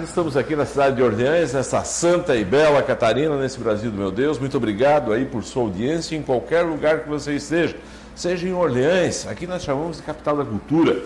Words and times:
Estamos 0.00 0.38
aqui 0.38 0.56
na 0.56 0.64
cidade 0.64 0.96
de 0.96 1.02
Orleans, 1.02 1.52
nessa 1.52 1.84
santa 1.84 2.34
e 2.34 2.42
bela 2.42 2.82
Catarina, 2.82 3.36
nesse 3.36 3.60
Brasil 3.60 3.90
do 3.90 3.98
meu 3.98 4.10
Deus. 4.10 4.38
Muito 4.38 4.56
obrigado 4.56 5.12
aí 5.12 5.26
por 5.26 5.44
sua 5.44 5.64
audiência 5.64 6.16
em 6.16 6.22
qualquer 6.22 6.62
lugar 6.62 7.00
que 7.00 7.10
você 7.10 7.34
esteja. 7.34 7.76
Seja 8.16 8.48
em 8.48 8.54
Orleans, 8.54 9.26
aqui 9.26 9.46
nós 9.46 9.62
chamamos 9.62 9.98
de 9.98 10.02
capital 10.02 10.38
da 10.38 10.46
cultura. 10.46 11.02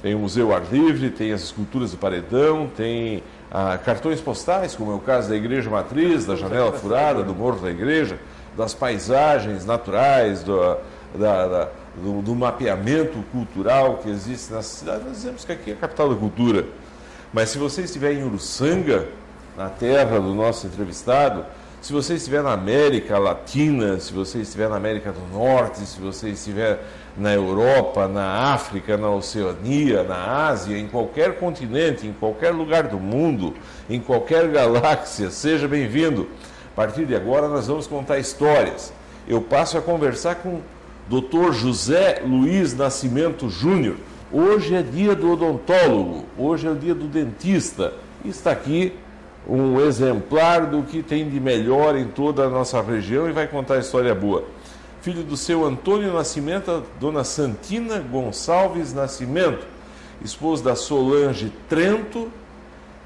Tem 0.00 0.14
o 0.14 0.20
Museu 0.20 0.54
Ar 0.54 0.62
Livre, 0.70 1.10
tem 1.10 1.32
as 1.32 1.42
esculturas 1.42 1.90
do 1.90 1.96
Paredão, 1.96 2.70
tem 2.76 3.20
ah, 3.50 3.76
cartões 3.84 4.20
postais, 4.20 4.76
como 4.76 4.92
é 4.92 4.94
o 4.94 5.00
caso 5.00 5.28
da 5.28 5.34
Igreja 5.34 5.68
Matriz, 5.68 6.24
da 6.24 6.36
Janela 6.36 6.72
Furada, 6.72 7.24
do 7.24 7.34
Morro 7.34 7.58
da 7.58 7.70
Igreja, 7.72 8.16
das 8.56 8.72
paisagens 8.72 9.66
naturais, 9.66 10.44
do, 10.44 10.76
da, 11.16 11.48
da, 11.48 11.68
do, 11.96 12.22
do 12.22 12.36
mapeamento 12.36 13.24
cultural 13.32 13.96
que 13.96 14.08
existe 14.08 14.52
nessa 14.52 14.68
cidade. 14.68 15.02
Nós 15.02 15.16
dizemos 15.16 15.44
que 15.44 15.50
aqui 15.50 15.72
é 15.72 15.74
a 15.74 15.76
capital 15.76 16.10
da 16.10 16.14
cultura. 16.14 16.64
Mas 17.32 17.50
se 17.50 17.58
você 17.58 17.82
estiver 17.82 18.12
em 18.12 18.24
Uruçanga, 18.24 19.06
na 19.56 19.68
terra 19.68 20.18
do 20.18 20.34
nosso 20.34 20.66
entrevistado, 20.66 21.44
se 21.80 21.92
você 21.92 22.14
estiver 22.14 22.42
na 22.42 22.52
América 22.52 23.18
Latina, 23.18 24.00
se 24.00 24.12
você 24.12 24.40
estiver 24.40 24.68
na 24.68 24.76
América 24.76 25.12
do 25.12 25.20
Norte, 25.32 25.80
se 25.80 26.00
você 26.00 26.30
estiver 26.30 26.80
na 27.16 27.32
Europa, 27.32 28.08
na 28.08 28.52
África, 28.52 28.96
na 28.96 29.08
Oceania, 29.10 30.02
na 30.02 30.48
Ásia, 30.48 30.76
em 30.76 30.88
qualquer 30.88 31.38
continente, 31.38 32.06
em 32.06 32.12
qualquer 32.12 32.50
lugar 32.50 32.84
do 32.84 32.98
mundo, 32.98 33.54
em 33.88 34.00
qualquer 34.00 34.48
galáxia, 34.48 35.30
seja 35.30 35.68
bem-vindo. 35.68 36.28
A 36.72 36.76
partir 36.76 37.06
de 37.06 37.14
agora 37.14 37.48
nós 37.48 37.66
vamos 37.66 37.86
contar 37.86 38.18
histórias. 38.18 38.92
Eu 39.26 39.40
passo 39.40 39.78
a 39.78 39.82
conversar 39.82 40.36
com 40.36 40.56
o 40.56 40.62
Dr. 41.08 41.52
José 41.52 42.22
Luiz 42.26 42.74
Nascimento 42.74 43.48
Júnior 43.48 43.96
Hoje 44.32 44.76
é 44.76 44.82
dia 44.82 45.16
do 45.16 45.32
odontólogo, 45.32 46.24
hoje 46.38 46.64
é 46.64 46.70
o 46.70 46.76
dia 46.76 46.94
do 46.94 47.08
dentista. 47.08 47.94
Está 48.24 48.52
aqui 48.52 48.92
um 49.44 49.80
exemplar 49.80 50.66
do 50.66 50.84
que 50.84 51.02
tem 51.02 51.28
de 51.28 51.40
melhor 51.40 51.96
em 51.96 52.06
toda 52.06 52.44
a 52.44 52.48
nossa 52.48 52.80
região 52.80 53.28
e 53.28 53.32
vai 53.32 53.48
contar 53.48 53.78
história 53.78 54.14
boa. 54.14 54.44
Filho 55.02 55.24
do 55.24 55.36
seu 55.36 55.64
Antônio 55.64 56.12
Nascimento, 56.12 56.84
dona 57.00 57.24
Santina 57.24 57.98
Gonçalves 57.98 58.94
Nascimento, 58.94 59.66
esposo 60.22 60.62
da 60.62 60.76
Solange 60.76 61.52
Trento, 61.68 62.30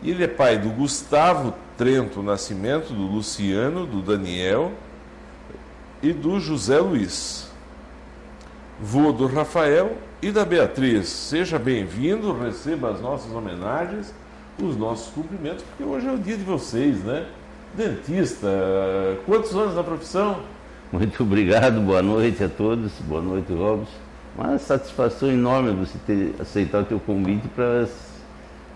e 0.02 0.10
ele 0.10 0.24
é 0.24 0.28
pai 0.28 0.58
do 0.58 0.68
Gustavo 0.68 1.54
Trento 1.78 2.22
Nascimento, 2.22 2.92
do 2.92 3.06
Luciano, 3.06 3.86
do 3.86 4.02
Daniel 4.02 4.72
e 6.02 6.12
do 6.12 6.38
José 6.38 6.78
Luiz. 6.80 7.50
Vô 8.78 9.10
do 9.10 9.26
Rafael 9.26 9.96
e 10.24 10.32
da 10.32 10.42
Beatriz. 10.42 11.08
Seja 11.08 11.58
bem-vindo, 11.58 12.32
receba 12.32 12.88
as 12.88 12.98
nossas 12.98 13.30
homenagens, 13.30 14.14
os 14.58 14.74
nossos 14.74 15.12
cumprimentos, 15.12 15.62
porque 15.62 15.84
hoje 15.84 16.06
é 16.06 16.12
o 16.12 16.16
dia 16.16 16.34
de 16.34 16.42
vocês, 16.42 17.04
né? 17.04 17.26
Dentista, 17.76 18.48
quantos 19.26 19.54
anos 19.54 19.74
na 19.74 19.82
profissão? 19.82 20.38
Muito 20.90 21.22
obrigado, 21.22 21.78
boa 21.82 22.00
noite 22.00 22.42
a 22.42 22.48
todos, 22.48 22.92
boa 23.00 23.20
noite, 23.20 23.52
Robson. 23.52 23.92
Uma 24.34 24.56
satisfação 24.56 25.30
enorme 25.30 25.72
você 25.72 25.98
ter 26.06 26.34
aceitado 26.40 26.84
o 26.84 26.86
teu 26.86 27.00
convite 27.00 27.46
para 27.48 27.86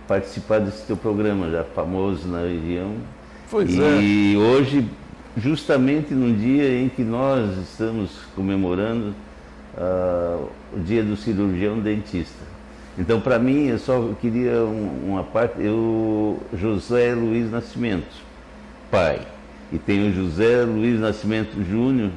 participar 0.07 0.61
desse 0.61 0.85
teu 0.87 0.99
programa, 0.99 1.51
já 1.51 1.65
famoso 1.65 2.29
na 2.29 2.43
região. 2.43 2.95
Pois 3.51 3.73
e 3.73 3.83
é. 3.83 4.01
E 4.03 4.37
hoje, 4.37 4.87
justamente 5.35 6.13
num 6.13 6.35
dia 6.35 6.79
em 6.79 6.91
que 6.91 7.03
nós 7.03 7.57
estamos 7.57 8.11
comemorando 8.37 9.15
uh, 9.79 10.58
o 10.73 10.81
dia 10.81 11.03
do 11.03 11.17
cirurgião 11.17 11.79
dentista. 11.79 12.45
Então, 12.99 13.21
para 13.21 13.39
mim, 13.39 13.69
eu 13.69 13.79
só 13.79 14.11
queria 14.21 14.65
um, 14.65 15.13
uma 15.13 15.23
parte. 15.23 15.63
Eu, 15.63 16.39
José 16.53 17.15
Luiz 17.15 17.51
Nascimento, 17.51 18.09
pai. 18.91 19.21
E 19.73 19.79
tenho 19.79 20.13
José 20.13 20.63
Luiz 20.65 20.99
Nascimento 20.99 21.63
Júnior, 21.63 22.11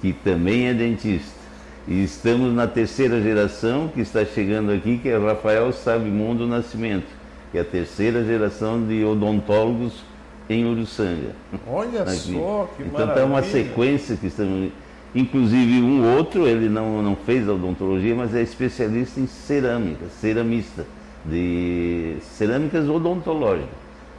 que 0.00 0.12
também 0.12 0.68
é 0.68 0.74
dentista. 0.74 1.40
E 1.86 2.04
estamos 2.04 2.54
na 2.54 2.66
terceira 2.66 3.20
geração 3.20 3.88
que 3.88 4.00
está 4.00 4.24
chegando 4.24 4.70
aqui, 4.70 4.98
que 4.98 5.08
é 5.08 5.18
Rafael 5.18 5.72
Sabimundo 5.72 6.46
Nascimento, 6.46 7.08
que 7.50 7.58
é 7.58 7.62
a 7.62 7.64
terceira 7.64 8.24
geração 8.24 8.86
de 8.86 9.04
odontólogos 9.04 10.04
em 10.48 10.64
Uruçanga. 10.64 11.34
Olha 11.66 12.02
aqui. 12.02 12.34
só, 12.34 12.70
que 12.76 12.84
Então 12.84 13.08
está 13.08 13.24
uma 13.24 13.42
sequência 13.42 14.16
que 14.16 14.28
estamos 14.28 14.70
Inclusive 15.14 15.80
um 15.82 16.16
outro, 16.16 16.46
ele 16.46 16.68
não, 16.68 17.02
não 17.02 17.16
fez 17.16 17.48
odontologia, 17.48 18.14
mas 18.14 18.34
é 18.34 18.42
especialista 18.42 19.18
em 19.18 19.26
cerâmica, 19.26 20.06
ceramista, 20.20 20.86
de 21.24 22.16
cerâmicas 22.22 22.88
odontológicas. 22.88 23.68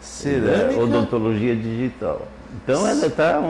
Cerâmica? 0.01 0.74
É, 0.74 0.78
odontologia 0.78 1.56
digital. 1.56 2.28
Então 2.56 2.85
ela 2.85 3.07
está 3.07 3.41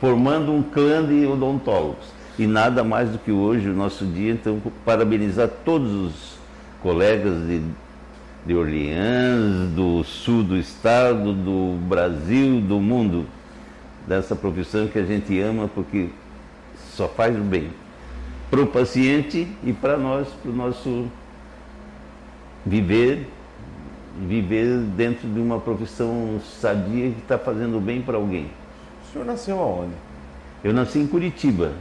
formando 0.00 0.52
um 0.52 0.62
clã 0.62 1.04
de 1.04 1.26
odontólogos. 1.26 2.14
E 2.38 2.46
nada 2.46 2.82
mais 2.84 3.10
do 3.10 3.18
que 3.18 3.30
hoje, 3.30 3.68
o 3.68 3.74
nosso 3.74 4.04
dia, 4.04 4.32
então, 4.32 4.60
parabenizar 4.84 5.48
todos 5.64 5.92
os 5.92 6.38
colegas 6.82 7.34
de, 7.46 7.62
de 8.44 8.54
Orleans, 8.54 9.70
do 9.74 10.02
sul 10.04 10.42
do 10.42 10.56
estado, 10.56 11.32
do 11.32 11.78
Brasil, 11.88 12.60
do 12.60 12.80
mundo, 12.80 13.24
dessa 14.06 14.34
profissão 14.34 14.88
que 14.88 14.98
a 14.98 15.04
gente 15.04 15.38
ama, 15.40 15.70
porque 15.72 16.08
só 16.94 17.08
faz 17.08 17.36
o 17.36 17.42
bem 17.42 17.70
para 18.50 18.62
o 18.62 18.66
paciente 18.66 19.48
e 19.64 19.72
para 19.72 19.96
nós, 19.96 20.28
para 20.28 20.50
o 20.50 20.54
nosso 20.54 21.06
viver, 22.64 23.26
viver 24.26 24.78
dentro 24.96 25.28
de 25.28 25.40
uma 25.40 25.58
profissão 25.58 26.40
sadia 26.60 27.10
que 27.10 27.20
está 27.20 27.36
fazendo 27.36 27.80
bem 27.80 28.00
para 28.00 28.16
alguém. 28.16 28.48
O 29.02 29.12
senhor 29.12 29.24
nasceu 29.24 29.58
aonde? 29.58 29.94
Eu 30.62 30.72
nasci 30.72 31.00
em 31.00 31.06
Curitiba, 31.06 31.72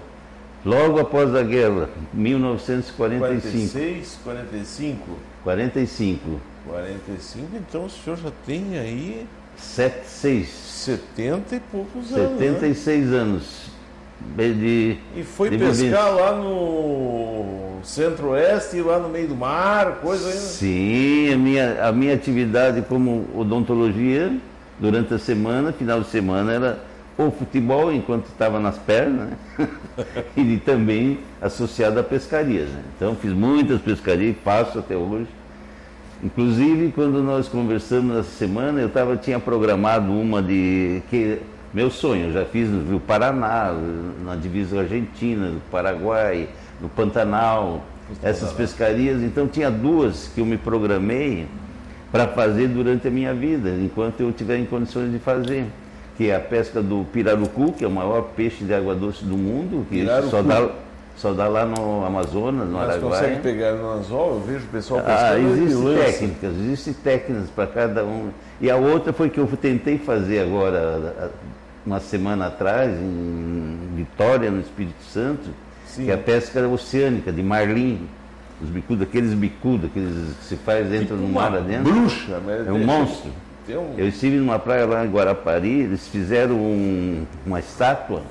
logo 0.65 0.99
após 0.99 1.35
a 1.35 1.43
guerra, 1.43 1.89
1945. 2.11 3.19
46, 3.19 4.19
45? 4.23 5.17
45. 5.43 6.41
45, 6.67 7.47
então 7.55 7.85
o 7.85 7.89
senhor 7.89 8.17
já 8.17 8.31
tem 8.45 8.79
aí. 8.79 9.27
76. 9.57 10.47
70 10.47 11.55
e 11.55 11.59
poucos 11.59 12.11
anos. 12.11 12.39
76 12.39 13.05
né? 13.05 13.17
anos. 13.17 13.72
De, 14.35 14.97
e 15.15 15.23
foi 15.23 15.49
de 15.49 15.57
pescar 15.57 16.13
lá 16.15 16.35
no 16.35 17.79
centro-oeste, 17.83 18.81
lá 18.81 18.97
no 18.97 19.09
meio 19.09 19.27
do 19.27 19.35
mar, 19.35 19.99
coisa 20.01 20.29
aí. 20.29 20.37
Sim, 20.37 21.33
a 21.33 21.37
minha, 21.37 21.87
a 21.87 21.91
minha 21.91 22.13
atividade 22.13 22.81
como 22.83 23.27
odontologia 23.35 24.35
durante 24.79 25.13
a 25.13 25.19
semana, 25.19 25.71
final 25.71 26.01
de 26.01 26.07
semana, 26.07 26.51
era 26.51 26.79
o 27.17 27.29
futebol 27.29 27.91
enquanto 27.93 28.25
estava 28.25 28.59
nas 28.59 28.77
pernas, 28.77 29.29
né? 29.29 29.67
e 30.35 30.57
também 30.57 31.19
associado 31.41 31.99
à 31.99 32.03
pescaria. 32.03 32.63
Né? 32.63 32.83
Então 32.95 33.15
fiz 33.15 33.31
muitas 33.31 33.81
pescarias 33.81 34.35
faço 34.43 34.79
até 34.79 34.95
hoje. 34.95 35.27
Inclusive, 36.23 36.91
quando 36.95 37.21
nós 37.21 37.49
conversamos 37.49 38.17
essa 38.17 38.31
semana, 38.31 38.79
eu 38.79 38.89
tava, 38.89 39.17
tinha 39.17 39.39
programado 39.39 40.11
uma 40.11 40.41
de 40.41 41.03
que 41.09 41.39
meu 41.73 41.89
sonho, 41.89 42.27
eu 42.27 42.31
já 42.31 42.45
fiz 42.45 42.69
no 42.69 42.87
Rio 42.87 42.99
Paraná, 42.99 43.73
na 44.23 44.35
divisa 44.35 44.81
argentina, 44.81 45.47
no 45.47 45.59
Paraguai, 45.71 46.47
no 46.79 46.87
Pantanal, 46.87 47.83
essas 48.21 48.53
pescarias. 48.53 49.21
Então 49.21 49.47
tinha 49.47 49.71
duas 49.71 50.29
que 50.33 50.41
eu 50.41 50.45
me 50.45 50.57
programei 50.57 51.47
para 52.11 52.27
fazer 52.27 52.67
durante 52.67 53.07
a 53.07 53.11
minha 53.11 53.33
vida, 53.33 53.71
enquanto 53.71 54.21
eu 54.21 54.31
tiver 54.31 54.57
em 54.57 54.65
condições 54.65 55.11
de 55.11 55.17
fazer. 55.17 55.65
Que 56.15 56.29
é 56.29 56.35
a 56.35 56.39
pesca 56.39 56.79
do 56.79 57.03
pirarucu, 57.11 57.73
que 57.73 57.83
é 57.83 57.87
o 57.87 57.91
maior 57.91 58.21
peixe 58.35 58.63
de 58.63 58.71
água 58.71 58.93
doce 58.93 59.25
do 59.25 59.35
mundo, 59.35 59.83
que 59.89 60.05
só 60.29 60.43
dá, 60.43 60.69
só 61.15 61.33
dá 61.33 61.47
lá 61.47 61.65
no 61.65 62.05
Amazonas, 62.05 62.67
no 62.67 62.77
Mas 62.77 62.89
Araguaia. 62.91 63.21
consegue 63.21 63.41
pegar 63.41 63.71
no 63.71 63.93
anzol? 63.93 64.33
Eu 64.35 64.39
vejo 64.41 64.65
o 64.65 64.69
pessoal 64.69 64.99
ah, 64.99 65.03
pescando. 65.03 65.33
Ah, 65.33 65.39
existem 65.39 65.95
técnicas, 65.95 66.51
existem 66.55 66.93
técnicas 66.93 67.49
para 67.49 67.65
cada 67.65 68.03
um. 68.03 68.29
E 68.61 68.69
a 68.69 68.75
outra 68.75 69.11
foi 69.11 69.31
que 69.31 69.39
eu 69.39 69.47
tentei 69.59 69.97
fazer 69.97 70.41
agora, 70.41 71.31
uma 71.85 71.99
semana 71.99 72.47
atrás, 72.47 72.91
em 72.91 73.77
Vitória, 73.95 74.49
no 74.49 74.59
Espírito 74.59 75.03
Santo, 75.11 75.49
Sim. 75.85 76.05
que 76.05 76.11
a 76.11 76.17
pesca 76.17 76.65
oceânica, 76.67 77.31
de 77.31 77.43
marlim. 77.43 78.07
Os 78.61 78.69
bicudos, 78.69 79.03
aqueles 79.03 79.33
bicudos 79.33 79.89
aqueles 79.89 80.37
que 80.37 80.45
se 80.45 80.55
faz 80.55 80.87
dentro 80.87 81.17
do 81.17 81.27
mar 81.27 81.53
adentro. 81.53 81.91
Bruxa, 81.91 82.41
é 82.65 82.71
um 82.71 82.85
monstro. 82.85 83.31
Um... 83.67 83.95
Eu 83.97 84.07
estive 84.07 84.37
numa 84.37 84.57
praia 84.59 84.85
lá 84.85 85.05
em 85.05 85.09
Guarapari, 85.09 85.81
eles 85.81 86.07
fizeram 86.07 86.55
um, 86.55 87.25
uma 87.45 87.59
estátua 87.59 88.21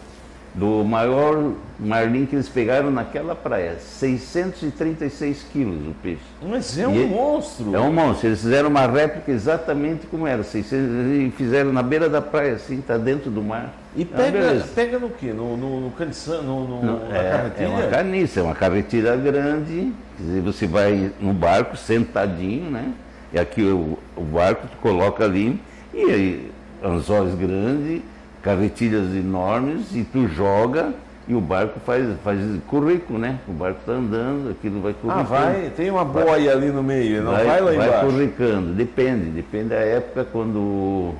do 0.55 0.85
maior 0.85 1.53
marlim 1.79 2.27
que 2.27 2.37
eles 2.37 2.49
pegaram 2.49 2.91
naquela 2.91 3.35
praia. 3.35 3.77
636 3.79 5.47
quilos 5.53 5.87
o 5.87 5.95
peixe. 6.03 6.21
Mas 6.43 6.79
é 6.79 6.87
um 6.87 6.95
e 6.95 7.07
monstro! 7.07 7.75
É 7.75 7.81
um 7.81 7.93
monstro. 7.93 8.29
Eles 8.29 8.43
fizeram 8.43 8.69
uma 8.69 8.87
réplica 8.87 9.31
exatamente 9.31 10.07
como 10.07 10.27
era. 10.27 10.43
600, 10.43 11.07
e 11.07 11.33
fizeram 11.37 11.73
na 11.73 11.83
beira 11.83 12.09
da 12.09 12.21
praia, 12.21 12.55
assim, 12.55 12.79
está 12.79 12.99
dentro 12.99 13.31
do 13.31 13.43
mar. 13.43 13.73
E 13.97 14.03
é 14.03 14.05
pega, 14.05 14.65
pega 14.75 14.99
no 14.99 15.11
quê? 15.11 15.33
No, 15.33 15.57
no, 15.57 15.81
no 15.81 15.91
canição, 15.91 16.43
no, 16.43 16.67
no, 16.67 16.83
Não, 16.83 17.09
na 17.09 17.17
é, 17.17 17.53
É 17.59 17.69
uma 17.69 17.87
carniça, 17.89 18.41
é 18.41 18.43
uma 18.43 18.55
carretilha 18.55 19.17
grande. 19.17 19.93
Quer 20.17 20.23
dizer, 20.23 20.41
você 20.43 20.67
vai 20.67 21.11
no 21.21 21.33
barco 21.33 21.77
sentadinho, 21.77 22.71
né? 22.71 22.93
E 23.33 23.39
aqui 23.39 23.63
o, 23.63 23.99
o 24.15 24.23
barco 24.23 24.67
tu 24.67 24.77
coloca 24.79 25.25
ali, 25.25 25.59
e 25.95 26.03
aí 26.03 26.53
anzóis 26.85 27.35
grandes, 27.35 28.03
carretilhas 28.43 29.15
enormes, 29.15 29.95
e 29.95 30.03
tu 30.03 30.29
joga 30.29 30.93
e 31.29 31.35
o 31.35 31.41
barco 31.41 31.79
faz, 31.87 32.05
faz 32.25 32.41
currículo, 32.67 33.19
né? 33.19 33.39
O 33.47 33.53
barco 33.53 33.79
está 33.81 33.93
andando, 33.93 34.51
aquilo 34.51 34.81
vai 34.81 34.93
corricando. 34.93 35.35
Ah, 35.35 35.41
vai, 35.41 35.71
tem 35.77 35.91
uma 35.91 36.05
boia 36.05 36.53
ali 36.53 36.71
no 36.71 36.83
meio, 36.83 37.23
não 37.23 37.33
vai, 37.33 37.45
vai 37.45 37.61
lá 37.61 37.75
embaixo. 37.75 37.93
Vai 37.93 38.01
corricando, 38.01 38.75
depende, 38.75 39.31
depende 39.31 39.69
da 39.69 39.77
época 39.77 40.27
quando. 40.31 41.15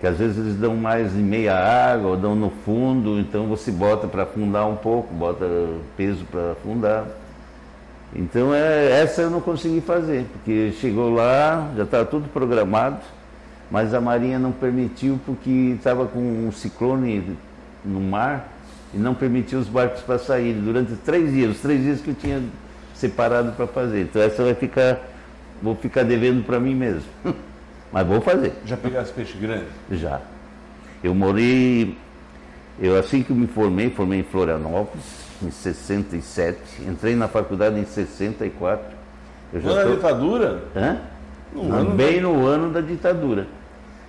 Que 0.00 0.06
às 0.06 0.18
vezes 0.18 0.36
eles 0.36 0.56
dão 0.56 0.76
mais 0.76 1.14
em 1.14 1.22
meia 1.22 1.54
água, 1.54 2.10
ou 2.10 2.16
dão 2.16 2.34
no 2.34 2.50
fundo, 2.64 3.18
então 3.18 3.46
você 3.46 3.70
bota 3.70 4.06
para 4.06 4.24
afundar 4.24 4.66
um 4.68 4.76
pouco, 4.76 5.12
bota 5.14 5.46
peso 5.96 6.24
para 6.30 6.52
afundar. 6.52 7.04
Então 8.14 8.54
é, 8.54 9.02
essa 9.02 9.22
eu 9.22 9.30
não 9.30 9.40
consegui 9.40 9.80
fazer, 9.80 10.26
porque 10.32 10.72
chegou 10.80 11.14
lá, 11.14 11.70
já 11.76 11.82
estava 11.82 12.04
tudo 12.04 12.28
programado, 12.28 12.98
mas 13.70 13.92
a 13.94 14.00
Marinha 14.00 14.38
não 14.38 14.52
permitiu 14.52 15.18
porque 15.26 15.50
estava 15.76 16.06
com 16.06 16.20
um 16.20 16.52
ciclone 16.52 17.36
no 17.84 18.00
mar 18.00 18.48
e 18.94 18.98
não 18.98 19.14
permitiu 19.14 19.58
os 19.58 19.68
barcos 19.68 20.02
para 20.02 20.18
sair 20.18 20.52
durante 20.54 20.94
três 20.96 21.32
dias, 21.32 21.56
os 21.56 21.60
três 21.60 21.82
dias 21.82 22.00
que 22.00 22.10
eu 22.10 22.14
tinha 22.14 22.42
separado 22.94 23.52
para 23.52 23.66
fazer. 23.66 24.02
Então 24.02 24.22
essa 24.22 24.42
vai 24.42 24.54
ficar, 24.54 25.00
vou 25.62 25.74
ficar 25.74 26.02
devendo 26.04 26.44
para 26.44 26.60
mim 26.60 26.74
mesmo. 26.74 27.02
Mas 27.92 28.06
vou 28.06 28.20
fazer. 28.20 28.52
Já 28.64 28.76
pegasse 28.76 29.12
peixe 29.12 29.36
grande? 29.38 29.66
Já. 29.90 30.20
Eu 31.02 31.14
morei, 31.14 31.96
eu 32.80 32.98
assim 32.98 33.22
que 33.22 33.32
me 33.32 33.46
formei, 33.46 33.90
formei 33.90 34.20
em 34.20 34.24
Florianópolis, 34.24 35.04
em 35.42 35.50
67, 35.50 36.58
entrei 36.88 37.14
na 37.14 37.28
faculdade 37.28 37.78
em 37.78 37.84
64. 37.84 38.96
Eu 39.52 39.60
já 39.60 39.82
tô... 39.84 39.94
ditadura? 39.94 40.64
Hã? 40.74 40.98
No 41.56 41.74
ano 41.74 41.90
bem 41.90 42.16
da... 42.16 42.22
no 42.22 42.46
ano 42.46 42.70
da 42.70 42.80
ditadura. 42.80 43.46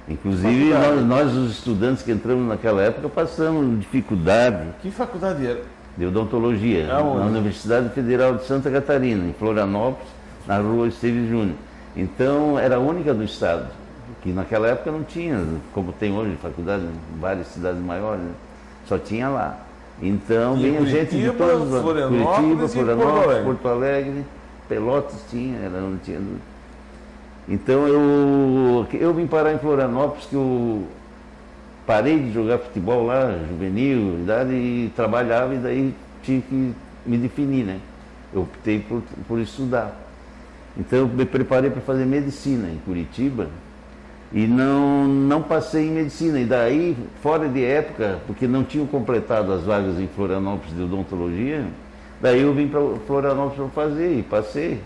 Inclusive, 0.10 0.70
nós, 0.74 1.06
nós, 1.06 1.36
os 1.36 1.52
estudantes 1.52 2.02
que 2.02 2.12
entramos 2.12 2.48
naquela 2.48 2.82
época, 2.82 3.10
passamos 3.10 3.80
dificuldade. 3.80 4.70
Que 4.82 4.90
faculdade 4.90 5.46
era? 5.46 5.62
De 5.98 6.06
odontologia, 6.06 6.94
Aonde? 6.94 7.20
na 7.20 7.26
Universidade 7.26 7.90
Federal 7.90 8.36
de 8.36 8.46
Santa 8.46 8.70
Catarina, 8.72 9.28
em 9.28 9.34
Florianópolis, 9.34 10.08
na 10.46 10.60
rua 10.60 10.88
Esteves 10.88 11.28
Júnior. 11.28 11.56
Então, 11.96 12.58
era 12.58 12.76
a 12.76 12.80
única 12.80 13.14
do 13.14 13.24
estado, 13.24 13.68
que 14.22 14.32
naquela 14.32 14.68
época 14.68 14.92
não 14.92 15.04
tinha, 15.04 15.44
como 15.74 15.92
tem 15.92 16.16
hoje, 16.16 16.38
faculdade 16.42 16.84
em 16.84 17.20
várias 17.20 17.48
cidades 17.48 17.82
maiores, 17.82 18.22
né? 18.22 18.32
só 18.88 18.98
tinha 18.98 19.28
lá. 19.28 19.58
Então, 20.02 20.56
vinha 20.56 20.86
gente 20.86 21.18
de 21.18 21.32
todos 21.32 21.74
os 21.74 21.82
Curitiba, 21.82 22.68
Florianópolis, 22.68 23.44
Porto 23.44 23.68
Alegre, 23.68 24.24
Pelotas 24.70 25.20
tinha, 25.30 25.58
era 25.58 25.84
onde 25.84 26.00
tinha 26.04 26.20
então 27.48 27.88
eu, 27.88 28.88
eu 28.94 29.14
vim 29.14 29.26
parar 29.26 29.54
em 29.54 29.60
Florianópolis, 29.60 30.26
que 30.26 30.36
eu 30.36 30.86
parei 31.86 32.20
de 32.20 32.34
jogar 32.34 32.58
futebol 32.58 33.06
lá, 33.06 33.38
juvenil, 33.50 34.20
idade, 34.20 34.54
e 34.54 34.92
trabalhava 34.96 35.56
e 35.56 35.58
daí 35.58 35.96
tinha 36.22 36.42
que 36.42 36.74
me 37.06 37.18
definir, 37.18 37.64
né? 37.64 37.80
Eu 38.34 38.42
optei 38.42 38.80
por, 38.80 39.02
por 39.26 39.40
estudar. 39.40 39.96
Então 40.78 41.00
eu 41.00 41.08
me 41.08 41.26
preparei 41.26 41.70
para 41.70 41.82
fazer 41.82 42.06
medicina 42.06 42.68
em 42.70 42.78
Curitiba 42.80 43.48
e 44.34 44.46
não, 44.46 45.08
não 45.08 45.42
passei 45.42 45.88
em 45.88 45.92
medicina. 45.92 46.40
E 46.40 46.46
daí, 46.46 46.98
fora 47.24 47.48
de 47.48 47.64
época, 47.64 48.20
porque 48.28 48.46
não 48.46 48.66
tinham 48.66 48.86
completado 48.86 49.54
as 49.54 49.64
vagas 49.64 49.98
em 49.98 50.08
Florianópolis 50.08 50.76
de 50.76 50.84
odontologia, 50.84 51.66
daí 52.22 52.42
eu 52.42 52.54
vim 52.54 52.68
para 52.68 52.82
Florianópolis 53.08 53.72
para 53.72 53.84
fazer 53.84 54.20
e 54.20 54.24
passei. 54.24 54.82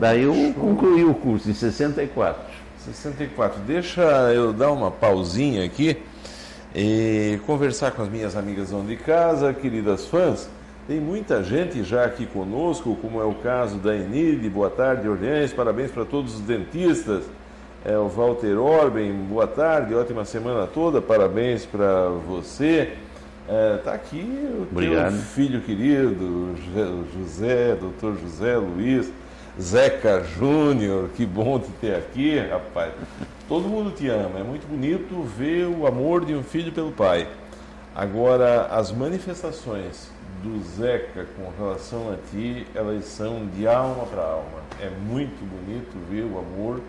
Daí 0.00 0.22
eu 0.22 0.54
concluí 0.54 1.04
o 1.04 1.12
curso 1.12 1.50
em 1.50 1.52
64. 1.52 2.42
64. 2.86 3.60
Deixa 3.66 4.00
eu 4.32 4.50
dar 4.50 4.72
uma 4.72 4.90
pausinha 4.90 5.62
aqui 5.62 5.94
e 6.74 7.38
conversar 7.46 7.90
com 7.90 8.00
as 8.00 8.08
minhas 8.08 8.34
amigas 8.34 8.70
de 8.86 8.96
casa, 8.96 9.52
queridas 9.52 10.06
fãs. 10.06 10.48
Tem 10.88 10.98
muita 10.98 11.44
gente 11.44 11.84
já 11.84 12.06
aqui 12.06 12.24
conosco, 12.24 12.96
como 13.02 13.20
é 13.20 13.24
o 13.24 13.34
caso 13.34 13.76
da 13.76 13.94
Enide. 13.94 14.48
Boa 14.48 14.70
tarde, 14.70 15.06
Orleans. 15.06 15.52
Parabéns 15.52 15.90
para 15.90 16.06
todos 16.06 16.34
os 16.34 16.40
dentistas. 16.40 17.24
É 17.84 17.98
o 17.98 18.08
Walter 18.08 18.58
Orben, 18.58 19.12
boa 19.12 19.46
tarde, 19.46 19.94
ótima 19.94 20.24
semana 20.24 20.66
toda. 20.66 21.02
Parabéns 21.02 21.66
para 21.66 22.08
você. 22.26 22.94
Está 23.76 23.92
é, 23.92 23.94
aqui 23.94 24.48
o 24.58 24.62
Obrigado. 24.62 25.12
teu 25.12 25.20
filho 25.20 25.60
querido, 25.60 26.54
José, 27.12 27.76
doutor 27.76 28.16
José 28.18 28.56
Luiz. 28.56 29.12
Zeca 29.58 30.22
Júnior, 30.38 31.08
que 31.16 31.26
bom 31.26 31.58
te 31.58 31.70
ter 31.80 31.96
aqui, 31.96 32.38
rapaz. 32.38 32.92
Todo 33.48 33.68
mundo 33.68 33.90
te 33.90 34.08
ama, 34.08 34.38
é 34.38 34.42
muito 34.42 34.66
bonito 34.68 35.22
ver 35.36 35.66
o 35.66 35.86
amor 35.86 36.24
de 36.24 36.34
um 36.34 36.42
filho 36.42 36.70
pelo 36.70 36.92
pai. 36.92 37.26
Agora, 37.94 38.66
as 38.66 38.92
manifestações 38.92 40.10
do 40.42 40.62
Zeca 40.62 41.26
com 41.36 41.50
relação 41.62 42.12
a 42.12 42.16
ti, 42.30 42.66
elas 42.74 43.04
são 43.06 43.46
de 43.46 43.66
alma 43.66 44.06
para 44.06 44.22
alma. 44.22 44.60
É 44.80 44.88
muito 44.88 45.44
bonito 45.44 45.98
ver 46.08 46.22
o 46.22 46.38
amor, 46.38 46.80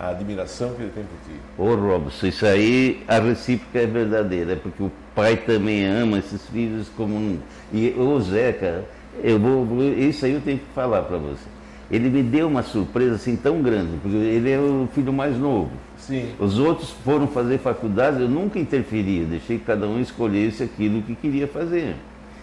a 0.00 0.08
admiração 0.08 0.74
que 0.74 0.82
ele 0.82 0.92
tem 0.92 1.04
por 1.04 1.18
ti. 1.26 1.38
Ô 1.58 1.74
Robson, 1.74 2.26
isso 2.26 2.46
aí, 2.46 3.04
a 3.06 3.18
recíproca 3.18 3.80
é 3.80 3.86
verdadeira, 3.86 4.56
porque 4.56 4.82
o 4.82 4.90
pai 5.14 5.36
também 5.36 5.84
ama 5.84 6.18
esses 6.18 6.44
filhos 6.46 6.88
como. 6.96 7.38
E 7.72 7.90
o 7.90 8.18
Zeca, 8.20 8.84
eu 9.22 9.38
vou, 9.38 9.82
isso 9.82 10.24
aí 10.24 10.32
eu 10.32 10.40
tenho 10.40 10.58
que 10.58 10.66
falar 10.74 11.02
para 11.02 11.18
você 11.18 11.57
ele 11.90 12.10
me 12.10 12.22
deu 12.22 12.48
uma 12.48 12.62
surpresa 12.62 13.14
assim 13.14 13.36
tão 13.36 13.62
grande, 13.62 13.96
porque 14.02 14.16
ele 14.16 14.50
é 14.50 14.58
o 14.58 14.88
filho 14.94 15.12
mais 15.12 15.36
novo. 15.38 15.70
Sim. 15.96 16.30
Os 16.38 16.58
outros 16.58 16.90
foram 17.04 17.26
fazer 17.26 17.58
faculdade, 17.58 18.20
eu 18.20 18.28
nunca 18.28 18.58
interferia, 18.58 19.24
deixei 19.24 19.58
que 19.58 19.64
cada 19.64 19.86
um 19.86 20.00
escolhesse 20.00 20.62
aquilo 20.62 21.02
que 21.02 21.14
queria 21.14 21.46
fazer. 21.46 21.96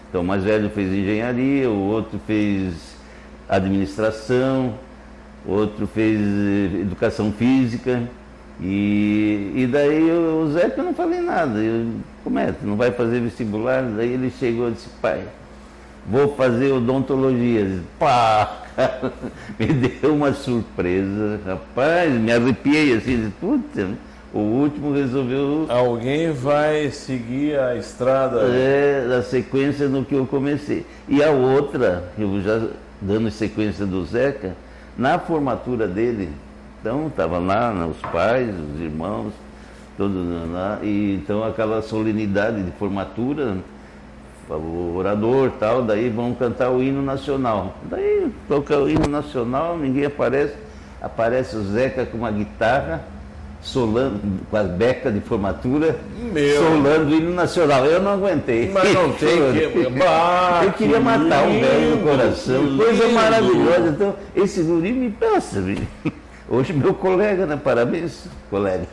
Então, 0.09 0.21
o 0.21 0.23
mais 0.23 0.43
velho 0.43 0.69
fez 0.69 0.91
engenharia, 0.91 1.69
o 1.69 1.89
outro 1.89 2.19
fez 2.25 2.95
administração, 3.47 4.73
o 5.45 5.51
outro 5.51 5.85
fez 5.87 6.19
eh, 6.19 6.79
educação 6.81 7.31
física. 7.31 8.01
E, 8.59 9.51
e 9.53 9.67
daí 9.69 10.09
o 10.11 10.49
Zé 10.51 10.73
eu 10.75 10.83
não 10.83 10.93
falei 10.93 11.21
nada. 11.21 11.59
Eu, 11.59 11.87
como 12.23 12.39
é? 12.39 12.51
Tu 12.51 12.65
não 12.65 12.75
vai 12.75 12.91
fazer 12.91 13.19
vestibular? 13.19 13.83
Daí 13.83 14.13
ele 14.13 14.31
chegou 14.39 14.69
e 14.69 14.71
disse, 14.71 14.89
pai, 15.01 15.23
vou 16.05 16.35
fazer 16.35 16.71
odontologia. 16.71 17.79
Pá! 17.99 18.61
me 19.57 19.67
deu 19.67 20.13
uma 20.13 20.33
surpresa, 20.33 21.39
rapaz, 21.45 22.11
me 22.13 22.31
arrepiei 22.31 22.93
assim, 22.93 23.31
puta, 23.39 23.89
o 24.33 24.39
último 24.39 24.93
resolveu. 24.93 25.65
Alguém 25.69 26.31
vai 26.31 26.91
seguir 26.91 27.57
a 27.57 27.75
estrada. 27.75 28.41
É, 28.41 29.15
a 29.17 29.23
sequência 29.23 29.87
no 29.87 30.03
que 30.03 30.13
eu 30.13 30.25
comecei. 30.25 30.85
E 31.07 31.23
a 31.23 31.31
outra, 31.31 32.03
eu 32.17 32.41
já 32.41 32.67
dando 33.01 33.31
sequência 33.31 33.85
do 33.85 34.03
Zeca, 34.05 34.55
na 34.97 35.19
formatura 35.19 35.87
dele, 35.87 36.29
então 36.79 37.07
estavam 37.07 37.45
lá 37.45 37.71
né, 37.71 37.85
os 37.85 37.97
pais, 38.11 38.49
os 38.49 38.81
irmãos, 38.81 39.33
todos 39.97 40.25
lá, 40.51 40.79
e 40.83 41.15
então 41.15 41.43
aquela 41.43 41.81
solenidade 41.81 42.61
de 42.61 42.71
formatura 42.71 43.57
o 44.49 44.95
orador 44.97 45.51
tal, 45.59 45.81
daí 45.81 46.09
vão 46.09 46.33
cantar 46.33 46.69
o 46.69 46.81
hino 46.81 47.01
nacional. 47.01 47.75
Daí 47.83 48.31
toca 48.47 48.77
o 48.77 48.89
hino 48.89 49.07
nacional, 49.07 49.77
ninguém 49.77 50.05
aparece, 50.05 50.53
aparece 51.01 51.55
o 51.55 51.63
Zeca 51.63 52.05
com 52.05 52.17
uma 52.19 52.31
guitarra, 52.31 53.03
solando, 53.61 54.21
com 54.49 54.57
as 54.57 54.67
becas 54.67 55.11
de 55.13 55.19
formatura, 55.21 55.97
Meu. 56.31 56.61
solando 56.61 57.11
o 57.11 57.15
hino 57.15 57.33
nacional. 57.33 57.85
Eu 57.85 58.01
não 58.01 58.11
aguentei. 58.13 58.69
Mas 58.71 58.93
não 58.93 59.11
tem 59.13 59.37
que. 59.71 59.89
Bah, 59.97 60.61
eu 60.63 60.71
queria 60.73 60.99
matar 60.99 61.47
um 61.47 61.59
velho 61.59 61.95
no 61.95 62.03
coração. 62.03 62.77
Coisa 62.77 63.07
maravilhosa. 63.09 63.89
Então, 63.89 64.15
esse 64.35 64.61
guri 64.61 64.91
me 64.91 65.09
passa, 65.09 65.59
Hoje 66.47 66.73
meu 66.73 66.93
colega, 66.93 67.47
né? 67.47 67.59
Parabéns, 67.61 68.27
colega. 68.51 68.85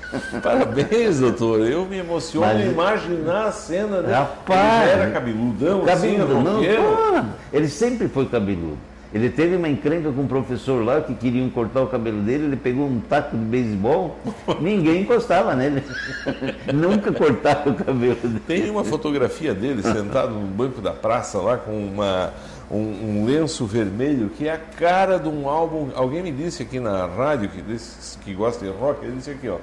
Parabéns, 0.42 1.20
doutor. 1.20 1.60
Eu 1.60 1.84
me 1.84 1.98
emociono 1.98 2.46
Mas... 2.46 2.72
imaginar 2.72 3.46
a 3.46 3.52
cena 3.52 4.00
dele. 4.00 4.14
Rapaz, 4.14 4.90
ele 4.90 5.00
era 5.02 5.10
cabeludão, 5.10 5.84
cabeludo, 5.84 5.90
assim, 5.90 6.16
não, 6.16 7.22
pô, 7.22 7.26
Ele 7.52 7.68
sempre 7.68 8.08
foi 8.08 8.24
cabeludo. 8.26 8.78
Ele 9.14 9.28
teve 9.28 9.56
uma 9.56 9.68
encrenca 9.68 10.10
com 10.10 10.22
um 10.22 10.26
professor 10.26 10.82
lá 10.82 11.02
que 11.02 11.14
queriam 11.14 11.50
cortar 11.50 11.82
o 11.82 11.86
cabelo 11.86 12.22
dele, 12.22 12.44
ele 12.44 12.56
pegou 12.56 12.86
um 12.86 12.98
taco 12.98 13.36
de 13.36 13.44
beisebol, 13.44 14.16
ninguém 14.58 15.02
encostava 15.02 15.54
nele. 15.54 15.82
Nunca 16.72 17.12
cortava 17.12 17.68
o 17.68 17.74
cabelo 17.74 18.14
dele. 18.14 18.40
Tem 18.46 18.70
uma 18.70 18.82
fotografia 18.82 19.52
dele 19.52 19.82
sentado 19.82 20.32
no 20.32 20.46
banco 20.46 20.80
da 20.80 20.92
praça 20.92 21.38
lá 21.38 21.58
com 21.58 21.72
uma 21.72 22.32
um, 22.72 23.20
um, 23.20 23.24
lenço 23.26 23.66
vermelho 23.66 24.30
que 24.30 24.48
é 24.48 24.52
a 24.52 24.58
cara 24.58 25.18
de 25.18 25.28
um 25.28 25.48
álbum. 25.48 25.90
Alguém 25.94 26.22
me 26.22 26.32
disse 26.32 26.62
aqui 26.62 26.80
na 26.80 27.06
rádio, 27.06 27.50
que, 27.50 27.60
disse, 27.60 28.16
que 28.18 28.32
gosta 28.32 28.64
de 28.64 28.70
rock, 28.70 29.04
ele 29.04 29.16
disse 29.16 29.30
aqui, 29.30 29.48
ó. 29.48 29.58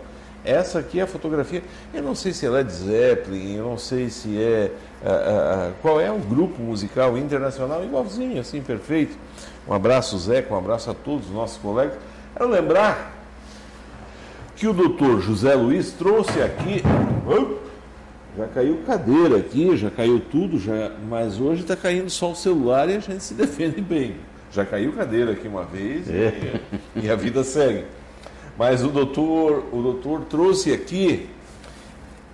Essa 0.45 0.79
aqui 0.79 0.99
é 0.99 1.03
a 1.03 1.07
fotografia. 1.07 1.61
Eu 1.93 2.01
não 2.01 2.15
sei 2.15 2.31
se 2.31 2.45
é 2.45 2.49
Led 2.49 2.71
Zeppelin, 2.71 3.55
eu 3.55 3.65
não 3.65 3.77
sei 3.77 4.09
se 4.09 4.41
é. 4.41 4.71
qual 5.81 5.99
é 5.99 6.09
o 6.09 6.17
grupo 6.17 6.61
musical 6.61 7.17
internacional, 7.17 7.83
igualzinho, 7.83 8.39
assim, 8.39 8.61
perfeito. 8.61 9.17
Um 9.67 9.73
abraço, 9.73 10.17
Zé, 10.17 10.45
um 10.49 10.55
abraço 10.55 10.89
a 10.89 10.93
todos 10.93 11.27
os 11.27 11.33
nossos 11.33 11.57
colegas. 11.57 11.97
Quero 12.33 12.49
lembrar 12.49 13.19
que 14.55 14.67
o 14.67 14.73
doutor 14.73 15.21
José 15.21 15.53
Luiz 15.55 15.91
trouxe 15.91 16.41
aqui. 16.41 16.83
Já 18.39 18.47
caiu 18.47 18.77
cadeira 18.87 19.35
aqui, 19.35 19.75
já 19.75 19.91
caiu 19.91 20.21
tudo, 20.31 20.57
já, 20.57 20.93
mas 21.09 21.41
hoje 21.41 21.63
está 21.63 21.75
caindo 21.75 22.09
só 22.09 22.31
o 22.31 22.35
celular 22.35 22.89
e 22.89 22.95
a 22.95 22.99
gente 22.99 23.21
se 23.21 23.33
defende 23.33 23.81
bem. 23.81 24.15
Já 24.49 24.63
caiu 24.63 24.93
cadeira 24.93 25.33
aqui 25.33 25.45
uma 25.45 25.65
vez 25.65 26.09
é. 26.09 26.61
e, 26.95 27.07
e, 27.07 27.11
a 27.11 27.17
vida 27.17 27.43
segue. 27.43 27.83
Mas 28.57 28.81
o 28.81 28.87
doutor, 28.87 29.65
o 29.73 29.81
doutor 29.81 30.21
trouxe 30.21 30.71
aqui 30.71 31.29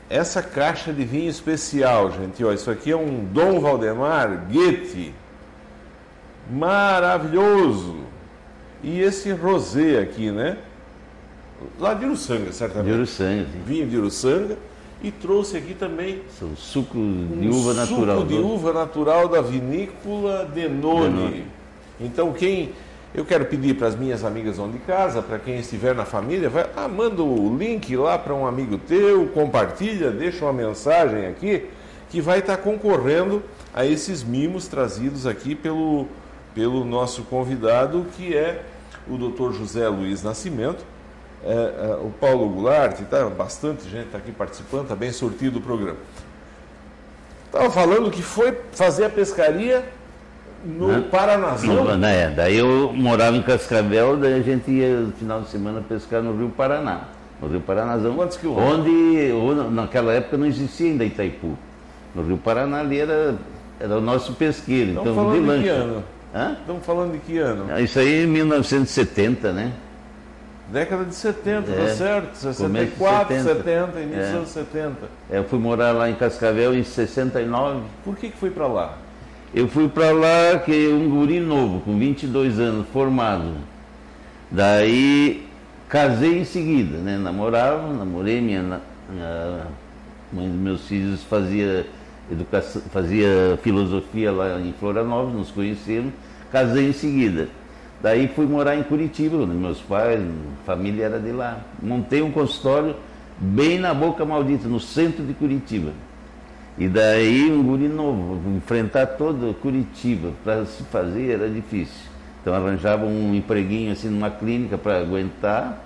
essa 0.07 0.43
caixa 0.43 0.93
de 0.93 1.03
vinho 1.03 1.27
especial, 1.27 2.11
gente. 2.11 2.45
Ó, 2.45 2.53
isso 2.53 2.69
aqui 2.69 2.91
é 2.91 2.95
um 2.95 3.25
Dom 3.25 3.59
Valdemar 3.59 4.45
Goethe. 4.47 5.11
Maravilhoso. 6.51 7.95
E 8.83 9.01
esse 9.01 9.31
rosé 9.31 10.01
aqui, 10.01 10.29
né? 10.29 10.59
Lá 11.79 11.95
de 11.95 12.05
Uruçanga, 12.05 12.51
certamente. 12.51 12.91
De 12.91 12.93
Uruçanga. 12.95 13.47
Vinho 13.65 13.87
de 13.87 13.97
Uruçanga. 13.97 14.55
E 15.05 15.11
trouxe 15.11 15.55
aqui 15.55 15.75
também. 15.75 16.23
São 16.39 16.55
suco 16.55 16.97
de 16.97 17.47
uva 17.47 17.69
um 17.69 17.73
natural. 17.75 18.17
Suco 18.17 18.27
de 18.27 18.39
uva 18.39 18.73
natural 18.73 19.27
da 19.27 19.39
vinícola 19.39 20.45
Denone. 20.45 21.13
Denone. 21.13 21.45
Então, 22.01 22.33
quem. 22.33 22.71
Eu 23.13 23.23
quero 23.23 23.45
pedir 23.45 23.75
para 23.75 23.87
as 23.87 23.95
minhas 23.95 24.25
amigas 24.25 24.57
onde 24.57 24.73
de 24.73 24.79
casa, 24.79 25.21
para 25.21 25.37
quem 25.37 25.59
estiver 25.59 25.93
na 25.93 26.05
família, 26.05 26.49
vai, 26.49 26.67
ah, 26.75 26.87
manda 26.87 27.21
o 27.21 27.55
link 27.55 27.95
lá 27.95 28.17
para 28.17 28.33
um 28.33 28.47
amigo 28.47 28.79
teu, 28.79 29.27
compartilha, 29.27 30.09
deixa 30.09 30.43
uma 30.43 30.51
mensagem 30.51 31.27
aqui, 31.27 31.65
que 32.09 32.19
vai 32.19 32.39
estar 32.39 32.57
concorrendo 32.57 33.41
a 33.73 33.85
esses 33.85 34.21
mimos 34.21 34.67
trazidos 34.67 35.25
aqui 35.25 35.55
pelo, 35.55 36.07
pelo 36.53 36.83
nosso 36.83 37.21
convidado, 37.21 38.05
que 38.17 38.35
é 38.35 38.65
o 39.07 39.17
Dr. 39.17 39.53
José 39.53 39.87
Luiz 39.87 40.21
Nascimento 40.21 40.83
é, 41.45 41.51
é, 41.51 41.95
o 42.01 42.09
Paulo 42.19 42.49
Goulart, 42.49 42.99
tá, 43.01 43.29
bastante 43.29 43.87
gente 43.87 44.07
está 44.07 44.17
aqui 44.17 44.31
participando, 44.31 44.83
está 44.83 44.95
bem 44.95 45.11
sortido 45.11 45.59
o 45.59 45.61
programa. 45.61 45.99
Estava 47.45 47.69
falando 47.69 48.09
que 48.09 48.23
foi 48.23 48.57
fazer 48.71 49.05
a 49.05 49.09
pescaria 49.09 49.85
no 50.65 50.87
Não, 50.87 51.03
Paranazão. 51.03 52.03
é, 52.03 52.31
daí 52.31 52.57
eu 52.57 52.91
morava 52.91 53.37
em 53.37 53.43
Cascavel, 53.43 54.17
daí 54.17 54.33
a 54.33 54.41
gente 54.41 54.71
ia 54.71 55.01
no 55.01 55.11
final 55.11 55.41
de 55.41 55.49
semana 55.49 55.83
pescar 55.87 56.23
no 56.23 56.35
Rio 56.35 56.49
Paraná. 56.49 57.01
No 57.39 57.47
Rio 57.47 57.61
Paranazão. 57.61 58.15
Quantos 58.15 58.37
quilômetros? 58.37 58.79
Onde, 59.35 59.71
naquela 59.71 60.13
época 60.13 60.37
não 60.37 60.47
existia 60.47 60.89
ainda 60.89 61.05
Itaipu. 61.05 61.55
No 62.15 62.23
Rio 62.23 62.37
Paraná 62.37 62.79
ali 62.79 62.99
era, 62.99 63.35
era 63.79 63.97
o 63.97 64.01
nosso 64.01 64.33
pesqueiro. 64.33 64.89
Estamos 64.89 65.11
então, 65.11 65.23
falando 65.23 65.51
de, 65.51 65.57
de 65.57 65.63
que 65.63 65.69
ano? 65.69 66.03
Hã? 66.33 66.57
Estamos 66.59 66.85
falando 66.85 67.11
de 67.11 67.19
que 67.19 67.37
ano? 67.37 67.79
Isso 67.79 67.99
aí 67.99 68.23
em 68.23 68.27
1970, 68.27 69.53
né? 69.53 69.71
Década 70.71 71.05
de 71.05 71.13
70, 71.13 71.71
é, 71.71 71.75
tá 71.75 71.93
certo? 71.93 72.35
64, 72.35 73.35
70, 73.35 73.55
70 73.55 73.99
início 73.99 74.21
é. 74.21 74.39
dos 74.39 74.49
70. 74.49 74.95
É, 75.29 75.37
eu 75.37 75.43
fui 75.43 75.59
morar 75.59 75.91
lá 75.91 76.09
em 76.09 76.15
Cascavel 76.15 76.73
em 76.73 76.83
69. 76.83 77.81
Por 78.03 78.15
que, 78.15 78.29
que 78.29 78.37
foi 78.37 78.49
para 78.49 78.65
lá? 78.65 78.97
Eu 79.53 79.67
fui 79.67 79.87
para 79.87 80.11
lá 80.11 80.59
que 80.59 80.87
um 80.87 81.09
guri 81.09 81.39
novo, 81.39 81.81
com 81.81 81.97
22 81.97 82.59
anos, 82.59 82.87
formado. 82.91 83.53
Daí 84.49 85.45
casei 85.87 86.39
em 86.39 86.45
seguida, 86.45 86.97
né? 86.97 87.17
Namorava, 87.17 87.93
namorei, 87.93 88.41
minha, 88.41 88.81
minha 89.09 89.67
mãe 90.33 90.49
dos 90.49 90.59
meus 90.59 90.87
filhos 90.87 91.23
fazia 91.23 91.85
educação, 92.31 92.81
fazia 92.91 93.57
filosofia 93.61 94.31
lá 94.31 94.59
em 94.59 94.73
Florianópolis, 94.73 95.35
nos 95.35 95.51
conhecemos, 95.51 96.11
casei 96.51 96.89
em 96.89 96.93
seguida. 96.93 97.47
Daí 98.05 98.27
fui 98.27 98.45
morar 98.45 98.75
em 98.75 98.83
Curitiba, 98.83 99.47
meus 99.47 99.81
pais, 99.81 100.21
família 100.63 101.05
era 101.05 101.19
de 101.19 101.31
lá. 101.31 101.57
Montei 101.81 102.21
um 102.21 102.31
consultório 102.31 102.95
bem 103.35 103.79
na 103.79 103.95
Boca 103.95 104.23
Maldita, 104.23 104.67
no 104.67 104.79
centro 104.79 105.25
de 105.25 105.33
Curitiba. 105.33 105.91
E 106.77 106.87
daí 106.87 107.51
um 107.51 107.63
guri 107.63 107.87
novo, 107.87 108.39
enfrentar 108.55 109.07
todo 109.07 109.55
Curitiba 109.55 110.33
para 110.43 110.65
se 110.65 110.83
fazer 110.83 111.31
era 111.31 111.49
difícil. 111.49 112.11
Então 112.43 112.53
arranjava 112.53 113.07
um 113.07 113.33
empreguinho 113.33 113.91
assim 113.91 114.09
numa 114.09 114.29
clínica 114.29 114.77
para 114.77 114.99
aguentar, 114.99 115.83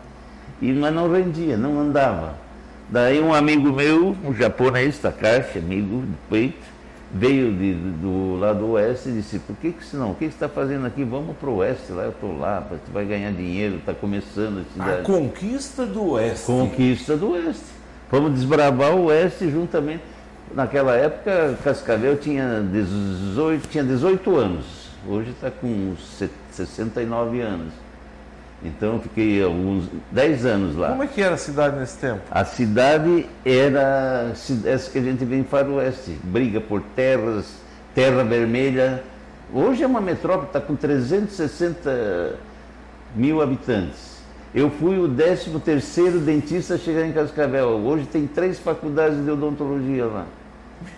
e 0.61 0.73
mas 0.73 0.93
não 0.93 1.09
rendia, 1.09 1.55
não 1.55 1.79
andava. 1.79 2.35
Daí 2.89 3.21
um 3.21 3.33
amigo 3.33 3.71
meu, 3.71 4.13
um 4.25 4.33
japonês, 4.33 4.99
Takashi, 4.99 5.59
amigo 5.59 6.01
do 6.01 6.17
peito, 6.29 6.67
veio 7.11 7.53
de, 7.53 7.73
do 7.73 8.37
lado 8.37 8.67
oeste 8.71 9.09
e 9.09 9.13
disse, 9.13 9.39
por 9.39 9.55
que 9.55 9.71
que 9.71 9.95
não, 9.95 10.11
o 10.11 10.15
que, 10.15 10.25
que 10.25 10.31
você 10.31 10.35
está 10.35 10.49
fazendo 10.49 10.85
aqui? 10.85 11.03
Vamos 11.03 11.35
para 11.37 11.49
o 11.49 11.55
oeste, 11.57 11.91
lá 11.91 12.03
eu 12.03 12.11
estou 12.11 12.37
lá, 12.37 12.59
você 12.59 12.91
vai 12.91 13.05
ganhar 13.05 13.31
dinheiro, 13.31 13.77
está 13.77 13.93
começando 13.93 14.59
a 14.59 14.73
cidade. 14.73 15.01
A 15.01 15.03
conquista 15.03 15.85
do 15.85 16.11
oeste. 16.11 16.45
Conquista 16.45 17.17
do 17.17 17.31
oeste. 17.31 17.65
Vamos 18.11 18.33
desbravar 18.33 18.95
o 18.95 19.05
oeste 19.05 19.49
juntamente. 19.49 20.03
Naquela 20.53 20.95
época, 20.95 21.57
Cascavel 21.63 22.17
tinha 22.17 22.61
18, 22.61 23.67
tinha 23.67 23.83
18 23.83 24.35
anos, 24.35 24.65
hoje 25.07 25.29
está 25.29 25.51
com 25.51 25.93
69 26.51 27.39
anos. 27.41 27.73
Então 28.63 28.99
fiquei 28.99 29.41
alguns 29.41 29.85
10 30.11 30.45
anos 30.45 30.75
lá. 30.75 30.89
Como 30.89 31.03
é 31.03 31.07
que 31.07 31.21
era 31.21 31.35
a 31.35 31.37
cidade 31.37 31.79
nesse 31.79 31.97
tempo? 31.97 32.21
A 32.29 32.43
cidade 32.43 33.25
era 33.45 34.33
essa 34.65 34.91
que 34.91 34.97
a 34.97 35.01
gente 35.01 35.23
vê 35.23 35.37
em 35.37 35.43
Faroeste, 35.43 36.11
briga 36.23 36.59
por 36.59 36.81
terras, 36.95 37.45
terra 37.95 38.23
vermelha. 38.23 39.01
Hoje 39.53 39.83
é 39.83 39.87
uma 39.87 40.01
metrópole, 40.01 40.47
está 40.47 40.59
com 40.59 40.75
360 40.75 42.35
mil 43.15 43.41
habitantes. 43.41 44.19
Eu 44.53 44.69
fui 44.69 44.97
o 44.99 45.07
13 45.07 45.59
terceiro 45.59 46.19
dentista 46.19 46.73
a 46.73 46.77
chegar 46.77 47.05
em 47.05 47.13
Cascavel. 47.13 47.69
Hoje 47.69 48.05
tem 48.07 48.27
três 48.27 48.59
faculdades 48.59 49.23
de 49.23 49.31
odontologia 49.31 50.05
lá. 50.05 50.25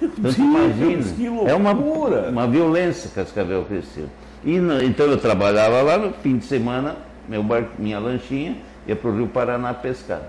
Então 0.02 0.32
imagina, 0.38 1.50
é 1.50 1.54
uma, 1.54 1.74
uma 1.74 2.48
violência 2.48 3.10
Cascavel 3.14 3.66
cresceu. 3.66 4.06
E, 4.44 4.56
então 4.84 5.06
eu 5.06 5.18
trabalhava 5.18 5.82
lá 5.82 5.98
no 5.98 6.14
fim 6.14 6.38
de 6.38 6.46
semana 6.46 6.96
meu 7.32 7.42
barco, 7.42 7.70
minha 7.80 7.98
lanchinha, 7.98 8.58
ia 8.86 8.94
para 8.94 9.10
o 9.10 9.16
Rio 9.16 9.28
Paraná 9.28 9.74
pescar. 9.74 10.22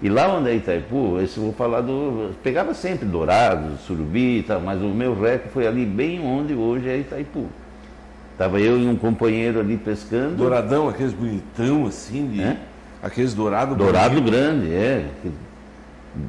E 0.00 0.08
lá 0.08 0.26
onde 0.34 0.48
é 0.48 0.54
Itaipu, 0.54 1.20
esse 1.20 1.36
eu 1.36 1.44
vou 1.44 1.52
falar 1.52 1.82
do. 1.82 2.30
Pegava 2.42 2.72
sempre 2.72 3.06
dourado, 3.06 3.76
surubi 3.86 4.38
e 4.38 4.42
tal, 4.42 4.60
mas 4.60 4.80
o 4.80 4.86
meu 4.86 5.14
rec 5.14 5.48
foi 5.52 5.66
ali 5.66 5.84
bem 5.84 6.24
onde 6.24 6.54
hoje 6.54 6.88
é 6.88 6.96
Itaipu. 6.96 7.46
Estava 8.32 8.58
eu 8.58 8.78
e 8.80 8.86
um 8.86 8.96
companheiro 8.96 9.60
ali 9.60 9.76
pescando. 9.76 10.36
Douradão, 10.36 10.88
aqueles 10.88 11.12
bonitão 11.12 11.86
assim, 11.86 12.26
de. 12.28 12.42
É? 12.42 12.56
Aqueles 13.02 13.34
dourados 13.34 13.76
Dourado 13.76 14.14
bonito. 14.14 14.30
grande, 14.30 14.72
é. 14.72 15.06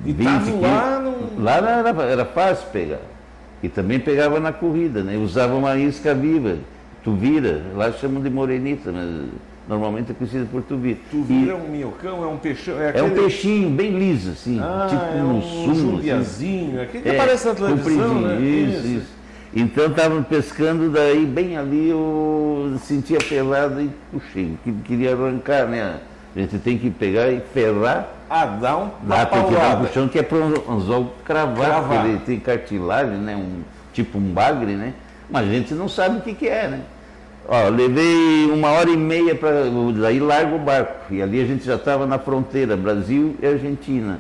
E 0.06 0.12
20 0.12 0.28
lá 0.62 1.00
no... 1.00 1.44
Lá 1.44 1.56
era, 1.58 2.04
era 2.04 2.26
fácil 2.26 2.68
pegar. 2.72 3.02
E 3.62 3.70
também 3.70 4.00
pegava 4.00 4.40
na 4.40 4.52
corrida, 4.52 5.02
né? 5.02 5.16
Usava 5.16 5.56
uma 5.56 5.78
isca 5.78 6.14
viva, 6.14 6.58
tu 7.04 7.14
vira, 7.14 7.62
lá 7.76 7.92
chamam 7.92 8.22
de 8.22 8.30
morenita, 8.30 8.92
mas 8.92 9.30
Normalmente 9.68 10.12
é 10.12 10.14
conhecido 10.14 10.46
por 10.48 10.62
tubi. 10.64 10.96
Tubi 11.10 11.50
é 11.50 11.56
um 11.56 11.70
minhocão, 11.70 12.24
é 12.24 12.28
um 12.28 12.38
peixão? 12.38 12.80
É, 12.80 12.90
aquele... 12.90 13.06
é, 13.06 13.08
um 13.08 13.14
peixinho 13.14 13.70
bem 13.70 13.98
liso, 13.98 14.32
assim, 14.32 14.60
ah, 14.62 14.88
tipo 14.90 15.02
é 15.02 15.24
um, 15.24 15.38
um 15.38 15.42
sumo. 15.42 16.20
Assim. 16.20 16.80
aquele 16.80 17.04
que 17.04 17.10
é, 17.10 17.16
aparece 17.16 17.48
na 17.48 17.56
televisão, 17.56 18.22
né? 18.22 18.42
Isso, 18.42 18.88
isso. 18.88 19.14
Então 19.56 19.86
estavam 19.86 20.24
pescando, 20.24 20.90
daí 20.90 21.26
bem 21.26 21.58
ali 21.58 21.90
eu 21.90 22.76
sentia 22.82 23.20
pelado 23.20 23.80
e 23.80 23.90
puxei, 24.12 24.58
queria 24.84 25.14
arrancar, 25.14 25.68
né? 25.68 26.00
A 26.36 26.40
gente 26.40 26.58
tem 26.58 26.78
que 26.78 26.90
pegar 26.90 27.30
e 27.30 27.40
ferrar. 27.54 28.08
Ah, 28.28 28.46
dá 28.48 28.78
um 28.78 28.90
Dá, 29.04 29.28
que 29.28 29.38
um 29.38 29.86
puxão 29.86 30.08
que 30.08 30.18
é 30.18 30.24
para 30.24 30.40
um 30.40 30.74
anzol 30.76 31.14
cravar, 31.24 31.68
cravar. 31.68 31.84
porque 31.84 32.10
ele 32.10 32.20
tem 32.26 32.40
cartilagem, 32.40 33.18
né? 33.18 33.36
Um, 33.36 33.62
tipo 33.94 34.18
um 34.18 34.34
bagre, 34.34 34.74
né? 34.74 34.94
Mas 35.30 35.48
a 35.48 35.52
gente 35.52 35.74
não 35.76 35.88
sabe 35.88 36.18
o 36.18 36.22
que, 36.22 36.34
que 36.34 36.50
é, 36.50 36.68
né? 36.68 36.82
Ó, 37.48 37.70
levei 37.70 38.50
uma 38.52 38.70
hora 38.70 38.90
e 38.90 38.98
meia 38.98 39.36
para. 39.36 39.66
Daí 40.00 40.20
largo 40.20 40.56
o 40.56 40.60
barco. 40.60 41.14
E 41.14 41.22
ali 41.22 41.42
a 41.42 41.46
gente 41.46 41.66
já 41.66 41.76
estava 41.76 42.06
na 42.06 42.18
fronteira, 42.18 42.78
Brasil 42.78 43.36
e 43.42 43.46
Argentina. 43.46 44.20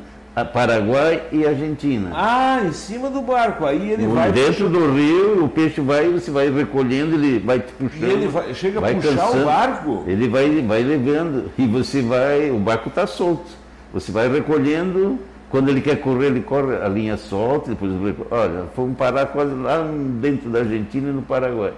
Paraguai 0.52 1.22
e 1.32 1.46
Argentina. 1.46 2.10
Ah, 2.12 2.62
em 2.66 2.72
cima 2.72 3.10
do 3.10 3.22
barco. 3.22 3.66
Aí 3.66 3.92
ele 3.92 4.08
vai. 4.08 4.32
Dentro 4.32 4.68
do 4.68 4.92
rio, 4.92 5.46
o 5.46 5.50
peixe 5.50 5.80
vai, 5.80 6.10
você 6.10 6.32
vai 6.32 6.50
recolhendo, 6.50 7.16
ele 7.16 7.38
vai 7.40 7.60
te 7.60 7.72
puxando. 7.74 8.02
E 8.02 8.12
ele 8.12 8.28
vai, 8.28 8.54
chega 8.54 8.82
vai 8.82 8.94
a 8.94 8.96
puxar 8.96 9.16
cansando, 9.16 9.42
o 9.42 9.46
barco? 9.46 10.04
Ele 10.08 10.28
vai, 10.28 10.62
vai 10.64 10.84
levando. 10.84 11.52
E 11.58 11.68
você 11.68 12.02
vai. 12.02 12.50
O 12.50 12.58
barco 12.58 12.90
está 12.90 13.06
solto. 13.06 13.52
Você 13.94 14.12
vai 14.12 14.28
recolhendo. 14.28 15.20
Quando 15.52 15.70
ele 15.70 15.82
quer 15.82 15.98
correr, 15.98 16.28
ele 16.28 16.42
corre 16.42 16.78
a 16.78 16.88
linha 16.88 17.16
solta. 17.16 17.70
Depois, 17.70 17.92
olha, 18.32 18.66
fomos 18.76 18.98
parar 18.98 19.28
quase 19.28 19.54
lá 19.54 19.88
dentro 20.20 20.50
da 20.50 20.60
Argentina 20.60 21.10
e 21.10 21.14
no 21.14 21.22
Paraguai 21.22 21.74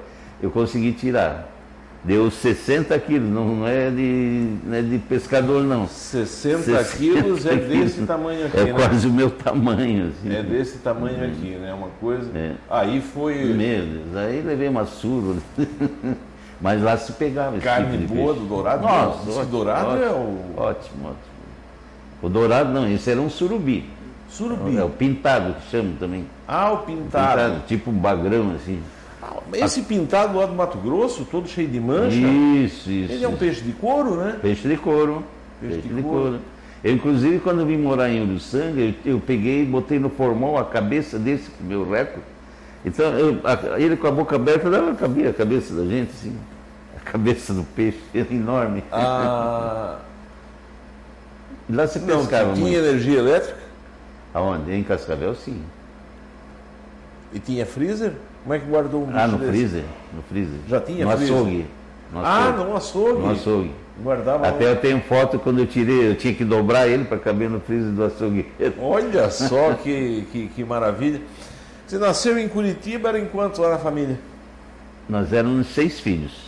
eu 0.46 0.52
consegui 0.52 0.94
tirar. 0.94 1.52
Deu 2.04 2.30
60 2.30 2.98
quilos, 3.00 3.28
não, 3.28 3.66
é, 3.68 3.90
de, 3.90 4.58
não 4.64 4.76
é 4.78 4.82
de 4.84 5.00
pescador 5.00 5.64
não. 5.64 5.88
60, 5.88 6.60
60 6.62 6.98
quilos 6.98 7.46
é 7.48 7.56
desse 7.56 8.02
tamanho 8.04 8.46
aqui, 8.46 8.58
É 8.60 8.64
né? 8.66 8.74
quase 8.74 9.08
o 9.08 9.12
meu 9.12 9.32
tamanho. 9.32 10.10
Assim. 10.12 10.36
É 10.36 10.44
desse 10.44 10.78
tamanho 10.78 11.26
aqui, 11.26 11.58
né? 11.60 11.74
Uma 11.74 11.88
coisa. 12.00 12.30
É. 12.38 12.52
Aí 12.70 13.02
foi. 13.02 13.34
Meu 13.46 13.84
Deus, 13.86 14.16
aí 14.18 14.42
levei 14.42 14.68
uma 14.70 14.86
surra. 14.86 15.34
Mas 16.62 16.82
lá 16.82 16.96
se 16.96 17.12
pegava 17.14 17.58
esse 17.58 17.66
Carne 17.66 17.98
tipo 17.98 18.08
de 18.08 18.14
boa 18.14 18.34
peixe. 18.34 18.40
do 18.40 18.56
dourado? 18.56 18.84
Nossa, 18.84 19.30
Esse 19.30 19.40
ótimo, 19.40 19.52
dourado 19.52 19.88
ótimo, 19.90 20.04
é 20.04 20.10
o 20.10 20.62
Ótimo, 20.62 21.06
ótimo. 21.08 21.16
O 22.22 22.30
dourado 22.30 22.72
não, 22.72 22.88
esse 22.88 23.10
era 23.10 23.20
um 23.20 23.30
surubi. 23.32 23.90
surubi. 24.30 24.78
É 24.78 24.84
o 24.84 24.90
pintado 24.90 25.56
que 25.56 25.72
chama 25.72 25.94
também. 26.00 26.26
Ah, 26.48 26.72
o 26.72 26.78
pintado. 26.80 27.42
Pintado, 27.42 27.62
tipo 27.68 27.90
um 27.90 27.94
bagrão 27.98 28.52
assim. 28.56 28.80
Esse 29.54 29.82
pintado 29.84 30.38
lá 30.38 30.46
do 30.46 30.54
Mato 30.54 30.78
Grosso, 30.78 31.26
todo 31.26 31.48
cheio 31.48 31.68
de 31.68 31.80
mancha, 31.80 32.16
Isso, 32.16 32.90
isso. 32.92 33.12
ele 33.14 33.24
é 33.24 33.28
um 33.28 33.36
peixe 33.38 33.62
de 33.62 33.72
couro, 33.72 34.16
né? 34.18 34.38
Peixe 34.42 34.68
de 34.68 34.76
couro. 34.78 35.24
Peixe 35.62 35.76
Peixe, 35.76 35.88
de 35.90 35.96
de, 35.96 36.02
couro. 36.02 36.22
couro. 36.24 36.40
Eu, 36.84 36.94
inclusive, 36.94 37.40
quando 37.40 37.62
eu 37.62 37.66
vim 37.66 37.78
morar 37.78 38.10
em 38.10 38.22
Uruçanga, 38.22 38.80
eu, 38.80 38.94
eu 39.06 39.20
peguei 39.20 39.64
e 39.64 39.66
botei 39.66 39.98
no 39.98 40.10
formol 40.10 40.58
a 40.58 40.66
cabeça 40.66 41.18
desse, 41.18 41.50
meu 41.62 41.90
recorde. 41.90 42.22
Então, 42.86 43.06
eu- 43.18 43.40
a- 43.44 43.80
ele 43.80 43.96
com 43.98 44.06
a 44.08 44.12
boca 44.12 44.36
aberta, 44.36 44.70
não 44.70 44.94
cabia 44.96 45.30
a 45.30 45.34
cabeça 45.34 45.74
da 45.74 45.84
gente, 45.86 46.12
assim. 46.12 46.38
A 46.96 47.00
cabeça 47.10 47.54
do 47.54 47.64
peixe, 47.64 48.00
era 48.14 48.28
enorme. 48.34 48.84
Ah, 48.92 49.98
lá 51.70 51.88
se 51.88 52.00
não, 52.00 52.20
pescava 52.20 52.54
tinha 52.54 52.66
muito. 52.68 52.78
energia 52.78 53.18
elétrica 53.20 53.58
Aonde? 54.34 54.72
Em 54.72 54.84
Cascavel, 54.84 55.34
sim. 55.34 55.62
e 57.34 57.40
tinha 57.40 57.66
freezer? 57.66 58.14
Como 58.46 58.54
é 58.54 58.60
que 58.60 58.66
guardou 58.68 59.02
um 59.02 59.06
bicho 59.08 59.18
Ah, 59.20 59.28
no 59.28 59.38
desse? 59.40 59.52
freezer? 59.52 59.84
No 60.16 60.22
freezer. 60.22 60.60
Já 60.70 60.80
tinha 60.80 61.04
no 61.04 61.12
freezer? 61.12 61.36
açougue. 61.36 61.66
No 62.14 62.20
Ah, 62.24 62.38
açougue. 62.50 62.64
no 62.70 62.76
açougue. 62.78 63.22
No 63.24 63.32
açougue. 63.32 63.72
Guardava 64.04 64.48
Até 64.48 64.72
eu 64.72 64.76
tenho 64.76 65.02
foto 65.02 65.40
quando 65.40 65.60
eu 65.60 65.66
tirei, 65.66 66.10
eu 66.10 66.16
tinha 66.16 66.34
que 66.34 66.44
dobrar 66.46 66.88
ele 66.88 67.06
para 67.06 67.18
caber 67.18 67.50
no 67.50 67.60
freezer 67.60 67.92
do 67.92 68.04
açougueiro. 68.04 68.46
Olha 68.80 69.30
só 69.32 69.74
que, 69.74 70.28
que, 70.32 70.48
que 70.50 70.64
maravilha. 70.64 71.22
Você 71.88 71.98
nasceu 71.98 72.38
em 72.38 72.48
Curitiba, 72.48 73.10
era 73.10 73.20
em 73.20 73.26
quantos 73.26 73.60
lá 73.60 73.70
na 73.72 73.78
família? 73.80 74.20
Nós 75.10 75.34
éramos 75.34 75.68
seis 75.68 76.00
filhos. 76.00 76.46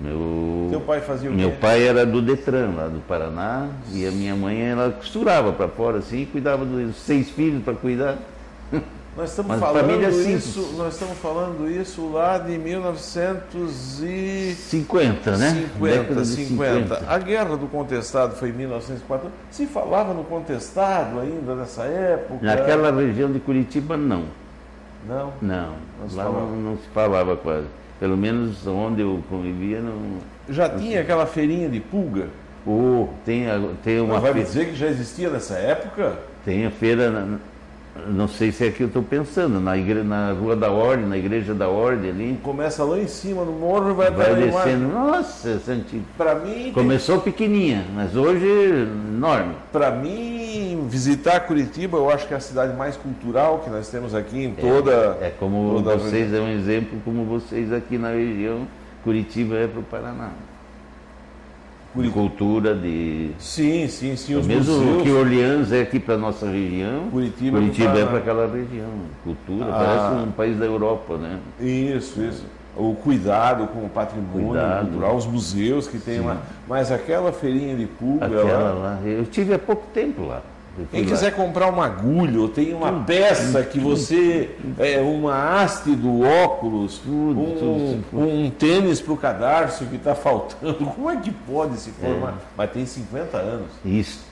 Meu, 0.00 0.68
Teu 0.70 0.80
pai 0.80 1.00
fazia 1.00 1.28
o 1.30 1.32
meu 1.34 1.50
quê? 1.50 1.56
pai 1.60 1.82
era 1.86 2.06
do 2.06 2.22
Detran, 2.22 2.70
lá 2.76 2.86
do 2.86 3.00
Paraná, 3.00 3.68
e 3.92 4.06
a 4.06 4.12
minha 4.12 4.34
mãe 4.36 4.62
ela 4.62 4.90
costurava 4.92 5.52
para 5.52 5.66
fora 5.68 5.98
assim, 5.98 6.22
e 6.22 6.26
cuidava 6.26 6.64
dos 6.64 6.94
seis 6.96 7.28
filhos 7.30 7.62
para 7.64 7.74
cuidar. 7.74 8.16
Nós 9.18 9.30
estamos 9.30 9.50
Mas 9.50 9.58
falando 9.58 9.80
família 9.80 10.08
isso, 10.10 10.74
nós 10.76 10.94
estamos 10.94 11.18
falando 11.18 11.68
isso 11.68 12.08
lá 12.12 12.38
de 12.38 12.56
1950, 12.56 14.54
50, 14.54 15.36
né? 15.36 15.68
Década 15.80 16.22
de 16.22 16.28
50. 16.28 17.04
A 17.04 17.18
guerra 17.18 17.56
do 17.56 17.66
contestado 17.66 18.36
foi 18.36 18.50
em 18.50 18.52
1904. 18.52 19.28
Se 19.50 19.66
falava 19.66 20.14
no 20.14 20.22
contestado 20.22 21.18
ainda 21.18 21.56
nessa 21.56 21.82
época? 21.82 22.46
Naquela 22.46 22.92
região 22.92 23.32
de 23.32 23.40
Curitiba, 23.40 23.96
não. 23.96 24.22
Não. 25.04 25.32
Não. 25.42 25.72
Não 25.98 26.16
Lá 26.16 26.22
falava. 26.24 26.46
não, 26.46 26.56
não 26.56 26.76
se 26.76 26.86
falava 26.94 27.36
quase. 27.36 27.66
Pelo 27.98 28.16
menos 28.16 28.64
onde 28.68 29.02
eu 29.02 29.20
convivia, 29.28 29.80
não. 29.80 30.18
Já 30.48 30.68
tinha 30.68 31.00
aquela 31.00 31.26
feirinha 31.26 31.68
de 31.68 31.80
pulga? 31.80 32.28
Oh, 32.64 33.08
tem, 33.24 33.46
tem 33.82 34.00
uma 34.00 34.14
Mas 34.14 34.22
vai 34.22 34.34
me 34.34 34.44
dizer 34.44 34.66
que 34.66 34.76
já 34.76 34.86
existia 34.86 35.28
nessa 35.28 35.54
época? 35.54 36.16
Tem 36.44 36.64
a 36.66 36.70
feira, 36.70 37.10
na- 37.10 37.38
não 38.06 38.28
sei 38.28 38.52
se 38.52 38.66
é 38.66 38.70
que 38.70 38.82
eu 38.82 38.86
estou 38.86 39.02
pensando, 39.02 39.60
na, 39.60 39.76
igre, 39.76 40.02
na 40.02 40.32
Rua 40.32 40.54
da 40.54 40.70
Ordem, 40.70 41.06
na 41.06 41.16
Igreja 41.16 41.54
da 41.54 41.68
Ordem 41.68 42.10
ali. 42.10 42.40
Começa 42.42 42.84
lá 42.84 42.98
em 42.98 43.06
cima 43.06 43.44
no 43.44 43.52
morro 43.52 43.90
e 43.90 43.94
vai, 43.94 44.10
Vai 44.10 44.32
até 44.32 44.40
descendo. 44.46 44.88
Nossa, 44.88 45.60
antiga. 45.68 46.04
Para 46.16 46.34
mim, 46.36 46.72
Começou 46.72 47.20
pequenininha, 47.20 47.84
mas 47.94 48.16
hoje 48.16 48.46
enorme. 48.46 49.54
para 49.72 49.90
mim, 49.90 50.86
visitar 50.88 51.40
Curitiba, 51.40 51.98
eu 51.98 52.10
acho 52.10 52.26
que 52.26 52.34
é 52.34 52.36
a 52.36 52.40
cidade 52.40 52.76
mais 52.76 52.96
cultural 52.96 53.60
que 53.60 53.70
nós 53.70 53.88
temos 53.88 54.14
aqui 54.14 54.44
em 54.44 54.54
toda. 54.54 55.18
É 55.20 55.32
como 55.38 55.82
toda 55.82 55.96
vocês, 55.96 56.32
é 56.32 56.40
um 56.40 56.48
exemplo, 56.50 56.98
como 57.04 57.24
vocês 57.24 57.72
aqui 57.72 57.98
na 57.98 58.10
região, 58.10 58.66
Curitiba 59.02 59.56
é 59.56 59.66
para 59.66 59.80
o 59.80 59.82
Paraná. 59.82 60.30
De 62.02 62.10
cultura, 62.10 62.74
de. 62.74 63.30
Sim, 63.38 63.88
sim, 63.88 64.14
sim. 64.16 64.34
Os 64.36 64.46
Mesmo 64.46 64.74
museus. 64.74 65.02
que 65.02 65.10
Orleans 65.10 65.72
é 65.72 65.82
aqui 65.82 65.98
para 65.98 66.16
nossa 66.16 66.46
região, 66.46 67.08
Curitiba 67.10 67.58
é 67.58 67.60
Curitiba 67.60 67.98
é 67.98 68.04
para 68.06 68.18
aquela 68.18 68.46
região. 68.46 68.88
Cultura, 69.24 69.66
Ah. 69.70 69.72
parece 70.08 70.28
um 70.28 70.32
país 70.32 70.58
da 70.58 70.66
Europa, 70.66 71.16
né? 71.16 71.38
Isso, 71.60 72.20
isso. 72.22 72.44
O 72.76 72.94
cuidado 72.94 73.66
com 73.68 73.80
o 73.86 73.88
patrimônio 73.88 74.48
Cuidado. 74.50 74.86
cultural, 74.88 75.16
os 75.16 75.26
museus 75.26 75.88
que 75.88 75.98
tem 75.98 76.20
lá. 76.20 76.36
Mas 76.68 76.92
aquela 76.92 77.32
feirinha 77.32 77.74
de 77.74 77.86
pulga 77.86 78.26
Aquela 78.26 78.44
lá. 78.58 78.72
lá. 78.72 78.98
Eu 79.04 79.24
tive 79.24 79.52
há 79.54 79.58
pouco 79.58 79.84
tempo 79.92 80.24
lá. 80.24 80.42
Quem 80.90 81.04
quiser 81.04 81.34
comprar 81.34 81.68
uma 81.68 81.86
agulha, 81.86 82.40
ou 82.40 82.48
tem 82.48 82.74
uma 82.74 83.04
peça 83.04 83.62
que 83.62 83.78
você. 83.78 84.50
É, 84.78 85.00
uma 85.00 85.62
haste 85.62 85.94
do 85.94 86.22
óculos, 86.22 86.98
Tudo, 86.98 87.40
um, 87.40 88.02
tudo. 88.10 88.22
um 88.22 88.50
tênis 88.50 89.00
para 89.00 89.12
o 89.12 89.16
cadarço 89.16 89.84
que 89.86 89.96
está 89.96 90.14
faltando. 90.14 90.86
Como 90.94 91.10
é 91.10 91.16
que 91.16 91.30
pode 91.30 91.76
se 91.78 91.90
formar? 91.90 92.38
Mas 92.56 92.70
tem 92.70 92.86
50 92.86 93.36
anos. 93.36 93.70
Isso. 93.84 94.26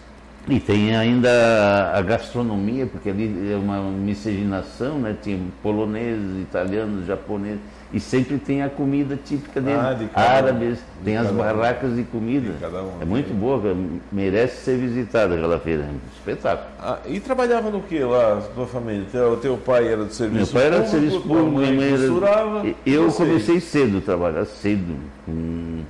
E 0.48 0.60
tem 0.60 0.94
ainda 0.94 1.90
a 1.92 2.00
gastronomia, 2.02 2.86
porque 2.86 3.10
ali 3.10 3.52
é 3.52 3.56
uma 3.56 3.80
miscigenação, 3.80 4.96
né? 4.98 5.16
Tinha 5.20 5.40
poloneses, 5.60 6.40
italianos, 6.40 7.04
japoneses. 7.04 7.60
E 7.92 8.00
sempre 8.00 8.36
tem 8.36 8.62
a 8.62 8.68
comida 8.68 9.16
típica 9.24 9.60
dele. 9.60 9.78
Ah, 9.80 9.92
de 9.92 10.06
cada 10.06 10.26
um. 10.26 10.36
Árabes, 10.36 10.78
De 10.78 11.04
tem 11.04 11.16
as 11.16 11.26
cada 11.28 11.34
um. 11.34 11.38
barracas 11.38 11.94
de 11.94 12.02
comida. 12.02 12.52
De 12.52 12.58
cada 12.58 12.82
um. 12.82 12.90
É 13.00 13.04
muito 13.04 13.32
boa, 13.32 13.76
merece 14.10 14.64
ser 14.64 14.76
visitada 14.76 15.36
aquela 15.36 15.58
feira. 15.60 15.84
É 15.84 16.16
espetáculo. 16.16 16.68
Ah, 16.80 16.98
e 17.06 17.20
trabalhava 17.20 17.70
no 17.70 17.80
que 17.80 17.98
lá, 18.00 18.42
tua 18.54 18.66
família? 18.66 19.04
Teu, 19.12 19.36
teu 19.36 19.56
pai 19.56 19.86
era 19.86 20.04
do 20.04 20.12
serviço 20.12 20.52
Meu 20.52 20.62
pai 20.62 20.66
era 20.66 20.76
público, 20.82 20.90
serviço 20.90 21.20
público, 21.20 21.50
minha 21.58 21.72
mãe 21.72 21.94
era-. 21.94 22.74
Eu 22.84 23.12
comecei 23.12 23.60
cedo 23.60 23.98
a 23.98 24.00
trabalhar, 24.00 24.44
cedo. 24.46 24.96
Com 25.24 25.82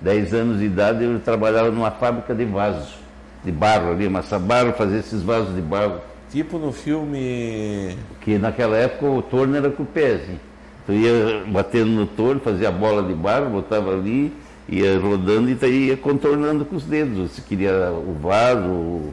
10 0.00 0.34
anos 0.34 0.58
de 0.58 0.64
idade 0.64 1.04
eu 1.04 1.18
trabalhava 1.20 1.70
numa 1.70 1.90
fábrica 1.92 2.34
de 2.34 2.44
vasos, 2.44 2.96
de 3.44 3.52
barro 3.52 3.92
ali, 3.92 4.06
amassar 4.06 4.40
barro, 4.40 4.72
fazer 4.72 4.98
esses 4.98 5.22
vasos 5.22 5.54
de 5.54 5.60
barro. 5.60 6.00
Tipo 6.30 6.58
no 6.58 6.72
filme. 6.72 7.96
Que 8.20 8.36
naquela 8.36 8.76
época 8.76 9.06
o 9.06 9.22
torno 9.22 9.56
era 9.56 9.70
com 9.70 9.84
o 9.84 9.86
pé, 9.86 10.14
assim. 10.14 10.38
Tu 10.86 10.92
ia 10.92 11.42
batendo 11.48 11.90
no 11.90 12.06
torno, 12.06 12.40
fazia 12.40 12.68
a 12.68 12.72
bola 12.72 13.02
de 13.02 13.12
barro, 13.12 13.50
botava 13.50 13.92
ali, 13.92 14.32
ia 14.68 14.98
rodando 14.98 15.50
e 15.50 15.54
daí 15.54 15.88
ia 15.88 15.96
contornando 15.96 16.64
com 16.64 16.76
os 16.76 16.84
dedos. 16.84 17.32
Se 17.32 17.42
queria 17.42 17.90
o 17.90 18.16
vaso, 18.20 19.12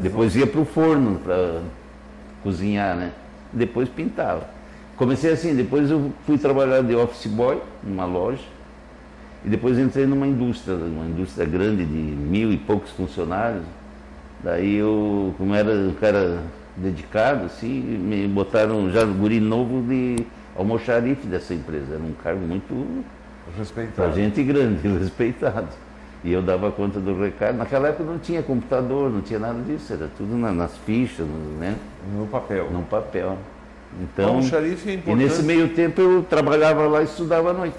depois 0.00 0.36
ia 0.36 0.46
para 0.46 0.60
o 0.60 0.64
forno 0.64 1.18
para 1.18 1.60
cozinhar, 2.42 2.96
né? 2.96 3.12
Depois 3.52 3.88
pintava. 3.88 4.48
Comecei 4.96 5.32
assim, 5.32 5.54
depois 5.54 5.90
eu 5.90 6.12
fui 6.24 6.38
trabalhar 6.38 6.82
de 6.82 6.94
office 6.94 7.26
boy 7.26 7.60
numa 7.82 8.04
loja 8.04 8.44
e 9.44 9.48
depois 9.48 9.78
entrei 9.78 10.06
numa 10.06 10.26
indústria, 10.26 10.76
uma 10.76 11.06
indústria 11.06 11.44
grande 11.44 11.84
de 11.84 11.92
mil 11.92 12.52
e 12.52 12.56
poucos 12.56 12.90
funcionários. 12.92 13.64
Daí 14.42 14.76
eu, 14.76 15.34
como 15.36 15.54
era 15.54 15.72
um 15.72 15.94
cara 15.94 16.42
dedicado, 16.76 17.46
assim, 17.46 17.80
me 17.80 18.28
botaram 18.28 18.90
já 18.90 19.04
no 19.04 19.14
guri 19.14 19.40
novo 19.40 19.82
de 19.82 20.24
almoxarife 20.56 21.26
dessa 21.26 21.54
empresa. 21.54 21.94
Era 21.94 22.02
um 22.02 22.12
cargo 22.22 22.40
muito 22.40 23.04
para 23.46 23.58
Respeitado. 23.58 24.14
gente 24.14 24.42
grande, 24.42 24.86
respeitado. 24.98 25.68
E 26.24 26.32
eu 26.32 26.40
dava 26.40 26.70
conta 26.70 27.00
do 27.00 27.20
recado. 27.20 27.56
Naquela 27.58 27.88
época 27.88 28.04
não 28.04 28.18
tinha 28.18 28.42
computador, 28.42 29.10
não 29.10 29.20
tinha 29.22 29.40
nada 29.40 29.60
disso, 29.62 29.92
era 29.92 30.08
tudo 30.16 30.36
na- 30.36 30.52
nas 30.52 30.76
fichas, 30.86 31.26
né? 31.58 31.76
No 32.16 32.26
papel. 32.26 32.70
no 32.70 32.82
papel. 32.84 33.36
Então, 34.00 34.38
o 34.38 34.42
xarife 34.42 34.88
é 34.88 34.92
e 34.92 34.96
importante. 34.96 35.22
nesse 35.24 35.42
meio 35.42 35.68
tempo 35.74 36.00
eu 36.00 36.22
trabalhava 36.22 36.86
lá 36.86 37.02
e 37.02 37.04
estudava 37.04 37.50
à 37.50 37.52
noite. 37.52 37.76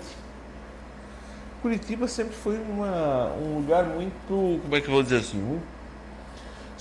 Curitiba 1.62 2.08
sempre 2.08 2.36
foi 2.36 2.60
uma, 2.70 3.32
um 3.42 3.60
lugar 3.60 3.86
muito. 3.86 4.60
Como 4.62 4.76
é 4.76 4.82
que 4.82 4.88
eu 4.90 4.94
vou 4.94 5.02
dizer 5.04 5.18
assim? 5.18 5.38
muito- 5.38 5.73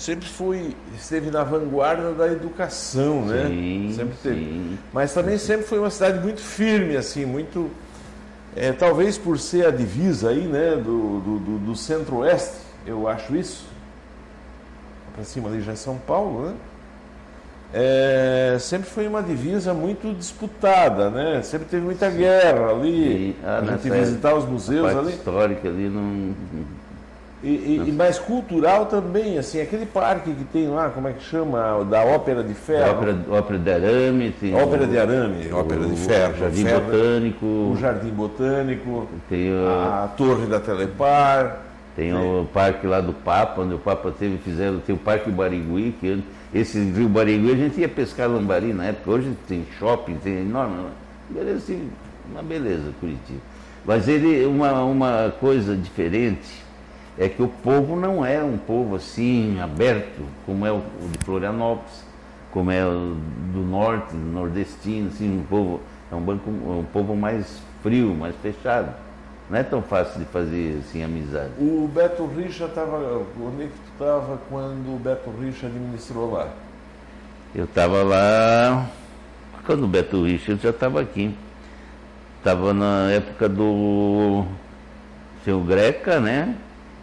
sempre 0.03 0.27
foi. 0.27 0.75
esteve 0.95 1.31
na 1.31 1.43
vanguarda 1.43 2.11
da 2.13 2.27
educação, 2.31 3.25
né? 3.25 3.47
Sim, 3.47 3.93
sempre 3.95 4.15
teve. 4.21 4.35
sim. 4.39 4.77
Mas 4.93 5.13
também 5.13 5.37
sempre 5.37 5.65
foi 5.65 5.79
uma 5.79 5.89
cidade 5.89 6.19
muito 6.19 6.41
firme, 6.41 6.95
assim, 6.97 7.25
muito. 7.25 7.69
é, 8.55 8.71
talvez 8.71 9.17
por 9.17 9.39
ser 9.39 9.65
a 9.65 9.71
divisa 9.71 10.29
aí, 10.29 10.41
né, 10.47 10.71
do, 10.75 11.19
do, 11.21 11.39
do- 11.39 11.59
do 11.59 11.75
centro-oeste, 11.75 12.55
eu 12.85 13.07
acho 13.07 13.35
isso. 13.35 13.65
Para 15.15 15.23
cima 15.23 15.47
ali 15.49 15.61
já 15.61 15.71
é 15.73 15.75
São 15.75 15.97
Paulo, 15.97 16.47
né? 16.47 16.53
É, 17.75 18.57
sempre 18.59 18.87
foi 18.87 19.07
uma 19.07 19.23
divisa 19.23 19.73
muito 19.73 20.13
disputada, 20.13 21.09
né? 21.09 21.41
Sempre 21.41 21.67
teve 21.67 21.83
muita 21.83 22.07
guerra 22.09 22.69
ali. 22.69 23.35
Ah, 23.43 23.59
a 23.59 23.65
gente 23.65 23.89
visitar 23.89 24.35
os 24.35 24.43
A 24.43 24.47
museus 24.47 24.83
parte 24.93 24.99
ali. 24.99 25.09
histórica 25.13 25.67
ali 25.67 25.89
não. 25.89 26.35
E, 27.43 27.83
e, 27.89 27.91
mais 27.91 28.17
cultural 28.17 28.85
também, 28.85 29.37
assim, 29.37 29.59
aquele 29.59 29.85
parque 29.85 30.31
que 30.33 30.45
tem 30.45 30.69
lá, 30.69 30.89
como 30.89 31.09
é 31.09 31.11
que 31.11 31.21
chama? 31.25 31.83
Da 31.89 32.01
Ópera 32.01 32.41
de 32.41 32.53
Ferro. 32.53 32.91
Ópera, 32.91 33.17
ópera 33.31 33.59
de 33.59 33.69
arame, 33.69 34.31
tem 34.39 34.55
Ópera 34.55 34.83
o- 34.85 34.87
de 34.87 34.97
arame, 34.97 35.51
ópera 35.51 35.81
de 35.81 35.91
o 35.91 35.97
ferro. 35.97 36.37
Jardim 36.37 36.63
ferro, 36.63 36.81
Botânico, 36.85 37.45
O 37.45 37.77
Jardim 37.77 38.09
Botânico, 38.11 39.07
tem, 39.27 39.51
o, 39.51 39.67
a 39.67 40.09
Torre 40.15 40.45
da 40.45 40.61
Telepar. 40.61 41.63
tem 41.97 42.13
o 42.13 42.47
parque 42.53 42.87
lá 42.87 43.01
do 43.01 43.11
Papa, 43.11 43.61
onde 43.61 43.73
o 43.73 43.77
Papa 43.77 44.09
teve, 44.17 44.37
fizeram, 44.37 44.79
tem 44.79 44.95
o 44.95 44.97
Parque 44.97 45.29
Barigui, 45.29 45.93
que 45.99 46.23
esse 46.53 46.79
rio 46.79 47.09
Barigui 47.09 47.51
a 47.51 47.55
gente 47.57 47.77
ia 47.81 47.89
pescar 47.89 48.29
lambari 48.29 48.71
na 48.71 48.85
época, 48.85 49.11
hoje 49.11 49.35
tem 49.49 49.65
shopping, 49.77 50.15
tem 50.15 50.37
enorme. 50.39 50.77
Beleza, 51.29 51.57
assim, 51.57 51.89
uma 52.31 52.41
beleza 52.41 52.89
Curitiba. 53.01 53.39
Mas 53.85 54.07
ele, 54.07 54.45
uma, 54.45 54.81
uma 54.85 55.33
coisa 55.41 55.75
diferente 55.75 56.62
é 57.17 57.29
que 57.29 57.41
o 57.41 57.47
povo 57.47 57.95
não 57.95 58.25
é 58.25 58.43
um 58.43 58.57
povo 58.57 58.95
assim 58.95 59.59
aberto, 59.59 60.23
como 60.45 60.65
é 60.65 60.71
o, 60.71 60.77
o 60.77 61.09
de 61.11 61.23
Florianópolis, 61.23 62.03
como 62.51 62.71
é 62.71 62.85
o 62.85 63.15
do 63.53 63.61
norte, 63.61 64.15
nordestino, 64.15 65.09
assim, 65.09 65.39
um 65.39 65.43
povo, 65.43 65.81
é 66.11 66.15
um, 66.15 66.21
banco, 66.21 66.49
um 66.49 66.85
povo 66.91 67.15
mais 67.15 67.61
frio, 67.81 68.13
mais 68.13 68.35
fechado. 68.37 68.93
Não 69.49 69.59
é 69.59 69.63
tão 69.63 69.81
fácil 69.81 70.19
de 70.19 70.25
fazer 70.25 70.79
assim 70.79 71.03
amizade. 71.03 71.51
O 71.59 71.89
Beto 71.93 72.25
Richa 72.25 72.65
estava. 72.65 72.97
Onde 73.39 73.63
é 73.63 73.65
que 73.65 73.73
tu 73.73 73.91
estava 73.91 74.39
quando 74.49 74.95
o 74.95 74.99
Beto 74.99 75.29
Richa 75.39 75.67
administrou 75.67 76.31
lá? 76.31 76.47
Eu 77.53 77.65
estava 77.65 78.01
lá. 78.03 78.87
Quando 79.65 79.83
o 79.83 79.87
Beto 79.87 80.23
Richa 80.23 80.55
já 80.55 80.69
estava 80.69 81.01
aqui. 81.01 81.35
Estava 82.37 82.73
na 82.73 83.11
época 83.11 83.49
do 83.49 84.45
seu 85.43 85.59
Greca, 85.61 86.19
né? 86.19 86.55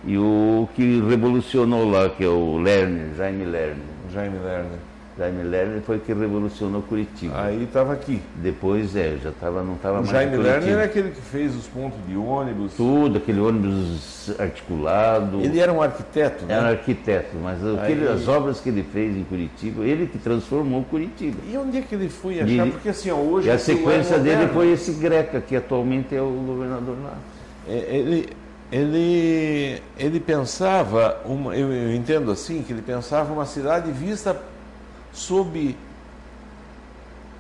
E 0.05 0.17
o 0.17 0.69
que 0.75 1.01
revolucionou 1.09 1.89
lá, 1.91 2.09
que 2.09 2.25
é 2.25 2.29
o 2.29 2.57
Lerner, 2.59 3.09
Jaime 3.17 3.45
Lerner. 3.45 3.77
Jaime 4.13 4.39
Lerner. 4.39 4.79
Jaime 5.19 5.43
Lerner 5.43 5.83
foi 5.83 5.99
que 5.99 6.15
revolucionou 6.15 6.81
Curitiba. 6.81 7.35
Aí 7.43 7.65
estava 7.65 7.93
aqui. 7.93 8.23
Depois, 8.37 8.97
é, 8.97 9.19
já 9.23 9.31
tava, 9.39 9.63
não 9.63 9.75
estava 9.75 9.97
O 9.97 9.99
mais 9.99 10.11
Jaime 10.11 10.33
em 10.33 10.37
Curitiba. 10.37 10.59
Lerner 10.61 10.79
é 10.79 10.85
aquele 10.85 11.11
que 11.11 11.21
fez 11.21 11.55
os 11.55 11.67
pontos 11.67 11.99
de 12.09 12.17
ônibus. 12.17 12.73
Tudo, 12.75 13.19
aquele 13.19 13.39
ônibus 13.41 14.31
articulado. 14.39 15.41
Ele 15.43 15.59
era 15.61 15.71
um 15.71 15.83
arquiteto, 15.83 16.47
né? 16.47 16.55
Era 16.55 16.69
arquiteto, 16.71 17.37
mas 17.43 17.59
aquele- 17.63 18.09
Aí- 18.09 18.15
as 18.15 18.27
obras 18.27 18.61
que 18.61 18.71
ele 18.71 18.83
fez 18.83 19.15
em 19.15 19.25
Curitiba, 19.25 19.85
ele 19.85 20.07
que 20.07 20.17
transformou 20.17 20.83
Curitiba. 20.85 21.37
E 21.53 21.59
onde 21.59 21.77
é 21.77 21.83
que 21.83 21.95
ele 21.95 22.09
foi 22.09 22.41
achar? 22.41 22.67
E- 22.67 22.71
Porque 22.71 22.89
assim, 22.89 23.11
ó, 23.11 23.17
hoje. 23.17 23.49
E 23.49 23.51
a 23.51 23.55
é 23.55 23.59
sequência 23.59 24.19
dele 24.19 24.49
foi 24.49 24.73
esse 24.73 24.93
Greca, 24.93 25.43
que 25.43 25.55
atualmente 25.55 26.15
é 26.17 26.23
o 26.23 26.31
governador 26.31 26.97
lá. 27.05 27.19
É, 27.69 27.97
Ele, 27.97 28.27
ele, 28.71 29.83
ele 29.99 30.21
pensava, 30.21 31.19
uma, 31.25 31.57
eu, 31.57 31.73
eu 31.73 31.95
entendo 31.95 32.31
assim, 32.31 32.63
que 32.63 32.73
ele 32.73 32.83
pensava 32.83 33.33
uma 33.33 33.47
cidade 33.47 33.91
vista 33.91 34.41
sob 35.13 35.77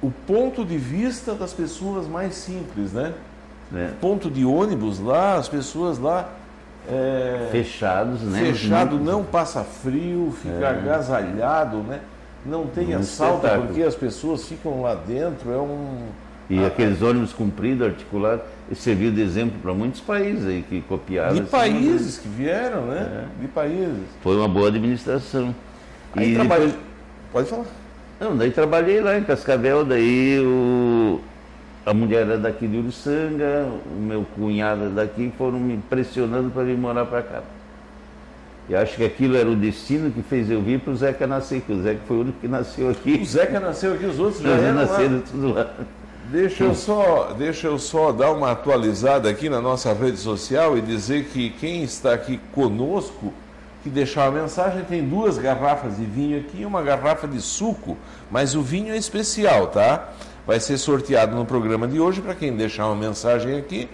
o 0.02 0.10
ponto 0.26 0.64
de 0.64 0.76
vista 0.78 1.34
das 1.34 1.52
pessoas 1.52 2.06
mais 2.08 2.34
simples, 2.34 2.92
né? 2.92 3.12
Né? 3.70 3.92
Ponto 4.00 4.28
de 4.30 4.44
ônibus 4.44 4.98
lá, 4.98 5.36
as 5.36 5.48
pessoas 5.48 5.98
lá. 5.98 6.28
é, 6.88 7.48
Fechados, 7.52 8.22
né? 8.22 8.40
fechado, 8.40 8.96
Muito- 8.96 9.04
não 9.04 9.22
passa 9.22 9.62
frio, 9.62 10.34
fica 10.42 10.70
agasalhado, 10.70 11.76
né? 11.78 12.00
Não 12.44 12.66
tem 12.66 12.96
Um 12.96 13.00
assalto 13.00 13.46
porque 13.46 13.82
as 13.82 13.94
pessoas 13.94 14.44
ficam 14.46 14.82
lá 14.82 14.94
dentro, 14.94 15.52
é 15.52 15.58
um. 15.58 16.06
E 16.50 16.64
aqueles 16.64 17.00
ônibus 17.00 17.32
compridos, 17.32 17.86
articulados, 17.86 18.44
serviu 18.74 19.12
de 19.12 19.20
exemplo 19.20 19.56
para 19.62 19.72
muitos 19.72 20.00
países 20.00 20.44
aí 20.46 20.64
que 20.68 20.80
copiaram. 20.82 21.32
De 21.34 21.42
esse 21.42 21.48
países 21.50 22.18
que 22.18 22.28
vieram, 22.28 22.86
né? 22.86 23.24
É. 23.38 23.42
De 23.42 23.46
países. 23.48 24.02
Foi 24.20 24.36
uma 24.36 24.48
boa 24.48 24.66
administração. 24.66 25.54
Aí 26.16 26.32
e 26.32 26.34
trabalha- 26.34 26.66
depois, 26.66 26.80
Pode 27.32 27.48
falar. 27.48 27.64
não, 28.20 28.36
daí 28.36 28.50
trabalhei 28.50 29.00
lá 29.00 29.16
em 29.16 29.22
Cascavel, 29.22 29.84
daí 29.84 30.40
o, 30.40 31.20
a 31.86 31.94
mulher 31.94 32.22
era 32.26 32.36
daqui 32.36 32.66
de 32.66 32.78
Uruçanga, 32.78 33.68
o 33.96 34.00
meu 34.00 34.26
cunhado 34.34 34.80
era 34.82 34.90
daqui, 34.90 35.32
foram 35.38 35.60
me 35.60 35.78
pressionando 35.88 36.50
para 36.50 36.64
vir 36.64 36.76
morar 36.76 37.06
para 37.06 37.22
cá. 37.22 37.42
E 38.68 38.74
acho 38.74 38.96
que 38.96 39.04
aquilo 39.04 39.36
era 39.36 39.48
o 39.48 39.54
destino 39.54 40.10
que 40.10 40.22
fez 40.22 40.50
eu 40.50 40.60
vir 40.60 40.80
para 40.80 40.92
o 40.92 40.96
Zeca 40.96 41.28
nascer, 41.28 41.60
que 41.60 41.72
o 41.72 41.80
Zeca 41.80 42.00
foi 42.08 42.16
o 42.16 42.20
único 42.22 42.38
que 42.40 42.48
nasceu 42.48 42.90
aqui. 42.90 43.20
O 43.22 43.24
Zeca 43.24 43.60
nasceu 43.60 43.94
aqui, 43.94 44.06
os 44.06 44.18
outros 44.18 44.42
já 44.42 44.48
Os 44.50 44.62
eram 44.62 44.74
lá. 44.76 44.82
nasceram 44.82 45.20
tudo 45.20 45.54
lá. 45.54 45.70
Deixa 46.30 46.62
eu, 46.62 46.76
só, 46.76 47.34
deixa 47.36 47.66
eu 47.66 47.76
só 47.76 48.12
dar 48.12 48.30
uma 48.30 48.52
atualizada 48.52 49.28
aqui 49.28 49.48
na 49.48 49.60
nossa 49.60 49.92
rede 49.92 50.16
social 50.16 50.78
e 50.78 50.80
dizer 50.80 51.24
que 51.24 51.50
quem 51.50 51.82
está 51.82 52.14
aqui 52.14 52.38
conosco, 52.52 53.34
que 53.82 53.90
deixar 53.90 54.30
uma 54.30 54.42
mensagem, 54.42 54.84
tem 54.84 55.02
duas 55.02 55.38
garrafas 55.38 55.96
de 55.96 56.04
vinho 56.04 56.38
aqui 56.38 56.60
e 56.60 56.64
uma 56.64 56.82
garrafa 56.82 57.26
de 57.26 57.40
suco, 57.40 57.98
mas 58.30 58.54
o 58.54 58.62
vinho 58.62 58.94
é 58.94 58.96
especial, 58.96 59.66
tá? 59.66 60.10
Vai 60.46 60.60
ser 60.60 60.78
sorteado 60.78 61.34
no 61.34 61.44
programa 61.44 61.88
de 61.88 61.98
hoje 61.98 62.20
para 62.20 62.36
quem 62.36 62.56
deixar 62.56 62.86
uma 62.86 62.94
mensagem 62.94 63.58
aqui. 63.58 63.88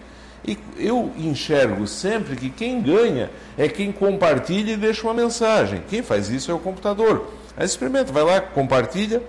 E 0.46 0.58
eu 0.76 1.10
enxergo 1.16 1.86
sempre 1.86 2.36
que 2.36 2.50
quem 2.50 2.82
ganha 2.82 3.30
é 3.56 3.66
quem 3.66 3.90
compartilha 3.90 4.72
e 4.72 4.76
deixa 4.76 5.06
uma 5.06 5.14
mensagem. 5.14 5.82
Quem 5.88 6.02
faz 6.02 6.28
isso 6.28 6.50
é 6.50 6.54
o 6.54 6.58
computador. 6.58 7.32
Aí 7.56 7.64
experimenta, 7.64 8.12
vai 8.12 8.24
lá, 8.24 8.42
compartilha 8.42 9.22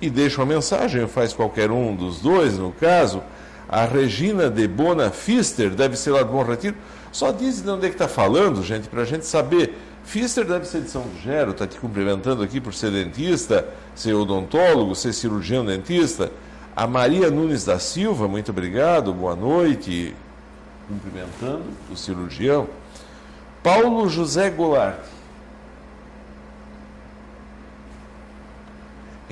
e 0.00 0.10
deixa 0.10 0.40
uma 0.40 0.46
mensagem, 0.46 1.06
faz 1.06 1.32
qualquer 1.32 1.70
um 1.70 1.94
dos 1.94 2.20
dois, 2.20 2.58
no 2.58 2.72
caso. 2.72 3.22
A 3.68 3.84
Regina 3.84 4.50
de 4.50 4.68
Bona 4.68 5.10
Fister, 5.10 5.70
deve 5.70 5.96
ser 5.96 6.10
lá 6.10 6.22
do 6.22 6.32
Bom 6.32 6.42
Retiro. 6.42 6.76
Só 7.10 7.32
diz 7.32 7.62
de 7.62 7.70
onde 7.70 7.86
é 7.86 7.88
que 7.88 7.94
está 7.94 8.08
falando, 8.08 8.62
gente, 8.62 8.88
para 8.88 9.02
a 9.02 9.04
gente 9.04 9.24
saber. 9.24 9.76
Fister 10.04 10.44
deve 10.44 10.66
ser 10.66 10.82
de 10.82 10.90
São 10.90 11.06
Gero, 11.22 11.52
está 11.52 11.66
te 11.66 11.78
cumprimentando 11.78 12.42
aqui 12.42 12.60
por 12.60 12.74
ser 12.74 12.90
dentista, 12.90 13.66
ser 13.94 14.12
odontólogo, 14.12 14.94
ser 14.94 15.12
cirurgião 15.12 15.64
dentista. 15.64 16.30
A 16.76 16.86
Maria 16.86 17.30
Nunes 17.30 17.64
da 17.64 17.78
Silva, 17.78 18.28
muito 18.28 18.50
obrigado, 18.50 19.14
boa 19.14 19.34
noite. 19.34 20.14
Cumprimentando 20.88 21.64
o 21.90 21.96
cirurgião. 21.96 22.68
Paulo 23.62 24.08
José 24.08 24.50
Goulart. 24.50 25.13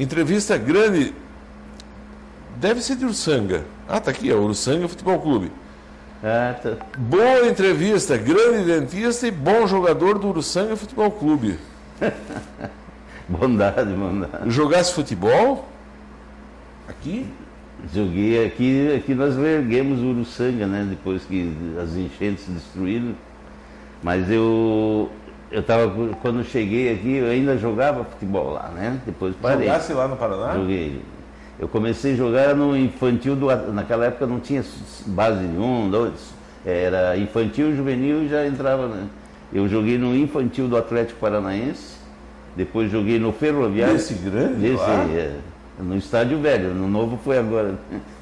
Entrevista 0.02 0.58
grande. 0.58 1.14
Deve 2.56 2.82
ser 2.82 2.96
de 2.96 3.04
Ursanga. 3.04 3.64
Ah, 3.88 4.00
tá 4.00 4.10
aqui, 4.10 4.28
é 4.28 4.34
Ursanga 4.34 4.88
Futebol 4.88 5.20
Clube. 5.20 5.52
Ah, 6.24 6.56
tá. 6.60 6.76
Boa 6.98 7.46
entrevista, 7.46 8.16
grande 8.16 8.64
dentista 8.64 9.28
e 9.28 9.30
bom 9.30 9.64
jogador 9.64 10.18
do 10.18 10.26
Ursanga 10.30 10.74
Futebol 10.74 11.08
Clube. 11.12 11.56
Bondade, 13.28 13.92
bondade. 13.92 14.50
Jogasse 14.50 14.92
futebol? 14.92 15.68
Aqui? 16.88 17.24
Joguei 17.94 18.44
aqui, 18.44 18.92
aqui 18.96 19.14
nós 19.14 19.38
erguemos 19.38 20.00
o 20.00 20.06
Uruçanga, 20.06 20.66
né? 20.66 20.84
Depois 20.90 21.22
que 21.22 21.56
as 21.80 21.94
enchentes 21.94 22.44
destruíram. 22.48 23.14
Mas 24.02 24.28
eu, 24.28 25.08
eu 25.52 25.62
tava, 25.62 25.92
quando 26.22 26.38
eu 26.38 26.44
cheguei 26.44 26.92
aqui, 26.92 27.16
eu 27.16 27.26
ainda 27.26 27.56
jogava 27.58 28.04
futebol 28.04 28.52
lá, 28.52 28.70
né? 28.74 28.98
Depois 29.04 29.34
parei. 29.40 29.66
Jogasse 29.66 29.92
lá 29.92 30.08
no 30.08 30.16
Paraná? 30.16 30.54
Joguei. 30.54 31.00
Eu 31.60 31.68
comecei 31.68 32.14
a 32.14 32.16
jogar 32.16 32.54
no 32.56 32.76
infantil 32.76 33.36
do 33.36 33.46
naquela 33.72 34.06
época 34.06 34.26
não 34.26 34.40
tinha 34.40 34.64
base 35.06 35.46
de 35.46 35.58
um, 35.58 35.90
dois, 35.90 36.32
era 36.64 37.16
infantil, 37.16 37.76
juvenil 37.76 38.24
e 38.24 38.28
já 38.28 38.46
entrava, 38.46 38.88
né? 38.88 39.06
Eu 39.52 39.68
joguei 39.68 39.98
no 39.98 40.16
infantil 40.16 40.66
do 40.66 40.76
Atlético 40.76 41.20
Paranaense, 41.20 41.96
depois 42.56 42.90
joguei 42.90 43.18
no 43.18 43.32
Ferroviário. 43.32 43.94
Desse 43.94 44.14
grande 44.14 44.54
Desse, 44.54 44.76
lá? 44.76 45.06
é, 45.10 45.36
no 45.78 45.96
estádio 45.96 46.38
velho, 46.40 46.74
no 46.74 46.86
novo 46.86 47.18
foi 47.24 47.38
agora. 47.38 47.74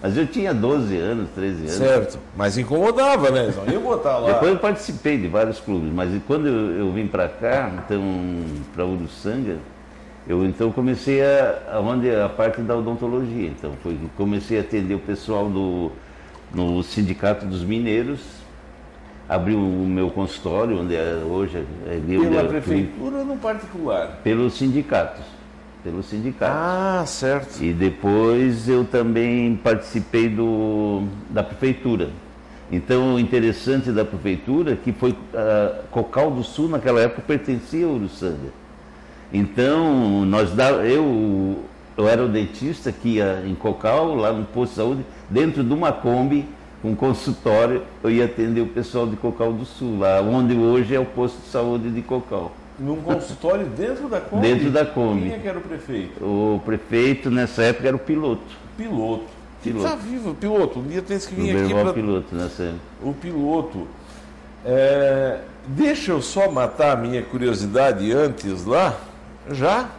Mas 0.03 0.17
eu 0.17 0.27
tinha 0.27 0.55
12 0.55 0.97
anos, 0.97 1.29
13 1.35 1.61
anos. 1.63 1.73
Certo. 1.73 2.19
Mas 2.37 2.57
incomodava, 2.57 3.31
né? 3.31 3.53
Só 3.53 3.65
ia 3.71 3.79
botar 3.81 4.19
lá. 4.19 4.33
Depois 4.33 4.53
eu 4.53 4.59
participei 4.59 5.19
de 5.19 5.27
vários 5.29 5.59
clubes, 5.61 5.91
mas 5.93 6.11
quando 6.27 6.47
eu, 6.47 6.79
eu 6.87 6.93
vim 6.93 7.07
para 7.07 7.29
cá, 7.29 7.71
então 7.85 8.03
para 8.75 8.87
Uruçanga, 8.87 9.57
eu 10.29 10.45
então 10.45 10.71
comecei 10.71 11.23
a, 11.23 11.59
a 11.75 11.81
onde 11.81 12.09
a 12.15 12.29
parte 12.29 12.61
da 12.63 12.77
odontologia. 12.77 13.49
Então 13.49 13.73
foi 13.83 13.99
comecei 14.17 14.59
a 14.59 14.61
atender 14.61 14.95
o 14.95 15.01
pessoal 15.01 15.49
do 15.49 15.91
no 16.55 16.83
sindicato 16.83 17.47
dos 17.47 17.63
mineiros, 17.63 18.21
abri 19.29 19.55
o 19.55 19.59
meu 19.61 20.11
consultório 20.11 20.81
onde 20.81 20.95
é, 20.97 21.23
hoje 21.29 21.65
é, 21.87 21.95
é 21.97 22.01
Pela 22.01 22.43
eu- 22.43 22.49
prefeitura 22.49 23.19
ou 23.19 23.25
no 23.25 23.37
particular? 23.37 24.19
pelos 24.25 24.55
sindicatos, 24.55 25.25
pelos 25.83 26.07
sindicatos. 26.07 26.57
Ah, 26.57 27.05
certo. 27.07 27.63
E 27.63 27.73
depois 27.73 28.69
eu 28.69 28.85
também 28.85 29.57
participei 29.57 30.29
do, 30.29 31.05
da 31.29 31.43
prefeitura. 31.43 32.11
Então, 32.73 33.15
o 33.15 33.19
interessante 33.19 33.91
da 33.91 34.05
prefeitura 34.05 34.73
é 34.73 34.77
que 34.77 34.93
foi 34.93 35.15
ah, 35.35 35.83
Cocal 35.91 36.31
do 36.31 36.45
Sul, 36.45 36.69
naquela 36.69 37.01
época, 37.01 37.23
pertencia 37.23 37.85
ao 37.85 37.93
Uruçanga. 37.93 38.53
Então, 39.33 40.25
nós 40.25 40.53
dá, 40.55 40.71
eu, 40.71 41.59
eu 41.97 42.09
era 42.09 42.25
o 42.25 42.29
dentista 42.29 42.91
que 42.91 43.17
ia 43.17 43.43
em 43.47 43.55
Cocal, 43.55 44.15
lá 44.15 44.33
no 44.33 44.45
posto 44.45 44.73
de 44.73 44.77
saúde, 44.77 45.07
dentro 45.29 45.63
de 45.63 45.73
uma 45.73 45.93
Kombi, 45.93 46.47
um 46.83 46.95
consultório, 46.95 47.83
eu 48.03 48.11
ia 48.11 48.25
atender 48.25 48.61
o 48.61 48.67
pessoal 48.67 49.07
de 49.07 49.17
Cocal 49.17 49.53
do 49.53 49.65
Sul, 49.65 49.99
lá 49.99 50.21
onde 50.21 50.55
hoje 50.55 50.95
é 50.95 51.01
o 51.01 51.05
posto 51.05 51.41
de 51.41 51.49
saúde 51.49 51.91
de 51.91 52.03
Cocal. 52.03 52.53
Num 52.81 52.97
consultório 53.03 53.67
dentro 53.67 54.09
da 54.09 54.23
Kombi? 54.23 54.49
Dentro 54.49 54.71
da 54.71 54.87
Kombi. 54.87 55.21
Quem 55.21 55.33
é 55.35 55.39
que 55.39 55.49
era 55.49 55.59
o 55.59 55.61
prefeito? 55.61 56.25
O 56.25 56.63
prefeito, 56.65 57.31
nessa 57.31 57.63
época, 57.63 57.87
era 57.89 57.95
o 57.97 58.01
piloto. 58.01 58.43
Piloto. 58.75 59.25
Piloto. 59.63 59.85
Está 59.85 59.97
vivo, 59.97 60.35
piloto. 60.35 60.79
Um 60.79 60.85
dia 60.85 61.03
tens 61.03 61.27
que 61.27 61.35
O 61.35 61.37
vir 61.45 61.55
meu 61.55 61.65
aqui 61.67 61.75
para 61.75 61.93
piloto 61.93 62.35
nessa 62.35 62.63
época. 62.63 62.81
o 63.03 63.13
piloto. 63.13 63.87
É, 64.65 65.41
deixa 65.67 66.13
eu 66.13 66.23
só 66.23 66.51
matar 66.51 66.93
a 66.93 66.97
minha 66.97 67.23
curiosidade 67.23 68.11
antes 68.13 68.65
lá, 68.65 68.99
já. 69.51 69.91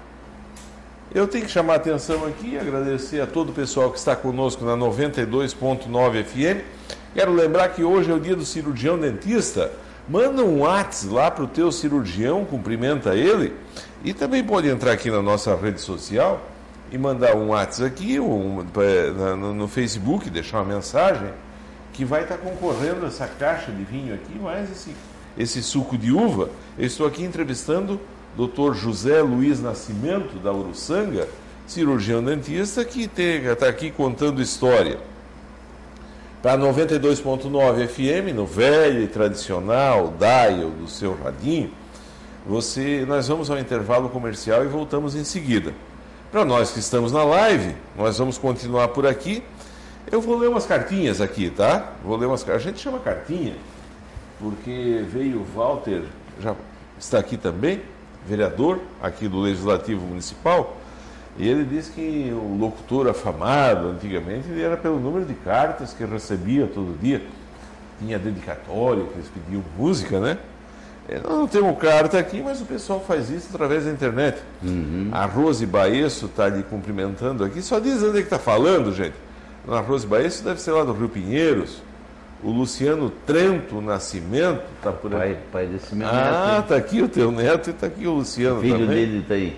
Eu 1.13 1.27
tenho 1.27 1.45
que 1.45 1.51
chamar 1.51 1.73
a 1.73 1.75
atenção 1.75 2.25
aqui 2.25 2.51
e 2.53 2.57
agradecer 2.57 3.21
a 3.21 3.27
todo 3.27 3.49
o 3.49 3.53
pessoal 3.53 3.91
que 3.91 3.99
está 3.99 4.15
conosco 4.15 4.65
na 4.65 4.75
92.9 4.75 6.23
FM. 6.23 6.63
Quero 7.13 7.31
lembrar 7.33 7.69
que 7.69 7.83
hoje 7.83 8.09
é 8.09 8.13
o 8.13 8.19
dia 8.19 8.35
do 8.35 8.45
cirurgião 8.45 8.97
dentista. 8.97 9.71
Manda 10.09 10.43
um 10.43 10.61
WhatsApp 10.61 11.13
lá 11.13 11.31
para 11.31 11.43
o 11.43 11.47
teu 11.47 11.71
cirurgião, 11.71 12.43
cumprimenta 12.45 13.15
ele. 13.15 13.53
E 14.03 14.13
também 14.13 14.43
pode 14.43 14.67
entrar 14.67 14.91
aqui 14.91 15.11
na 15.11 15.21
nossa 15.21 15.55
rede 15.55 15.79
social 15.79 16.41
e 16.91 16.97
mandar 16.97 17.35
um 17.35 17.49
WhatsApp 17.49 17.87
aqui, 17.87 18.19
um, 18.19 18.65
no, 19.37 19.53
no 19.53 19.67
Facebook, 19.67 20.29
deixar 20.29 20.61
uma 20.61 20.75
mensagem, 20.75 21.29
que 21.93 22.03
vai 22.03 22.23
estar 22.23 22.37
concorrendo 22.37 23.05
essa 23.05 23.27
caixa 23.27 23.71
de 23.71 23.83
vinho 23.83 24.13
aqui, 24.13 24.37
mais 24.39 24.69
esse, 24.71 24.95
esse 25.37 25.61
suco 25.61 25.97
de 25.97 26.11
uva. 26.11 26.49
Eu 26.77 26.85
estou 26.85 27.05
aqui 27.05 27.23
entrevistando 27.23 27.99
o 28.37 28.47
Dr. 28.47 28.73
José 28.73 29.21
Luiz 29.21 29.61
Nascimento, 29.61 30.39
da 30.39 30.51
Uruçanga, 30.51 31.27
cirurgião 31.67 32.23
dentista, 32.23 32.83
que 32.83 33.09
está 33.17 33.67
aqui 33.67 33.91
contando 33.91 34.41
história 34.41 35.10
para 36.41 36.57
92.9 36.57 37.87
FM, 37.87 38.35
no 38.35 38.45
velho 38.45 39.03
e 39.03 39.07
tradicional 39.07 40.13
dial 40.17 40.71
do 40.71 40.87
seu 40.87 41.15
radinho, 41.15 41.71
você, 42.45 43.05
nós 43.07 43.27
vamos 43.27 43.51
ao 43.51 43.59
intervalo 43.59 44.09
comercial 44.09 44.63
e 44.65 44.67
voltamos 44.67 45.15
em 45.15 45.23
seguida. 45.23 45.73
Para 46.31 46.43
nós 46.43 46.71
que 46.71 46.79
estamos 46.79 47.11
na 47.11 47.23
live, 47.23 47.75
nós 47.95 48.17
vamos 48.17 48.37
continuar 48.39 48.87
por 48.87 49.05
aqui. 49.05 49.43
Eu 50.11 50.19
vou 50.19 50.37
ler 50.37 50.49
umas 50.49 50.65
cartinhas 50.65 51.21
aqui, 51.21 51.51
tá? 51.51 51.91
Vou 52.03 52.17
ler 52.17 52.25
umas 52.25 52.47
A 52.49 52.57
gente 52.57 52.79
chama 52.79 52.99
cartinha 52.99 53.55
porque 54.39 55.05
veio 55.07 55.41
o 55.41 55.45
Walter, 55.55 56.01
já 56.41 56.55
está 56.97 57.19
aqui 57.19 57.37
também, 57.37 57.79
vereador 58.25 58.79
aqui 58.99 59.27
do 59.27 59.39
Legislativo 59.39 60.01
Municipal, 60.07 60.77
e 61.37 61.47
ele 61.47 61.63
diz 61.63 61.89
que 61.89 62.31
o 62.33 62.57
locutor 62.57 63.07
afamado, 63.07 63.87
antigamente, 63.87 64.49
ele 64.49 64.61
era 64.61 64.75
pelo 64.75 64.99
número 64.99 65.25
de 65.25 65.33
cartas 65.33 65.93
que 65.93 66.03
recebia 66.03 66.67
todo 66.67 66.97
dia. 66.99 67.21
Tinha 67.99 68.19
dedicatório, 68.19 69.05
que 69.07 69.15
eles 69.15 69.29
pediam 69.29 69.63
música, 69.77 70.19
né? 70.19 70.37
É, 71.07 71.19
nós 71.19 71.31
não 71.31 71.47
temos 71.47 71.77
carta 71.79 72.19
aqui, 72.19 72.41
mas 72.41 72.61
o 72.61 72.65
pessoal 72.65 73.03
faz 73.05 73.29
isso 73.29 73.47
através 73.53 73.85
da 73.85 73.91
internet. 73.91 74.41
Uhum. 74.63 75.09
A 75.11 75.25
Rose 75.25 75.65
Baesso 75.65 76.27
está 76.27 76.47
lhe 76.47 76.63
cumprimentando 76.63 77.43
aqui. 77.43 77.61
Só 77.61 77.79
diz 77.79 78.01
onde 78.03 78.17
é 78.17 78.21
que 78.21 78.27
está 78.27 78.39
falando, 78.39 78.93
gente. 78.93 79.15
A 79.67 79.79
Rose 79.79 80.05
Baesso 80.05 80.43
deve 80.43 80.59
ser 80.59 80.71
lá 80.71 80.83
do 80.83 80.93
Rio 80.93 81.09
Pinheiros. 81.09 81.81
O 82.43 82.49
Luciano 82.49 83.11
Trento 83.25 83.79
Nascimento 83.81 84.63
está 84.77 84.91
por 84.91 85.13
aí. 85.13 85.33
Pai, 85.33 85.39
pai 85.51 85.67
desse 85.67 85.93
meu 85.93 86.07
ah, 86.07 86.11
neto. 86.11 86.35
Ah, 86.35 86.59
está 86.61 86.75
aqui 86.75 87.01
o 87.01 87.07
teu 87.07 87.31
neto 87.31 87.69
e 87.69 87.71
está 87.71 87.87
aqui 87.87 88.07
o 88.07 88.13
Luciano 88.13 88.57
o 88.57 88.61
filho 88.61 88.79
também. 88.79 88.87
dele 88.89 89.19
está 89.19 89.35
aí. 89.35 89.57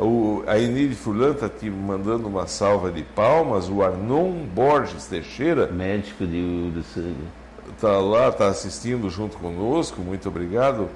O, 0.00 0.42
a 0.46 0.58
Enide 0.58 0.94
Furlan 0.94 1.32
está 1.32 1.46
te 1.46 1.68
mandando 1.68 2.26
uma 2.26 2.46
salva 2.46 2.90
de 2.90 3.02
palmas. 3.02 3.68
O 3.68 3.82
Arnon 3.82 4.32
Borges 4.54 5.06
Teixeira. 5.06 5.66
Médico 5.66 6.26
de, 6.26 6.82
sangue. 6.94 7.14
Está 7.74 7.98
lá, 7.98 8.28
está 8.28 8.48
assistindo 8.48 9.10
junto 9.10 9.36
conosco. 9.36 10.00
Muito 10.00 10.26
obrigado. 10.28 10.88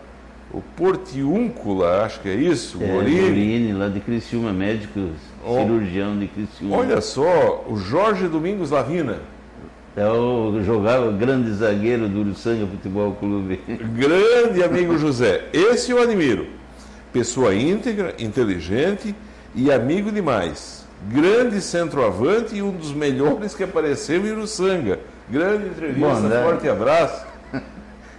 O 0.51 0.63
Portiúncula, 0.77 2.03
acho 2.03 2.21
que 2.21 2.29
é 2.29 2.35
isso. 2.35 2.83
É, 2.83 2.87
Morini. 2.87 3.73
lá 3.73 3.89
de 3.89 4.01
Criciúma, 4.01 4.53
médico 4.53 5.11
oh, 5.45 5.57
cirurgião 5.57 6.19
de 6.19 6.27
Criciúma. 6.29 6.77
Olha 6.77 7.01
só, 7.01 7.65
o 7.69 7.77
Jorge 7.77 8.27
Domingos 8.27 8.71
Lavina. 8.71 9.19
É 9.97 10.07
o 10.09 10.61
jogava 10.63 11.13
grande 11.13 11.53
zagueiro 11.53 12.09
do 12.09 12.21
Uruçanga 12.21 12.67
Futebol 12.67 13.13
Clube. 13.13 13.61
Grande 13.69 14.63
amigo 14.63 14.97
José. 14.99 15.45
Esse 15.53 15.93
eu 15.93 16.03
admiro 16.03 16.64
pessoa 17.15 17.55
íntegra, 17.55 18.13
inteligente 18.19 19.15
e 19.55 19.71
amigo 19.71 20.11
demais. 20.11 20.85
Grande 21.09 21.61
centroavante 21.61 22.57
e 22.57 22.63
um 22.63 22.73
dos 22.73 22.93
melhores 22.93 23.55
que 23.55 23.63
apareceu 23.63 24.27
em 24.27 24.33
Uruçanga. 24.33 24.99
Grande 25.31 25.69
entrevista, 25.69 26.09
Bondade. 26.09 26.43
forte 26.43 26.69
abraço. 26.69 27.27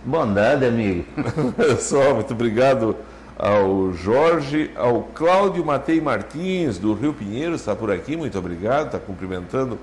Bondade, 0.06 0.66
amigo. 0.66 1.04
Só, 1.78 2.14
muito 2.14 2.34
obrigado 2.34 2.96
ao 3.38 3.92
Jorge, 3.92 4.72
ao 4.78 5.04
Cláudio 5.14 5.66
Matei 5.66 6.00
Martins, 6.00 6.78
do 6.78 6.94
Rio 6.94 7.14
Pinheiro, 7.14 7.56
está 7.56 7.76
por 7.76 7.92
aqui, 7.92 8.16
muito 8.16 8.40
obrigado, 8.40 8.86
está 8.86 9.00
cumprimentando 9.00 9.78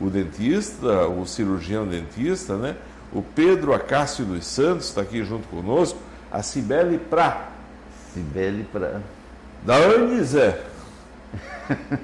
o 0.00 0.08
dentista, 0.08 1.06
o 1.06 1.26
cirurgião 1.26 1.86
dentista, 1.86 2.56
né? 2.56 2.76
O 3.12 3.20
Pedro 3.20 3.74
Acácio 3.74 4.24
dos 4.24 4.46
Santos 4.46 4.88
está 4.88 5.02
aqui 5.02 5.22
junto 5.22 5.46
conosco, 5.48 5.98
a 6.32 6.42
Cibele 6.42 6.96
Prá, 6.96 7.57
Para. 8.72 9.02
Da 9.62 9.76
onde, 9.76 10.22
Zé? 10.24 10.60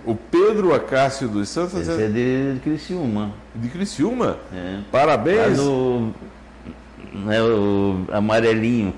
O 0.05 0.15
Pedro 0.15 0.75
Acácio 0.75 1.27
dos 1.29 1.49
Santos. 1.49 1.89
Esse 1.89 2.03
é 2.03 2.09
de, 2.09 2.55
de 2.55 2.61
Criciúma. 2.61 3.33
De 3.55 3.69
Criciúma? 3.69 4.37
É. 4.53 4.81
Parabéns. 4.93 5.57
No, 5.57 6.13
é 7.31 7.41
o 7.41 8.05
amarelinho. 8.13 8.93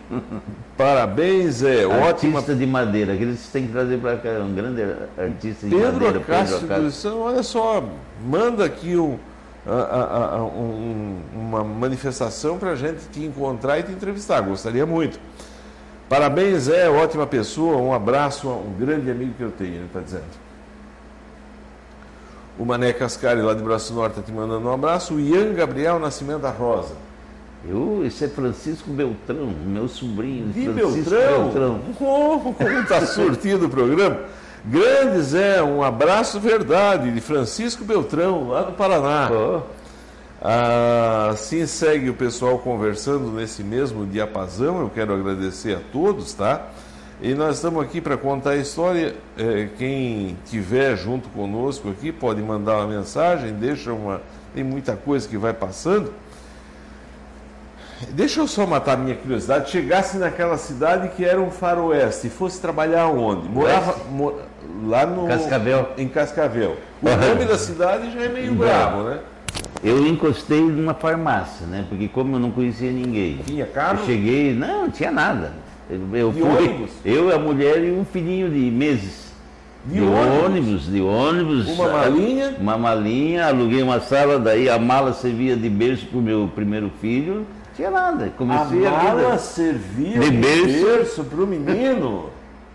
Parabéns, 0.76 1.62
é 1.62 1.84
artista 1.84 2.36
ótima. 2.36 2.54
de 2.54 2.66
madeira, 2.66 3.16
que 3.16 3.38
tem 3.50 3.66
que 3.66 3.72
trazer 3.72 3.98
para 3.98 4.16
cá, 4.16 4.30
um 4.40 4.54
grande 4.54 4.82
artista 5.16 5.66
de 5.66 5.74
Pedro 5.74 5.92
madeira. 5.92 6.18
Acácio 6.18 6.58
Pedro 6.60 6.66
Acácio 6.66 6.84
dos 6.84 6.94
Santos, 6.94 7.18
olha 7.18 7.42
só, 7.42 7.84
manda 8.26 8.64
aqui 8.64 8.94
um, 8.96 9.18
a, 9.66 10.34
a, 10.36 10.44
um, 10.44 11.18
uma 11.34 11.64
manifestação 11.64 12.58
para 12.58 12.72
a 12.72 12.76
gente 12.76 13.00
te 13.10 13.24
encontrar 13.24 13.78
e 13.78 13.84
te 13.84 13.92
entrevistar. 13.92 14.40
Gostaria 14.42 14.84
muito. 14.84 15.18
Parabéns, 16.08 16.68
é 16.68 16.88
ótima 16.88 17.26
pessoa, 17.26 17.78
um 17.78 17.92
abraço, 17.92 18.48
um 18.48 18.74
grande 18.78 19.10
amigo 19.10 19.34
que 19.36 19.42
eu 19.42 19.50
tenho, 19.50 19.74
ele 19.74 19.86
está 19.86 20.00
dizendo. 20.00 20.46
O 22.58 22.64
Mané 22.64 22.92
Cascari, 22.92 23.42
lá 23.42 23.54
de 23.54 23.62
Braço 23.62 23.92
Norte, 23.92 24.18
está 24.18 24.22
te 24.22 24.32
mandando 24.32 24.66
um 24.66 24.72
abraço. 24.72 25.14
O 25.14 25.20
Ian 25.20 25.52
Gabriel 25.52 25.98
Nascimento 25.98 26.40
da 26.40 26.50
Rosa. 26.50 26.94
Eu, 27.68 28.02
esse 28.06 28.24
é 28.24 28.28
Francisco 28.28 28.90
Beltrão, 28.90 29.52
meu 29.66 29.88
sobrinho. 29.88 30.48
De 30.48 30.64
Francisco 30.64 31.10
Beltrão? 31.10 31.42
Beltrão. 31.44 31.80
Como 31.98 32.78
está 32.78 33.04
surtido 33.04 33.66
o 33.66 33.68
programa? 33.68 34.20
Grande 34.64 35.20
Zé, 35.20 35.62
um 35.62 35.82
abraço 35.82 36.40
verdade, 36.40 37.12
de 37.12 37.20
Francisco 37.20 37.84
Beltrão, 37.84 38.48
lá 38.48 38.62
do 38.62 38.72
Paraná. 38.72 39.28
Oh. 39.30 39.60
Assim 40.40 41.66
segue 41.66 42.10
o 42.10 42.14
pessoal 42.14 42.58
conversando 42.58 43.32
nesse 43.32 43.62
mesmo 43.62 44.06
diapasão. 44.06 44.80
Eu 44.80 44.90
quero 44.90 45.14
agradecer 45.14 45.76
a 45.76 45.80
todos, 45.92 46.32
tá? 46.34 46.68
E 47.20 47.34
nós 47.34 47.56
estamos 47.56 47.82
aqui 47.82 48.00
para 48.00 48.16
contar 48.16 48.50
a 48.50 48.56
história. 48.56 49.14
É, 49.38 49.68
quem 49.78 50.36
tiver 50.44 50.96
junto 50.96 51.28
conosco 51.30 51.88
aqui 51.88 52.12
pode 52.12 52.42
mandar 52.42 52.76
uma 52.76 52.86
mensagem, 52.86 53.54
deixa 53.54 53.92
uma. 53.92 54.20
Tem 54.54 54.62
muita 54.62 54.94
coisa 54.94 55.26
que 55.26 55.38
vai 55.38 55.54
passando. 55.54 56.12
Deixa 58.10 58.40
eu 58.40 58.46
só 58.46 58.66
matar 58.66 58.92
a 58.92 58.96
minha 58.98 59.16
curiosidade. 59.16 59.70
Chegasse 59.70 60.18
naquela 60.18 60.58
cidade 60.58 61.08
que 61.16 61.24
era 61.24 61.40
um 61.40 61.50
faroeste 61.50 62.26
e 62.26 62.30
fosse 62.30 62.60
trabalhar 62.60 63.06
onde? 63.06 63.48
Morava 63.48 63.96
lá 64.84 65.06
no. 65.06 65.26
Cascavel. 65.26 65.88
Em 65.96 66.06
Cascavel. 66.06 66.76
O 67.02 67.08
nome 67.08 67.46
da 67.46 67.56
cidade 67.56 68.12
já 68.12 68.20
é 68.20 68.28
meio 68.28 68.54
bravo, 68.54 69.04
né? 69.04 69.20
Eu 69.82 70.06
encostei 70.06 70.60
numa 70.60 70.94
farmácia, 70.94 71.66
né? 71.66 71.84
Porque 71.88 72.08
como 72.08 72.36
eu 72.36 72.40
não 72.40 72.50
conhecia 72.50 72.90
ninguém. 72.90 73.38
Tinha 73.46 73.66
carro? 73.66 74.00
Eu 74.00 74.06
cheguei, 74.06 74.54
não, 74.54 74.82
não 74.82 74.90
tinha 74.90 75.10
nada. 75.10 75.52
Eu, 75.88 76.00
eu 76.12 76.32
de 76.32 76.40
fui, 76.40 76.48
ônibus? 76.48 76.90
Eu, 77.04 77.34
a 77.34 77.38
mulher 77.38 77.82
e 77.84 77.92
um 77.92 78.04
filhinho 78.04 78.50
de 78.50 78.70
meses. 78.70 79.26
De, 79.84 79.94
de 79.94 80.00
ônibus? 80.00 80.44
ônibus? 80.44 80.86
De 80.86 81.00
ônibus. 81.00 81.68
Uma 81.68 81.88
malinha? 81.88 82.56
Uma 82.58 82.78
malinha, 82.78 83.46
aluguei 83.46 83.82
uma 83.82 84.00
sala, 84.00 84.38
daí 84.38 84.68
a 84.68 84.78
mala 84.78 85.12
servia 85.12 85.56
de 85.56 85.68
berço 85.68 86.06
para 86.06 86.18
o 86.18 86.22
meu 86.22 86.50
primeiro 86.54 86.90
filho. 87.00 87.34
Não 87.36 87.46
tinha 87.76 87.90
nada. 87.90 88.32
Comecei 88.36 88.86
a, 88.86 88.88
a 88.88 89.02
mala 89.04 89.22
vida. 89.22 89.38
servia 89.38 90.18
de, 90.18 90.30
de 90.30 90.36
berço 90.36 91.22
para 91.22 91.40
o 91.40 91.46
menino? 91.46 92.30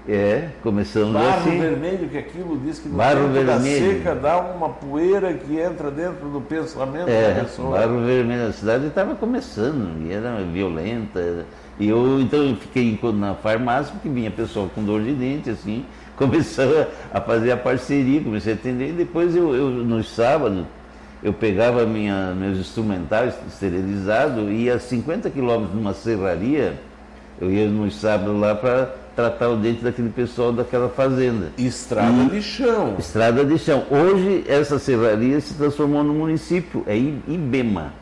É, 0.08 0.50
começando 0.64 1.14
Barro 1.14 1.42
assim. 1.42 1.60
vermelho, 1.60 2.10
que 2.10 2.18
aquilo 2.18 2.60
diz 2.66 2.80
que 2.80 2.90
no 2.90 2.96
barro 2.96 3.28
vermelho. 3.28 3.98
seca 3.98 4.16
dá 4.16 4.40
uma 4.40 4.70
poeira 4.70 5.32
que 5.34 5.60
entra 5.60 5.92
dentro 5.92 6.28
do 6.28 6.42
pensamento 6.42 7.08
é, 7.08 7.36
da 7.36 7.42
pessoa. 7.44 7.78
Barro 7.78 8.00
vermelho, 8.04 8.48
a 8.48 8.52
cidade 8.52 8.88
estava 8.88 9.14
começando, 9.14 10.04
e 10.04 10.12
era 10.12 10.42
violenta. 10.52 11.46
E 11.80 11.88
eu, 11.88 12.20
então, 12.20 12.40
eu 12.40 12.56
fiquei 12.56 13.00
na 13.14 13.36
farmácia, 13.36 13.94
porque 13.94 14.10
vinha 14.10 14.32
pessoal 14.32 14.70
com 14.74 14.84
dor 14.84 15.04
de 15.04 15.14
dente, 15.14 15.52
assim, 15.52 15.86
começou 16.18 16.88
a 17.14 17.22
fazer 17.22 17.52
a 17.52 17.58
parceria, 17.58 18.22
comecei 18.22 18.54
a 18.54 18.56
atender, 18.56 18.90
e 18.90 18.94
depois 18.94 19.36
eu, 19.36 19.54
eu 19.54 19.70
nos 19.70 20.10
sábados, 20.10 20.66
eu 21.22 21.32
pegava 21.32 21.86
minha, 21.86 22.34
meus 22.34 22.58
instrumentais 22.58 23.36
esterilizados 23.48 24.50
e 24.50 24.64
ia 24.64 24.76
a 24.76 24.80
50 24.80 25.30
quilômetros 25.30 25.76
numa 25.76 25.94
serraria, 25.94 26.80
eu 27.40 27.52
ia 27.52 27.68
nos 27.68 27.96
sábados 27.96 28.40
lá 28.40 28.56
para 28.56 29.01
tratar 29.16 29.50
o 29.50 29.58
dente 29.58 29.84
daquele 29.84 30.10
pessoal 30.10 30.52
daquela 30.52 30.90
fazenda. 30.90 31.52
Estrada 31.58 32.24
e, 32.24 32.30
de 32.30 32.42
chão. 32.42 32.96
Estrada 32.98 33.46
de 33.46 33.58
chão. 33.58 33.84
Hoje 33.90 34.44
essa 34.48 34.80
serraria 34.80 35.40
se 35.40 35.54
transformou 35.54 36.04
no 36.04 36.14
município, 36.14 36.84
é 36.88 36.98
Ibema. 36.98 37.94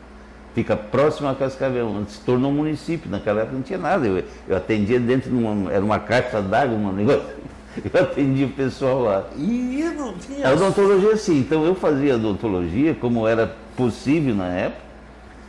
Fica 0.54 0.76
próximo 0.76 1.28
a 1.28 1.34
Cascavel, 1.34 2.04
se 2.08 2.20
tornou 2.20 2.50
um 2.50 2.54
município. 2.54 3.10
Naquela 3.10 3.42
época 3.42 3.56
não 3.56 3.62
tinha 3.62 3.78
nada. 3.78 4.06
Eu, 4.06 4.24
eu 4.48 4.56
atendia 4.56 4.98
dentro 4.98 5.30
de 5.30 5.36
uma. 5.36 5.72
Era 5.72 5.84
uma 5.84 5.98
caixa 5.98 6.42
d'água, 6.42 6.76
um 6.76 6.92
negócio. 6.92 7.22
Eu 7.94 8.02
atendia 8.02 8.46
o 8.46 8.50
pessoal 8.50 9.00
lá. 9.02 9.24
E 9.36 9.84
não 9.96 10.12
tinha. 10.14 10.48
A 10.48 10.52
odontologia 10.52 11.16
sim. 11.16 11.38
Então 11.38 11.64
eu 11.64 11.72
fazia 11.76 12.16
odontologia, 12.16 12.96
como 13.00 13.28
era 13.28 13.54
possível 13.76 14.34
na 14.34 14.48
época 14.48 14.90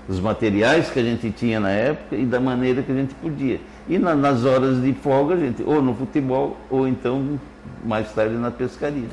dos 0.08 0.20
materiais 0.20 0.90
que 0.90 1.00
a 1.00 1.04
gente 1.04 1.32
tinha 1.32 1.60
na 1.60 1.70
época 1.70 2.16
e 2.16 2.26
da 2.26 2.40
maneira 2.40 2.82
que 2.82 2.92
a 2.92 2.96
gente 2.96 3.14
podia. 3.16 3.60
E 3.88 3.98
na, 3.98 4.16
nas 4.16 4.46
horas 4.46 4.82
de 4.82 4.94
folga, 4.94 5.36
a 5.36 5.38
gente, 5.38 5.64
ou 5.64 5.82
no 5.82 5.94
futebol, 5.96 6.58
ou 6.70 6.88
então 6.88 7.40
mais 7.84 8.12
tarde 8.14 8.36
na 8.36 8.52
pescaria. 8.52 9.10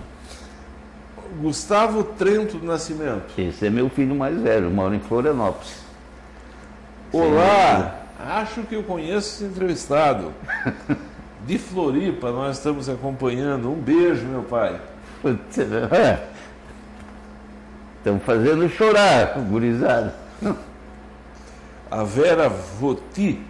Gustavo 1.41 2.05
Trento 2.05 2.59
do 2.59 2.67
Nascimento. 2.67 3.25
Esse 3.37 3.67
é 3.67 3.71
meu 3.71 3.89
filho 3.89 4.15
mais 4.15 4.41
velho, 4.41 4.71
mora 4.71 4.95
em 4.95 5.01
Florianópolis. 5.01 5.83
Olá, 7.13 8.03
Sim. 8.17 8.25
acho 8.31 8.63
que 8.63 8.75
eu 8.75 8.83
conheço 8.83 9.37
esse 9.37 9.45
entrevistado. 9.45 10.33
De 11.47 11.57
Floripa, 11.57 12.31
nós 12.31 12.59
estamos 12.59 12.89
acompanhando. 12.89 13.71
Um 13.71 13.77
beijo, 13.77 14.27
meu 14.27 14.43
pai. 14.43 14.79
É. 15.91 16.19
Estão 17.97 18.21
fazendo 18.21 18.69
chorar, 18.69 19.39
gurizada. 19.39 20.15
A 21.91 22.05
Vera 22.05 22.49
Voti. 22.49 23.41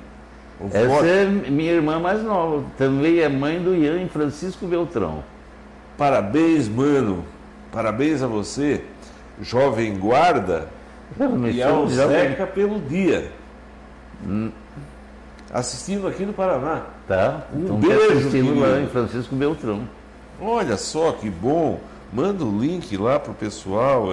Essa 0.73 1.07
é 1.07 1.25
minha 1.25 1.73
irmã 1.73 2.01
mais 2.01 2.23
nova. 2.23 2.65
Também 2.77 3.21
é 3.21 3.29
mãe 3.29 3.61
do 3.61 3.75
Ian 3.75 4.09
Francisco 4.09 4.67
Beltrão. 4.67 5.23
Parabéns, 5.97 6.69
mano. 6.69 7.25
Parabéns 7.73 8.23
a 8.23 8.27
você, 8.27 8.83
jovem 9.41 9.97
guarda, 9.99 10.69
e 11.53 11.63
ao 11.63 11.87
Zeca 11.89 12.47
pelo 12.47 12.81
dia. 12.81 13.31
Hum. 14.27 14.51
Assistindo 15.53 16.07
aqui 16.07 16.25
no 16.27 16.33
Paraná. 16.33 16.83
Tá. 17.07 17.47
Um 17.55 17.65
então, 17.65 17.77
beijo. 17.77 18.19
Assistindo 18.19 18.61
lá 18.61 18.81
em 18.81 18.87
Francisco 18.87 19.35
Beltrão. 19.35 19.89
Olha 20.41 20.77
só 20.77 21.13
que 21.13 21.31
bom. 21.31 21.81
Manda 22.13 22.45
o 22.45 22.59
link 22.59 22.97
lá 22.97 23.19
para 23.19 23.33
o 23.33 23.35
pessoal. 23.35 24.09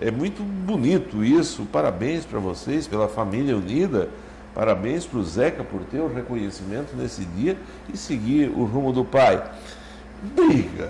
É, 0.00 0.08
é 0.08 0.10
muito 0.10 0.42
bonito 0.42 1.24
isso. 1.24 1.66
Parabéns 1.72 2.24
para 2.24 2.38
vocês, 2.38 2.86
pela 2.86 3.08
família 3.08 3.56
unida. 3.56 4.08
Parabéns 4.54 5.06
para 5.06 5.18
o 5.18 5.24
Zeca 5.24 5.62
por 5.62 5.82
ter 5.84 6.00
o 6.00 6.12
reconhecimento 6.12 6.96
nesse 6.96 7.24
dia 7.24 7.56
e 7.92 7.96
seguir 7.96 8.48
o 8.48 8.64
rumo 8.64 8.92
do 8.92 9.04
pai. 9.04 9.42
Briga 10.34 10.88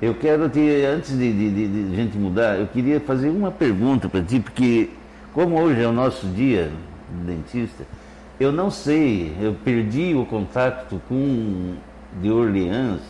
eu 0.00 0.14
quero 0.14 0.48
te, 0.48 0.60
antes 0.84 1.10
de, 1.10 1.32
de, 1.32 1.68
de, 1.68 1.96
gente 1.96 2.16
mudar, 2.16 2.56
eu 2.56 2.68
queria 2.68 3.00
fazer 3.00 3.30
uma 3.30 3.50
pergunta 3.50 4.08
para 4.08 4.22
ti, 4.22 4.38
porque 4.38 4.90
como 5.34 5.60
hoje 5.60 5.82
é 5.82 5.88
o 5.88 5.92
nosso 5.92 6.24
dia 6.28 6.70
dentista, 7.26 7.84
eu 8.38 8.52
não 8.52 8.70
sei, 8.70 9.34
eu 9.40 9.54
perdi 9.64 10.14
o 10.14 10.24
contato 10.24 11.02
com 11.08 11.74
de 12.22 12.30
Orleans, 12.30 13.00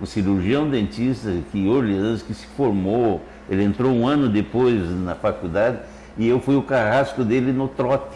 o 0.00 0.06
cirurgião 0.06 0.70
dentista 0.70 1.30
que 1.52 1.68
Orleans 1.68 2.22
que 2.22 2.32
se 2.32 2.46
formou, 2.56 3.20
ele 3.50 3.62
entrou 3.62 3.92
um 3.92 4.06
ano 4.06 4.26
depois 4.28 4.90
na 4.90 5.14
faculdade 5.14 5.80
e 6.16 6.26
eu 6.26 6.40
fui 6.40 6.56
o 6.56 6.62
carrasco 6.62 7.22
dele 7.22 7.52
no 7.52 7.68
trote. 7.68 8.06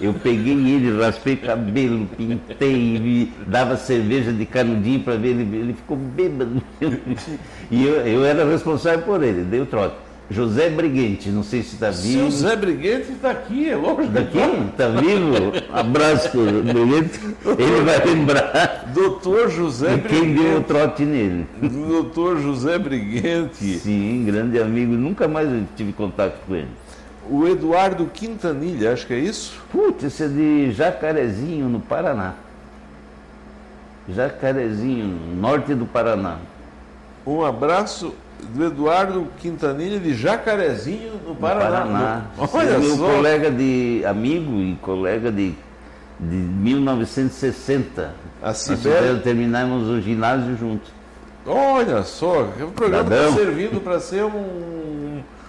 Eu 0.00 0.14
peguei 0.14 0.52
ele, 0.52 1.00
raspei 1.00 1.36
cabelo, 1.36 2.06
pintei, 2.16 3.32
dava 3.46 3.76
cerveja 3.76 4.32
de 4.32 4.46
canudinho 4.46 5.00
para 5.00 5.16
ver 5.16 5.30
ele, 5.30 5.56
ele 5.56 5.72
ficou 5.74 5.96
bêbado. 5.96 6.62
E 7.70 7.84
eu, 7.84 7.96
eu 8.06 8.24
era 8.24 8.48
responsável 8.50 9.02
por 9.02 9.22
ele, 9.22 9.42
dei 9.42 9.60
o 9.60 9.66
trote. 9.66 9.96
José 10.30 10.68
Briguente, 10.68 11.30
não 11.30 11.42
sei 11.42 11.62
se 11.62 11.74
está 11.74 11.90
vivo. 11.90 12.24
José 12.24 12.54
Briguente 12.54 13.12
está 13.12 13.30
aqui, 13.30 13.70
é 13.70 13.76
longe 13.76 14.08
daqui. 14.08 14.38
Está 14.70 14.88
vivo? 14.88 15.52
Abraço, 15.72 16.38
Briguente. 16.38 17.20
Ele 17.58 17.80
vai 17.82 18.04
lembrar. 18.04 18.90
Doutor 18.92 19.50
José 19.50 19.96
de 19.96 20.02
quem 20.02 20.20
Briguente. 20.20 20.42
deu 20.42 20.58
o 20.58 20.64
trote 20.64 21.04
nele. 21.04 21.46
Doutor 21.62 22.40
José 22.42 22.78
Briguente. 22.78 23.78
Sim, 23.78 24.24
grande 24.26 24.58
amigo. 24.60 24.92
Nunca 24.92 25.26
mais 25.26 25.48
tive 25.76 25.94
contato 25.94 26.38
com 26.46 26.54
ele. 26.54 26.68
O 27.30 27.46
Eduardo 27.46 28.06
Quintanilha, 28.06 28.92
acho 28.92 29.06
que 29.06 29.12
é 29.12 29.18
isso? 29.18 29.60
Putz, 29.70 30.04
esse 30.04 30.24
é 30.24 30.28
de 30.28 30.72
Jacarezinho, 30.72 31.68
no 31.68 31.80
Paraná. 31.80 32.34
Jacarezinho, 34.08 35.36
norte 35.36 35.74
do 35.74 35.84
Paraná. 35.84 36.38
Um 37.26 37.44
abraço 37.44 38.14
do 38.54 38.64
Eduardo 38.64 39.26
Quintanilha 39.38 40.00
de 40.00 40.14
Jacarezinho, 40.14 41.20
no 41.26 41.34
Paraná. 41.34 42.24
No 42.36 42.48
Paraná. 42.48 42.70
Olha 42.70 42.78
meu 42.78 42.96
só. 42.96 43.14
colega 43.14 43.50
de 43.50 44.02
amigo 44.06 44.60
e 44.60 44.76
colega 44.76 45.30
de, 45.30 45.54
de 46.18 46.36
1960. 46.36 48.14
A 48.42 48.54
Cibele... 48.54 49.12
Nós 49.12 49.22
terminamos 49.22 49.88
o 49.88 50.00
ginásio 50.00 50.56
juntos. 50.56 50.90
Olha 51.44 52.02
só, 52.02 52.42
o 52.42 52.70
programa 52.72 53.14
está 53.14 53.32
servindo 53.32 53.82
para 53.82 54.00
ser 54.00 54.24
um 54.24 54.77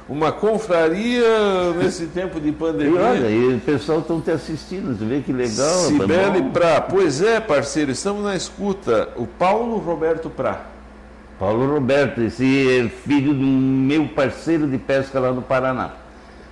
uma 0.10 0.32
confraria 0.32 1.72
nesse 1.78 2.08
tempo 2.14 2.42
de 2.42 2.52
pandemia. 2.52 3.00
E 3.00 3.04
olha, 3.04 3.28
e 3.30 3.56
o 3.56 3.60
pessoal 3.60 4.00
estão 4.00 4.20
te 4.20 4.32
assistindo, 4.32 4.98
você 4.98 5.06
vê 5.06 5.22
que 5.22 5.32
legal. 5.32 5.80
Sibeli 5.86 6.50
Prá, 6.50 6.82
pois 6.82 7.22
é, 7.22 7.40
parceiro, 7.40 7.92
estamos 7.92 8.24
na 8.24 8.36
escuta. 8.36 9.10
O 9.16 9.28
Paulo 9.28 9.78
Roberto 9.78 10.30
Prá. 10.30 10.66
Paulo 11.38 11.72
Roberto, 11.72 12.22
esse 12.22 12.80
é 12.80 12.90
filho 12.90 13.34
do 13.34 13.46
meu 13.46 14.08
parceiro 14.10 14.68
de 14.68 14.78
pesca 14.78 15.20
lá 15.20 15.32
no 15.32 15.42
Paraná. 15.42 15.92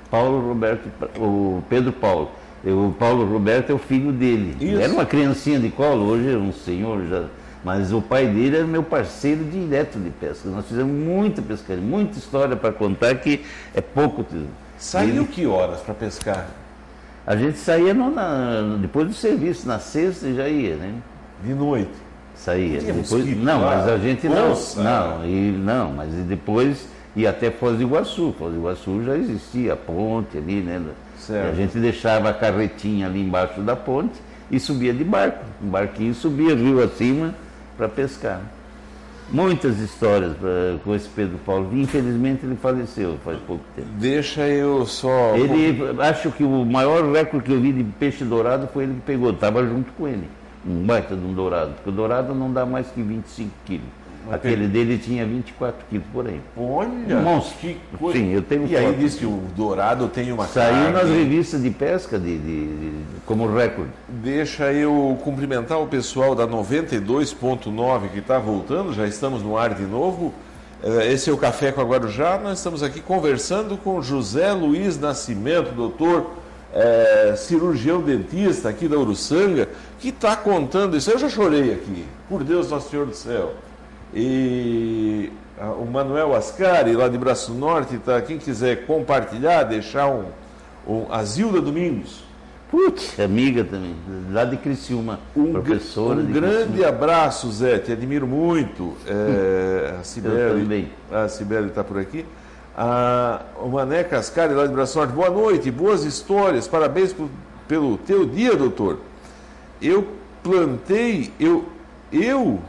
Paulo 0.09 0.47
Roberto, 0.47 0.87
o 1.19 1.61
Pedro 1.67 1.91
Paulo. 1.91 2.31
O 2.63 2.93
Paulo 2.97 3.25
Roberto 3.25 3.71
é 3.71 3.73
o 3.73 3.77
filho 3.77 4.11
dele. 4.13 4.55
Isso. 4.61 4.79
Era 4.79 4.93
uma 4.93 5.05
criancinha 5.05 5.59
de 5.59 5.69
colo, 5.69 6.05
hoje 6.05 6.33
é 6.33 6.37
um 6.37 6.53
senhor 6.53 7.05
já 7.05 7.25
mas 7.63 7.91
o 7.91 8.01
pai 8.01 8.27
dele 8.27 8.57
era 8.57 8.65
meu 8.65 8.83
parceiro 8.83 9.43
direto 9.43 9.99
de 9.99 10.09
pesca. 10.09 10.49
Nós 10.49 10.65
fizemos 10.67 10.91
muita 10.91 11.41
pescaria, 11.41 11.81
muita 11.81 12.17
história 12.17 12.55
para 12.55 12.71
contar 12.71 13.15
que 13.15 13.43
é 13.73 13.81
pouco. 13.81 14.25
Saiu 14.77 15.23
ele... 15.23 15.25
que 15.27 15.45
horas 15.45 15.79
para 15.79 15.93
pescar? 15.93 16.47
A 17.25 17.35
gente 17.35 17.57
saía 17.57 17.93
no, 17.93 18.09
na, 18.09 18.77
depois 18.79 19.07
do 19.07 19.13
serviço, 19.13 19.67
na 19.67 19.79
sexta 19.79 20.31
já 20.33 20.47
ia, 20.47 20.75
né? 20.75 20.93
De 21.43 21.53
noite? 21.53 21.91
Saía. 22.35 22.79
Depois, 22.79 23.37
não, 23.37 23.61
mas 23.61 23.87
a 23.87 23.97
gente 23.97 24.29
não. 24.29 24.55
Não, 24.77 25.25
e, 25.25 25.51
não, 25.51 25.91
mas 25.91 26.13
depois 26.13 26.87
ia 27.15 27.31
até 27.31 27.51
Foz 27.51 27.75
do 27.77 27.83
Iguaçu. 27.83 28.33
Foz 28.37 28.53
do 28.53 28.59
Iguaçu 28.59 29.03
já 29.03 29.17
existia 29.17 29.73
a 29.73 29.75
ponte 29.75 30.37
ali, 30.37 30.61
né? 30.61 30.81
Certo. 31.19 31.49
a 31.49 31.53
gente 31.53 31.77
deixava 31.79 32.29
a 32.29 32.33
carretinha 32.33 33.07
ali 33.07 33.21
embaixo 33.21 33.59
da 33.61 33.75
ponte 33.75 34.13
e 34.49 34.59
subia 34.59 34.93
de 34.93 35.03
barco. 35.03 35.43
Um 35.61 35.67
barquinho 35.67 36.13
subia 36.13 36.55
rio 36.55 36.81
acima 36.81 37.33
para 37.77 37.87
pescar. 37.87 38.41
Muitas 39.29 39.77
histórias 39.79 40.35
pra, 40.37 40.77
com 40.83 40.95
esse 40.95 41.07
Pedro 41.09 41.37
Paulo. 41.45 41.69
Infelizmente 41.73 42.45
ele 42.45 42.55
faleceu 42.55 43.17
faz 43.23 43.37
pouco 43.45 43.63
tempo. 43.75 43.87
Deixa 43.99 44.47
eu 44.47 44.85
só. 44.85 45.35
Ele, 45.35 46.01
acho 46.01 46.31
que 46.31 46.43
o 46.43 46.65
maior 46.65 47.11
recorde 47.11 47.45
que 47.45 47.51
eu 47.51 47.59
vi 47.59 47.73
de 47.73 47.83
peixe 47.83 48.23
dourado 48.23 48.67
foi 48.73 48.85
ele 48.85 48.93
que 48.95 49.01
pegou, 49.01 49.31
estava 49.31 49.65
junto 49.65 49.91
com 49.93 50.07
ele. 50.07 50.29
Um 50.65 50.85
baita 50.85 51.15
de 51.15 51.25
um 51.25 51.33
dourado, 51.33 51.73
porque 51.73 51.89
o 51.89 51.93
dourado 51.93 52.33
não 52.33 52.51
dá 52.51 52.65
mais 52.65 52.87
que 52.87 53.01
25 53.01 53.51
quilos. 53.65 53.85
Aquele 54.31 54.67
dele 54.67 54.97
tinha 54.97 55.25
24 55.25 55.85
quilos 55.89 56.05
por 56.11 56.27
aí. 56.27 56.41
Olha! 56.57 57.21
Monstro. 57.21 57.57
Que 57.59 57.77
coisa. 57.97 58.19
Sim, 58.19 58.31
eu 58.31 58.41
tenho 58.41 58.65
E 58.65 58.69
foto. 58.69 58.79
aí 58.79 58.95
diz 58.95 59.15
que 59.15 59.25
o 59.25 59.41
dourado 59.55 60.07
tem 60.07 60.31
uma 60.31 60.45
Saiu 60.47 60.91
nas 60.91 61.07
revistas 61.09 61.61
de 61.63 61.69
pesca 61.69 62.19
de, 62.19 62.37
de, 62.37 62.65
de, 62.67 62.93
como 63.25 63.47
recorde. 63.53 63.91
Deixa 64.07 64.71
eu 64.73 65.17
cumprimentar 65.23 65.79
o 65.79 65.87
pessoal 65.87 66.35
da 66.35 66.47
92.9 66.47 68.09
que 68.11 68.19
está 68.19 68.37
voltando, 68.39 68.93
já 68.93 69.07
estamos 69.07 69.41
no 69.41 69.57
ar 69.57 69.73
de 69.73 69.83
novo. 69.83 70.33
É, 70.83 71.11
esse 71.11 71.29
é 71.29 71.33
o 71.33 71.37
Café 71.37 71.71
com 71.71 71.81
a 71.81 71.83
Guarujá. 71.83 72.37
Nós 72.37 72.59
estamos 72.59 72.83
aqui 72.83 72.99
conversando 72.99 73.77
com 73.77 74.01
José 74.01 74.51
Luiz 74.53 74.99
Nascimento, 74.99 75.73
doutor 75.73 76.31
é, 76.73 77.33
cirurgião 77.35 78.01
dentista 78.01 78.69
aqui 78.69 78.87
da 78.87 78.97
Uruçanga, 78.97 79.67
que 79.99 80.09
está 80.09 80.35
contando 80.35 80.95
isso. 80.95 81.09
Eu 81.09 81.17
já 81.17 81.29
chorei 81.29 81.73
aqui, 81.73 82.05
por 82.29 82.43
Deus 82.43 82.69
Nosso 82.69 82.89
Senhor 82.89 83.05
do 83.05 83.15
Céu. 83.15 83.53
E 84.13 85.31
o 85.79 85.85
Manuel 85.85 86.35
Ascari, 86.35 86.93
lá 86.93 87.07
de 87.07 87.17
Braço 87.17 87.53
Norte, 87.53 87.97
tá, 87.97 88.21
quem 88.21 88.37
quiser 88.37 88.85
compartilhar, 88.85 89.63
deixar 89.63 90.07
um, 90.07 90.25
um 90.87 91.11
Azilda 91.11 91.61
Domingos. 91.61 92.25
Putz, 92.69 93.17
amiga 93.17 93.63
também, 93.63 93.95
lá 94.29 94.43
de 94.43 94.57
Criciúma, 94.57 95.21
um, 95.33 95.53
professora. 95.53 96.19
Um 96.19 96.25
grande 96.25 96.65
Criciúma. 96.65 96.87
abraço, 96.89 97.49
Zé, 97.49 97.79
te 97.79 97.93
admiro 97.93 98.27
muito. 98.27 98.93
É, 99.07 99.95
a 99.99 100.03
Cibele, 100.03 100.91
a 101.09 101.29
Cibele 101.29 101.67
está 101.67 101.83
por 101.83 101.97
aqui. 101.97 102.25
A, 102.77 103.41
o 103.63 103.69
Mané 103.69 104.03
Cascari, 104.03 104.53
lá 104.53 104.67
de 104.67 104.73
Braço 104.73 104.97
Norte, 104.97 105.13
boa 105.13 105.29
noite, 105.29 105.71
boas 105.71 106.03
histórias, 106.03 106.67
parabéns 106.67 107.13
por, 107.13 107.29
pelo 107.69 107.97
teu 107.99 108.25
dia, 108.25 108.53
doutor. 108.55 108.99
Eu 109.81 110.05
plantei, 110.43 111.31
eu, 111.39 111.65
eu 112.11 112.59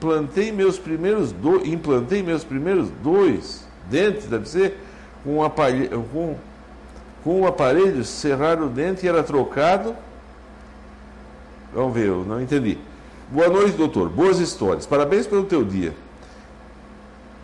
plantei 0.00 0.52
meus 0.52 0.78
primeiros 0.78 1.32
dois, 1.32 1.66
implantei 1.66 2.22
meus 2.22 2.44
primeiros 2.44 2.90
dois 3.02 3.66
dentes, 3.90 4.26
deve 4.26 4.48
ser, 4.48 4.78
com 5.24 5.36
um 5.36 5.42
aparelho, 5.42 6.04
com, 6.12 6.36
com 7.24 7.40
um 7.40 7.46
aparelho 7.46 8.04
serrar 8.04 8.62
o 8.62 8.68
dente 8.68 9.04
e 9.04 9.08
era 9.08 9.22
trocado. 9.22 9.94
Vamos 11.74 11.94
ver, 11.94 12.08
eu 12.08 12.24
não 12.24 12.40
entendi. 12.40 12.78
Boa 13.30 13.48
noite, 13.48 13.76
doutor. 13.76 14.08
Boas 14.08 14.38
histórias. 14.38 14.86
Parabéns 14.86 15.26
pelo 15.26 15.44
teu 15.44 15.62
dia. 15.62 15.92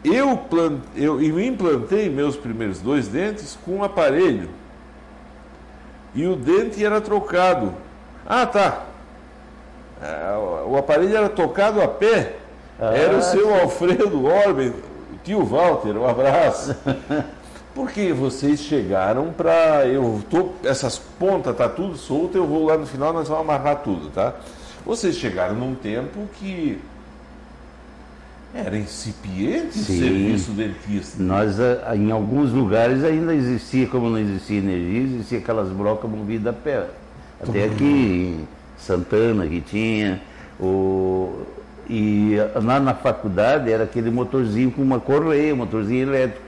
Eu, 0.03 0.37
plant, 0.37 0.81
eu, 0.97 1.21
eu 1.21 1.41
implantei 1.41 2.09
meus 2.09 2.37
primeiros 2.37 2.81
dois 2.81 3.09
dentes 3.09 3.59
com 3.65 3.77
um 3.77 3.85
aparelho 3.85 4.49
e 6.15 6.27
o 6.27 6.37
dente 6.37 6.85
era 6.85 7.01
trocado. 7.01 7.75
Ah, 8.27 8.47
tá. 8.47 8.85
É, 10.01 10.37
o 10.67 10.77
aparelho 10.77 11.17
era 11.17 11.29
tocado 11.29 11.83
a 11.83 11.89
pé. 11.89 12.37
Ah, 12.81 12.93
era 12.95 13.17
o 13.17 13.23
seu 13.23 13.47
sim. 13.47 13.61
Alfredo 13.61 14.25
Orben, 14.25 14.73
tio 15.23 15.45
Walter, 15.45 15.97
um 15.97 16.09
abraço. 16.09 16.75
Porque 17.75 18.13
vocês 18.13 18.61
chegaram 18.61 19.33
para. 19.33 19.87
Eu 19.87 20.23
tô. 20.31 20.51
Essas 20.63 20.97
pontas 20.97 21.57
tá 21.57 21.69
tudo 21.69 21.97
solto, 21.97 22.37
eu 22.37 22.47
vou 22.47 22.67
lá 22.67 22.79
no 22.79 22.87
final, 22.87 23.13
nós 23.13 23.29
vamos 23.29 23.43
amarrar 23.43 23.83
tudo, 23.83 24.11
tá? 24.11 24.35
Vocês 24.87 25.17
chegaram 25.17 25.55
num 25.57 25.75
tempo 25.75 26.29
que 26.35 26.79
era 28.55 28.77
incipiente 28.77 29.79
o 29.79 29.83
serviço 29.83 30.53
dentista. 30.53 31.21
Nós, 31.21 31.59
ah, 31.59 31.97
em 31.97 32.13
alguns 32.13 32.53
lugares 32.53 33.03
ainda 33.03 33.35
existia, 33.35 33.89
como 33.89 34.09
não 34.09 34.19
existia 34.19 34.59
energia, 34.59 35.03
existia 35.03 35.39
aquelas 35.39 35.71
brocas 35.71 36.09
movidas 36.09 36.55
a 36.55 36.57
pé. 36.57 36.87
Até 37.43 37.65
aqui 37.65 37.85
em 37.85 38.49
Santana 38.79 39.47
que 39.49 39.61
tinha. 39.61 40.23
O, 40.61 41.45
e 41.89 42.37
lá 42.63 42.81
na 42.81 42.95
faculdade 42.95 43.71
era 43.71 43.85
aquele 43.85 44.11
motorzinho 44.11 44.71
com 44.71 44.83
uma 44.83 45.01
correia, 45.01 45.55
um 45.55 45.59
motorzinho 45.59 46.09
elétrico, 46.09 46.45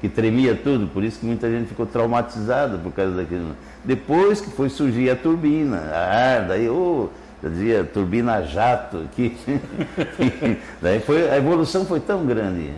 que 0.00 0.08
tremia 0.08 0.54
tudo, 0.54 0.88
por 0.88 1.04
isso 1.04 1.20
que 1.20 1.26
muita 1.26 1.48
gente 1.50 1.68
ficou 1.68 1.86
traumatizada 1.86 2.76
por 2.78 2.92
causa 2.92 3.16
daquilo. 3.16 3.54
Depois 3.84 4.40
que 4.40 4.50
foi 4.50 4.68
surgir 4.68 5.10
a 5.10 5.16
turbina, 5.16 5.78
a 5.78 6.36
ar, 6.36 6.48
daí, 6.48 6.68
oh, 6.68 7.08
eu 7.42 7.50
dizia 7.50 7.84
turbina 7.84 8.42
jato, 8.42 9.06
daí 10.82 11.00
foi, 11.00 11.30
a 11.30 11.36
evolução 11.36 11.84
foi 11.84 12.00
tão 12.00 12.26
grande, 12.26 12.70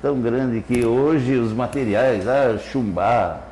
tão 0.00 0.20
grande 0.20 0.62
que 0.62 0.84
hoje 0.84 1.34
os 1.36 1.52
materiais, 1.52 2.26
ah, 2.26 2.58
chumbar, 2.58 3.42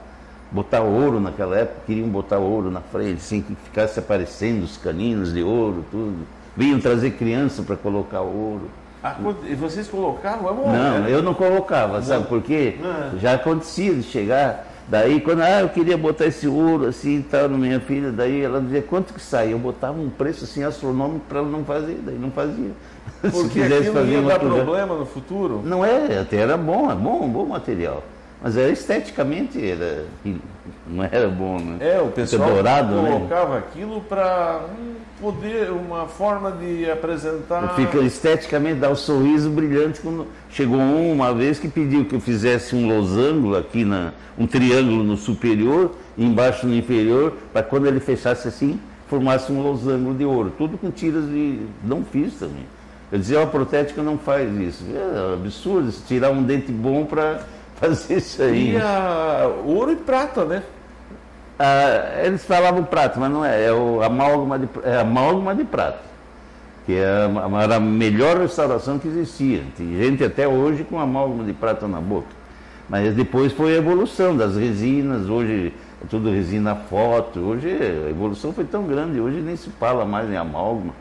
botar 0.50 0.82
ouro 0.82 1.18
naquela 1.18 1.56
época, 1.56 1.80
queriam 1.86 2.08
botar 2.08 2.38
ouro 2.38 2.70
na 2.70 2.80
frente, 2.80 3.16
assim, 3.16 3.40
que 3.40 3.54
ficasse 3.54 3.98
aparecendo 3.98 4.62
os 4.62 4.76
caninos 4.76 5.32
de 5.32 5.42
ouro, 5.42 5.84
tudo. 5.90 6.26
Vinham 6.56 6.80
trazer 6.80 7.12
criança 7.12 7.62
para 7.62 7.76
colocar 7.76 8.20
ouro. 8.20 8.70
Ah, 9.02 9.16
e 9.48 9.54
vocês 9.54 9.88
colocavam? 9.88 10.50
É 10.50 10.54
não, 10.54 10.98
né? 11.00 11.06
eu 11.08 11.22
não 11.22 11.34
colocava, 11.34 11.94
não. 11.94 12.02
sabe 12.02 12.26
por 12.26 12.40
quê? 12.42 12.76
Não. 12.80 13.18
Já 13.18 13.34
acontecia 13.34 13.94
de 13.94 14.02
chegar 14.02 14.72
Daí, 14.88 15.20
quando 15.20 15.42
ah, 15.42 15.60
eu 15.60 15.68
queria 15.68 15.96
botar 15.96 16.26
esse 16.26 16.46
ouro 16.46 16.86
assim 16.86 17.18
e 17.18 17.22
tal 17.22 17.48
na 17.48 17.56
minha 17.56 17.80
filha, 17.80 18.10
daí 18.10 18.42
ela 18.42 18.60
dizia 18.60 18.82
quanto 18.82 19.14
que 19.14 19.20
sai? 19.22 19.52
Eu 19.52 19.58
botava 19.58 19.98
um 19.98 20.10
preço 20.10 20.44
assim 20.44 20.62
astronômico 20.64 21.24
para 21.28 21.38
ela 21.38 21.48
não 21.48 21.64
fazer, 21.64 22.00
daí 22.04 22.18
não 22.18 22.30
fazia. 22.30 22.72
Porque 23.22 23.32
Se 23.32 23.48
quisesse 23.48 23.90
fazer 23.90 24.12
ia 24.12 24.22
dar 24.22 24.38
problema 24.38 24.94
no 24.96 25.06
futuro? 25.06 25.62
Não 25.64 25.84
é, 25.84 26.18
até 26.18 26.36
era 26.36 26.56
bom, 26.56 26.90
é 26.90 26.94
bom, 26.94 27.28
bom 27.28 27.46
material. 27.46 28.02
Mas 28.42 28.56
era 28.56 28.70
esteticamente 28.70 29.64
era, 29.64 30.04
não 30.86 31.04
era 31.04 31.28
bom, 31.28 31.58
né? 31.58 31.76
É, 31.80 32.00
o 32.00 32.08
pessoal 32.08 32.50
dourado, 32.50 33.00
né? 33.00 33.12
colocava 33.12 33.54
né? 33.54 33.58
aquilo 33.58 34.00
para 34.00 34.62
um 34.78 34.94
poder, 35.22 35.70
uma 35.70 36.08
forma 36.08 36.50
de 36.50 36.90
apresentar. 36.90 37.76
Fica 37.76 37.98
esteticamente, 37.98 38.80
dá 38.80 38.88
o 38.88 38.92
um 38.92 38.96
sorriso 38.96 39.48
brilhante. 39.48 40.00
Quando 40.00 40.26
chegou 40.50 40.78
um 40.80 41.12
uma 41.12 41.32
vez 41.32 41.60
que 41.60 41.68
pediu 41.68 42.04
que 42.04 42.16
eu 42.16 42.20
fizesse 42.20 42.74
um 42.74 42.88
losango 42.88 43.56
aqui, 43.56 43.84
na, 43.84 44.12
um 44.36 44.48
triângulo 44.48 45.04
no 45.04 45.16
superior, 45.16 45.92
embaixo 46.18 46.66
no 46.66 46.74
inferior, 46.74 47.34
para 47.52 47.62
quando 47.62 47.86
ele 47.86 48.00
fechasse 48.00 48.48
assim, 48.48 48.80
formasse 49.06 49.52
um 49.52 49.62
losango 49.62 50.12
de 50.12 50.24
ouro. 50.24 50.52
Tudo 50.58 50.76
com 50.76 50.90
tiras 50.90 51.24
de. 51.26 51.60
Não 51.84 52.04
fiz 52.04 52.34
também. 52.34 52.66
Eu 53.12 53.18
dizia, 53.18 53.42
a 53.42 53.46
protética 53.46 54.02
não 54.02 54.18
faz 54.18 54.52
isso. 54.56 54.84
É 54.92 55.34
absurdo, 55.34 55.92
tirar 56.08 56.30
um 56.30 56.42
dente 56.42 56.72
bom 56.72 57.04
para 57.04 57.42
fazer 57.76 58.16
isso 58.16 58.42
aí. 58.42 58.72
E 58.72 58.76
a... 58.76 59.48
ouro 59.64 59.92
e 59.92 59.96
prata, 59.96 60.44
né? 60.44 60.64
Ah, 61.64 62.24
eles 62.24 62.44
falavam 62.44 62.82
prata, 62.82 63.20
mas 63.20 63.30
não 63.30 63.44
é, 63.44 63.66
é 63.66 63.72
o 63.72 64.02
amálgama 64.02 64.58
de, 64.58 64.68
é 64.82 64.98
amálgama 64.98 65.54
de 65.54 65.62
prata, 65.62 66.00
que 66.84 66.92
é 66.92 67.30
era 67.62 67.76
a 67.76 67.80
melhor 67.80 68.38
restauração 68.38 68.98
que 68.98 69.06
existia. 69.06 69.62
Tem 69.76 69.96
gente 69.96 70.24
até 70.24 70.48
hoje 70.48 70.82
com 70.82 70.98
amálgama 70.98 71.44
de 71.44 71.52
prata 71.52 71.86
na 71.86 72.00
boca. 72.00 72.26
Mas 72.88 73.14
depois 73.14 73.52
foi 73.52 73.74
a 73.74 73.76
evolução 73.76 74.36
das 74.36 74.56
resinas, 74.56 75.28
hoje 75.28 75.72
é 76.02 76.06
tudo 76.10 76.32
resina 76.32 76.74
foto, 76.74 77.38
hoje 77.38 77.68
a 77.68 78.10
evolução 78.10 78.52
foi 78.52 78.64
tão 78.64 78.82
grande, 78.82 79.20
hoje 79.20 79.40
nem 79.40 79.54
se 79.54 79.70
fala 79.70 80.04
mais 80.04 80.28
em 80.28 80.36
amálgama 80.36 80.92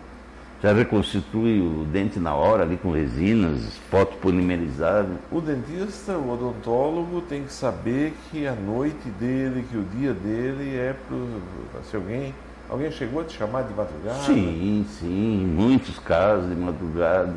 já 0.62 0.74
reconstitui 0.74 1.60
o 1.60 1.86
dente 1.86 2.20
na 2.20 2.36
hora 2.36 2.64
ali 2.64 2.78
com 2.78 2.92
resinas, 2.92 3.78
fotopolimerizado. 3.90 5.10
O 5.32 5.42
dentista, 5.42 6.14
o 6.14 6.32
odontólogo 6.32 7.22
tem 7.22 7.44
que 7.44 7.52
saber 7.52 8.14
que 8.30 8.46
a 8.46 8.54
noite 8.54 9.10
dele, 9.20 9.66
que 9.70 9.78
o 9.78 9.84
dia 9.84 10.14
dele 10.14 10.76
é 10.76 10.96
para 11.08 11.82
se 11.84 11.96
alguém 11.96 12.34
alguém 12.70 12.92
chegou 12.92 13.22
a 13.22 13.26
te 13.26 13.38
chamar 13.38 13.64
de 13.64 13.74
madrugada? 13.74 14.20
Sim, 14.20 14.86
sim, 15.00 15.46
muitos 15.46 16.00
casos 16.00 16.50
de 16.50 16.56
madrugada. 16.56 17.34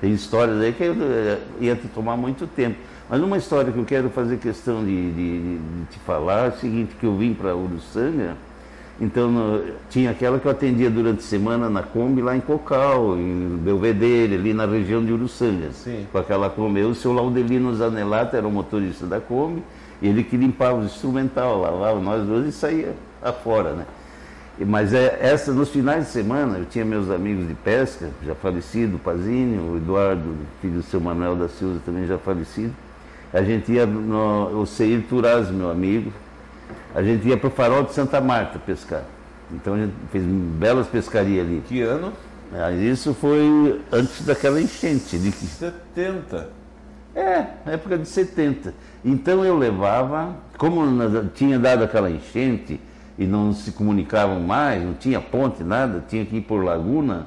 Tem 0.00 0.12
histórias 0.12 0.60
aí 0.60 0.72
que 0.72 0.84
ia 1.60 1.76
te 1.76 1.88
tomar 1.88 2.16
muito 2.16 2.46
tempo. 2.46 2.78
Mas 3.08 3.20
uma 3.20 3.36
história 3.36 3.70
que 3.70 3.78
eu 3.78 3.84
quero 3.84 4.08
fazer 4.08 4.38
questão 4.38 4.82
de, 4.82 5.12
de, 5.12 5.58
de 5.58 5.84
te 5.90 5.98
falar 5.98 6.46
é 6.46 6.48
o 6.48 6.58
seguinte, 6.58 6.94
que 6.98 7.04
eu 7.04 7.14
vim 7.16 7.34
para 7.34 7.54
Uruçanga, 7.54 8.36
então 9.02 9.28
no, 9.28 9.64
tinha 9.90 10.12
aquela 10.12 10.38
que 10.38 10.46
eu 10.46 10.52
atendia 10.52 10.88
durante 10.88 11.18
a 11.18 11.22
semana 11.22 11.68
na 11.68 11.82
Kombi 11.82 12.22
lá 12.22 12.36
em 12.36 12.40
Cocal, 12.40 13.18
em 13.18 13.58
Belvedere, 13.60 14.36
ali 14.36 14.54
na 14.54 14.64
região 14.64 15.04
de 15.04 15.12
Uruçanga. 15.12 15.72
Sim. 15.72 16.06
Com 16.12 16.18
aquela 16.18 16.48
Kombi. 16.48 16.78
Eu, 16.78 16.90
o 16.90 16.94
seu 16.94 17.12
Laudelino 17.12 17.74
Zanelato 17.74 18.36
era 18.36 18.46
o 18.46 18.50
motorista 18.50 19.04
da 19.04 19.20
Kombi, 19.20 19.60
e 20.00 20.06
ele 20.06 20.22
que 20.22 20.36
limpava 20.36 20.78
os 20.78 20.86
instrumental, 20.86 21.60
lavava 21.60 21.98
nós 21.98 22.24
dois 22.24 22.46
e 22.46 22.52
saía 22.52 22.94
afora, 23.20 23.72
né? 23.72 23.86
Mas 24.64 24.94
é, 24.94 25.18
essa, 25.20 25.52
nos 25.52 25.70
finais 25.70 26.06
de 26.06 26.12
semana, 26.12 26.58
eu 26.58 26.64
tinha 26.64 26.84
meus 26.84 27.10
amigos 27.10 27.48
de 27.48 27.54
pesca, 27.54 28.08
já 28.24 28.36
falecido, 28.36 28.96
o 28.96 28.98
Pazini, 29.00 29.58
o 29.58 29.78
Eduardo, 29.78 30.36
filho 30.60 30.74
do 30.74 30.82
seu 30.84 31.00
Manuel 31.00 31.34
da 31.34 31.48
Silva, 31.48 31.80
também 31.84 32.06
já 32.06 32.18
falecido. 32.18 32.72
A 33.32 33.42
gente 33.42 33.72
ia 33.72 33.84
no, 33.84 34.60
o 34.60 34.64
Seir 34.64 35.02
Turaz, 35.08 35.50
meu 35.50 35.70
amigo, 35.72 36.12
a 36.94 37.02
gente 37.02 37.26
ia 37.26 37.36
para 37.36 37.48
o 37.48 37.50
farol 37.50 37.84
de 37.84 37.92
Santa 37.92 38.20
Marta 38.20 38.58
pescar. 38.58 39.02
Então 39.50 39.74
a 39.74 39.78
gente 39.78 39.94
fez 40.10 40.24
belas 40.24 40.86
pescarias 40.86 41.46
ali. 41.46 41.62
Que 41.66 41.82
ano? 41.82 42.12
Ah, 42.52 42.70
isso 42.70 43.14
foi 43.14 43.80
antes 43.90 44.24
daquela 44.24 44.60
enchente. 44.60 45.18
De... 45.18 45.30
70. 45.30 46.50
É, 47.14 47.46
época 47.66 47.98
de 47.98 48.06
70. 48.06 48.74
Então 49.04 49.44
eu 49.44 49.56
levava, 49.56 50.36
como 50.56 50.82
tinha 51.34 51.58
dado 51.58 51.84
aquela 51.84 52.10
enchente 52.10 52.80
e 53.18 53.26
não 53.26 53.52
se 53.52 53.72
comunicavam 53.72 54.40
mais, 54.40 54.82
não 54.82 54.94
tinha 54.94 55.20
ponte, 55.20 55.62
nada, 55.62 56.02
tinha 56.08 56.24
que 56.24 56.36
ir 56.36 56.40
por 56.42 56.64
laguna. 56.64 57.26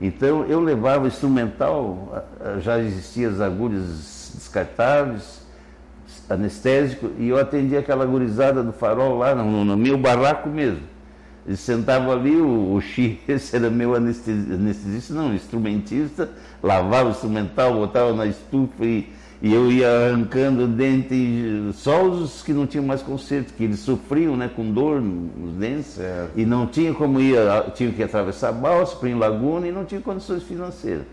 Então 0.00 0.44
eu 0.46 0.60
levava 0.60 1.06
instrumental, 1.06 2.24
já 2.60 2.78
existiam 2.78 3.30
as 3.30 3.40
agulhas 3.40 4.32
descartáveis, 4.34 5.39
anestésico 6.30 7.10
e 7.18 7.28
eu 7.28 7.38
atendia 7.38 7.80
aquela 7.80 8.06
gurizada 8.06 8.62
do 8.62 8.72
farol 8.72 9.18
lá 9.18 9.34
no, 9.34 9.64
no 9.64 9.76
meu 9.76 9.98
barraco 9.98 10.48
mesmo. 10.48 10.80
Eles 11.46 11.60
sentavam 11.60 12.12
ali, 12.12 12.36
o, 12.36 12.74
o 12.74 12.78
esse 13.28 13.56
era 13.56 13.68
meu 13.68 13.94
anestesista, 13.94 14.54
anestesista, 14.54 15.14
não, 15.14 15.34
instrumentista, 15.34 16.30
lavava 16.62 17.08
o 17.08 17.10
instrumental, 17.10 17.74
botava 17.74 18.12
na 18.12 18.26
estufa 18.26 18.84
e, 18.84 19.08
e 19.42 19.52
eu 19.52 19.72
ia 19.72 19.88
arrancando 19.88 20.64
o 20.64 20.68
dente, 20.68 21.70
só 21.72 22.04
os 22.04 22.42
que 22.42 22.52
não 22.52 22.66
tinham 22.66 22.84
mais 22.84 23.02
conserto, 23.02 23.54
que 23.54 23.64
eles 23.64 23.80
sofriam 23.80 24.36
né, 24.36 24.48
com 24.54 24.70
dor 24.70 25.00
nos 25.00 25.54
dentes 25.54 25.98
e 26.36 26.44
não 26.44 26.66
tinha 26.66 26.92
como 26.94 27.20
ir, 27.20 27.36
tinha 27.74 27.90
que 27.90 28.02
atravessar 28.02 28.50
a 28.50 28.52
balsa, 28.52 28.94
para 28.96 29.08
em 29.08 29.14
laguna 29.14 29.66
e 29.66 29.72
não 29.72 29.84
tinha 29.84 30.00
condições 30.00 30.42
financeiras. 30.42 31.04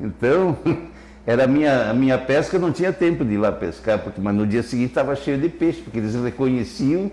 Então, 0.00 0.56
era 1.26 1.44
a 1.44 1.46
minha, 1.46 1.90
a 1.90 1.94
minha 1.94 2.18
pesca, 2.18 2.58
não 2.58 2.70
tinha 2.70 2.92
tempo 2.92 3.24
de 3.24 3.34
ir 3.34 3.38
lá 3.38 3.50
pescar, 3.50 3.98
porque, 3.98 4.20
mas 4.20 4.34
no 4.34 4.46
dia 4.46 4.62
seguinte 4.62 4.90
estava 4.90 5.16
cheio 5.16 5.38
de 5.38 5.48
peixe, 5.48 5.80
porque 5.80 5.98
eles 5.98 6.14
reconheciam 6.14 7.10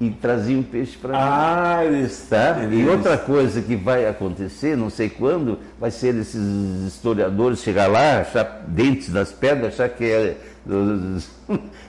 e 0.00 0.10
traziam 0.10 0.62
peixe 0.62 0.96
para 0.96 1.10
mim. 1.10 1.18
Ah, 1.20 1.84
eles, 1.84 2.26
tá? 2.30 2.56
Eles... 2.62 2.86
E 2.86 2.88
outra 2.88 3.18
coisa 3.18 3.60
que 3.60 3.74
vai 3.74 4.06
acontecer, 4.06 4.76
não 4.76 4.88
sei 4.88 5.08
quando, 5.08 5.58
vai 5.78 5.90
ser 5.90 6.14
esses 6.14 6.86
historiadores 6.86 7.60
chegar 7.60 7.88
lá, 7.88 8.20
achar 8.20 8.62
dentes 8.68 9.10
das 9.10 9.32
pedras, 9.32 9.74
achar 9.74 9.88
que 9.88 10.04
é 10.04 10.36
do, 10.64 11.18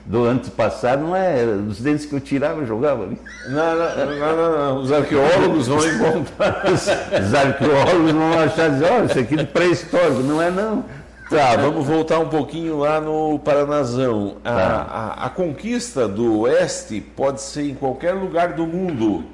do 0.06 0.24
antepassado, 0.24 1.02
não 1.02 1.14
é 1.14 1.44
os 1.44 1.80
dentes 1.80 2.06
que 2.06 2.14
eu 2.14 2.20
tirava 2.20 2.62
e 2.62 2.66
jogava 2.66 3.04
ali. 3.04 3.18
Não, 3.48 3.76
não, 3.76 4.06
não, 4.06 4.36
não, 4.36 4.58
não. 4.58 4.82
os 4.82 4.90
arqueólogos 4.90 5.68
vão 5.68 5.86
encontrar. 5.86 6.64
Os, 6.66 6.86
os 7.26 7.34
arqueólogos 7.34 8.12
vão 8.12 8.38
achar, 8.40 8.70
dizer, 8.70 8.90
olha, 8.90 9.04
isso 9.04 9.18
aqui 9.18 9.38
é 9.38 9.44
pré-histórico, 9.44 10.22
não 10.22 10.42
é 10.42 10.50
não. 10.50 10.84
Tá, 11.30 11.54
vamos 11.54 11.86
voltar 11.86 12.18
um 12.18 12.28
pouquinho 12.28 12.76
lá 12.80 13.00
no 13.00 13.38
Paranazão. 13.38 14.38
A, 14.44 14.50
tá. 14.52 14.86
a, 14.90 15.26
a, 15.26 15.30
conquista 15.30 16.08
do 16.08 16.40
oeste 16.40 17.00
pode 17.00 17.40
ser 17.40 17.70
em 17.70 17.74
qualquer 17.76 18.14
lugar 18.14 18.54
do 18.54 18.66
mundo. 18.66 19.24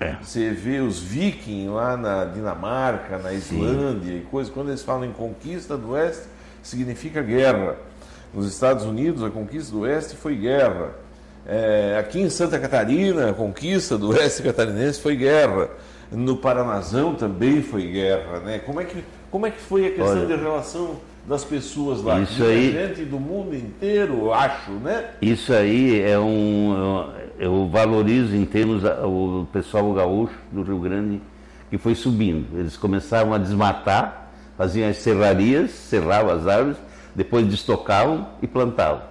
É. 0.00 0.16
Você 0.20 0.50
vê 0.50 0.80
os 0.80 0.98
vikings 0.98 1.68
lá 1.68 1.96
na 1.96 2.24
Dinamarca, 2.24 3.18
na 3.18 3.32
Islândia 3.32 4.14
Sim. 4.14 4.18
e 4.18 4.20
coisas. 4.22 4.52
Quando 4.52 4.70
eles 4.70 4.82
falam 4.82 5.04
em 5.04 5.12
conquista 5.12 5.76
do 5.76 5.90
oeste, 5.90 6.24
significa 6.60 7.22
guerra. 7.22 7.76
Nos 8.34 8.52
Estados 8.52 8.84
Unidos, 8.84 9.22
a 9.22 9.30
conquista 9.30 9.70
do 9.70 9.82
oeste 9.82 10.16
foi 10.16 10.34
guerra. 10.34 10.90
É, 11.46 11.96
aqui 12.00 12.20
em 12.20 12.28
Santa 12.28 12.58
Catarina, 12.58 13.30
a 13.30 13.32
conquista 13.32 13.96
do 13.96 14.08
oeste 14.08 14.42
catarinense 14.42 15.00
foi 15.00 15.14
guerra. 15.14 15.68
No 16.10 16.36
Paranazão 16.36 17.14
também 17.14 17.62
foi 17.62 17.86
guerra, 17.86 18.40
né? 18.40 18.58
Como 18.58 18.80
é 18.80 18.84
que, 18.84 19.04
como 19.30 19.46
é 19.46 19.52
que 19.52 19.60
foi 19.60 19.86
a 19.86 19.90
questão 19.90 20.22
Olha, 20.22 20.26
de 20.26 20.34
relação 20.34 20.96
das 21.28 21.44
pessoas 21.44 22.02
lá? 22.02 22.20
Isso 22.20 22.42
aí, 22.42 22.72
gente 22.72 23.04
do 23.04 23.20
mundo 23.20 23.54
inteiro, 23.54 24.32
acho, 24.32 24.72
né? 24.72 25.10
Isso 25.20 25.52
aí 25.52 26.00
é 26.00 26.18
um... 26.18 27.06
Eu 27.38 27.68
valorizo 27.68 28.34
em 28.34 28.44
termos 28.44 28.82
o 28.84 29.46
pessoal 29.52 29.92
gaúcho 29.92 30.34
do 30.50 30.62
Rio 30.62 30.78
Grande 30.78 31.20
que 31.70 31.76
foi 31.76 31.94
subindo. 31.94 32.58
Eles 32.58 32.76
começaram 32.76 33.34
a 33.34 33.38
desmatar, 33.38 34.30
faziam 34.56 34.88
as 34.88 34.96
serrarias, 34.96 35.70
serravam 35.70 36.34
as 36.34 36.46
árvores, 36.46 36.78
depois 37.14 37.46
destocavam 37.46 38.26
e 38.42 38.46
plantavam. 38.46 39.02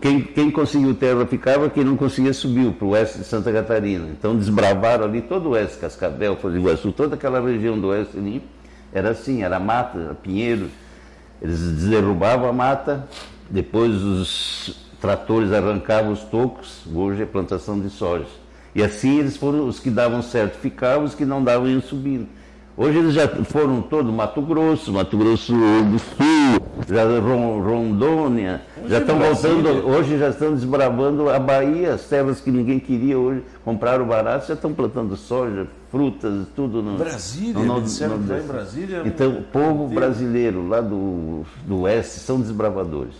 Quem, 0.00 0.22
quem 0.22 0.50
conseguiu 0.50 0.94
terra 0.94 1.26
ficava, 1.26 1.68
quem 1.68 1.84
não 1.84 1.96
conseguia 1.96 2.32
subiu 2.32 2.72
para 2.72 2.86
o 2.86 2.90
oeste 2.90 3.18
de 3.18 3.24
Santa 3.24 3.52
Catarina. 3.52 4.08
Então 4.08 4.36
desbravaram 4.36 5.04
ali 5.04 5.20
todo 5.20 5.46
o 5.46 5.50
oeste, 5.50 5.78
Cascavel, 5.78 6.36
Foz 6.36 6.54
do 6.54 6.60
Iguaçu, 6.60 6.92
toda 6.92 7.14
aquela 7.14 7.40
região 7.40 7.78
do 7.78 7.88
oeste 7.88 8.16
ali, 8.16 8.42
era 8.92 9.10
assim, 9.10 9.42
era 9.42 9.60
mata, 9.60 10.16
pinheiro. 10.22 10.68
Eles 11.40 11.60
derrubavam 11.84 12.48
a 12.48 12.52
mata, 12.52 13.06
depois 13.50 13.94
os 14.02 14.86
tratores 15.00 15.52
arrancavam 15.52 16.12
os 16.12 16.22
tocos, 16.24 16.82
hoje 16.92 17.22
é 17.22 17.26
plantação 17.26 17.78
de 17.78 17.90
soja. 17.90 18.26
E 18.74 18.82
assim 18.82 19.18
eles 19.18 19.36
foram, 19.36 19.66
os 19.66 19.78
que 19.78 19.90
davam 19.90 20.22
certo 20.22 20.58
ficavam, 20.58 21.04
os 21.04 21.14
que 21.14 21.24
não 21.24 21.42
davam 21.42 21.68
iam 21.68 21.80
subindo. 21.80 22.28
Hoje 22.78 22.98
eles 22.98 23.14
já 23.14 23.26
foram 23.26 23.80
todo 23.80 24.12
Mato 24.12 24.42
Grosso, 24.42 24.92
Mato 24.92 25.16
Grosso 25.16 25.50
do 25.54 25.98
Sul, 25.98 26.60
já 26.86 27.04
Rondônia, 27.18 28.60
hoje 28.76 28.90
já 28.90 28.98
estão 28.98 29.18
voltando, 29.18 29.88
hoje 29.88 30.18
já 30.18 30.28
estão 30.28 30.52
desbravando 30.52 31.30
a 31.30 31.38
Bahia, 31.38 31.94
as 31.94 32.04
terras 32.04 32.38
que 32.38 32.50
ninguém 32.50 32.78
queria 32.78 33.18
hoje, 33.18 33.42
compraram 33.64 34.06
barato, 34.06 34.48
já 34.48 34.52
estão 34.52 34.74
plantando 34.74 35.16
soja, 35.16 35.66
frutas, 35.90 36.48
tudo 36.54 36.82
no 36.82 36.98
Brasília, 36.98 37.54
no, 37.54 37.64
no, 37.64 37.80
no, 37.80 38.18
no, 38.18 38.42
Brasília. 38.46 39.02
Então, 39.06 39.30
o 39.30 39.42
povo 39.42 39.88
brasileiro 39.88 40.68
lá 40.68 40.82
do, 40.82 41.46
do 41.66 41.80
oeste 41.80 42.20
são 42.20 42.38
desbravadores. 42.38 43.14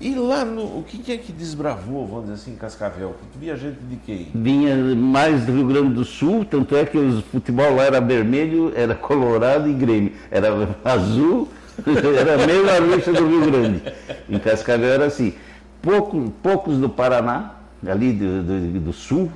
E 0.00 0.14
lá 0.14 0.44
no. 0.44 0.62
O 0.62 0.84
que, 0.86 1.12
é 1.12 1.16
que 1.16 1.32
desbravou, 1.32 2.06
vamos 2.06 2.22
dizer 2.24 2.34
assim, 2.34 2.54
Cascavel? 2.54 3.16
Via 3.38 3.56
gente 3.56 3.78
de 3.80 3.96
quem? 3.96 4.28
Vinha 4.32 4.76
mais 4.94 5.44
do 5.44 5.52
Rio 5.52 5.66
Grande 5.66 5.94
do 5.94 6.04
Sul, 6.04 6.44
tanto 6.44 6.76
é 6.76 6.84
que 6.84 6.96
o 6.96 7.20
futebol 7.22 7.74
lá 7.74 7.84
era 7.84 8.00
vermelho, 8.00 8.72
era 8.76 8.94
colorado 8.94 9.68
e 9.68 9.74
Grêmio. 9.74 10.12
Era 10.30 10.50
azul, 10.84 11.48
era 12.16 12.46
meio 12.46 12.70
a 12.70 12.78
lixa 12.78 13.12
do 13.12 13.26
Rio 13.26 13.50
Grande. 13.50 13.82
Em 14.28 14.38
Cascavel 14.38 14.88
era 14.88 15.06
assim. 15.06 15.34
Pouco, 15.82 16.32
poucos 16.42 16.78
do 16.78 16.88
Paraná, 16.88 17.54
ali 17.84 18.12
do, 18.12 18.42
do, 18.42 18.80
do 18.80 18.92
sul, 18.92 19.30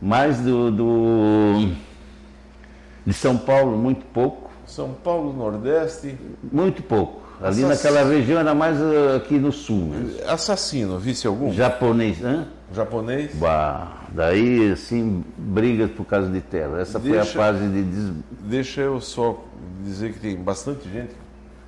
mais 0.00 0.38
do, 0.40 0.70
do, 0.70 1.70
de 3.04 3.12
São 3.12 3.36
Paulo, 3.36 3.76
muito 3.76 4.06
pouco. 4.06 4.50
São 4.66 4.92
Paulo, 4.92 5.32
Nordeste? 5.32 6.16
Muito 6.50 6.82
pouco. 6.82 7.25
Ali 7.42 7.62
naquela 7.62 8.02
região 8.04 8.40
era 8.40 8.54
mais 8.54 8.80
uh, 8.80 9.16
aqui 9.16 9.38
no 9.38 9.52
sul. 9.52 9.88
Mesmo. 9.88 10.28
Assassino, 10.28 10.98
visse 10.98 11.26
algum? 11.26 11.52
Japonês, 11.52 12.24
hã? 12.24 12.46
Japonês? 12.74 13.34
Bah, 13.34 14.04
daí, 14.10 14.72
assim, 14.72 15.22
brigas 15.36 15.90
por 15.90 16.04
causa 16.04 16.30
de 16.30 16.40
terra. 16.40 16.80
Essa 16.80 16.98
deixa, 16.98 17.24
foi 17.24 17.42
a 17.42 17.44
fase 17.44 17.68
de. 17.68 17.82
Des... 17.82 18.12
Deixa 18.40 18.80
eu 18.80 19.00
só 19.00 19.44
dizer 19.84 20.14
que 20.14 20.20
tem 20.20 20.36
bastante 20.36 20.88
gente 20.90 21.10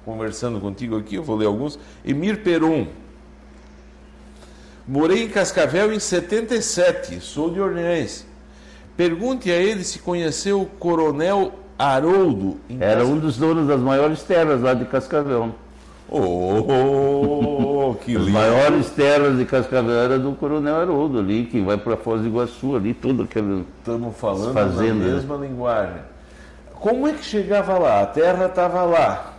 conversando 0.05 0.59
contigo 0.59 0.97
aqui, 0.97 1.17
eu 1.17 1.23
vou 1.23 1.37
ler 1.37 1.47
alguns. 1.47 1.79
Emir 2.03 2.43
Perum. 2.43 2.87
Morei 4.87 5.25
em 5.25 5.29
Cascavel 5.29 5.93
em 5.93 6.01
77, 6.01 7.21
sou 7.21 7.51
de 7.51 7.61
Orleans. 7.61 8.25
Pergunte 8.97 9.51
a 9.51 9.57
ele 9.57 9.85
se 9.85 9.99
conheceu 9.99 10.63
o 10.63 10.67
coronel 10.67 11.53
Haroldo. 11.79 12.57
Era 12.81 13.05
um 13.07 13.17
dos 13.19 13.37
donos 13.37 13.69
das 13.69 13.81
maiores 13.81 14.23
terras 14.25 14.61
lá 14.61 14.75
de 14.75 14.85
Cascavel. 14.87 15.55
Oh, 16.11 17.95
que 18.03 18.13
lindo. 18.13 18.27
As 18.27 18.33
maiores 18.33 18.91
terras 18.91 19.39
de 19.39 19.45
Cascavel 19.45 19.95
era 19.95 20.19
do 20.19 20.33
Coronel 20.33 20.75
Haroldo 20.75 21.21
ali, 21.21 21.45
que 21.45 21.61
vai 21.61 21.77
para 21.77 21.97
Foz 21.97 22.23
do 22.23 22.27
Iguaçu 22.27 22.75
ali, 22.75 22.95
tudo 22.95 23.23
aquele. 23.23 23.65
Estamos 23.79 24.17
falando 24.17 24.53
fazenda. 24.55 25.07
na 25.07 25.15
mesma 25.15 25.37
linguagem. 25.37 26.01
Como 26.75 27.07
é 27.07 27.13
que 27.13 27.25
chegava 27.25 27.79
lá? 27.79 28.03
A 28.03 28.07
terra 28.07 28.47
estava 28.47 28.83
lá. 28.85 29.35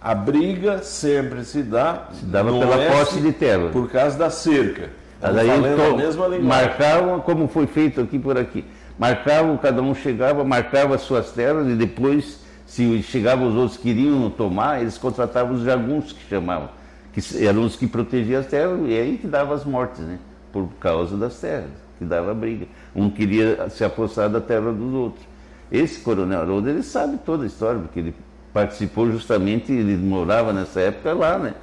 A 0.00 0.14
briga 0.14 0.82
sempre 0.82 1.44
se 1.44 1.62
dá. 1.62 2.08
Se 2.12 2.24
dava 2.24 2.50
pela 2.50 2.76
posse 2.90 3.20
de 3.20 3.32
terra. 3.32 3.70
Por 3.70 3.88
causa 3.90 4.18
da 4.18 4.30
cerca. 4.30 4.90
Estamos 5.14 5.36
Daí, 5.36 5.48
falando 5.48 5.80
a 5.80 5.96
mesma 5.96 6.26
linguagem. 6.26 6.42
Marcavam 6.44 7.20
como 7.20 7.48
foi 7.48 7.66
feito 7.66 8.00
aqui 8.00 8.18
por 8.18 8.36
aqui 8.36 8.64
marcavam, 8.98 9.56
cada 9.56 9.80
um 9.80 9.94
chegava, 9.94 10.42
marcava 10.44 10.96
as 10.96 11.02
suas 11.02 11.30
terras 11.30 11.68
e 11.68 11.74
depois, 11.74 12.40
se 12.66 13.02
chegavam 13.02 13.48
os 13.48 13.54
outros 13.54 13.76
que 13.76 13.94
queriam 13.94 14.28
tomar, 14.28 14.80
eles 14.80 14.98
contratavam 14.98 15.54
os 15.54 15.62
jagunços 15.62 16.12
que 16.12 16.28
chamavam, 16.28 16.68
que 17.12 17.20
eram 17.46 17.62
os 17.62 17.76
que 17.76 17.86
protegiam 17.86 18.40
as 18.40 18.46
terras, 18.46 18.80
e 18.86 18.98
aí 18.98 19.18
que 19.18 19.26
dava 19.26 19.54
as 19.54 19.64
mortes, 19.64 20.00
né? 20.00 20.18
Por 20.52 20.68
causa 20.80 21.16
das 21.16 21.38
terras, 21.40 21.70
que 21.98 22.04
dava 22.04 22.34
briga. 22.34 22.66
Um 22.94 23.08
queria 23.08 23.70
se 23.70 23.84
apossar 23.84 24.28
da 24.28 24.40
terra 24.40 24.72
dos 24.72 24.92
outros. 24.92 25.24
Esse 25.70 26.00
coronel 26.00 26.40
Haroldo, 26.40 26.68
ele 26.68 26.82
sabe 26.82 27.18
toda 27.18 27.44
a 27.44 27.46
história, 27.46 27.80
porque 27.80 28.00
ele 28.00 28.14
participou 28.52 29.10
justamente, 29.12 29.70
ele 29.70 29.96
morava 29.96 30.52
nessa 30.52 30.80
época 30.80 31.12
lá, 31.12 31.38
né? 31.38 31.54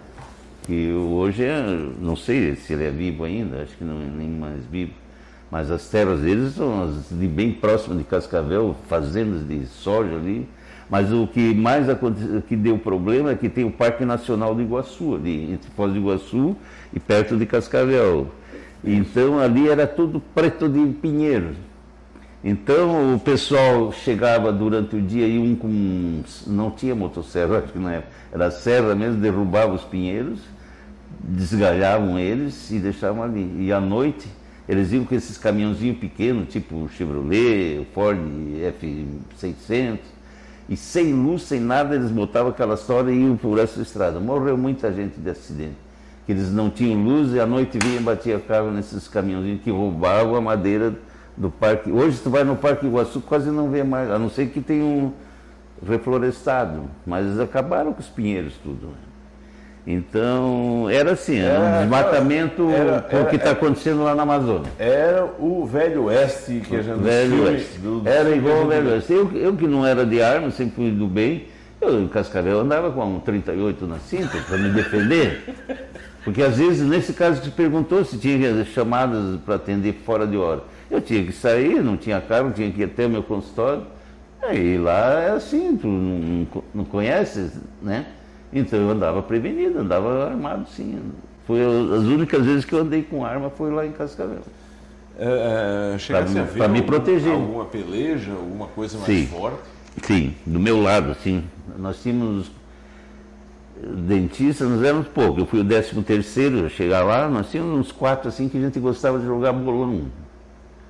Que 0.64 0.92
hoje, 0.92 1.44
é, 1.44 1.62
não 2.00 2.16
sei 2.16 2.56
se 2.56 2.74
ele 2.74 2.86
é 2.86 2.92
vivo 2.92 3.24
ainda, 3.24 3.62
acho 3.62 3.76
que 3.76 3.84
não 3.84 4.02
é 4.02 4.06
nem 4.06 4.30
mais 4.30 4.64
vivo 4.66 4.94
mas 5.56 5.72
as 5.72 5.88
terras 5.88 6.20
deles 6.20 6.56
são 6.56 6.94
de 7.10 7.28
bem 7.30 7.50
próximas 7.54 7.98
de 7.98 8.04
Cascavel, 8.04 8.76
fazendas 8.90 9.48
de 9.48 9.66
soja 9.68 10.14
ali. 10.14 10.46
Mas 10.90 11.14
o 11.14 11.26
que 11.26 11.56
mais 11.56 11.88
o 11.88 12.42
que 12.42 12.58
deu 12.58 12.78
problema 12.78 13.32
é 13.32 13.36
que 13.36 13.48
tem 13.48 13.64
o 13.64 13.72
Parque 13.72 14.04
Nacional 14.04 14.54
do 14.54 14.62
Iguaçu, 14.62 15.16
ali, 15.16 15.54
entre 15.54 15.72
Foz 15.72 15.94
do 15.94 15.98
Iguaçu 15.98 16.58
e 16.94 17.00
perto 17.00 17.38
de 17.38 17.46
Cascavel. 17.46 18.28
Então 18.84 19.40
ali 19.40 19.70
era 19.70 19.88
tudo 19.88 20.20
preto 20.20 20.68
de 20.68 20.88
pinheiros. 20.88 21.56
Então 22.44 23.16
o 23.16 23.20
pessoal 23.22 23.94
chegava 23.94 24.52
durante 24.52 24.98
o 24.98 25.02
dia 25.02 25.26
e 25.26 25.40
um 25.40 25.56
com. 25.56 26.22
não 26.48 26.70
tinha 26.70 26.94
motosserra, 26.94 27.60
acho 27.64 27.72
que 27.72 27.80
na 27.80 27.94
época, 27.94 28.12
era 28.34 28.52
serra 28.52 28.94
mesmo, 28.94 29.22
derrubava 29.22 29.74
os 29.74 29.84
pinheiros, 29.84 30.38
desgalhavam 31.18 32.20
eles 32.20 32.70
e 32.72 32.78
deixavam 32.78 33.24
ali. 33.24 33.56
E 33.58 33.72
à 33.72 33.80
noite 33.80 34.28
eles 34.68 34.92
iam 34.92 35.06
com 35.06 35.14
esses 35.14 35.38
caminhãozinhos 35.38 35.98
pequenos, 35.98 36.50
tipo 36.52 36.90
Chevrolet, 36.90 37.86
Ford 37.94 38.20
F-600, 38.80 40.00
e 40.68 40.76
sem 40.76 41.14
luz, 41.14 41.44
sem 41.44 41.60
nada, 41.60 41.96
eles 41.96 42.10
botavam 42.10 42.50
aquela 42.50 42.74
história 42.74 43.12
e 43.12 43.22
iam 43.22 43.38
por 43.38 43.60
essa 43.60 43.80
estrada. 43.82 44.20
Morreu 44.20 44.58
muita 44.58 44.92
gente 44.92 45.20
de 45.20 45.30
acidente. 45.30 45.78
Que 46.26 46.32
eles 46.32 46.52
não 46.52 46.72
tinham 46.72 47.04
luz 47.04 47.34
e 47.34 47.40
à 47.40 47.46
noite 47.46 47.78
vinha 47.78 47.98
e 47.98 48.04
batia 48.04 48.40
carro 48.40 48.72
nesses 48.72 49.08
caminhãozinhos 49.08 49.62
que 49.62 49.70
roubavam 49.70 50.36
a 50.36 50.42
madeira 50.42 50.96
do 51.38 51.52
parque. 51.52 51.92
Hoje 51.92 52.20
tu 52.20 52.32
vai 52.32 52.44
no 52.44 52.56
Parque 52.56 52.88
Iguaçu, 52.88 53.22
quase 53.22 53.52
não 53.52 53.70
vê 53.70 53.84
mais, 53.84 54.10
a 54.10 54.18
não 54.18 54.28
ser 54.28 54.48
que 54.48 54.60
tenha 54.60 54.84
um 54.84 55.14
reflorestado. 55.88 56.90
Mas 57.06 57.28
eles 57.28 57.40
acabaram 57.40 57.94
com 57.94 58.00
os 58.00 58.08
pinheiros 58.08 58.56
tudo. 58.64 58.90
Então, 59.88 60.88
era 60.90 61.12
assim, 61.12 61.38
era, 61.38 61.60
um 61.60 61.80
desmatamento 61.82 62.70
era, 62.72 63.06
era, 63.08 63.24
o 63.24 63.28
que 63.28 63.36
está 63.36 63.52
acontecendo 63.52 64.04
lá 64.04 64.16
na 64.16 64.24
Amazônia. 64.24 64.72
Era 64.80 65.26
o 65.38 65.64
Velho 65.66 66.06
Oeste 66.06 66.62
que 66.68 66.76
a 66.76 66.82
gente 66.82 67.00
Velho 67.00 67.44
Oeste. 67.44 67.78
Do, 67.78 68.00
do 68.00 68.10
era 68.10 68.36
igual 68.36 68.62
ao 68.62 68.68
Velho 68.68 68.90
Oeste. 68.90 69.14
Eu, 69.14 69.32
eu 69.36 69.56
que 69.56 69.68
não 69.68 69.86
era 69.86 70.04
de 70.04 70.22
arma, 70.24 70.50
sempre 70.50 70.76
fui 70.76 70.92
do 70.92 71.06
bem, 71.06 71.46
eu 71.80 72.02
em 72.02 72.08
Cascavel 72.08 72.62
andava 72.62 72.92
com 72.92 73.06
um 73.06 73.20
38 73.20 73.86
na 73.86 74.00
cinta 74.00 74.40
para 74.48 74.58
me 74.58 74.70
defender. 74.70 75.54
Porque 76.24 76.42
às 76.42 76.58
vezes, 76.58 76.82
nesse 76.82 77.14
caso 77.14 77.40
que 77.40 77.52
perguntou 77.52 78.04
se 78.04 78.18
tinha 78.18 78.66
chamadas 78.66 79.40
para 79.42 79.56
atender 79.56 79.94
fora 80.04 80.26
de 80.26 80.36
hora. 80.36 80.64
Eu 80.90 81.00
tinha 81.00 81.24
que 81.24 81.32
sair, 81.32 81.84
não 81.84 81.96
tinha 81.96 82.20
carro, 82.20 82.52
tinha 82.52 82.72
que 82.72 82.82
ir 82.82 82.86
até 82.86 83.06
o 83.06 83.10
meu 83.10 83.22
consultório. 83.22 83.84
Aí 84.42 84.80
lá 84.80 85.22
é 85.22 85.30
assim, 85.32 85.78
tu 85.78 85.88
não, 85.88 86.48
não 86.74 86.86
conhece, 86.86 87.52
né? 87.82 88.08
Então 88.54 88.80
eu 88.80 88.90
andava 88.90 89.22
prevenido, 89.22 89.80
andava 89.80 90.30
armado 90.30 90.68
sim. 90.70 91.00
Foi 91.46 91.62
as 91.62 92.04
únicas 92.04 92.46
vezes 92.46 92.66
que 92.66 92.74
eu 92.74 92.80
andei 92.80 93.04
com 93.04 93.26
arma 93.26 93.50
foi 93.50 93.72
lá 93.72 93.86
em 93.86 93.92
Cascavel. 93.92 94.40
É, 95.18 95.96
é 96.10 96.58
para 96.58 96.68
me 96.68 96.82
proteger. 96.82 97.32
Alguma 97.34 97.66
peleja, 97.66 98.32
alguma 98.32 98.68
coisa 98.68 98.98
mais 98.98 99.08
sim, 99.08 99.28
forte? 99.28 99.60
Sim, 100.04 100.34
do 100.46 100.60
meu 100.60 100.82
lado, 100.82 101.16
sim. 101.24 101.44
Nós 101.78 102.02
tínhamos 102.02 102.52
dentistas, 103.82 104.70
nós 104.70 104.84
éramos 104.84 105.08
poucos. 105.08 105.40
Eu 105.40 105.46
fui 105.46 105.60
o 105.60 105.64
décimo 105.64 106.04
terceiro 106.04 106.66
a 106.66 106.70
chegar 106.70 107.04
lá, 107.04 107.30
nós 107.30 107.50
tínhamos 107.50 107.80
uns 107.80 107.92
quatro 107.92 108.28
assim 108.28 108.50
que 108.50 108.58
a 108.58 108.62
gente 108.62 108.80
gostava 108.80 109.20
de 109.20 109.26
jogar 109.26 109.54
bolão. 109.54 110.04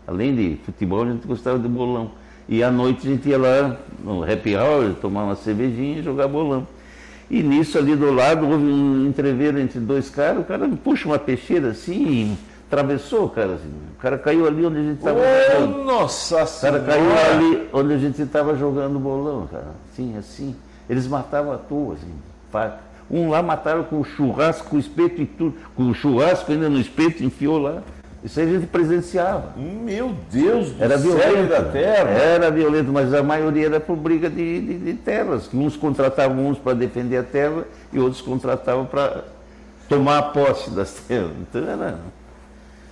Além 0.08 0.36
de 0.36 0.58
futebol, 0.66 1.04
a 1.04 1.12
gente 1.12 1.28
gostava 1.28 1.60
de 1.60 1.68
bolão. 1.68 2.12
E 2.48 2.64
à 2.64 2.72
noite 2.72 3.08
a 3.08 3.12
gente 3.12 3.28
ia 3.28 3.38
lá 3.38 3.78
no 4.04 4.24
happy 4.24 4.56
hour, 4.56 4.94
tomar 5.02 5.24
uma 5.24 5.36
cervejinha 5.36 6.00
e 6.00 6.04
jogar 6.04 6.28
bolão. 6.28 6.68
E 7.30 7.42
nisso 7.42 7.78
ali 7.78 7.96
do 7.96 8.12
lado 8.12 8.48
houve 8.48 8.66
um 8.66 9.08
entreveiro 9.08 9.60
entre 9.60 9.80
dois 9.80 10.10
caras, 10.10 10.42
o 10.42 10.44
cara 10.44 10.70
puxa 10.84 11.08
uma 11.08 11.18
peixeira 11.18 11.70
assim 11.70 12.38
atravessou, 12.68 13.30
cara. 13.30 13.54
Assim. 13.54 13.72
O 13.98 14.02
cara 14.02 14.18
caiu 14.18 14.48
ali 14.48 14.66
onde 14.66 14.80
a 14.80 14.84
gente 14.84 14.98
estava 14.98 15.20
oh, 15.20 15.52
jogando. 15.52 15.84
Nossa 15.84 16.44
O 16.44 16.62
cara 16.62 16.80
caiu 16.82 17.12
ali 17.12 17.70
onde 17.72 17.94
a 17.94 17.98
gente 17.98 18.22
estava 18.22 18.56
jogando 18.56 19.00
bolão, 19.00 19.48
cara. 19.48 19.68
Assim, 19.92 20.18
assim. 20.18 20.56
Eles 20.90 21.08
matavam 21.08 21.54
à 21.54 21.58
toa, 21.58 21.94
assim, 21.94 22.14
faca. 22.52 22.80
Um 23.10 23.30
lá 23.30 23.42
mataram 23.42 23.84
com 23.84 24.04
churrasco, 24.04 24.70
com 24.70 24.80
espeto 24.80 25.22
e 25.22 25.26
tudo. 25.26 25.56
Com 25.76 25.94
churrasco 25.94 26.52
ainda 26.52 26.70
no 26.70 26.80
espeto, 26.80 27.24
enfiou 27.24 27.58
lá. 27.58 27.82
Isso 28.26 28.40
aí 28.40 28.48
a 28.48 28.54
gente 28.54 28.66
presenciava. 28.66 29.54
Meu 29.56 30.16
Deus 30.32 30.72
do 30.72 30.84
Era 30.84 30.98
céu 30.98 31.12
violento. 31.12 31.50
da 31.50 31.62
terra. 31.62 32.10
Era 32.10 32.50
violento, 32.50 32.92
mas 32.92 33.14
a 33.14 33.22
maioria 33.22 33.68
era 33.68 33.80
por 33.80 33.96
briga 33.96 34.32
de, 34.32 34.62
de, 34.62 34.78
de 34.80 34.94
terras. 34.96 35.46
que 35.46 35.56
Uns 35.56 35.78
contratavam 35.78 36.48
uns 36.48 36.58
para 36.58 36.74
defender 36.74 37.18
a 37.18 37.24
terra 37.24 37.66
e 37.94 38.00
outros 38.00 38.22
contratavam 38.22 38.84
para 38.88 39.26
tomar 39.88 40.18
a 40.18 40.24
posse 40.24 40.72
das 40.72 40.92
terras. 41.08 41.34
Então 41.40 41.62
era, 41.70 42.00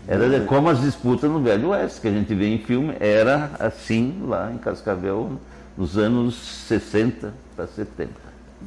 era 0.08 0.42
como 0.42 0.70
as 0.70 0.80
disputas 0.80 1.32
no 1.32 1.42
Velho 1.42 1.70
Oeste, 1.70 2.00
que 2.00 2.08
a 2.08 2.12
gente 2.12 2.32
vê 2.36 2.50
em 2.50 2.60
filme, 2.60 2.96
era 3.00 3.50
assim 3.60 4.24
lá 4.28 4.52
em 4.54 4.60
Cascavel 4.60 5.32
nos 5.76 5.98
anos 5.98 6.36
60 6.68 7.34
para 7.56 7.66
70. 7.66 8.12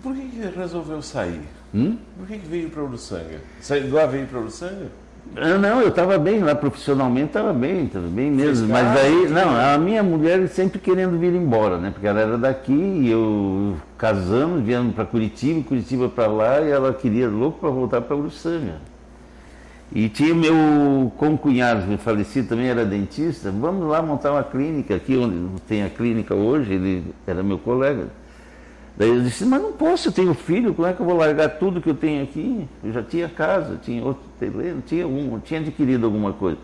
Por 0.02 0.12
que, 0.16 0.22
que 0.22 0.58
resolveu 0.58 1.00
sair? 1.00 1.42
Hum? 1.72 1.96
Por 2.18 2.26
que, 2.26 2.38
que 2.38 2.46
veio 2.48 2.70
para 2.70 2.82
Uruçanga? 2.82 3.40
Lá 3.92 4.06
veio 4.06 4.26
para 4.26 4.40
Uruçanga? 4.40 5.05
Ah, 5.34 5.58
Não, 5.58 5.80
eu 5.80 5.88
estava 5.88 6.18
bem 6.18 6.40
lá 6.40 6.54
profissionalmente, 6.54 7.26
estava 7.26 7.52
bem, 7.52 7.84
estava 7.84 8.06
bem 8.06 8.30
mesmo. 8.30 8.68
Mas 8.68 8.94
daí, 8.94 9.28
não, 9.28 9.54
a 9.54 9.76
minha 9.78 10.02
mulher 10.02 10.46
sempre 10.48 10.78
querendo 10.78 11.18
vir 11.18 11.34
embora, 11.34 11.78
né? 11.78 11.90
Porque 11.90 12.06
ela 12.06 12.20
era 12.20 12.38
daqui 12.38 12.72
e 12.72 13.10
eu 13.10 13.76
casamos, 13.98 14.62
viemos 14.62 14.94
para 14.94 15.04
Curitiba, 15.04 15.62
Curitiba 15.66 16.08
para 16.08 16.26
lá 16.26 16.60
e 16.60 16.70
ela 16.70 16.92
queria 16.92 17.28
louco 17.28 17.60
para 17.60 17.70
voltar 17.70 18.00
para 18.00 18.16
Uruçanga. 18.16 18.80
E 19.92 20.08
tinha 20.08 20.34
meu 20.34 21.12
concunhado, 21.16 21.86
meu 21.86 21.98
falecido 21.98 22.48
também 22.48 22.66
era 22.66 22.84
dentista, 22.84 23.52
vamos 23.52 23.86
lá 23.88 24.02
montar 24.02 24.32
uma 24.32 24.42
clínica 24.42 24.96
aqui 24.96 25.16
onde 25.16 25.60
tem 25.68 25.84
a 25.84 25.88
clínica 25.88 26.34
hoje, 26.34 26.72
ele 26.74 27.04
era 27.26 27.42
meu 27.42 27.58
colega. 27.58 28.08
Daí 28.96 29.08
eu 29.10 29.20
disse, 29.22 29.44
mas 29.44 29.60
não 29.60 29.72
posso, 29.72 30.08
eu 30.08 30.12
tenho 30.12 30.32
filho, 30.32 30.72
como 30.72 30.88
é 30.88 30.92
que 30.94 31.00
eu 31.00 31.06
vou 31.06 31.16
largar 31.16 31.50
tudo 31.58 31.82
que 31.82 31.90
eu 31.90 31.94
tenho 31.94 32.22
aqui? 32.22 32.66
Eu 32.82 32.92
já 32.92 33.02
tinha 33.02 33.28
casa, 33.28 33.76
tinha 33.82 34.02
outro 34.02 34.22
terreno, 34.38 34.82
tinha 34.86 35.06
um, 35.06 35.38
tinha 35.38 35.60
adquirido 35.60 36.06
alguma 36.06 36.32
coisa. 36.32 36.56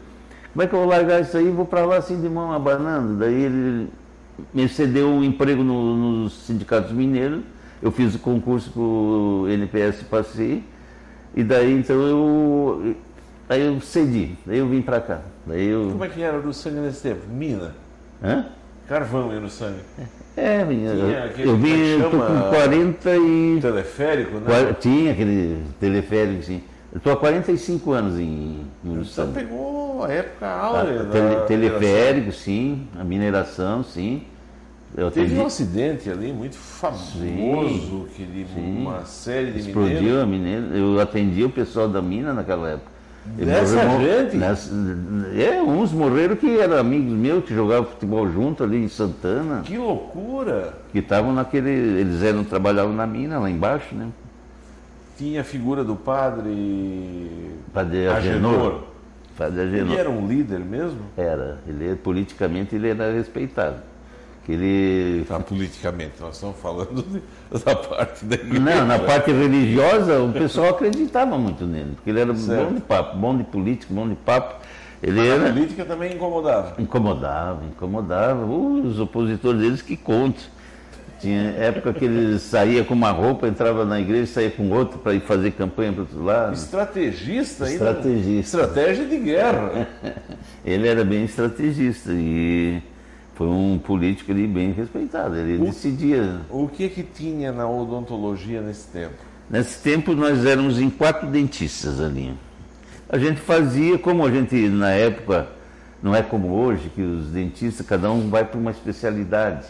Como 0.52 0.62
é 0.62 0.66
que 0.66 0.74
eu 0.74 0.78
vou 0.78 0.88
largar 0.88 1.20
isso 1.20 1.36
aí 1.36 1.46
e 1.48 1.50
vou 1.50 1.66
para 1.66 1.84
lá 1.84 1.96
assim 1.96 2.18
de 2.20 2.28
mão 2.30 2.50
abanando? 2.52 3.16
Daí 3.18 3.34
ele 3.34 3.88
me 4.54 4.66
cedeu 4.66 5.08
um 5.08 5.22
emprego 5.22 5.62
no- 5.62 6.22
nos 6.22 6.32
sindicatos 6.46 6.90
mineiros, 6.92 7.42
eu 7.82 7.90
fiz 7.92 8.14
o 8.14 8.18
concurso 8.18 8.70
para 8.70 8.80
o 8.80 9.46
NPS 9.48 10.02
passei, 10.04 10.64
e 11.34 11.42
daí 11.44 11.72
então 11.74 11.96
eu, 11.96 12.94
aí 13.48 13.60
eu 13.66 13.78
cedi, 13.82 14.36
daí 14.46 14.58
eu 14.58 14.68
vim 14.68 14.80
para 14.80 15.00
cá. 15.02 15.20
Daí 15.46 15.66
eu, 15.66 15.90
Como 15.92 16.04
é 16.04 16.08
que 16.08 16.22
era 16.22 16.38
Uruçanga 16.38 16.80
nesse 16.80 17.02
tempo? 17.02 17.26
Mina. 17.28 17.74
hã? 18.22 18.46
Carvão 18.88 19.32
em 19.34 19.36
Uruçanga. 19.36 19.80
É, 20.36 20.64
menina, 20.64 20.94
Tinha 20.94 21.24
aquele, 21.24 21.48
eu 21.48 21.54
é 21.54 21.58
vim, 21.58 21.76
eu 22.02 22.10
tô 22.10 22.10
chama? 22.18 22.26
com 22.26 22.50
40 22.56 23.16
e... 23.16 23.58
Teleférico, 23.60 24.38
né? 24.38 24.76
Tinha 24.80 25.12
aquele 25.12 25.62
teleférico, 25.78 26.42
sim. 26.42 26.62
Eu 26.92 26.98
estou 26.98 27.12
há 27.12 27.16
45 27.16 27.92
anos 27.92 28.18
em 28.18 28.60
Uruçanga. 28.84 29.32
pegou 29.32 30.04
a 30.04 30.10
época 30.12 30.46
Ah, 30.46 30.66
áurea 30.66 31.04
da 31.04 31.40
teleférico, 31.46 32.32
sim. 32.32 32.86
A 32.98 33.04
mineração, 33.04 33.82
sim. 33.82 34.22
Eu 34.94 35.10
Teve 35.10 35.26
atendi, 35.26 35.40
um 35.40 35.46
acidente 35.46 36.10
ali 36.10 36.32
muito 36.32 36.56
famoso, 36.56 38.08
que 38.14 38.24
de 38.26 38.46
sim. 38.54 38.76
uma 38.78 39.04
série 39.06 39.52
de 39.52 39.60
explodiu 39.60 39.94
mineiros. 39.96 40.22
a 40.22 40.26
mineira. 40.26 40.66
Eu 40.76 41.00
atendi 41.00 41.42
o 41.44 41.48
pessoal 41.50 41.88
da 41.88 42.02
mina 42.02 42.34
naquela 42.34 42.68
época. 42.70 42.91
E 43.38 43.44
Dessa 43.44 43.84
morreu- 43.84 44.24
gente? 44.24 44.36
nessa- 44.36 44.70
é, 45.36 45.62
uns 45.62 45.92
morreram 45.92 46.34
que 46.34 46.58
eram 46.58 46.76
amigos 46.76 47.12
meus, 47.12 47.44
que 47.44 47.54
jogavam 47.54 47.84
futebol 47.90 48.28
junto 48.30 48.64
ali 48.64 48.78
em 48.82 48.88
Santana, 48.88 49.62
Que 49.64 49.78
loucura! 49.78 50.74
que 50.90 50.98
estavam 50.98 51.32
naquele. 51.32 51.70
Eles 51.70 52.20
eram, 52.22 52.42
trabalhavam 52.42 52.92
na 52.92 53.06
mina 53.06 53.38
lá 53.38 53.48
embaixo, 53.48 53.94
né? 53.94 54.08
Tinha 55.16 55.42
a 55.42 55.44
figura 55.44 55.84
do 55.84 55.94
padre 55.94 57.30
Padre 57.72 58.08
Agenor. 58.08 58.50
Agenor. 58.54 58.80
Padre 59.38 59.60
Agenor. 59.62 59.86
Ele 59.92 59.96
era 59.96 60.10
um 60.10 60.26
líder 60.26 60.58
mesmo? 60.60 60.98
Era, 61.16 61.58
ele 61.66 61.94
politicamente 61.96 62.74
ele 62.74 62.88
era 62.88 63.12
respeitado. 63.12 63.76
Que 64.44 64.52
ele 64.52 65.24
Tá, 65.28 65.38
politicamente, 65.38 66.14
nós 66.20 66.34
estamos 66.34 66.56
falando 66.60 67.02
de- 67.02 67.22
da 67.64 67.76
parte 67.76 68.24
da 68.24 68.34
igreja. 68.34 68.58
não, 68.60 68.86
na 68.86 68.98
parte 68.98 69.30
religiosa 69.30 70.20
o 70.20 70.32
pessoal 70.32 70.70
acreditava 70.70 71.38
muito 71.38 71.64
nele, 71.64 71.92
porque 71.94 72.10
ele 72.10 72.20
era 72.20 72.34
Certo. 72.34 72.64
bom 72.68 72.74
de 72.74 72.80
papo, 72.80 73.16
bom 73.16 73.36
de 73.36 73.44
político, 73.44 73.94
bom 73.94 74.08
de 74.08 74.16
papo. 74.16 74.56
Ele 75.00 75.20
A 75.20 75.24
era 75.24 75.52
política 75.52 75.84
também 75.84 76.14
incomodava. 76.14 76.74
incomodava, 76.80 77.60
incomodava. 77.66 78.44
Os 78.44 78.98
opositores 78.98 79.60
deles 79.60 79.82
que 79.82 79.96
contam. 79.96 80.42
Tinha 81.20 81.50
época 81.52 81.92
que 81.92 82.04
ele 82.04 82.36
saía 82.40 82.82
com 82.84 82.94
uma 82.94 83.12
roupa, 83.12 83.46
entrava 83.46 83.84
na 83.84 84.00
igreja, 84.00 84.26
saía 84.26 84.50
com 84.50 84.68
outra 84.70 84.98
para 84.98 85.14
ir 85.14 85.20
fazer 85.20 85.52
campanha 85.52 85.92
para 85.92 86.00
outro 86.02 86.24
lado. 86.24 86.52
Estrategista 86.54 87.64
ainda. 87.66 87.90
Estrategista. 87.90 88.40
Estratégia 88.60 89.04
de 89.06 89.18
guerra. 89.18 89.86
Ele 90.66 90.88
era 90.88 91.04
bem 91.04 91.22
estrategista 91.24 92.10
e 92.12 92.82
foi 93.34 93.46
um 93.48 93.78
político 93.78 94.30
ali 94.32 94.46
bem 94.46 94.72
respeitado. 94.72 95.36
Ele 95.36 95.62
O- 95.62 95.66
decidia. 95.66 96.40
O 96.50 96.68
que 96.68 96.88
que 96.88 97.02
tinha 97.02 97.52
na 97.52 97.68
odontologia 97.68 98.60
nesse 98.60 98.86
tempo? 98.88 99.14
Nesse 99.50 99.82
tempo 99.82 100.14
nós 100.14 100.44
éramos 100.44 100.78
em 100.80 100.88
quatro 100.90 101.26
dentistas 101.28 102.00
ali. 102.00 102.34
A 103.08 103.18
gente 103.18 103.40
fazia, 103.40 103.98
como 103.98 104.24
a 104.26 104.30
gente 104.30 104.56
na 104.68 104.90
época, 104.90 105.48
não 106.02 106.14
é 106.14 106.22
como 106.22 106.48
hoje, 106.54 106.90
que 106.94 107.02
os 107.02 107.26
dentistas, 107.28 107.86
cada 107.86 108.10
um 108.10 108.28
vai 108.30 108.44
para 108.44 108.58
uma 108.58 108.70
especialidade. 108.70 109.66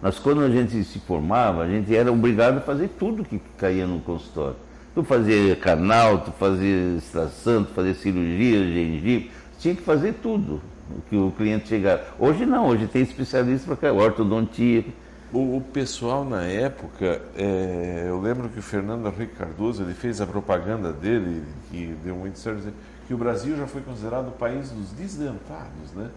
Mas 0.00 0.18
quando 0.18 0.42
a 0.42 0.50
gente 0.50 0.82
se 0.84 0.98
formava, 0.98 1.62
a 1.62 1.68
gente 1.68 1.94
era 1.94 2.10
obrigado 2.12 2.58
a 2.58 2.60
fazer 2.60 2.88
tudo 2.98 3.24
que 3.24 3.40
caía 3.56 3.86
no 3.86 4.00
consultório. 4.00 4.56
Tu 4.94 5.02
fazia 5.04 5.56
canal, 5.56 6.18
tu 6.18 6.32
fazia 6.32 6.96
extração, 6.98 7.64
tu 7.64 7.70
fazia 7.72 7.94
cirurgia, 7.94 8.58
gengiva, 8.64 9.30
tinha 9.58 9.74
que 9.74 9.80
fazer 9.82 10.14
tudo 10.22 10.60
que 11.08 11.16
o 11.16 11.30
cliente 11.36 11.68
chegava. 11.68 12.02
Hoje 12.18 12.44
não, 12.46 12.68
hoje 12.68 12.86
tem 12.86 13.02
especialista 13.02 13.74
para 13.74 13.92
ortodontia. 13.92 14.84
O, 15.32 15.56
o 15.56 15.60
pessoal 15.60 16.24
na 16.24 16.42
época, 16.42 17.22
é, 17.36 18.04
eu 18.08 18.20
lembro 18.20 18.48
que 18.50 18.58
o 18.58 18.62
Fernando 18.62 19.06
Henrique 19.06 19.34
Cardoso 19.34 19.82
ele 19.82 19.94
fez 19.94 20.20
a 20.20 20.26
propaganda 20.26 20.92
dele, 20.92 21.42
que 21.70 21.96
deu 22.04 22.14
muito 22.14 22.38
certo, 22.38 22.70
que 23.06 23.14
o 23.14 23.16
Brasil 23.16 23.56
já 23.56 23.66
foi 23.66 23.80
considerado 23.80 24.28
o 24.28 24.32
país 24.32 24.70
dos 24.70 24.90
desdentados, 24.90 25.92
né? 25.94 26.08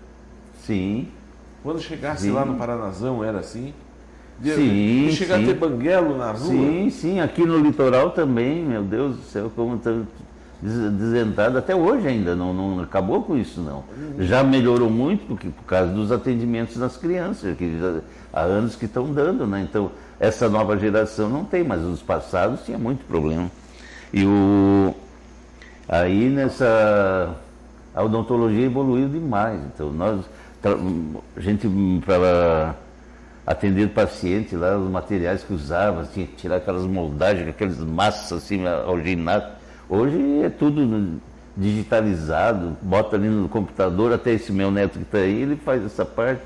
Sim, 0.62 1.08
Quando 1.64 1.80
chegasse 1.82 2.24
Sim. 2.24 2.32
lá 2.32 2.46
no 2.46 2.56
Paranazão 2.56 3.24
era 3.24 3.40
assim. 3.40 3.74
De, 4.38 4.54
Sim, 4.54 5.08
de 5.08 5.16
chegar 5.16 5.38
sim. 5.38 5.44
a 5.44 5.48
ter 5.48 5.54
banguelo 5.54 6.18
na 6.18 6.32
rua. 6.32 6.40
Sim, 6.40 6.90
sim, 6.90 7.20
aqui 7.22 7.46
no 7.46 7.58
litoral 7.58 8.12
também, 8.12 8.66
meu 8.66 8.84
Deus 8.84 9.16
do 9.16 9.24
céu, 9.24 9.52
como 9.56 9.80
desentado, 10.62 11.58
até 11.58 11.76
hoje 11.76 12.08
ainda, 12.08 12.36
não, 12.36 12.54
não 12.54 12.82
acabou 12.82 13.24
com 13.24 13.38
isso 13.38 13.62
não. 13.62 13.84
Já 14.20 14.44
melhorou 14.44 14.90
muito 14.90 15.26
porque, 15.28 15.50
por 15.50 15.64
causa 15.64 15.92
dos 15.92 16.12
atendimentos 16.12 16.78
das 16.78 16.98
crianças, 16.98 17.56
que 17.58 17.78
já, 17.80 18.02
há 18.34 18.42
anos 18.42 18.76
que 18.76 18.86
estão 18.86 19.14
dando, 19.14 19.46
né? 19.46 19.66
Então, 19.70 19.92
essa 20.20 20.50
nova 20.50 20.78
geração 20.78 21.30
não 21.30 21.44
tem, 21.44 21.64
mas 21.64 21.82
os 21.82 22.02
passados 22.02 22.62
tinha 22.66 22.78
muito 22.78 23.06
problema. 23.06 23.50
E 24.14 24.26
o, 24.26 24.96
aí 25.88 26.30
nessa, 26.30 27.36
a 27.94 28.04
odontologia 28.04 28.66
evoluiu 28.66 29.10
demais, 29.10 29.62
então 29.74 29.92
nós, 29.92 30.26
a 30.64 31.40
gente 31.40 31.70
para 32.06 32.76
atender 33.46 33.90
paciente 33.90 34.56
lá, 34.56 34.78
os 34.78 34.90
materiais 34.90 35.44
que 35.44 35.54
usava, 35.54 36.08
tinha 36.12 36.26
que 36.26 36.36
tirar 36.36 36.58
aquelas 36.58 36.86
moldagens, 36.86 37.48
aquelas 37.48 37.78
massas 37.80 38.44
assim, 38.44 38.66
alginadas. 38.66 39.55
Hoje 39.88 40.42
é 40.44 40.50
tudo 40.50 41.20
digitalizado, 41.56 42.76
bota 42.82 43.16
ali 43.16 43.30
no 43.30 43.48
computador, 43.48 44.12
até 44.12 44.32
esse 44.32 44.52
meu 44.52 44.72
neto 44.72 44.98
que 44.98 45.04
está 45.04 45.20
aí, 45.20 45.42
ele 45.42 45.56
faz 45.56 45.86
essa 45.86 46.04
parte. 46.04 46.42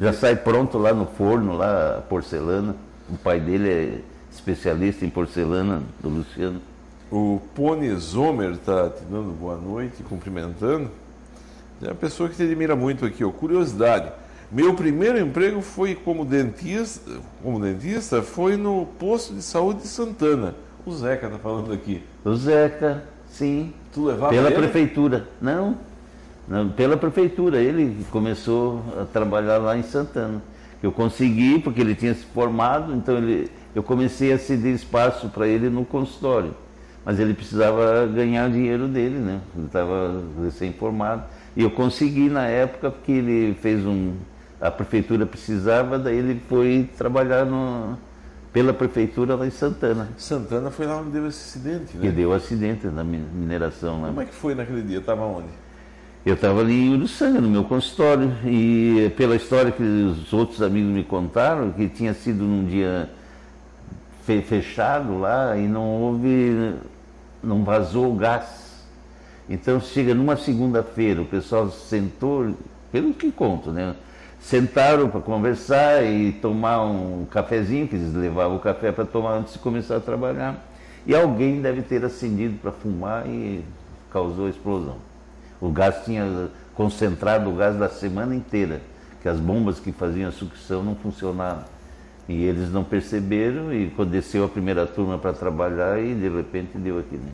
Já 0.00 0.12
sai 0.12 0.34
pronto 0.34 0.76
lá 0.76 0.92
no 0.92 1.06
forno, 1.06 1.56
lá 1.56 1.98
a 1.98 2.00
porcelana. 2.02 2.74
O 3.08 3.16
pai 3.16 3.38
dele 3.38 3.68
é 3.68 4.00
especialista 4.30 5.04
em 5.04 5.10
porcelana, 5.10 5.82
do 6.02 6.08
Luciano. 6.08 6.60
O 7.12 7.40
Pony 7.54 7.94
Zomer 7.94 8.50
está 8.50 8.90
te 8.90 9.04
dando 9.04 9.30
boa 9.38 9.56
noite, 9.56 10.02
cumprimentando. 10.02 10.90
É 11.80 11.86
uma 11.88 11.94
pessoa 11.94 12.28
que 12.28 12.34
te 12.34 12.42
admira 12.42 12.74
muito 12.74 13.06
aqui, 13.06 13.24
ó. 13.24 13.30
Curiosidade. 13.30 14.10
Meu 14.50 14.74
primeiro 14.74 15.18
emprego 15.18 15.60
foi 15.60 15.94
como 15.94 16.24
dentista, 16.24 17.10
como 17.42 17.60
dentista 17.60 18.20
foi 18.20 18.56
no 18.56 18.86
posto 18.98 19.32
de 19.32 19.42
saúde 19.42 19.82
de 19.82 19.88
Santana. 19.88 20.56
O 20.84 20.92
Zeca 20.92 21.26
está 21.26 21.38
falando 21.38 21.72
aqui. 21.72 22.02
O 22.24 22.34
Zeca, 22.34 23.02
sim. 23.28 23.72
Tu 23.92 24.04
levava 24.06 24.32
Pela 24.32 24.48
ele? 24.48 24.56
prefeitura. 24.56 25.28
Não, 25.40 25.76
não, 26.48 26.68
pela 26.70 26.96
prefeitura. 26.96 27.58
Ele 27.58 28.04
começou 28.10 28.82
a 29.00 29.04
trabalhar 29.04 29.58
lá 29.58 29.76
em 29.76 29.82
Santana. 29.82 30.42
Eu 30.82 30.90
consegui, 30.92 31.58
porque 31.58 31.80
ele 31.80 31.94
tinha 31.94 32.14
se 32.14 32.24
formado, 32.26 32.94
então 32.94 33.16
ele, 33.16 33.50
eu 33.74 33.82
comecei 33.82 34.32
a 34.32 34.38
ceder 34.38 34.74
espaço 34.74 35.28
para 35.28 35.46
ele 35.46 35.70
no 35.70 35.84
consultório. 35.84 36.54
Mas 37.04 37.18
ele 37.18 37.34
precisava 37.34 38.06
ganhar 38.06 38.48
o 38.48 38.52
dinheiro 38.52 38.88
dele, 38.88 39.18
né? 39.18 39.40
Ele 39.56 39.66
estava 39.66 40.22
recém-formado. 40.42 41.22
E 41.56 41.62
eu 41.62 41.70
consegui 41.70 42.28
na 42.28 42.46
época, 42.46 42.90
porque 42.90 43.12
ele 43.12 43.54
fez 43.60 43.84
um. 43.84 44.14
A 44.60 44.70
prefeitura 44.70 45.26
precisava, 45.26 45.98
daí 45.98 46.16
ele 46.16 46.40
foi 46.48 46.88
trabalhar 46.96 47.44
no, 47.44 47.98
pela 48.54 48.72
prefeitura 48.72 49.34
lá 49.34 49.44
em 49.44 49.50
Santana. 49.50 50.10
Santana 50.16 50.70
foi 50.70 50.86
lá 50.86 50.98
onde 50.98 51.10
deu 51.10 51.26
esse 51.26 51.58
acidente, 51.58 51.96
né? 51.96 52.02
Que 52.02 52.10
deu 52.12 52.32
acidente 52.32 52.86
na 52.86 53.02
mineração 53.02 54.00
lá. 54.00 54.08
Como 54.08 54.20
é 54.20 54.24
que 54.26 54.32
foi 54.32 54.54
naquele 54.54 54.80
dia? 54.80 54.98
Estava 54.98 55.24
onde? 55.24 55.48
Eu 56.24 56.34
estava 56.34 56.60
ali 56.60 56.86
em 56.86 56.94
Uruçanga, 56.94 57.40
no 57.40 57.48
meu 57.48 57.64
consultório, 57.64 58.32
e 58.44 59.12
pela 59.16 59.34
história 59.34 59.72
que 59.72 59.82
os 59.82 60.32
outros 60.32 60.62
amigos 60.62 60.90
me 60.92 61.02
contaram, 61.02 61.72
que 61.72 61.88
tinha 61.88 62.14
sido 62.14 62.44
num 62.44 62.64
dia 62.64 63.10
fechado 64.22 65.18
lá 65.18 65.56
e 65.58 65.66
não 65.66 65.84
houve, 66.02 66.76
não 67.42 67.64
vazou 67.64 68.12
o 68.12 68.14
gás. 68.14 68.86
Então 69.50 69.80
chega 69.80 70.14
numa 70.14 70.36
segunda-feira, 70.36 71.20
o 71.20 71.26
pessoal 71.26 71.68
sentou, 71.70 72.54
pelo 72.92 73.12
que 73.12 73.32
conto, 73.32 73.72
né? 73.72 73.96
Sentaram 74.44 75.08
para 75.08 75.22
conversar 75.22 76.04
e 76.04 76.30
tomar 76.30 76.84
um 76.84 77.24
cafezinho, 77.24 77.88
que 77.88 77.94
eles 77.94 78.12
levavam 78.12 78.58
o 78.58 78.60
café 78.60 78.92
para 78.92 79.06
tomar 79.06 79.38
antes 79.38 79.54
de 79.54 79.58
começar 79.58 79.96
a 79.96 80.00
trabalhar. 80.00 80.62
E 81.06 81.14
alguém 81.14 81.62
deve 81.62 81.80
ter 81.80 82.04
acendido 82.04 82.58
para 82.58 82.70
fumar 82.70 83.26
e 83.26 83.64
causou 84.12 84.46
a 84.46 84.50
explosão. 84.50 84.96
O 85.58 85.70
gás 85.70 86.04
tinha 86.04 86.50
concentrado 86.74 87.48
o 87.48 87.56
gás 87.56 87.74
da 87.78 87.88
semana 87.88 88.34
inteira, 88.34 88.82
que 89.22 89.28
as 89.30 89.40
bombas 89.40 89.80
que 89.80 89.92
faziam 89.92 90.28
a 90.28 90.32
sucção 90.32 90.82
não 90.82 90.94
funcionaram. 90.94 91.64
E 92.28 92.44
eles 92.44 92.70
não 92.70 92.84
perceberam 92.84 93.72
e 93.72 93.90
desceu 94.10 94.44
a 94.44 94.48
primeira 94.48 94.86
turma 94.86 95.16
para 95.16 95.32
trabalhar 95.32 95.98
e 95.98 96.14
de 96.14 96.28
repente 96.28 96.76
deu 96.76 96.98
aquele, 96.98 97.32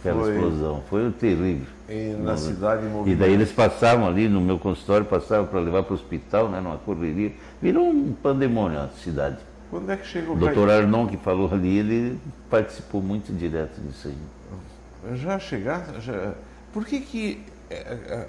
aquela 0.00 0.22
foi, 0.22 0.34
explosão. 0.34 0.82
Foi 0.88 1.10
terrível. 1.12 1.66
E 1.88 2.14
na 2.18 2.32
no, 2.32 2.38
cidade 2.38 2.86
E 3.06 3.14
daí 3.14 3.32
eles 3.32 3.50
passavam 3.50 4.06
ali 4.06 4.28
no 4.28 4.40
meu 4.40 4.58
consultório, 4.58 5.06
passavam 5.06 5.46
para 5.46 5.60
levar 5.60 5.82
para 5.82 5.92
o 5.92 5.94
hospital, 5.94 6.48
né, 6.48 6.60
numa 6.60 6.76
correria. 6.76 7.32
Virou 7.60 7.86
um 7.86 8.12
pandemônio 8.12 8.78
a 8.78 8.88
cidade. 8.88 9.38
Quando 9.70 9.90
é 9.90 9.96
que 9.96 10.06
chegou 10.06 10.34
o 10.34 10.38
doutor 10.38 10.70
Arnon, 10.70 11.06
que 11.06 11.16
falou 11.16 11.52
ali, 11.52 11.78
ele 11.78 12.18
participou 12.48 13.02
muito 13.02 13.32
direto 13.32 13.80
disso 13.80 14.08
aí. 14.08 15.16
Já 15.16 15.38
chegaram? 15.38 16.00
Já 16.00 16.34
por 16.72 16.84
que, 16.84 17.00
que 17.00 17.42
é, 17.70 17.74
é, 17.74 18.26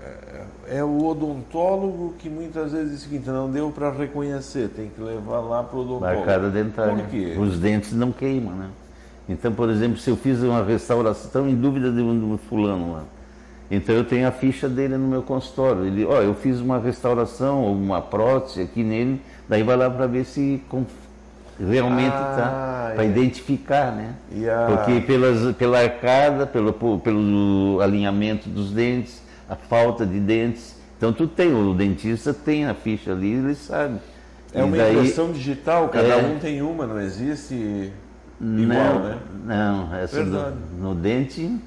é, 0.67 0.77
é, 0.77 0.83
o 0.83 1.05
odontólogo 1.05 2.15
que 2.19 2.29
muitas 2.29 2.71
vezes 2.71 2.91
diz 2.91 2.99
o 3.01 3.03
seguinte, 3.03 3.29
não 3.29 3.49
deu 3.49 3.71
para 3.71 3.91
reconhecer, 3.91 4.69
tem 4.69 4.89
que 4.89 5.01
levar 5.01 5.39
lá 5.39 5.63
para 5.63 5.77
o 5.77 5.81
odontólogo. 5.81 6.17
Marcada 6.17 6.49
dentária. 6.49 6.95
Por 6.95 7.07
quê? 7.07 7.35
Os 7.37 7.59
dentes 7.59 7.93
não 7.93 8.11
queimam, 8.11 8.53
né? 8.53 8.69
Então, 9.29 9.53
por 9.53 9.69
exemplo, 9.69 9.99
se 9.99 10.09
eu 10.09 10.17
fiz 10.17 10.41
uma 10.41 10.63
restauração, 10.63 11.47
em 11.47 11.55
dúvida 11.55 11.91
de 11.91 12.01
um, 12.01 12.37
fulano 12.49 12.93
lá. 12.93 13.03
Então 13.69 13.93
eu 13.93 14.03
tenho 14.03 14.27
a 14.27 14.31
ficha 14.31 14.67
dele 14.67 14.97
no 14.97 15.07
meu 15.07 15.21
consultório. 15.21 15.85
Ele, 15.85 16.03
ó, 16.03 16.19
eu 16.23 16.33
fiz 16.33 16.59
uma 16.59 16.79
restauração 16.79 17.61
ou 17.61 17.73
uma 17.73 18.01
prótese 18.01 18.63
aqui 18.63 18.83
nele, 18.83 19.21
daí 19.47 19.61
vai 19.61 19.77
lá 19.77 19.87
para 19.87 20.07
ver 20.07 20.25
se 20.25 20.59
realmente 21.59 22.07
está, 22.07 22.89
ah, 22.89 22.91
para 22.95 23.05
identificar, 23.05 23.91
né? 23.91 24.15
A... 24.51 24.65
Porque 24.65 25.01
pelas, 25.01 25.55
pela 25.55 25.79
arcada, 25.79 26.47
pelo, 26.47 26.73
pelo 26.73 27.79
alinhamento 27.81 28.49
dos 28.49 28.71
dentes, 28.71 29.21
a 29.47 29.55
falta 29.55 30.03
de 30.03 30.19
dentes. 30.19 30.75
Então 30.97 31.13
tu 31.13 31.27
tem, 31.27 31.53
o 31.53 31.75
dentista 31.75 32.33
tem 32.33 32.65
a 32.65 32.73
ficha 32.73 33.11
ali, 33.11 33.33
ele 33.33 33.53
sabe. 33.53 33.99
É 34.51 34.63
uma 34.63 34.75
daí, 34.75 34.95
impressão 34.95 35.31
digital, 35.31 35.89
cada 35.89 36.07
é, 36.07 36.17
um 36.17 36.39
tem 36.39 36.63
uma, 36.63 36.87
não 36.87 36.99
existe 36.99 37.91
igual, 38.41 38.93
não, 38.93 38.99
né? 38.99 39.17
Não, 39.45 39.95
essa 39.95 40.23
no, 40.23 40.51
no 40.79 40.95
dente, 40.95 41.59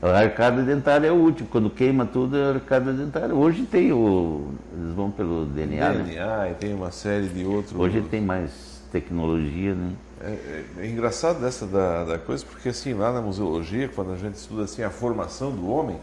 a 0.00 0.10
arcada 0.10 0.62
dentária 0.62 1.08
é 1.08 1.12
útil. 1.12 1.46
Quando 1.50 1.68
queima 1.68 2.06
tudo, 2.06 2.36
é 2.36 2.44
a 2.44 2.48
arcada 2.54 2.92
dentária. 2.92 3.34
Hoje 3.34 3.64
tem 3.64 3.92
o. 3.92 4.52
Eles 4.72 4.94
vão 4.94 5.10
pelo 5.10 5.44
DNA. 5.46 5.92
DNA 5.92 6.26
né? 6.26 6.50
e 6.52 6.54
tem 6.54 6.74
uma 6.74 6.90
série 6.90 7.28
de 7.28 7.44
outros. 7.44 7.74
Hoje 7.74 8.00
tem 8.02 8.20
mais 8.20 8.82
tecnologia, 8.92 9.74
né? 9.74 9.92
É, 10.20 10.30
é, 10.30 10.64
é, 10.78 10.86
engraçado 10.86 11.40
dessa 11.40 11.66
da, 11.66 12.04
da 12.04 12.18
coisa, 12.18 12.44
porque 12.44 12.70
assim, 12.70 12.92
lá 12.92 13.12
na 13.12 13.20
museologia, 13.20 13.88
quando 13.88 14.12
a 14.12 14.16
gente 14.16 14.34
estuda 14.34 14.64
assim 14.64 14.82
a 14.82 14.90
formação 14.90 15.52
do 15.52 15.68
homem, 15.68 15.96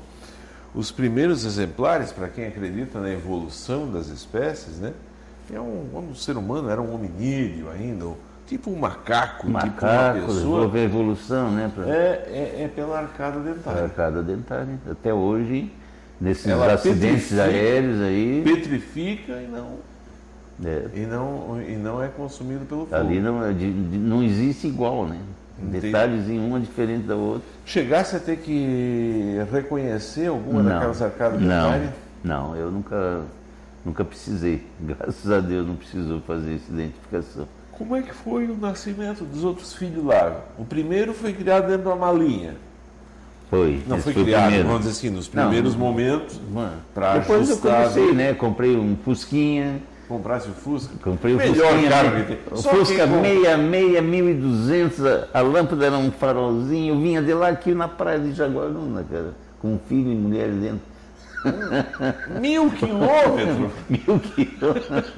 os 0.74 0.92
primeiros 0.92 1.44
exemplares, 1.44 2.12
para 2.12 2.30
quem 2.30 2.46
acredita 2.46 3.00
na 3.00 3.12
evolução 3.12 3.92
das 3.92 4.08
espécies, 4.08 4.78
né? 4.78 4.94
É 5.54 5.60
um, 5.60 6.10
um 6.12 6.16
ser 6.16 6.38
humano 6.38 6.70
era 6.70 6.82
um 6.82 6.94
hominídeo 6.94 7.70
ainda, 7.70 8.06
tipo 8.48 8.72
um 8.72 8.76
macaco, 8.78 9.50
macaco 9.50 10.20
tipo 10.20 10.32
uma 10.32 10.36
pessoa. 10.36 10.74
a 10.74 10.80
evolução, 10.80 11.52
né? 11.52 11.72
Pra... 11.74 11.86
É, 11.86 11.90
é, 11.90 12.64
é, 12.64 12.68
pela 12.68 13.00
arcada 13.00 13.40
dentária. 13.40 13.84
arcada 13.84 14.24
dentária. 14.24 14.80
Até 14.90 15.14
hoje, 15.14 15.72
nesses 16.20 16.48
Ela 16.48 16.74
acidentes 16.74 17.38
aéreos 17.38 18.02
aí. 18.02 18.42
Petrifica 18.44 19.34
e 19.34 19.48
não 19.48 19.96
é. 20.64 20.90
E, 20.94 21.06
não, 21.06 21.62
e 21.62 21.76
não 21.76 22.02
é 22.02 22.08
consumido 22.08 22.66
pelo 22.66 22.86
fogo. 22.86 22.96
Ali 22.96 23.20
não, 23.20 23.44
é 23.44 23.52
não 23.54 24.24
existe 24.24 24.68
igual, 24.68 25.06
né? 25.06 25.20
Entendi. 25.60 25.82
Detalhes 25.82 26.30
em 26.30 26.40
uma 26.40 26.60
diferente 26.60 27.06
da 27.06 27.16
outra. 27.16 27.48
Chegasse 27.66 28.16
a 28.16 28.20
ter 28.20 28.38
que 28.38 29.38
reconhecer 29.52 30.28
alguma 30.28 30.62
não, 30.62 30.70
daquelas 30.72 31.02
arcadas 31.02 31.40
dentárias? 31.40 31.92
Não, 32.24 32.50
não, 32.50 32.56
eu 32.56 32.72
nunca, 32.72 33.22
nunca 33.84 34.06
precisei. 34.06 34.66
Graças 34.80 35.30
a 35.30 35.40
Deus 35.40 35.68
não 35.68 35.76
precisou 35.76 36.22
fazer 36.22 36.56
essa 36.56 36.72
identificação. 36.72 37.48
Como 37.78 37.96
é 37.96 38.02
que 38.02 38.14
foi 38.14 38.46
o 38.46 38.56
nascimento 38.56 39.24
dos 39.24 39.44
outros 39.44 39.74
filhos 39.74 40.04
lá? 40.04 40.42
O 40.58 40.66
primeiro 40.66 41.14
foi 41.14 41.34
criado 41.34 41.68
dentro 41.68 41.84
de 41.84 41.88
uma 41.88 41.96
malinha. 41.96 42.56
Foi. 43.50 43.82
Não 43.88 44.00
foi, 44.00 44.14
foi 44.14 44.24
criado, 44.24 44.64
vamos 44.64 44.80
dizer 44.80 44.92
assim, 44.92 45.10
nos 45.10 45.28
primeiros 45.28 45.74
não, 45.74 45.80
momentos. 45.80 46.40
Para 46.94 47.20
Depois 47.20 47.50
ajustar, 47.50 47.84
eu 47.84 47.90
comecei, 47.90 48.14
né? 48.14 48.34
Comprei 48.34 48.76
um 48.76 48.98
Fusquinha 49.04 49.82
Comprasse 50.08 50.50
o 50.50 50.54
Fusca? 50.54 50.94
Comprei 51.04 51.34
o 51.34 51.38
Melhor 51.38 51.56
Fusquinha, 51.56 51.90
carro 51.90 52.12
que 52.12 52.24
tem. 52.24 52.38
O 52.52 52.58
Só 52.58 52.70
Fusca 52.70 53.08
66, 53.08 54.04
1200, 54.04 55.00
a 55.34 55.42
lâmpada 55.42 55.86
era 55.86 55.98
um 55.98 56.12
farolzinho, 56.12 57.00
vinha 57.02 57.22
de 57.22 57.34
lá 57.34 57.50
aqui 57.50 57.74
na 57.74 57.88
praia 57.88 58.20
de 58.20 58.32
Jaguaruna, 58.34 59.04
cara, 59.10 59.34
com 59.60 59.80
filho 59.90 60.12
e 60.12 60.16
mulher 60.16 60.50
dentro. 60.50 60.82
Mil 62.40 62.72
quilômetros? 62.72 63.72
Mil 63.90 64.20
quilômetros. 64.20 65.14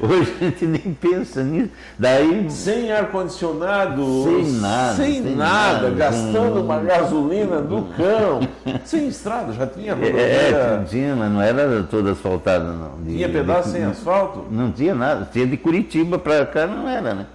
Hoje 0.00 0.34
a 0.40 0.44
gente 0.44 0.66
nem 0.66 0.94
pensa 0.94 1.42
nisso. 1.42 1.70
Daí, 1.98 2.50
sem 2.50 2.90
ar-condicionado, 2.92 4.24
sem 4.24 4.52
nada, 4.52 4.94
sem, 4.94 5.22
sem 5.22 5.36
nada, 5.36 5.82
nada, 5.82 5.90
gastando 5.90 6.60
hum. 6.60 6.64
uma 6.64 6.80
gasolina 6.80 7.60
do 7.60 7.82
cão, 7.96 8.40
sem 8.84 9.08
estrada, 9.08 9.52
já 9.52 9.66
tinha 9.66 9.94
rodovia. 9.94 10.20
É, 10.20 10.84
tinha, 10.88 11.14
mas 11.14 11.30
não 11.30 11.40
era 11.40 11.82
toda 11.84 12.12
asfaltada, 12.12 12.72
não. 12.72 13.00
De, 13.02 13.16
tinha 13.16 13.28
pedaço 13.28 13.68
de, 13.68 13.74
sem 13.74 13.84
asfalto? 13.84 14.44
Não 14.50 14.72
tinha 14.72 14.94
nada. 14.94 15.28
Tinha 15.32 15.46
de 15.46 15.56
Curitiba 15.56 16.18
para 16.18 16.44
cá, 16.46 16.66
não 16.66 16.88
era, 16.88 17.14
né? 17.14 17.26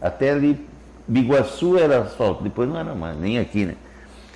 Até 0.00 0.30
ali, 0.30 0.58
Biguaçu 1.06 1.76
era 1.76 2.00
asfalto, 2.00 2.42
depois 2.42 2.68
não 2.68 2.78
era 2.78 2.94
mais, 2.94 3.18
nem 3.18 3.38
aqui, 3.38 3.66
né? 3.66 3.74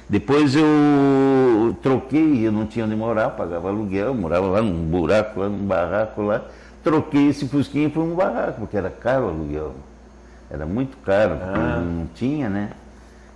Depois 0.09 0.55
eu 0.55 1.77
troquei, 1.83 2.47
eu 2.47 2.53
não 2.53 2.67
tinha 2.67 2.85
onde 2.85 2.95
morar, 2.95 3.31
pagava 3.31 3.69
aluguel, 3.69 4.15
morava 4.15 4.47
lá 4.47 4.63
num 4.63 4.85
buraco, 4.85 5.41
lá 5.41 5.49
num 5.49 5.67
barraco 5.67 6.23
lá. 6.23 6.43
Troquei 6.83 7.29
esse 7.29 7.49
fusquinha 7.49 7.89
por 7.89 8.03
um 8.03 8.15
barraco, 8.15 8.61
porque 8.61 8.77
era 8.77 8.91
caro 8.91 9.27
o 9.27 9.29
aluguel. 9.31 9.75
Era 10.51 10.67
muito 10.67 10.97
caro, 10.99 11.39
ah. 11.41 11.81
não 11.81 12.07
tinha, 12.15 12.51
né? 12.51 12.71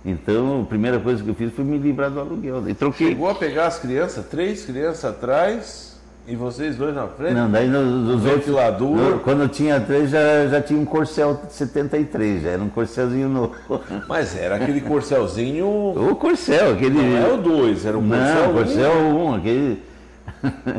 Então, 0.05 0.61
a 0.61 0.65
primeira 0.65 0.99
coisa 0.99 1.23
que 1.23 1.29
eu 1.29 1.35
fiz 1.35 1.51
foi 1.53 1.65
me 1.65 1.77
livrar 1.77 2.11
do 2.11 2.19
aluguel. 2.19 2.69
E 2.69 2.73
troquei. 2.73 3.09
Chegou 3.09 3.29
a 3.29 3.35
pegar 3.35 3.67
as 3.67 3.79
crianças, 3.79 4.25
três 4.27 4.63
crianças 4.63 5.05
atrás, 5.05 5.98
e 6.27 6.35
vocês 6.35 6.75
dois 6.75 6.93
na 6.93 7.07
frente? 7.07 7.33
Não, 7.33 7.49
daí 7.49 7.67
nos, 7.67 8.21
ventilador. 8.21 8.97
Outros, 8.97 9.23
quando 9.23 9.41
eu 9.41 9.49
tinha 9.49 9.79
três, 9.79 10.11
já, 10.11 10.47
já 10.47 10.61
tinha 10.61 10.79
um 10.79 10.85
Corcel 10.85 11.41
73, 11.49 12.43
já 12.43 12.49
era 12.49 12.61
um 12.61 12.69
Corcelzinho 12.69 13.27
novo. 13.27 13.55
Mas 14.07 14.37
era 14.37 14.55
aquele 14.55 14.81
Corcelzinho. 14.81 15.65
O 15.67 16.15
Corcel, 16.15 16.73
aquele. 16.73 17.01
Não 17.01 17.17
é 17.17 17.33
o 17.33 17.37
2, 17.37 17.85
era 17.85 17.97
o 17.97 18.01
Corcel 18.01 18.43
1. 18.43 18.47
Não, 18.47 18.53
Corcel 18.53 18.91
1, 18.91 19.23
um, 19.23 19.33
aquele. 19.33 19.83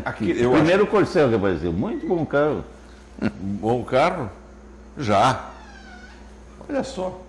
aquele 0.05 0.47
o 0.47 0.53
primeiro 0.53 0.83
acho... 0.85 0.91
Corcel 0.93 1.29
que 1.29 1.35
apareceu. 1.35 1.73
Muito 1.73 2.07
bom 2.07 2.25
carro. 2.25 2.65
Bom 3.41 3.83
carro? 3.83 4.31
Já. 4.97 5.51
Olha 6.69 6.85
só. 6.85 7.21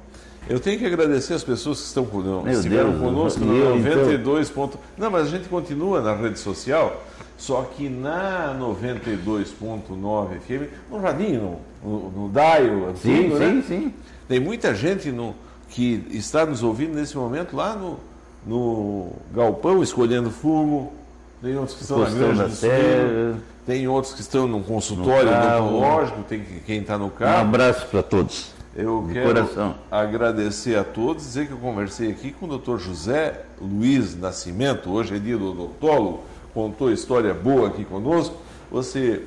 Eu 0.47 0.59
tenho 0.59 0.77
que 0.77 0.85
agradecer 0.85 1.33
as 1.33 1.43
pessoas 1.43 1.79
que 1.79 1.87
estão 1.87 2.05
conosco, 2.05 2.49
estiveram 2.49 2.91
Deus, 2.91 3.01
conosco 3.01 3.39
no 3.39 3.77
92. 3.77 4.49
Então... 4.49 4.67
Ponto... 4.67 4.79
Não, 4.97 5.09
mas 5.09 5.27
a 5.27 5.29
gente 5.29 5.47
continua 5.47 6.01
na 6.01 6.15
rede 6.15 6.39
social. 6.39 7.01
Só 7.41 7.63
que 7.63 7.89
na 7.89 8.55
92.9 8.59 10.39
FM, 10.41 10.71
no 10.91 10.99
radinho, 10.99 11.57
no, 11.83 12.09
no 12.11 12.29
dial 12.29 12.89
antigo, 12.89 12.97
sim, 13.01 13.27
né? 13.29 13.49
sim, 13.49 13.63
sim. 13.67 13.93
Tem 14.27 14.39
muita 14.39 14.75
gente 14.75 15.11
no, 15.11 15.33
que 15.67 16.05
está 16.11 16.45
nos 16.45 16.61
ouvindo 16.61 16.93
nesse 16.93 17.17
momento 17.17 17.55
lá 17.55 17.73
no, 17.75 17.97
no 18.45 19.11
galpão, 19.33 19.81
escolhendo 19.81 20.29
fumo, 20.29 20.93
tem 21.41 21.55
outros 21.57 21.75
que 21.75 21.81
estão 21.81 21.97
na 21.97 22.09
granja 22.11 22.47
do 22.47 22.53
Serra. 22.53 23.39
tem 23.65 23.87
outros 23.87 24.13
que 24.13 24.21
estão 24.21 24.47
no 24.47 24.61
consultório 24.61 25.31
No 25.31 25.37
odontológico, 25.67 26.23
tem 26.29 26.41
que- 26.41 26.59
quem 26.59 26.81
está 26.81 26.95
no 26.95 27.07
Um 27.07 27.09
carro. 27.09 27.41
abraço 27.41 27.87
para 27.87 28.03
todos. 28.03 28.51
Eu 28.75 29.03
De 29.07 29.13
quero 29.13 29.25
coração. 29.27 29.75
agradecer 29.89 30.77
a 30.77 30.83
todos, 30.83 31.23
dizer 31.25 31.47
que 31.47 31.53
eu 31.53 31.57
conversei 31.57 32.11
aqui 32.11 32.31
com 32.31 32.45
o 32.45 32.57
Dr. 32.59 32.77
José 32.77 33.41
Luiz 33.59 34.15
Nascimento, 34.15 34.91
hoje 34.91 35.15
é 35.15 35.19
dia 35.19 35.37
do 35.37 35.49
odontólogo, 35.51 36.21
contou 36.53 36.91
história 36.91 37.33
boa 37.33 37.69
aqui 37.69 37.85
conosco. 37.85 38.35
Você, 38.71 39.23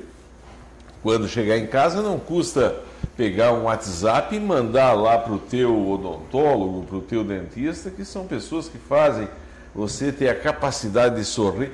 quando 1.03 1.27
chegar 1.27 1.57
em 1.57 1.67
casa, 1.67 2.01
não 2.01 2.19
custa 2.19 2.81
pegar 3.15 3.53
um 3.53 3.63
WhatsApp 3.63 4.35
e 4.35 4.39
mandar 4.39 4.93
lá 4.93 5.17
para 5.17 5.33
o 5.33 5.39
teu 5.39 5.89
odontólogo, 5.89 6.83
para 6.83 6.97
o 6.97 7.01
teu 7.01 7.23
dentista, 7.23 7.89
que 7.89 8.03
são 8.03 8.25
pessoas 8.25 8.67
que 8.67 8.77
fazem 8.77 9.27
você 9.73 10.11
ter 10.11 10.29
a 10.29 10.35
capacidade 10.35 11.15
de 11.15 11.25
sorrir. 11.25 11.71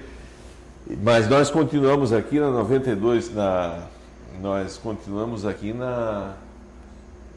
Mas 1.01 1.29
nós 1.29 1.49
continuamos 1.49 2.11
aqui 2.11 2.39
na 2.39 2.49
92, 2.49 3.33
na, 3.33 3.85
nós 4.41 4.77
continuamos 4.77 5.45
aqui 5.45 5.71
na, 5.71 6.33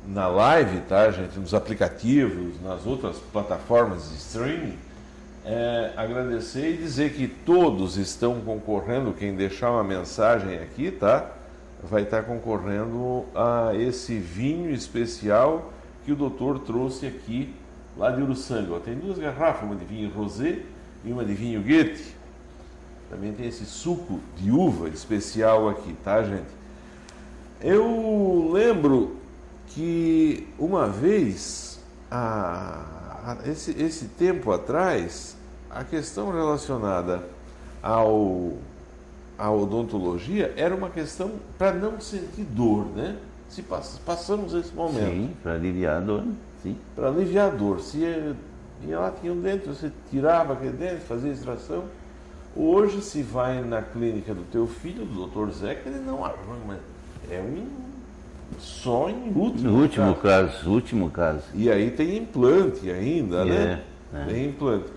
na 0.06 0.26
live, 0.26 0.80
tá, 0.82 1.10
gente? 1.10 1.38
Nos 1.38 1.54
aplicativos, 1.54 2.60
nas 2.62 2.86
outras 2.86 3.16
plataformas 3.32 4.10
de 4.10 4.16
streaming. 4.16 4.78
É, 5.46 5.92
agradecer 5.94 6.70
e 6.70 6.76
dizer 6.78 7.12
que 7.12 7.28
todos 7.28 7.98
estão 7.98 8.40
concorrendo, 8.40 9.12
quem 9.12 9.34
deixar 9.34 9.70
uma 9.72 9.84
mensagem 9.84 10.56
aqui, 10.58 10.90
tá? 10.90 11.32
Vai 11.82 12.02
estar 12.02 12.22
concorrendo 12.22 13.24
a 13.34 13.72
esse 13.74 14.18
vinho 14.18 14.70
especial 14.70 15.70
que 16.04 16.12
o 16.12 16.16
doutor 16.16 16.60
trouxe 16.60 17.06
aqui, 17.06 17.54
lá 17.94 18.10
de 18.10 18.22
Uruçanga. 18.22 18.80
Tem 18.80 18.94
duas 18.94 19.18
garrafas, 19.18 19.64
uma 19.64 19.76
de 19.76 19.84
vinho 19.84 20.10
rosé 20.10 20.60
e 21.04 21.12
uma 21.12 21.22
de 21.24 21.34
vinho 21.34 21.62
Goethe. 21.62 22.14
Também 23.10 23.32
tem 23.34 23.46
esse 23.46 23.66
suco 23.66 24.18
de 24.38 24.50
uva 24.50 24.88
especial 24.88 25.68
aqui, 25.68 25.94
tá, 26.02 26.22
gente? 26.22 26.48
Eu 27.60 28.50
lembro 28.50 29.16
que 29.68 30.48
uma 30.58 30.86
vez, 30.88 31.78
a- 32.10 33.03
esse, 33.46 33.70
esse 33.82 34.06
tempo 34.06 34.52
atrás, 34.52 35.36
a 35.70 35.82
questão 35.84 36.30
relacionada 36.32 37.22
ao, 37.82 38.52
à 39.38 39.50
odontologia 39.50 40.52
era 40.56 40.74
uma 40.74 40.90
questão 40.90 41.32
para 41.58 41.72
não 41.72 42.00
sentir 42.00 42.44
dor, 42.44 42.86
né? 42.94 43.16
Se 43.48 43.62
pass- 43.62 44.00
passamos 44.04 44.52
esse 44.54 44.72
momento 44.74 45.10
Sim, 45.10 45.30
para 45.42 45.52
aliviar 45.54 45.98
a 45.98 46.00
dor. 46.00 46.24
Sim. 46.62 46.76
para 46.96 47.08
aliviar 47.08 47.48
a 47.48 47.54
dor. 47.54 47.80
Se 47.80 47.98
ia 47.98 48.98
lá, 48.98 49.12
tinha 49.20 49.32
um 49.32 49.40
dente, 49.40 49.66
você 49.68 49.90
tirava 50.10 50.54
aquele 50.54 50.76
dente, 50.76 51.00
fazia 51.04 51.30
extração. 51.32 51.84
Hoje, 52.56 53.00
se 53.02 53.22
vai 53.22 53.60
na 53.62 53.82
clínica 53.82 54.32
do 54.34 54.42
teu 54.50 54.66
filho, 54.66 55.04
do 55.04 55.26
Dr. 55.26 55.50
Zeca, 55.52 55.88
ele 55.88 55.98
não 56.00 56.24
arruma. 56.24 56.78
É 57.30 57.40
um 57.40 57.66
só 58.58 59.08
em 59.10 59.32
último. 59.34 59.70
No 59.70 59.80
último 59.82 60.14
caso. 60.14 60.52
caso, 60.52 60.70
último 60.70 61.10
caso. 61.10 61.42
E 61.54 61.70
aí 61.70 61.90
tem 61.90 62.16
implante 62.18 62.90
ainda, 62.90 63.44
né? 63.44 63.80
É, 64.12 64.16
é. 64.18 64.24
Tem 64.26 64.44
implante. 64.46 64.84
Hoje 64.84 64.92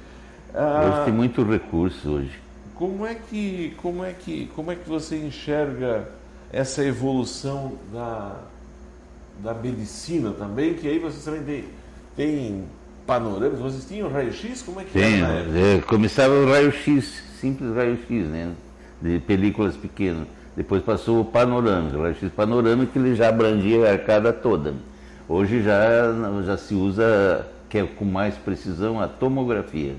Ah, 0.56 1.02
tem 1.06 1.14
muito 1.14 1.44
recurso 1.44 2.10
hoje. 2.10 2.32
como 2.76 3.06
é 3.06 3.16
que 3.16 3.74
como 3.78 4.04
é 4.04 4.12
que 4.14 4.50
como 4.56 4.72
é 4.72 4.76
que 4.76 4.88
você 4.88 5.18
enxerga 5.18 6.10
essa 6.52 6.84
evolução 6.84 7.74
da, 7.94 8.36
da 9.44 9.54
medicina 9.54 10.32
também 10.32 10.74
que 10.74 10.88
aí 10.88 10.98
vocês 10.98 11.24
também 11.26 11.44
tem, 11.44 11.66
tem 12.16 12.64
panorâmicos 13.06 13.60
vocês 13.60 13.86
tinham 13.86 14.10
raio-x 14.10 14.62
como 14.64 14.80
é 14.80 14.84
que 14.86 14.98
era 14.98 15.46
é, 15.60 15.82
começava 15.82 16.34
o 16.34 16.46
raio-x, 16.50 17.22
simples 17.42 17.76
raio-x, 17.76 18.10
né? 18.28 18.52
De 19.02 19.20
películas 19.20 19.76
pequenas. 19.76 20.28
Depois 20.58 20.82
passou 20.82 21.22
o 21.22 21.26
panorâmico, 21.26 21.98
o 21.98 22.02
raio-x 22.02 22.32
panorâmico 22.32 22.92
que 22.92 22.98
ele 22.98 23.14
já 23.14 23.30
abrangia 23.30 23.88
a 23.88 23.92
arcada 23.92 24.34
toda. 24.34 24.74
Hoje 25.30 25.62
já, 25.62 25.78
já 26.44 26.58
se 26.58 26.74
usa, 26.74 27.46
que 27.70 27.78
é 27.78 27.84
com 27.84 28.04
mais 28.04 28.34
precisão, 28.34 29.00
a 29.00 29.08
tomografia 29.08 29.94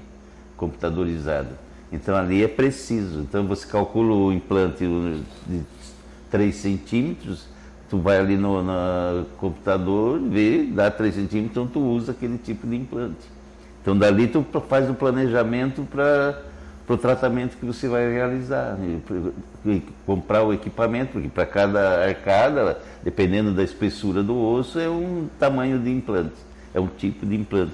computadorizada. 0.57 1.51
Então 1.93 2.17
ali 2.17 2.43
é 2.43 2.49
preciso. 2.49 3.21
Então 3.21 3.47
você 3.47 3.65
calcula 3.69 4.13
o 4.13 4.33
implante 4.33 4.85
de 5.47 5.61
3 6.29 6.53
centímetros, 6.53 7.47
tu 7.89 7.99
vai 7.99 8.19
ali 8.19 8.37
no 8.37 8.61
na 8.61 9.23
computador, 9.39 10.19
vê, 10.19 10.65
dá 10.65 10.91
3 10.91 11.15
centímetros, 11.15 11.51
então 11.53 11.69
tu 11.69 11.79
usa 11.79 12.11
aquele 12.11 12.37
tipo 12.37 12.67
de 12.67 12.75
implante. 12.75 13.31
Então 13.81 13.97
dali 13.97 14.27
tu 14.27 14.45
faz 14.69 14.91
o 14.91 14.95
planejamento 14.95 15.83
para 15.89 16.48
o 16.95 16.99
tratamento 16.99 17.57
que 17.57 17.67
você 17.67 17.89
vai 17.89 18.11
realizar. 18.11 18.79
E, 18.81 19.71
e 19.71 19.83
comprar 20.07 20.43
o 20.43 20.53
equipamento, 20.53 21.13
porque 21.13 21.29
para 21.29 21.47
cada 21.47 22.05
arcada, 22.05 22.81
dependendo 23.03 23.53
da 23.53 23.63
espessura 23.63 24.23
do 24.23 24.37
osso, 24.37 24.79
é 24.79 24.89
um 24.89 25.29
tamanho 25.39 25.79
de 25.79 25.91
implante, 25.91 26.37
é 26.73 26.81
um 26.81 26.87
tipo 26.87 27.27
de 27.27 27.37
implante. 27.37 27.73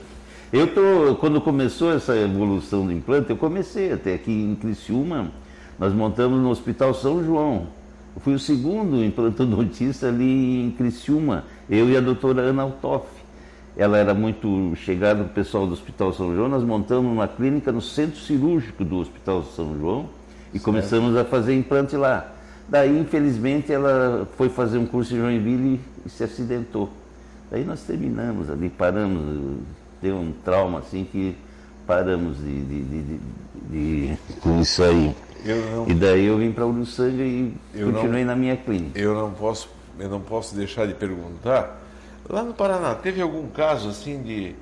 Eu 0.52 0.72
tô, 0.72 1.16
quando 1.16 1.40
começou 1.40 1.92
essa 1.92 2.16
evolução 2.16 2.86
do 2.86 2.92
implante, 2.92 3.30
eu 3.30 3.36
comecei 3.36 3.92
até 3.92 4.14
aqui 4.14 4.30
em 4.30 4.54
Criciúma, 4.54 5.32
nós 5.78 5.92
montamos 5.92 6.40
no 6.40 6.50
Hospital 6.50 6.94
São 6.94 7.24
João. 7.24 7.66
Eu 8.14 8.20
fui 8.20 8.34
o 8.34 8.38
segundo 8.38 9.04
implantodontista 9.04 10.08
ali 10.08 10.64
em 10.64 10.70
Criciúma, 10.70 11.44
eu 11.68 11.90
e 11.90 11.96
a 11.96 12.00
doutora 12.00 12.42
Ana 12.42 12.62
Altoff. 12.62 13.06
Ela 13.76 13.98
era 13.98 14.14
muito 14.14 14.72
chegada 14.76 15.24
do 15.24 15.30
pessoal 15.30 15.66
do 15.66 15.72
Hospital 15.72 16.12
São 16.12 16.34
João, 16.34 16.48
nós 16.48 16.62
montamos 16.62 17.10
uma 17.12 17.26
clínica 17.26 17.72
no 17.72 17.80
centro 17.80 18.18
cirúrgico 18.20 18.84
do 18.84 18.98
Hospital 18.98 19.42
São 19.44 19.76
João 19.78 20.08
e 20.52 20.60
começamos 20.60 21.16
a 21.16 21.24
fazer 21.24 21.54
implante 21.56 21.96
lá. 21.96 22.30
Daí, 22.68 22.96
infelizmente, 22.98 23.72
ela 23.72 24.28
foi 24.36 24.48
fazer 24.48 24.78
um 24.78 24.86
curso 24.86 25.14
em 25.14 25.18
Joinville 25.18 25.80
e 26.06 26.08
se 26.08 26.22
acidentou. 26.22 26.88
Daí 27.50 27.64
nós 27.64 27.82
terminamos 27.82 28.48
ali, 28.48 28.70
paramos, 28.70 29.56
deu 30.00 30.16
um 30.16 30.32
trauma 30.44 30.78
assim 30.78 31.04
que 31.10 31.36
paramos 31.86 32.38
de, 32.38 32.62
de, 32.64 32.82
de, 32.82 33.18
de- 33.70 34.18
com 34.40 34.60
isso 34.60 34.82
aí. 34.82 35.14
eu 35.44 35.56
não 35.72 35.88
E 35.88 35.94
daí 35.94 36.24
eu 36.26 36.38
vim 36.38 36.52
para 36.52 36.64
Uruçanga 36.64 37.22
e 37.22 37.52
continuei 37.74 38.24
na 38.24 38.34
minha 38.36 38.56
clínica. 38.56 38.98
eu 38.98 39.14
não 39.14 39.30
posso 39.32 39.68
eu 39.98 40.08
não 40.08 40.20
posso 40.20 40.54
deixar 40.56 40.86
de 40.86 40.94
perguntar 40.94 41.80
lá 42.28 42.42
no 42.42 42.54
Paraná 42.54 42.94
teve 42.94 43.20
algum 43.20 43.48
caso 43.48 43.88
assim 43.88 44.22
de 44.22 44.54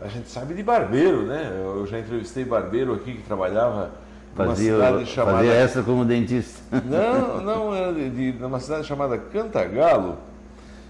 a 0.00 0.08
gente 0.08 0.28
sabe 0.28 0.54
de 0.54 0.62
barbeiro 0.62 1.22
né 1.22 1.52
eu 1.54 1.86
já 1.86 1.98
entrevistei 1.98 2.44
barbeiro 2.44 2.94
aqui 2.94 3.14
que 3.14 3.22
trabalhava 3.22 3.90
numa 4.36 4.48
Fazia, 4.48 4.72
cidade 4.74 5.06
chamada 5.06 5.36
fazia 5.38 5.52
essa 5.52 5.82
como 5.82 6.04
dentista. 6.04 6.60
não 6.84 7.42
não 7.42 7.74
era 7.74 7.92
de, 7.92 8.10
de 8.10 8.32
numa 8.38 8.60
cidade 8.60 8.86
chamada 8.86 9.18
Cantagalo 9.18 10.16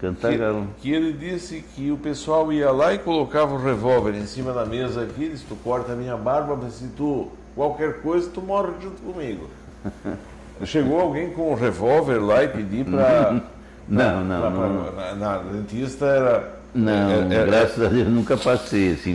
Cantagalo. 0.03 0.67
que, 0.77 0.89
que 0.89 0.93
ele 0.93 1.13
disse 1.13 1.63
que 1.75 1.89
o 1.89 1.97
pessoal 1.97 2.51
ia 2.51 2.69
lá 2.71 2.93
e 2.93 2.99
colocava 2.99 3.53
o 3.55 3.57
revólver 3.57 4.13
em 4.13 4.25
cima 4.25 4.51
da 4.51 4.65
mesa 4.65 5.03
aqui, 5.03 5.29
disse, 5.29 5.45
tu 5.45 5.55
corta 5.55 5.93
a 5.93 5.95
minha 5.95 6.17
barba, 6.17 6.59
mas 6.61 6.73
se 6.73 6.87
tu 6.89 7.29
qualquer 7.55 8.01
coisa, 8.01 8.29
tu 8.29 8.41
morre 8.41 8.73
junto 8.81 9.01
comigo. 9.01 9.47
Chegou 10.65 10.99
alguém 10.99 11.31
com 11.31 11.51
um 11.51 11.55
revólver 11.55 12.19
lá 12.19 12.43
e 12.43 12.49
pedir 12.49 12.85
para. 12.85 13.41
Não, 13.93 14.23
não, 14.25 14.49
não. 14.51 14.91
Na, 14.95 15.15
na 15.15 15.37
dentista 15.39 16.05
era. 16.05 16.53
Não, 16.73 16.91
é- 16.91 17.35
é- 17.35 17.45
graças 17.45 17.85
a 17.85 17.87
Deus 17.87 18.07
nunca 18.07 18.35
passei 18.35 18.93
assim 18.93 19.13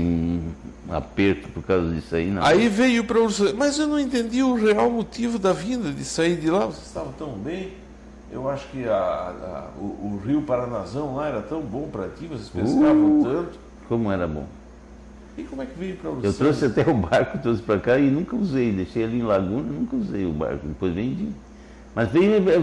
um 0.89 0.95
aperto 0.95 1.49
por 1.49 1.63
causa 1.65 1.93
disso 1.93 2.15
aí, 2.15 2.31
não. 2.31 2.43
Aí 2.45 2.69
veio 2.69 3.05
para 3.05 3.19
o. 3.21 3.29
Mas 3.57 3.79
eu 3.79 3.87
não 3.89 3.99
entendi 3.99 4.43
o 4.43 4.55
real 4.55 4.89
motivo 4.91 5.39
da 5.39 5.53
vinda 5.53 5.91
de 5.91 6.05
sair 6.05 6.37
de 6.37 6.49
lá. 6.51 6.67
Vocês 6.67 6.87
estavam 6.87 7.13
tão 7.13 7.33
bem. 7.33 7.73
Eu 8.31 8.49
acho 8.49 8.69
que 8.69 8.87
a- 8.87 8.93
a- 8.93 9.65
o, 9.81 9.85
o 9.85 10.23
rio 10.25 10.43
Paranazão 10.43 11.17
lá 11.17 11.29
era 11.29 11.41
tão 11.41 11.61
bom 11.63 11.89
para 11.91 12.09
ti, 12.09 12.27
vocês 12.27 12.49
pescavam 12.51 13.21
Uh! 13.21 13.25
tanto. 13.25 13.59
Como 13.89 14.13
era 14.13 14.29
bom. 14.29 14.47
E 15.37 15.43
como 15.45 15.63
é 15.63 15.67
que 15.67 15.79
veio 15.79 15.97
para 15.97 16.11
o 16.11 16.21
Eu 16.23 16.33
trouxe 16.33 16.65
até 16.67 16.83
o 16.89 16.95
barco, 16.95 17.39
trouxe 17.39 17.63
para 17.63 17.79
cá 17.81 17.99
e 17.99 18.11
nunca 18.11 18.37
usei. 18.37 18.71
Deixei 18.73 19.03
ali 19.05 19.19
em 19.19 19.23
Laguna, 19.23 19.63
nunca 19.73 19.97
usei 19.97 20.27
o 20.27 20.33
barco. 20.33 20.67
Depois 20.67 20.93
vendi. 20.93 21.29
Mas 21.95 22.11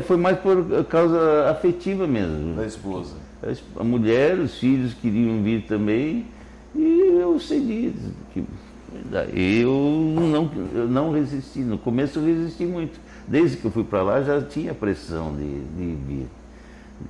foi 0.06 0.18
mais 0.18 0.40
por 0.40 0.86
causa 0.86 1.50
afetiva 1.50 2.08
mesmo. 2.08 2.56
da 2.56 2.66
esposa. 2.66 3.16
A 3.76 3.84
mulher, 3.84 4.40
os 4.40 4.58
filhos 4.58 4.94
queriam 4.94 5.44
vir 5.44 5.64
também 5.64 6.26
e 6.74 7.18
eu 7.20 7.40
cedi. 7.40 7.94
Eu 9.34 10.14
não, 10.16 10.52
eu 10.74 10.88
não 10.88 11.12
resisti. 11.12 11.60
No 11.60 11.78
começo 11.78 12.20
eu 12.20 12.26
resisti 12.26 12.66
muito. 12.66 13.00
Desde 13.28 13.58
que 13.58 13.66
eu 13.66 13.72
fui 13.72 13.84
para 13.84 14.02
lá 14.02 14.22
já 14.22 14.42
tinha 14.42 14.74
pressão 14.74 15.36
de, 15.36 15.60
de 15.76 15.96
vir. 16.08 16.28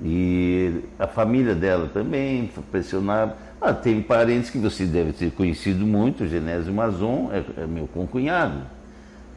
E 0.04 0.82
a 0.98 1.08
família 1.08 1.54
dela 1.54 1.90
também 1.94 2.50
pressionava. 2.72 3.38
Ah, 3.62 3.74
tem 3.74 4.02
parentes 4.02 4.50
que 4.50 4.58
você 4.58 4.86
deve 4.86 5.14
ter 5.14 5.32
conhecido 5.32 5.86
muito, 5.86 6.24
o 6.24 6.28
Genésio 6.28 6.74
Mazon 6.74 7.30
é, 7.32 7.64
é 7.64 7.66
meu 7.66 7.88
concunhado, 7.88 8.62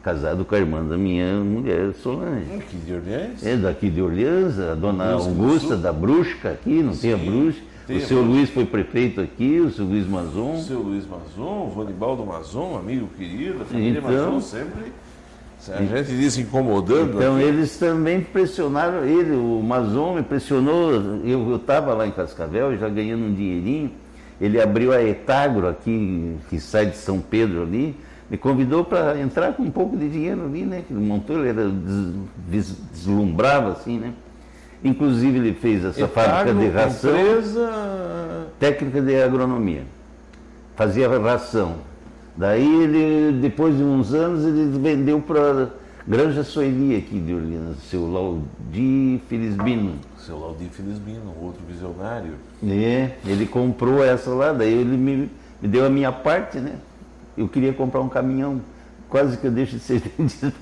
casado 0.03 0.45
com 0.45 0.55
a 0.55 0.57
irmã 0.57 0.83
da 0.83 0.97
minha 0.97 1.39
mulher 1.39 1.93
Solange. 2.01 2.53
Aqui 2.55 2.77
de 2.77 2.93
Orleans? 2.93 3.45
É 3.45 3.57
daqui 3.57 3.89
de 3.89 4.01
Orleans, 4.01 4.59
a 4.59 4.75
dona 4.75 5.11
Augusta 5.11 5.75
da 5.75 5.91
Brusca 5.91 6.51
aqui, 6.51 6.81
não 6.81 6.95
tem 6.95 7.13
a 7.13 7.17
Sim, 7.17 7.25
Brusca. 7.25 7.61
tem 7.87 7.97
O 7.97 8.01
seu. 8.01 8.21
Luiz 8.21 8.49
foi 8.49 8.65
prefeito 8.65 9.19
aqui, 9.19 9.59
o 9.59 9.71
seu 9.71 9.85
Luiz 9.85 10.07
Mazon. 10.07 10.55
O 10.55 10.61
seu 10.61 10.79
Luiz 10.79 11.05
Mazon, 11.05 11.67
o 11.67 11.69
Vanibaldo 11.75 12.25
Mazon, 12.25 12.77
amigo 12.77 13.07
querido, 13.17 13.61
a 13.61 13.65
família 13.65 13.99
Então. 13.99 14.11
Mazon 14.11 14.41
sempre 14.41 14.91
A 15.67 15.83
gente 15.83 16.15
diz 16.15 16.37
incomodando. 16.37 17.17
Então 17.17 17.35
aqui. 17.35 17.45
eles 17.45 17.77
também 17.77 18.21
pressionaram 18.21 19.03
ele, 19.03 19.35
o 19.35 19.61
Mazon 19.61 20.15
me 20.15 20.23
pressionou. 20.23 20.91
Eu 21.25 21.55
estava 21.57 21.93
lá 21.93 22.07
em 22.07 22.11
Cascavel, 22.11 22.77
já 22.77 22.87
ganhando 22.87 23.25
um 23.25 23.33
dinheirinho. 23.33 23.91
Ele 24.39 24.61
abriu 24.61 24.93
a 24.93 25.03
Etagro 25.03 25.67
aqui, 25.67 26.37
que 26.49 26.61
sai 26.61 26.85
de 26.85 26.95
São 26.95 27.19
Pedro 27.19 27.63
ali, 27.63 27.93
me 28.29 28.37
convidou 28.37 28.85
para 28.85 29.19
entrar 29.19 29.53
com 29.53 29.63
um 29.63 29.71
pouco 29.71 29.97
de 29.97 30.07
dinheiro 30.09 30.45
ali, 30.45 30.63
né? 30.63 30.83
Que 30.87 30.93
ele 30.93 31.03
montou, 31.03 31.39
ele 31.39 31.49
era 31.49 31.69
des, 32.47 32.75
deslumbrava 32.91 33.71
assim, 33.71 33.97
né? 33.97 34.13
Inclusive 34.83 35.39
ele 35.39 35.53
fez 35.53 35.83
essa 35.83 36.03
Etagro, 36.03 36.31
fábrica 36.31 36.59
de 36.59 36.69
ração. 36.69 37.11
Empresa... 37.11 38.47
Técnica 38.59 39.01
de 39.01 39.21
agronomia. 39.21 39.83
Fazia 40.75 41.09
ração. 41.19 41.77
Daí 42.37 42.83
ele, 42.83 43.39
depois 43.41 43.75
de 43.75 43.83
uns 43.83 44.13
anos, 44.13 44.45
ele 44.45 44.77
vendeu 44.79 45.19
para 45.19 45.69
Granja 46.07 46.43
Soeli 46.43 46.95
aqui 46.95 47.19
de 47.19 47.33
Orleans, 47.33 47.77
seu 47.89 48.09
Laudi 48.09 49.21
Felisbino. 49.27 49.95
Seu 50.17 50.39
Laudi 50.39 50.69
Felisbino, 50.69 51.33
outro 51.41 51.61
visionário. 51.67 52.33
É, 52.65 53.11
ele 53.25 53.45
comprou 53.45 54.03
essa 54.03 54.29
lá, 54.29 54.53
daí 54.53 54.73
ele 54.73 54.95
me, 54.95 55.29
me 55.61 55.67
deu 55.67 55.85
a 55.85 55.89
minha 55.89 56.11
parte, 56.11 56.59
né? 56.59 56.75
Eu 57.39 57.47
queria 57.47 57.71
comprar 57.71 58.01
um 58.01 58.09
caminhão, 58.09 58.61
quase 59.09 59.37
que 59.37 59.47
eu 59.47 59.51
deixo 59.51 59.77
de 59.77 59.81
ser 59.81 60.01
vendido. 60.17 60.53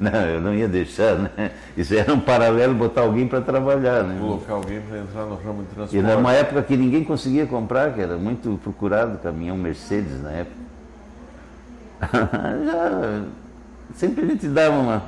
Não, 0.00 0.10
eu 0.10 0.40
não 0.40 0.52
ia 0.52 0.66
deixar, 0.66 1.14
né? 1.16 1.52
Isso 1.76 1.94
era 1.94 2.12
um 2.12 2.18
paralelo 2.18 2.74
botar 2.74 3.02
alguém 3.02 3.28
para 3.28 3.40
trabalhar, 3.40 4.02
né? 4.02 4.18
Colocar 4.18 4.54
alguém 4.54 4.80
para 4.80 4.98
entrar 4.98 5.26
no 5.26 5.36
ramo 5.36 5.62
de 5.62 5.68
transporte. 5.68 5.96
E 5.96 5.98
era 6.00 6.18
uma 6.18 6.32
época 6.32 6.60
que 6.64 6.76
ninguém 6.76 7.04
conseguia 7.04 7.46
comprar, 7.46 7.92
que 7.94 8.00
era 8.00 8.16
muito 8.16 8.58
procurado 8.64 9.18
caminhão 9.18 9.56
Mercedes 9.56 10.20
na 10.20 10.30
época. 10.32 10.56
Já, 12.66 13.22
sempre 13.94 14.24
a 14.24 14.26
gente 14.26 14.48
dava 14.48 14.76
uma. 14.76 15.02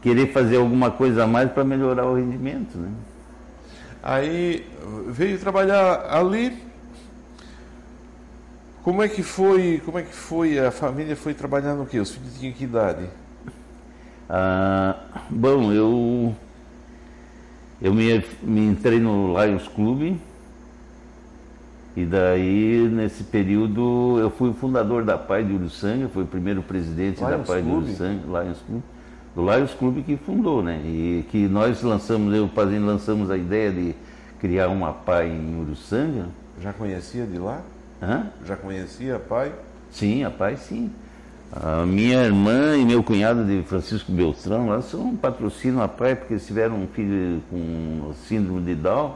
querer 0.00 0.32
fazer 0.32 0.56
alguma 0.56 0.90
coisa 0.90 1.24
a 1.24 1.26
mais 1.26 1.50
para 1.50 1.64
melhorar 1.64 2.06
o 2.06 2.14
rendimento, 2.14 2.78
né? 2.78 2.88
Aí 4.02 4.64
veio 5.08 5.38
trabalhar 5.38 6.06
ali. 6.08 6.64
Como 8.86 9.02
é 9.02 9.08
que 9.08 9.20
foi? 9.20 9.82
Como 9.84 9.98
é 9.98 10.02
que 10.02 10.14
foi? 10.14 10.60
A 10.60 10.70
família 10.70 11.16
foi 11.16 11.34
trabalhar 11.34 11.74
no 11.74 11.86
quê? 11.86 11.98
Os 11.98 12.12
filhos 12.12 12.38
tinham 12.38 12.52
que 12.54 12.62
idade? 12.62 13.08
Ah, 14.30 14.94
bom, 15.28 15.72
eu 15.72 16.32
eu 17.82 17.92
me, 17.92 18.24
me 18.44 18.60
entrei 18.60 19.00
no 19.00 19.34
Lions 19.36 19.66
Club 19.66 20.16
e 21.96 22.04
daí 22.04 22.88
nesse 22.88 23.24
período 23.24 24.20
eu 24.20 24.30
fui 24.30 24.50
o 24.50 24.54
fundador 24.54 25.04
da 25.04 25.18
Pai 25.18 25.42
de 25.42 25.52
Uruçanga, 25.52 26.08
foi 26.08 26.22
o 26.22 26.26
primeiro 26.28 26.62
presidente 26.62 27.18
Lions 27.18 27.30
da 27.30 27.38
Pai 27.38 27.62
de 27.62 27.68
Uruçanga, 27.68 28.22
Lions 28.24 28.62
Club, 28.64 28.82
do 29.34 29.52
Lions 29.52 29.74
Club 29.74 30.04
que 30.04 30.16
fundou, 30.16 30.62
né? 30.62 30.80
E 30.84 31.26
que 31.32 31.48
nós 31.48 31.82
lançamos, 31.82 32.32
eu 32.32 32.46
fazendo, 32.50 32.86
lançamos 32.86 33.32
a 33.32 33.36
ideia 33.36 33.72
de 33.72 33.96
criar 34.38 34.68
uma 34.68 34.92
Pai 34.92 35.28
em 35.28 35.60
Uruçanga. 35.60 36.26
Já 36.62 36.72
conhecia 36.72 37.26
de 37.26 37.36
lá? 37.36 37.62
Hã? 38.02 38.26
Já 38.44 38.56
conhecia 38.56 39.18
pai? 39.18 39.52
Sim, 39.90 40.24
a 40.24 40.30
Pai 40.30 40.56
sim. 40.56 40.90
A 41.52 41.86
minha 41.86 42.22
irmã 42.24 42.76
e 42.76 42.84
meu 42.84 43.02
cunhado 43.02 43.44
de 43.44 43.62
Francisco 43.62 44.12
Beltrão 44.12 44.66
lá 44.68 44.82
são 44.82 45.00
um 45.10 45.16
patrocínio 45.16 45.80
a 45.80 45.88
pai 45.88 46.14
porque 46.16 46.34
eles 46.34 46.46
tiveram 46.46 46.74
um 46.76 46.86
filho 46.88 47.40
com 47.48 48.12
síndrome 48.28 48.62
de 48.62 48.74
Down. 48.74 49.14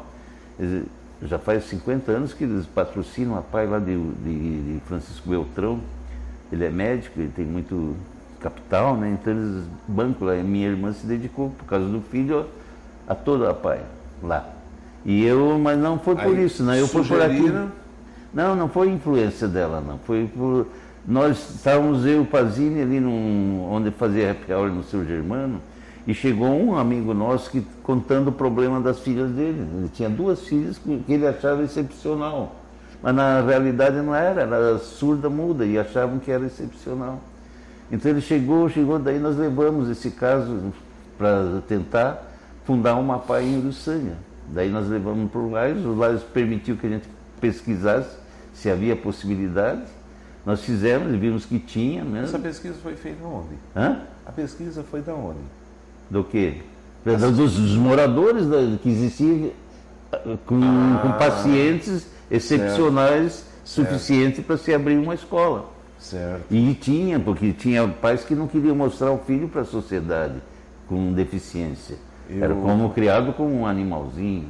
Eles- 0.58 0.84
já 1.22 1.38
faz 1.38 1.64
50 1.64 2.12
anos 2.12 2.32
que 2.32 2.44
eles 2.44 2.64
patrocinam 2.64 3.36
a 3.36 3.42
pai 3.42 3.66
lá 3.66 3.78
de, 3.78 3.94
de- 3.94 4.74
de 4.74 4.80
Francisco 4.86 5.28
Beltrão. 5.28 5.80
Ele 6.50 6.64
é 6.64 6.70
médico, 6.70 7.20
ele 7.20 7.30
tem 7.34 7.44
muito 7.44 7.94
capital, 8.40 8.96
né? 8.96 9.10
Então 9.20 9.32
eles 9.34 9.64
bancam 9.86 10.26
lá. 10.28 10.36
E 10.36 10.42
minha 10.42 10.68
irmã 10.68 10.92
se 10.94 11.06
dedicou, 11.06 11.50
por 11.50 11.66
causa 11.66 11.86
do 11.86 12.00
filho, 12.00 12.46
a 13.06 13.14
toda 13.14 13.50
a 13.50 13.54
pai 13.54 13.82
lá. 14.22 14.48
E 15.04 15.22
eu, 15.24 15.58
mas 15.58 15.78
não 15.78 15.98
foi 15.98 16.14
por 16.16 16.34
Aí 16.38 16.44
isso, 16.44 16.62
né? 16.62 16.80
Eu 16.80 16.88
fui 16.88 17.04
por 17.04 17.20
aqui. 17.20 17.52
Não, 18.32 18.54
não 18.54 18.68
foi 18.68 18.88
influência 18.88 19.48
dela, 19.48 19.82
não. 19.86 19.98
Foi 19.98 20.30
por. 20.34 20.66
Nós 21.06 21.56
estávamos 21.56 22.04
eu 22.04 22.18
e 22.18 22.20
o 22.20 22.26
Pazini 22.26 22.82
ali 22.82 23.00
num, 23.00 23.66
onde 23.70 23.90
fazia 23.90 24.32
happy 24.32 24.52
hour 24.52 24.68
no 24.68 24.82
seu 24.84 25.04
Germano, 25.04 25.60
e 26.06 26.12
chegou 26.12 26.48
um 26.48 26.76
amigo 26.76 27.14
nosso 27.14 27.50
que 27.50 27.66
contando 27.82 28.28
o 28.28 28.32
problema 28.32 28.80
das 28.80 29.00
filhas 29.00 29.30
dele. 29.30 29.66
Ele 29.78 29.90
tinha 29.92 30.08
duas 30.08 30.46
filhas 30.46 30.78
que 30.78 30.98
que 30.98 31.12
ele 31.12 31.26
achava 31.26 31.62
excepcional. 31.62 32.56
Mas 33.02 33.14
na 33.14 33.40
realidade 33.40 33.96
não 33.96 34.14
era, 34.14 34.42
era 34.42 34.78
surda 34.78 35.30
muda 35.30 35.64
e 35.64 35.78
achavam 35.78 36.18
que 36.18 36.30
era 36.30 36.44
excepcional. 36.44 37.18
Então 37.90 38.10
ele 38.10 38.20
chegou, 38.20 38.68
chegou, 38.68 38.98
daí 38.98 39.18
nós 39.18 39.36
levamos 39.36 39.88
esse 39.88 40.10
caso 40.10 40.72
para 41.18 41.62
tentar 41.66 42.30
fundar 42.64 42.94
uma 42.96 43.18
PAI 43.18 43.44
em 43.44 43.58
Uruçanga. 43.58 44.16
Daí 44.48 44.68
nós 44.68 44.88
levamos 44.88 45.30
para 45.30 45.40
o 45.40 45.50
Lais, 45.50 45.84
o 45.84 45.94
Lais 45.94 46.22
permitiu 46.22 46.76
que 46.76 46.86
a 46.86 46.90
gente 46.90 47.08
pesquisasse 47.40 48.16
se 48.54 48.70
havia 48.70 48.94
possibilidade. 48.96 49.82
Nós 50.44 50.62
fizemos 50.62 51.12
e 51.12 51.16
vimos 51.16 51.44
que 51.44 51.58
tinha 51.58 52.00
Essa 52.02 52.08
mesmo. 52.10 52.38
pesquisa 52.40 52.74
foi 52.82 52.94
feita 52.96 53.24
onde? 53.24 53.54
Hã? 53.76 54.00
A 54.26 54.32
pesquisa 54.32 54.82
foi 54.82 55.02
da 55.02 55.14
onde? 55.14 55.38
Do 56.08 56.24
quê? 56.24 56.62
Dos, 57.04 57.54
dos 57.54 57.76
moradores 57.76 58.46
da- 58.46 58.76
que 58.82 58.88
existiam 58.88 59.50
ah, 60.12 60.18
com, 60.46 60.60
com 61.02 61.12
pacientes 61.18 62.06
excepcionais 62.30 63.44
suficiente 63.64 64.42
para 64.42 64.56
se 64.56 64.72
abrir 64.74 64.96
uma 64.98 65.14
escola. 65.14 65.70
Certo. 65.98 66.44
E 66.50 66.74
tinha, 66.74 67.20
porque 67.20 67.52
tinha 67.52 67.86
pais 67.86 68.24
que 68.24 68.34
não 68.34 68.46
queriam 68.46 68.74
mostrar 68.74 69.10
o 69.12 69.18
filho 69.18 69.48
para 69.48 69.60
a 69.62 69.64
sociedade 69.64 70.34
com 70.88 71.12
deficiência. 71.12 71.96
Era 72.30 72.54
Eu- 72.54 72.60
como 72.62 72.90
criado 72.90 73.32
como 73.34 73.54
um 73.60 73.66
animalzinho. 73.66 74.46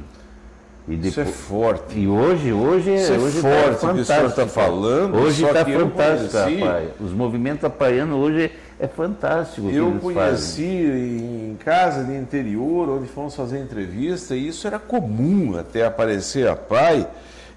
E 0.87 0.95
Isso 0.95 1.19
é 1.19 1.23
depois- 1.23 1.39
forte. 1.45 1.99
E 1.99 2.07
hoje, 2.07 2.51
hoje, 2.51 2.89
é- 2.91 2.95
Isso 2.95 3.13
é 3.13 3.17
hoje 3.17 3.39
forte 3.39 3.79
tá 3.81 3.91
o 3.91 3.93
que 3.93 3.99
o 4.01 4.05
senhor 4.05 4.25
está 4.25 4.47
falando, 4.47 5.15
Hoje 5.15 5.45
está 5.45 5.63
fantástico 5.65 6.37
APAI. 6.37 6.89
Os 6.99 7.13
movimentos 7.13 7.63
apaianos 7.63 8.17
hoje 8.17 8.51
é 8.79 8.87
fantástico. 8.87 9.69
Eu 9.69 9.91
conheci 10.01 10.63
em 10.63 11.55
casa 11.63 12.03
de 12.03 12.15
interior, 12.17 12.89
onde 12.89 13.07
fomos 13.07 13.35
fazer 13.35 13.59
entrevista, 13.59 14.35
e 14.35 14.47
isso 14.47 14.65
era 14.65 14.79
comum 14.79 15.55
até 15.57 15.85
aparecer 15.85 16.47
a 16.47 16.55
pai, 16.55 17.07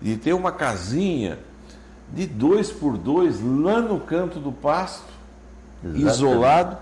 de 0.02 0.16
ter 0.16 0.34
uma 0.34 0.52
casinha 0.52 1.38
de 2.12 2.26
dois 2.26 2.70
por 2.70 2.98
dois 2.98 3.40
lá 3.42 3.80
no 3.80 4.00
canto 4.00 4.38
do 4.38 4.52
pasto, 4.52 5.02
Exatamente. 5.82 6.06
isolado, 6.12 6.76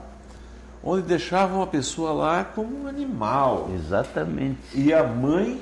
onde 0.83 1.03
deixavam 1.03 1.63
a 1.63 1.67
pessoa 1.69 2.13
lá 2.13 2.45
como 2.45 2.83
um 2.83 2.89
animal. 2.89 3.71
Exatamente. 3.77 4.59
E 4.75 4.93
a 4.93 5.05
mãe, 5.05 5.61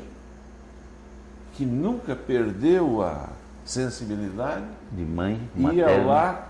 que 1.55 1.65
nunca 1.65 2.15
perdeu 2.17 3.03
a 3.03 3.29
sensibilidade, 3.65 4.65
De 4.93 5.03
mãe, 5.05 5.41
ia 5.57 5.63
materna. 5.63 6.05
lá, 6.07 6.49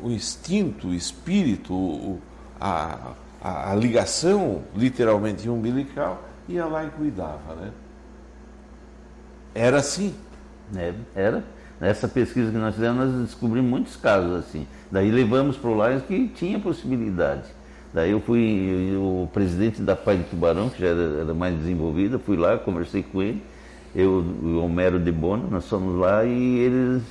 o 0.00 0.10
instinto, 0.10 0.88
o 0.88 0.94
espírito, 0.94 1.72
o- 1.74 2.20
a, 2.60 3.12
a, 3.42 3.72
a 3.72 3.74
ligação 3.74 4.62
literalmente 4.74 5.48
umbilical, 5.48 6.22
ia 6.48 6.64
lá 6.64 6.84
e 6.84 6.90
cuidava, 6.90 7.54
né? 7.60 7.70
Era 9.54 9.78
assim. 9.78 10.14
né? 10.72 10.94
Era. 11.14 11.44
Nessa 11.80 12.08
pesquisa 12.08 12.50
que 12.50 12.56
nós 12.56 12.74
fizemos, 12.74 13.06
nós 13.12 13.22
descobrimos 13.26 13.68
muitos 13.70 13.96
casos 13.96 14.32
assim. 14.36 14.66
Daí 14.90 15.10
levamos 15.10 15.56
para 15.56 15.70
o 15.70 15.86
Lions 15.86 16.02
que 16.04 16.28
tinha 16.28 16.58
possibilidade. 16.58 17.44
Daí 17.92 18.10
eu 18.12 18.20
fui, 18.20 18.90
eu- 18.94 19.22
o 19.24 19.30
presidente 19.32 19.82
da 19.82 19.94
Pai 19.94 20.16
de 20.16 20.24
Tubarão, 20.24 20.68
que 20.70 20.80
já 20.80 20.88
era, 20.88 21.20
era 21.20 21.34
mais 21.34 21.54
desenvolvida, 21.58 22.18
fui 22.18 22.36
lá, 22.36 22.56
conversei 22.58 23.02
com 23.02 23.22
ele, 23.22 23.42
eu 23.96 24.22
o 24.42 24.58
Homero 24.62 25.00
de 25.00 25.10
Bono, 25.10 25.48
nós 25.50 25.66
fomos 25.66 25.98
lá 25.98 26.22
e 26.22 26.58
eles 26.58 27.02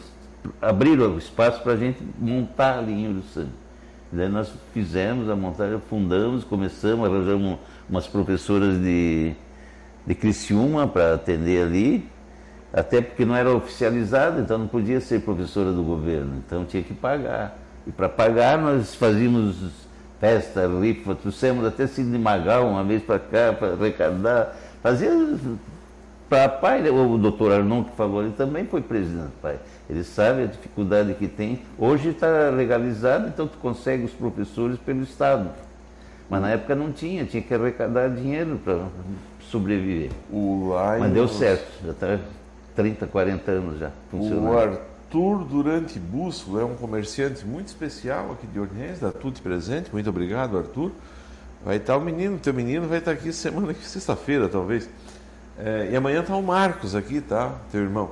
abriram 0.62 1.18
espaço 1.18 1.64
para 1.64 1.74
a 1.74 1.76
gente 1.76 1.98
montar 2.20 2.78
ali 2.78 2.94
em 2.94 3.10
Uruçanga. 3.10 3.66
Daí 4.12 4.30
nós 4.30 4.54
fizemos 4.72 5.28
a 5.28 5.36
montagem, 5.36 5.82
fundamos, 5.90 6.44
começamos, 6.44 7.10
arranjamos 7.10 7.58
umas 7.90 8.06
professoras 8.06 8.78
de, 8.80 9.34
de 10.06 10.14
Criciúma 10.14 10.88
para 10.88 11.16
atender 11.16 11.64
ali, 11.64 12.08
até 12.72 13.02
porque 13.02 13.26
não 13.26 13.36
era 13.36 13.50
oficializado, 13.50 14.40
então 14.40 14.60
não 14.60 14.68
podia 14.68 15.02
ser 15.02 15.22
professora 15.22 15.72
do 15.72 15.82
governo, 15.82 16.36
então 16.46 16.66
tinha 16.66 16.84
que 16.84 16.94
pagar. 16.94 17.58
E 17.88 17.92
para 17.92 18.08
pagar 18.08 18.60
nós 18.60 18.94
fazíamos 18.94 19.56
festa, 20.20 20.68
rifa, 20.80 21.16
trouxemos 21.16 21.66
até 21.66 21.88
Sidney 21.88 22.22
Magal 22.22 22.70
uma 22.70 22.84
vez 22.84 23.02
para 23.02 23.18
cá 23.18 23.54
para 23.58 23.74
arrecadar, 23.74 24.56
fazia 24.84 25.10
para 26.30 26.50
pai, 26.50 26.82
né? 26.82 26.90
o 26.90 27.18
doutor 27.18 27.52
Arnon 27.52 27.84
que 27.84 27.96
falou, 27.96 28.24
ele 28.24 28.34
também 28.34 28.66
foi 28.66 28.82
presidente 28.82 29.26
do 29.26 29.42
pai. 29.42 29.60
Ele 29.90 30.04
sabe 30.04 30.44
a 30.44 30.46
dificuldade 30.46 31.14
que 31.14 31.28
tem. 31.28 31.62
Hoje 31.78 32.10
está 32.10 32.50
legalizado, 32.50 33.28
então 33.28 33.48
tu 33.48 33.58
consegue 33.58 34.04
os 34.04 34.12
professores 34.12 34.78
pelo 34.80 35.04
Estado. 35.04 35.50
Mas 36.30 36.42
na 36.42 36.50
época 36.50 36.74
não 36.74 36.92
tinha, 36.92 37.24
tinha 37.26 37.44
que 37.44 37.54
arrecadar 37.54 38.10
dinheiro 38.10 38.60
para 38.64 38.86
sobreviver. 39.52 40.10
O 40.32 40.74
Mas 41.00 41.14
deu 41.14 41.28
certo, 41.28 41.68
já 41.86 41.92
está 41.92 42.20
30, 42.76 43.06
40 43.06 43.52
anos 43.52 43.80
já 43.80 43.90
O, 44.12 44.18
funcionando. 44.18 44.58
Ar, 44.58 44.96
Arthur 45.16 45.46
Durante 45.46 45.98
Bússola 45.98 46.62
é 46.62 46.66
um 46.66 46.76
comerciante 46.76 47.46
muito 47.46 47.68
especial 47.68 48.34
aqui 48.34 48.46
de 48.48 48.60
Ornês, 48.60 49.00
da 49.00 49.12
Tutti 49.14 49.42
Presente. 49.42 49.90
Muito 49.94 50.10
obrigado, 50.10 50.58
Arthur. 50.58 50.92
Vai 51.64 51.78
estar 51.78 51.96
o 51.96 52.02
menino, 52.02 52.38
teu 52.38 52.54
menino 52.54 52.86
vai 52.88 52.98
estar 52.98 53.12
aqui 53.12 53.32
semana 53.32 53.74
que 53.74 53.84
sexta-feira, 53.86 54.50
talvez. 54.50 54.90
É, 55.58 55.90
e 55.92 55.96
amanhã 55.96 56.22
está 56.22 56.36
o 56.36 56.44
Marcos 56.44 56.96
aqui, 56.96 57.22
tá? 57.22 57.54
Teu 57.72 57.82
irmão. 57.82 58.12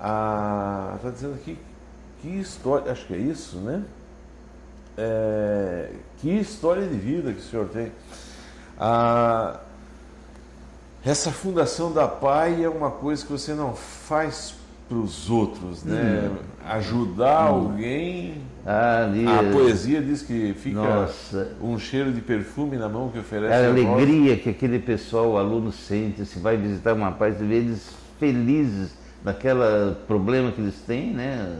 Ah, 0.00 0.96
tá 1.02 1.10
dizendo 1.10 1.34
aqui 1.34 1.58
que 2.20 2.28
história, 2.28 2.92
acho 2.92 3.06
que 3.06 3.14
é 3.14 3.18
isso, 3.18 3.56
né? 3.58 3.82
É, 4.96 5.90
que 6.18 6.30
história 6.30 6.86
de 6.86 6.96
vida 6.96 7.32
que 7.32 7.38
o 7.38 7.42
senhor 7.42 7.68
tem. 7.68 7.92
Ah, 8.78 9.60
essa 11.04 11.30
fundação 11.30 11.92
da 11.92 12.06
PAI 12.06 12.64
é 12.64 12.68
uma 12.68 12.90
coisa 12.90 13.24
que 13.24 13.30
você 13.30 13.54
não 13.54 13.74
faz 13.74 14.54
para 14.88 14.98
os 14.98 15.30
outros, 15.30 15.84
né? 15.84 16.30
Hum. 16.30 16.36
Ajudar 16.66 17.52
hum. 17.52 17.54
alguém. 17.54 18.42
Ah, 18.70 19.08
a 19.38 19.50
poesia 19.50 20.02
diz 20.02 20.20
que 20.20 20.52
fica 20.52 20.76
nossa. 20.76 21.52
um 21.58 21.78
cheiro 21.78 22.12
de 22.12 22.20
perfume 22.20 22.76
na 22.76 22.86
mão 22.86 23.08
que 23.08 23.18
oferece. 23.18 23.54
É 23.54 23.64
a 23.64 23.70
alegria 23.70 24.36
que 24.36 24.50
aquele 24.50 24.78
pessoal, 24.78 25.30
o 25.30 25.38
aluno 25.38 25.72
sente, 25.72 26.26
se 26.26 26.38
vai 26.38 26.58
visitar 26.58 26.92
uma 26.92 27.10
você 27.10 27.42
vê 27.44 27.54
eles 27.54 27.88
felizes 28.20 28.90
naquele 29.24 29.94
problema 30.06 30.52
que 30.52 30.60
eles 30.60 30.74
têm, 30.86 31.14
né? 31.14 31.56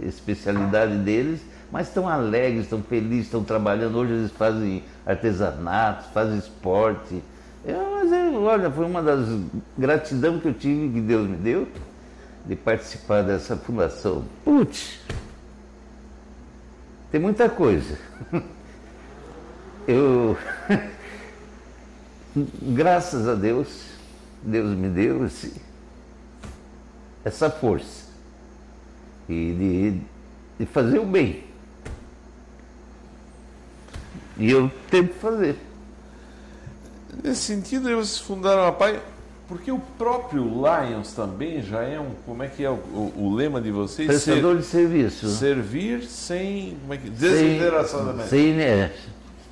Especialidade 0.00 0.96
deles, 0.96 1.42
mas 1.70 1.88
estão 1.88 2.08
alegres, 2.08 2.62
estão 2.62 2.82
felizes, 2.82 3.26
estão 3.26 3.44
trabalhando. 3.44 3.98
Hoje 3.98 4.14
eles 4.14 4.30
fazem 4.30 4.82
artesanato, 5.04 6.08
fazem 6.14 6.38
esporte. 6.38 7.22
Eu, 7.66 7.90
mas 7.90 8.10
eu, 8.10 8.42
olha, 8.44 8.70
foi 8.70 8.86
uma 8.86 9.02
das 9.02 9.28
gratidão 9.76 10.40
que 10.40 10.48
eu 10.48 10.54
tive 10.54 10.88
que 10.88 11.02
Deus 11.02 11.28
me 11.28 11.36
deu 11.36 11.68
de 12.46 12.56
participar 12.56 13.22
dessa 13.22 13.58
fundação. 13.58 14.24
Putz, 14.42 15.00
tem 17.10 17.20
muita 17.20 17.48
coisa. 17.48 17.98
Eu, 19.86 20.36
graças 22.62 23.26
a 23.26 23.34
Deus, 23.34 23.86
Deus 24.42 24.76
me 24.76 24.88
deu 24.88 25.26
esse, 25.26 25.60
essa 27.24 27.50
força 27.50 28.08
e 29.28 29.52
de, 30.58 30.64
de 30.64 30.66
fazer 30.66 30.98
o 30.98 31.06
bem. 31.06 31.44
E 34.36 34.50
eu 34.50 34.70
tento 34.90 35.14
fazer. 35.14 35.56
Nesse 37.22 37.42
sentido, 37.42 37.84
vocês 37.84 38.18
fundaram 38.18 38.66
a 38.66 38.72
PAI 38.72 39.00
porque 39.50 39.72
o 39.72 39.80
próprio 39.98 40.44
Lions 40.44 41.12
também 41.12 41.60
já 41.60 41.82
é 41.82 41.98
um. 41.98 42.12
Como 42.24 42.40
é 42.40 42.46
que 42.46 42.64
é 42.64 42.70
o, 42.70 42.74
o, 42.74 43.12
o 43.16 43.34
lema 43.34 43.60
de 43.60 43.72
vocês? 43.72 44.06
Prestador 44.06 44.54
Ser, 44.54 44.60
de 44.60 44.64
serviço. 44.64 45.28
Servir 45.28 46.04
sem. 46.04 46.76
Como 46.82 46.94
é 46.94 46.96
que, 46.96 47.10
desinteressadamente. 47.10 48.28
Sem, 48.28 48.54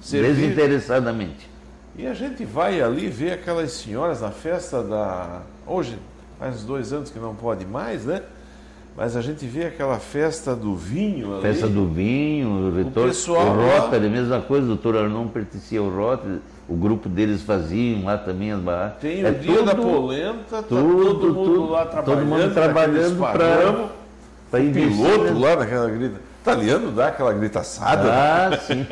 sem 0.01 0.21
é, 0.21 0.23
desinteressadamente. 0.23 1.51
E 1.97 2.07
a 2.07 2.15
gente 2.15 2.45
vai 2.45 2.81
ali 2.81 3.09
ver 3.09 3.33
aquelas 3.33 3.73
senhoras 3.73 4.21
na 4.21 4.31
festa 4.31 4.85
da. 4.85 5.43
Hoje, 5.67 5.99
faz 6.39 6.63
dois 6.63 6.93
anos 6.93 7.11
que 7.11 7.19
não 7.19 7.35
pode 7.35 7.67
mais, 7.67 8.05
né? 8.05 8.23
Mas 8.99 9.17
a 9.17 9.23
gente 9.23 9.47
vê 9.47 9.67
aquela 9.67 9.99
festa 9.99 10.57
do 10.57 10.75
vinho 10.75 11.35
ali. 11.35 11.43
Festa 11.43 11.69
do 11.69 11.87
vinho, 11.87 12.49
o, 12.49 12.77
retor... 12.77 13.05
o 13.05 13.09
pessoal. 13.09 13.47
O 13.47 13.81
Rotary, 13.81 14.07
a 14.07 14.11
mesma 14.11 14.41
coisa, 14.41 14.65
o 14.65 14.69
doutor 14.69 14.97
Arnon 14.97 15.29
pertencia 15.29 15.79
ao 15.79 15.89
Rotary 15.89 16.41
o 16.69 16.77
grupo 16.77 17.09
deles 17.09 17.41
faziam 17.43 18.05
lá 18.05 18.19
também 18.19 18.53
as 18.53 18.61
barracas. 18.61 19.01
Tem 19.01 19.23
é 19.23 19.31
o 19.31 19.35
dia 19.35 19.57
tudo, 19.57 19.65
da 19.65 19.75
polenta, 19.75 20.39
tá 20.51 20.63
tudo, 20.63 21.15
todo 21.15 21.35
mundo 21.35 21.55
tudo, 21.55 21.71
lá 21.71 21.87
trabalhando. 21.87 22.19
Todo 22.19 22.29
mundo 22.29 22.55
trabalhando 22.55 23.19
para 24.51 24.61
ir 24.61 24.73
piloto 24.75 25.39
lá 25.39 25.57
naquela 25.57 25.89
grita. 25.89 26.21
Italiano 26.53 26.93
dá 26.93 27.09
aquela 27.09 27.33
gritaçada. 27.33 28.11
Ah, 28.11 28.59
sim. 28.59 28.87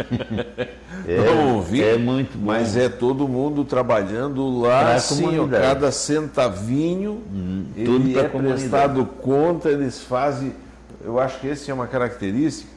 é, 1.06 1.24
Não 1.24 1.56
ouvi. 1.56 1.82
É 1.82 1.96
muito 1.96 2.36
bom. 2.38 2.46
Mas 2.46 2.76
é 2.76 2.88
todo 2.88 3.26
mundo 3.26 3.64
trabalhando 3.64 4.60
lá, 4.60 4.98
sim, 4.98 5.38
ó, 5.38 5.46
cada 5.46 5.90
centavinho, 5.90 7.22
hum, 7.32 7.66
ele 7.76 8.18
é 8.18 8.24
prestado 8.24 9.04
conta, 9.04 9.70
eles 9.70 10.00
fazem. 10.00 10.52
Eu 11.04 11.18
acho 11.20 11.40
que 11.40 11.48
essa 11.48 11.70
é 11.70 11.74
uma 11.74 11.86
característica 11.86 12.76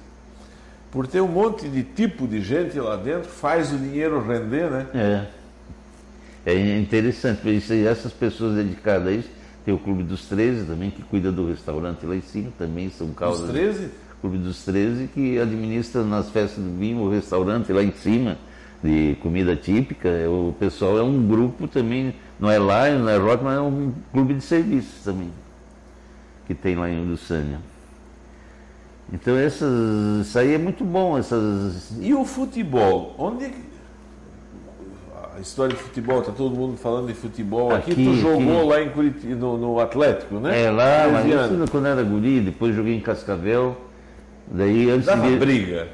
por 0.92 1.08
ter 1.08 1.22
um 1.22 1.28
monte 1.28 1.68
de 1.68 1.84
tipo 1.84 2.28
de 2.28 2.42
gente 2.42 2.80
lá 2.80 2.96
dentro, 2.96 3.30
faz 3.30 3.72
o 3.72 3.78
dinheiro 3.78 4.22
render, 4.26 4.70
né? 4.70 4.88
É. 4.94 5.40
É 6.46 6.78
interessante, 6.80 7.42
essas 7.86 8.12
pessoas 8.12 8.56
dedicadas 8.56 9.08
a 9.08 9.12
isso, 9.12 9.30
tem 9.64 9.74
o 9.74 9.78
Clube 9.78 10.04
dos 10.04 10.26
13 10.26 10.66
também, 10.66 10.90
que 10.90 11.04
cuida 11.04 11.32
do 11.32 11.48
restaurante 11.48 12.06
lá 12.06 12.16
em 12.16 12.22
cima, 12.22 12.52
também 12.58 12.90
são 12.90 13.10
causas. 13.10 13.48
Os 13.48 13.52
13? 13.52 13.90
Clube 14.22 14.38
dos 14.38 14.64
13, 14.66 15.08
que 15.08 15.40
administra 15.40 16.04
nas 16.04 16.30
festas 16.30 16.64
do 16.64 16.78
vinho 16.78 17.00
o 17.00 17.10
restaurante 17.10 17.72
lá 17.72 17.82
em 17.82 17.92
cima, 17.92 18.38
de 18.84 19.18
comida 19.22 19.56
típica. 19.56 20.10
O 20.30 20.54
pessoal 20.60 20.98
é 20.98 21.04
um 21.04 21.26
grupo 21.26 21.68
também, 21.68 22.14
não 22.40 22.50
é 22.50 22.60
lá, 22.60 22.90
não 22.90 23.10
é 23.10 23.18
rock, 23.18 23.44
mas 23.44 23.58
é 23.58 23.62
um 23.62 23.94
clube 24.12 24.34
de 24.34 24.42
serviços 24.42 25.04
também, 25.04 25.32
que 26.46 26.54
tem 26.54 26.76
lá 26.76 26.90
em 26.90 27.02
Uruçânia. 27.02 27.60
Então 29.12 29.36
essas, 29.38 30.28
isso 30.28 30.38
aí 30.38 30.54
é 30.54 30.58
muito 30.58 30.84
bom. 30.84 31.18
Essas... 31.18 31.94
E 32.00 32.14
o 32.14 32.24
futebol? 32.26 33.16
Onde 33.18 33.52
a 35.40 35.42
história 35.42 35.74
de 35.74 35.82
futebol, 35.82 36.20
está 36.20 36.34
todo 36.34 36.54
mundo 36.54 36.78
falando 36.78 37.08
de 37.08 37.14
futebol. 37.14 37.74
Aqui, 37.74 37.94
aqui 37.94 38.04
tu 38.04 38.14
jogou 38.16 38.60
aqui. 38.60 38.70
lá 38.70 38.82
em 38.82 38.90
Curitiba, 38.90 39.36
no, 39.36 39.58
no, 39.58 39.80
Atlético, 39.80 40.36
né? 40.36 40.64
É, 40.64 40.70
lá, 40.70 41.08
mas 41.10 41.26
isso 41.26 41.72
quando 41.72 41.88
era 41.88 42.04
guri, 42.04 42.42
depois 42.42 42.76
joguei 42.76 42.96
em 42.96 43.00
Cascavel. 43.00 43.78
Daí 44.50 44.90
antes 44.90 45.06
Dava 45.06 45.30
de... 45.30 45.38
briga. 45.38 45.88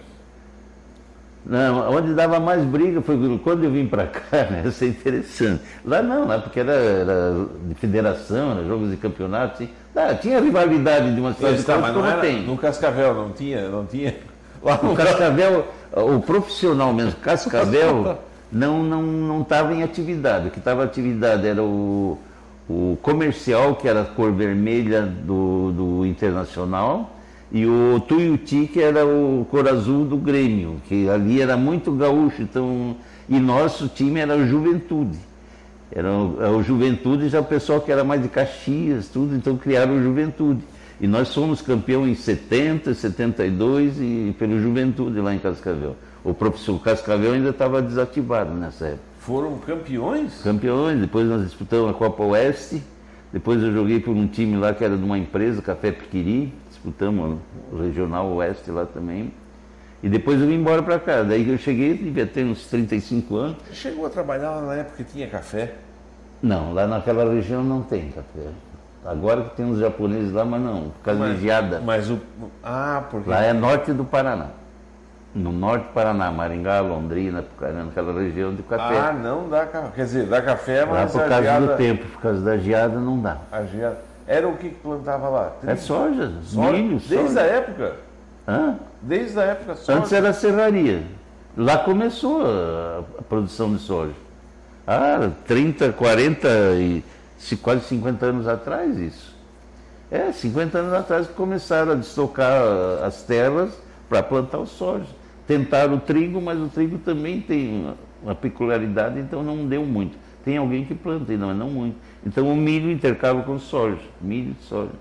Não, 1.46 1.92
onde 1.92 2.14
dava 2.14 2.40
mais 2.40 2.64
briga 2.64 3.02
foi 3.04 3.40
quando 3.44 3.66
eu 3.66 3.72
vim 3.72 3.86
para 3.86 4.08
cá, 4.08 4.48
né? 4.50 4.64
Isso 4.66 4.84
é 4.84 4.88
interessante. 4.88 5.62
Lá 5.86 6.02
não, 6.02 6.26
lá 6.26 6.40
porque 6.40 6.60
era, 6.60 6.74
era 6.74 7.46
de 7.68 7.76
federação, 7.76 8.54
era 8.54 8.66
jogos 8.66 8.90
de 8.90 8.98
campeonato, 8.98 9.64
assim. 9.64 9.70
Tinha 10.22 10.40
rivalidade 10.42 11.14
de 11.14 11.22
uma 11.22 11.34
cidade 11.34 11.64
tá, 11.64 11.78
mas 11.78 11.94
como 11.94 12.06
era, 12.06 12.20
tem. 12.20 12.42
No 12.42 12.58
Cascavel 12.58 13.14
não 13.14 13.32
tinha, 13.32 13.70
não 13.70 13.86
tinha. 13.86 14.16
Lá 14.64 14.80
no 14.82 14.96
Cascavel, 14.96 15.68
o 15.94 16.20
profissional 16.20 16.92
mesmo, 16.92 17.14
Cascavel, 17.22 18.18
não 18.52 18.82
não 18.82 19.04
não 19.04 19.42
estava 19.42 19.72
em 19.72 19.84
atividade. 19.84 20.48
O 20.48 20.52
que 20.52 20.58
estava 20.58 20.82
em 20.82 20.86
atividade 20.86 21.46
era 21.46 21.62
o, 21.62 22.18
o 22.68 22.98
comercial, 23.04 23.76
que 23.76 23.88
era 23.88 24.02
a 24.02 24.06
cor 24.06 24.32
vermelha 24.32 25.04
do, 25.04 25.72
do 25.72 26.06
Internacional, 26.08 27.15
e 27.56 27.66
o 27.66 28.02
Tuiuti, 28.02 28.68
que 28.68 28.82
era 28.82 29.06
o 29.06 29.48
cor 29.50 29.66
azul 29.70 30.04
do 30.04 30.18
Grêmio, 30.18 30.82
que 30.90 31.08
ali 31.08 31.42
era 31.42 31.56
muito 31.56 31.90
gaúcho, 31.94 32.42
então, 32.42 32.98
e 33.30 33.40
nosso 33.40 33.88
time 33.88 34.20
era 34.20 34.36
o 34.36 34.46
Juventude. 34.46 35.18
Era 35.90 36.12
o, 36.12 36.38
é 36.44 36.50
o 36.50 36.62
Juventude 36.62 37.30
já 37.30 37.40
o 37.40 37.46
pessoal 37.46 37.80
que 37.80 37.90
era 37.90 38.04
mais 38.04 38.22
de 38.22 38.28
Caxias, 38.28 39.08
tudo, 39.08 39.38
então 39.38 39.56
criaram 39.56 39.96
o 39.96 40.04
Juventude. 40.04 40.60
E 41.00 41.08
nós 41.08 41.30
somos 41.30 41.62
campeão 41.62 42.06
em 42.06 42.14
70, 42.14 42.94
72 42.94 44.02
e 44.02 44.36
pelo 44.38 44.60
Juventude 44.60 45.22
lá 45.22 45.34
em 45.34 45.40
Cascavel. 45.40 45.96
O 46.26 46.34
professor 46.34 46.78
Cascavel 46.82 47.32
ainda 47.32 47.52
estava 47.52 47.82
desativado 47.82 48.54
nessa 48.54 48.88
época. 48.88 49.04
Foram 49.20 49.58
campeões? 49.60 50.42
Campeões, 50.44 51.00
depois 51.00 51.26
nós 51.26 51.42
disputamos 51.46 51.90
a 51.90 51.94
Copa 51.94 52.22
Oeste, 52.22 52.84
depois 53.32 53.64
eu 53.64 53.72
joguei 53.72 54.02
por 54.02 54.14
um 54.14 54.28
time 54.28 54.58
lá 54.58 54.74
que 54.74 54.84
era 54.84 54.98
de 54.98 55.04
uma 55.06 55.18
empresa, 55.18 55.62
Café 55.62 55.94
Piquiri, 55.94 56.54
disputamos 56.86 57.40
o 57.72 57.78
Regional 57.78 58.32
Oeste 58.34 58.70
lá 58.70 58.86
também. 58.86 59.34
E 60.04 60.10
depois 60.10 60.40
eu 60.40 60.48
vim 60.48 60.56
embora 60.56 60.84
para 60.84 61.00
cá. 61.00 61.24
Daí 61.24 61.50
eu 61.50 61.58
cheguei, 61.58 61.98
devia 61.98 62.28
ter 62.28 62.46
uns 62.46 62.68
35 62.68 63.36
anos. 63.36 63.58
Você 63.68 63.74
chegou 63.74 64.06
a 64.06 64.10
trabalhar 64.10 64.52
lá 64.52 64.62
na 64.62 64.76
época 64.76 64.98
que 64.98 65.12
tinha 65.12 65.28
café? 65.28 65.74
Não, 66.44 66.74
lá 66.74 66.86
naquela 66.86 67.26
região 67.34 67.64
não 67.64 67.82
tem 67.82 68.10
café. 68.10 68.50
Agora 69.04 69.44
que 69.44 69.56
tem 69.56 69.66
uns 69.66 69.80
japoneses 69.80 70.32
lá, 70.32 70.46
mas 70.46 70.62
não, 70.62 70.90
por 70.90 71.04
causa 71.04 71.20
mas, 71.20 71.36
de 71.38 71.44
geada. 71.44 71.82
Mas 71.84 72.10
o. 72.10 72.20
Ah, 72.64 73.04
porque. 73.10 73.30
Lá 73.30 73.44
é 73.44 73.54
norte 73.54 73.94
do 73.94 74.04
Paraná. 74.04 74.48
No 75.34 75.52
norte 75.52 75.88
do 75.88 75.94
Paraná, 75.94 76.32
Maringá, 76.32 76.80
Londrina, 76.82 77.44
naquela 77.60 78.20
região 78.20 78.54
de 78.54 78.64
café. 78.64 78.98
Ah, 78.98 79.14
não 79.14 79.50
dá 79.50 79.66
café. 79.66 79.92
Quer 79.96 80.06
dizer, 80.06 80.26
dá 80.28 80.42
café, 80.42 80.86
mas. 80.86 81.14
Lá 81.14 81.22
por 81.22 81.30
causa 81.30 81.44
geada... 81.44 81.68
do 81.68 81.78
tempo, 81.78 82.06
por 82.08 82.22
causa 82.22 82.42
da 82.42 82.58
geada 82.58 83.00
não 83.00 83.20
dá. 83.20 83.38
A 83.52 83.64
geada. 83.64 84.15
Era 84.28 84.48
o 84.48 84.58
que, 84.58 84.70
plantava 84.70 85.30
lá? 85.30 85.56
É 85.66 85.76
soja, 85.76 86.34
soja. 86.44 86.72
milho, 86.72 87.00
Desde 87.00 87.28
soja. 87.28 87.42
a 87.42 87.44
época? 87.44 87.96
Hã? 88.48 88.76
Desde 89.02 89.40
a 89.40 89.44
época 89.44 89.76
soja. 89.76 90.00
Antes 90.00 90.12
era 90.12 90.34
serraria. 90.34 91.04
Lá 91.56 91.78
começou 91.80 92.42
a, 92.44 93.04
produção 93.30 93.74
de 93.74 93.80
soja. 93.80 94.14
Ah, 94.88 95.32
30, 95.48 95.94
40 95.94 96.48
e 96.78 97.04
quase 97.62 97.86
50 97.86 98.26
anos 98.26 98.48
atrás 98.48 98.98
isso. 98.98 99.36
É, 100.12 100.32
50 100.32 100.78
anos 100.78 100.94
atrás 100.94 101.28
que 101.28 101.34
começaram 101.34 101.94
a 101.94 101.96
destocar 101.96 102.62
as 103.04 103.24
terras 103.24 103.78
para 104.10 104.22
plantar 104.22 104.60
o 104.60 104.66
soja. 104.66 105.08
Tentaram 105.48 105.96
o 105.96 106.00
trigo, 106.00 106.42
mas 106.42 106.60
o 106.60 106.68
trigo 106.68 106.98
também 107.00 107.42
tem 107.42 107.82
uma, 107.82 107.96
uma 108.24 108.36
peculiaridade, 108.36 109.20
então 109.20 109.44
não 109.44 109.66
deu 109.68 109.86
muito. 109.86 110.18
Tem 110.44 110.58
alguém 110.58 110.86
que 110.86 110.94
planta, 110.94 111.36
mas 111.38 111.58
não 111.58 111.70
muito. 111.70 111.98
Então 112.26 112.52
o 112.52 112.56
milho 112.56 112.90
intercala 112.92 113.42
com 113.44 113.60
soja, 113.60 114.02
milho 114.20 114.56
e 114.60 114.66
soja. 114.66 114.92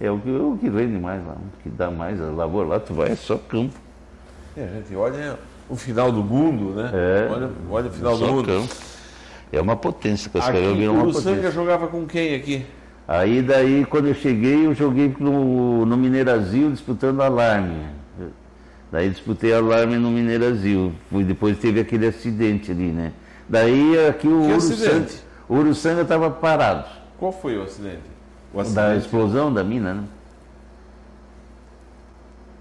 É 0.00 0.10
o 0.10 0.18
que, 0.18 0.30
o 0.30 0.58
que 0.58 0.68
rende 0.68 0.98
mais 0.98 1.24
lá, 1.24 1.34
o 1.34 1.62
que 1.62 1.68
dá 1.68 1.90
mais 1.90 2.20
a 2.20 2.24
lavoura 2.24 2.68
lá, 2.68 2.80
tu 2.80 2.94
vai 2.94 3.12
é 3.12 3.16
só 3.16 3.36
campo. 3.36 3.74
É, 4.56 4.64
a 4.64 4.66
gente 4.66 4.94
olha 4.96 5.38
o 5.68 5.76
final 5.76 6.10
do 6.10 6.22
mundo, 6.22 6.74
né? 6.74 6.90
É, 6.92 7.28
olha, 7.30 7.50
olha 7.70 7.88
o 7.88 7.92
final 7.92 8.16
só 8.16 8.26
do 8.26 8.32
mundo. 8.32 8.46
campo. 8.46 8.74
É 9.52 9.60
uma 9.60 9.76
potência, 9.76 10.30
Cascavel 10.30 10.74
virou 10.74 10.96
o 10.96 10.98
uma 11.04 11.12
potência. 11.12 11.50
jogava 11.50 11.86
com 11.86 12.06
quem 12.06 12.34
aqui? 12.34 12.66
Aí 13.06 13.42
daí 13.42 13.84
quando 13.84 14.08
eu 14.08 14.14
cheguei, 14.14 14.66
eu 14.66 14.74
joguei 14.74 15.14
no, 15.18 15.84
no 15.84 15.96
Mineirazil 15.96 16.70
disputando 16.70 17.20
alarme. 17.20 17.86
Daí 18.90 19.10
disputei 19.10 19.52
alarme 19.52 19.96
no 19.96 20.10
Mineirazil. 20.10 20.92
Depois 21.10 21.58
teve 21.58 21.80
aquele 21.80 22.06
acidente 22.06 22.70
ali, 22.70 22.90
né? 22.92 23.12
Daí 23.48 24.06
aqui 24.08 24.26
o 24.26 24.46
Que 24.46 24.52
Uruçanga, 24.52 24.74
acidente? 24.74 25.23
O 25.48 25.56
Uruçanga 25.56 26.02
estava 26.02 26.30
parado. 26.30 26.88
Qual 27.18 27.32
foi 27.32 27.56
o 27.58 27.62
acidente? 27.62 28.02
O 28.52 28.56
Da 28.56 28.62
acidente. 28.62 28.98
explosão 28.98 29.52
da 29.52 29.62
mina, 29.62 29.94
né? 29.94 30.04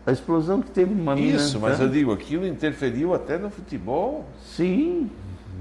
A 0.06 0.12
explosão 0.12 0.62
que 0.62 0.70
teve 0.70 0.94
numa 0.94 1.16
mina. 1.16 1.38
Isso, 1.38 1.60
mas 1.60 1.80
né? 1.80 1.86
eu 1.86 1.90
digo, 1.90 2.12
aquilo 2.12 2.46
interferiu 2.46 3.14
até 3.14 3.38
no 3.38 3.50
futebol. 3.50 4.26
Sim, 4.44 5.10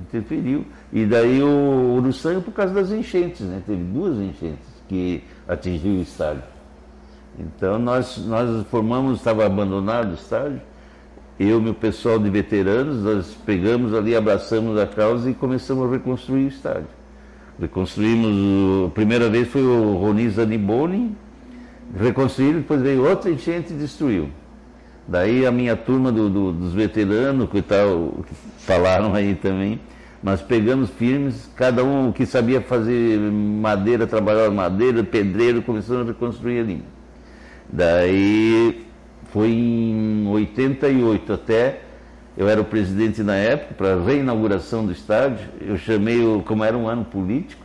interferiu. 0.01 0.67
E 0.93 1.07
daí 1.07 1.43
o 1.43 1.95
Uruçanga 1.97 2.41
por 2.41 2.53
causa 2.53 2.75
das 2.75 2.91
enchentes, 2.91 3.47
né? 3.47 3.63
Teve 3.65 3.83
duas 3.85 4.19
enchentes 4.19 4.67
que 4.89 5.23
atingiu 5.47 5.93
o 5.93 6.03
estádio. 6.03 6.43
Então 7.39 7.79
nós, 7.79 8.19
nós 8.19 8.67
formamos, 8.67 9.19
estava 9.19 9.47
abandonado 9.47 10.11
o 10.11 10.15
estádio, 10.15 10.61
eu 11.39 11.59
e 11.59 11.63
meu 11.63 11.75
pessoal 11.75 12.19
de 12.19 12.29
veteranos, 12.29 13.03
nós 13.03 13.35
pegamos 13.47 13.95
ali, 13.95 14.15
abraçamos 14.15 14.79
a 14.79 14.87
causa 14.87 15.31
e 15.31 15.35
começamos 15.35 15.89
a 15.89 15.93
reconstruir 15.93 16.45
o 16.45 16.49
estádio. 16.49 16.89
Reconstruímos, 17.61 18.87
a 18.89 18.91
primeira 18.91 19.29
vez 19.29 19.49
foi 19.49 19.63
o 19.63 19.95
Roni 19.97 20.29
Zaniboni, 20.31 21.15
reconstruíram, 21.99 22.61
depois 22.61 22.81
veio 22.81 23.07
outra 23.07 23.31
enchente 23.31 23.73
e 23.73 23.77
destruiu. 23.77 24.29
Daí 25.07 25.45
a 25.45 25.53
minha 25.53 25.77
turma 25.77 26.11
do- 26.11 26.31
do- 26.31 26.53
dos 26.53 26.73
veteranos, 26.73 27.51
que, 27.51 27.61
tal, 27.61 28.25
que 28.27 28.35
falaram 28.65 29.15
aí 29.15 29.35
também, 29.35 29.81
nós 30.23 30.41
pegamos 30.41 30.89
firmes, 30.91 31.51
cada 31.57 31.85
um 31.85 32.13
que 32.13 32.25
sabia 32.25 32.61
fazer 32.61 33.19
madeira, 33.19 34.07
trabalhava 34.07 34.51
madeira, 34.51 35.03
pedreiro, 35.03 35.61
começamos 35.63 36.03
a 36.05 36.07
reconstruir 36.13 36.61
ali. 36.61 36.83
Daí 37.69 38.87
foi 39.33 39.49
em 39.51 40.27
88 40.29 41.33
até, 41.33 41.81
eu 42.37 42.49
era 42.49 42.61
o 42.61 42.65
presidente 42.65 43.23
na 43.23 43.35
época, 43.35 43.75
para 43.75 43.95
a 43.95 44.05
reinauguração 44.05 44.85
do 44.87 44.93
estádio, 44.93 45.49
eu 45.61 45.77
chamei, 45.77 46.21
o- 46.25 46.43
como 46.43 46.65
era 46.65 46.77
um 46.77 46.89
ano 46.89 47.05
político, 47.05 47.63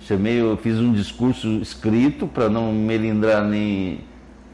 chamei, 0.00 0.40
eu 0.40 0.56
fiz 0.56 0.78
um 0.78 0.92
discurso 0.92 1.48
escrito 1.60 2.26
para 2.26 2.48
não 2.48 2.72
melindrar 2.72 3.44
nem 3.44 4.00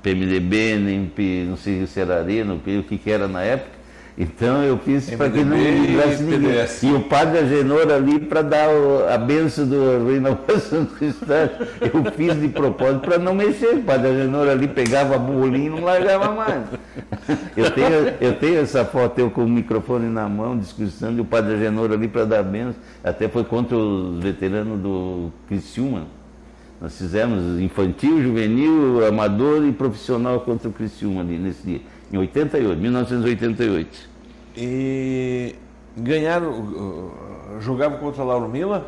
PMDB, 0.02 0.76
nem 0.78 1.12
não 1.48 1.56
sei 1.56 1.86
se 1.86 1.98
era 2.00 2.18
Arena, 2.20 2.54
o 2.54 2.60
que 2.98 3.10
era 3.10 3.26
na 3.26 3.42
época. 3.42 3.73
Então 4.16 4.62
eu 4.62 4.78
fiz 4.78 5.10
para 5.10 5.28
que 5.28 5.42
não 5.42 5.56
e 5.56 5.60
melindrasse 5.60 6.22
ninguém. 6.22 6.52
E 6.84 6.92
o 6.92 7.00
padre 7.00 7.38
Agenor 7.40 7.90
ali 7.90 8.20
para 8.20 8.42
dar 8.42 8.68
o- 8.68 9.08
a 9.12 9.18
benção 9.18 9.66
da 9.68 9.76
reinauguração 10.08 10.84
do 10.84 11.04
estádio. 11.04 11.66
Eu 11.80 12.12
fiz 12.12 12.40
de 12.40 12.46
propósito 12.46 13.00
para 13.00 13.18
não 13.18 13.34
mexer. 13.34 13.74
O 13.74 13.82
padre 13.82 14.10
Agenor 14.10 14.48
ali 14.48 14.68
pegava 14.68 15.16
a 15.16 15.18
bolinha 15.18 15.66
e 15.66 15.70
não 15.70 15.82
largava 15.82 16.32
mais. 16.32 16.62
Eu 17.56 17.70
tenho, 17.72 17.88
eu 18.20 18.36
tenho 18.36 18.60
essa 18.60 18.84
foto, 18.84 19.18
eu 19.18 19.30
com 19.30 19.44
o 19.44 19.48
microfone 19.48 20.06
na 20.08 20.28
mão, 20.28 20.56
discussão, 20.56 21.12
e 21.12 21.20
o 21.20 21.24
padre 21.24 21.54
Agenor 21.54 21.90
ali 21.90 22.06
para 22.06 22.24
dar 22.24 22.38
a 22.38 22.42
benção. 22.44 22.76
Até 23.02 23.28
foi 23.28 23.42
contra 23.42 23.76
os 23.76 24.22
veteranos 24.22 24.78
do 24.80 25.30
Criciúma. 25.48 26.02
Nós 26.80 26.96
fizemos 26.98 27.58
infantil, 27.60 28.22
juvenil, 28.22 29.04
amador 29.08 29.64
e 29.64 29.72
profissional 29.72 30.40
contra 30.40 30.68
o 30.68 30.72
Criciúma 30.72 31.20
ali 31.22 31.38
nesse 31.38 31.62
dia, 31.66 31.80
em 32.14 32.18
88, 32.18 32.80
1988. 32.80 34.08
E 34.56 35.56
ganharam, 35.96 37.10
jogavam 37.60 37.98
contra 37.98 38.22
Lauro 38.22 38.48
Mila? 38.48 38.86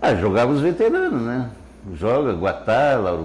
Ah, 0.00 0.14
jogava 0.14 0.52
os 0.52 0.60
veteranos, 0.60 1.20
né? 1.22 1.50
Joga 1.94 2.32
Guatá, 2.32 2.96
Lauro 2.96 3.24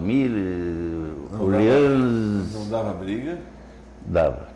Não 1.31 1.41
Orleans, 1.41 2.53
Não 2.53 2.69
dava 2.69 2.93
briga? 2.93 3.37
dava. 4.05 4.50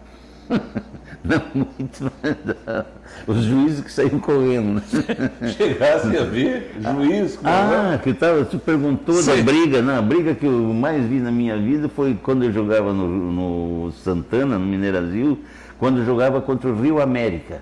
Não 1.24 1.42
muito, 1.56 2.12
mas 2.22 2.36
dava. 2.46 2.88
Os 3.26 3.44
juízes 3.44 3.84
que 3.84 3.92
saíam 3.92 4.20
correndo, 4.20 4.76
né? 4.76 4.82
Chegasse 5.58 6.16
a 6.16 6.24
ver, 6.24 6.76
juiz, 6.80 7.38
como 7.38 7.50
é? 7.50 7.52
Ah, 7.52 8.00
que 8.02 8.14
tal? 8.14 8.46
Tu 8.46 8.60
perguntou 8.60 9.16
Sim. 9.16 9.38
da 9.38 9.44
briga. 9.44 9.82
Não, 9.82 9.98
a 9.98 10.02
briga 10.02 10.36
que 10.36 10.46
eu 10.46 10.52
mais 10.52 11.04
vi 11.06 11.20
na 11.20 11.32
minha 11.32 11.58
vida 11.58 11.90
foi 11.90 12.14
quando 12.22 12.44
eu 12.46 12.52
jogava 12.52 12.94
no, 12.94 13.08
no 13.08 13.92
Santana, 13.94 14.60
no 14.60 14.66
Mineirazil, 14.66 15.40
quando 15.80 16.00
eu 16.00 16.06
jogava 16.06 16.42
contra 16.42 16.70
o 16.70 16.80
Rio 16.80 17.02
América. 17.02 17.62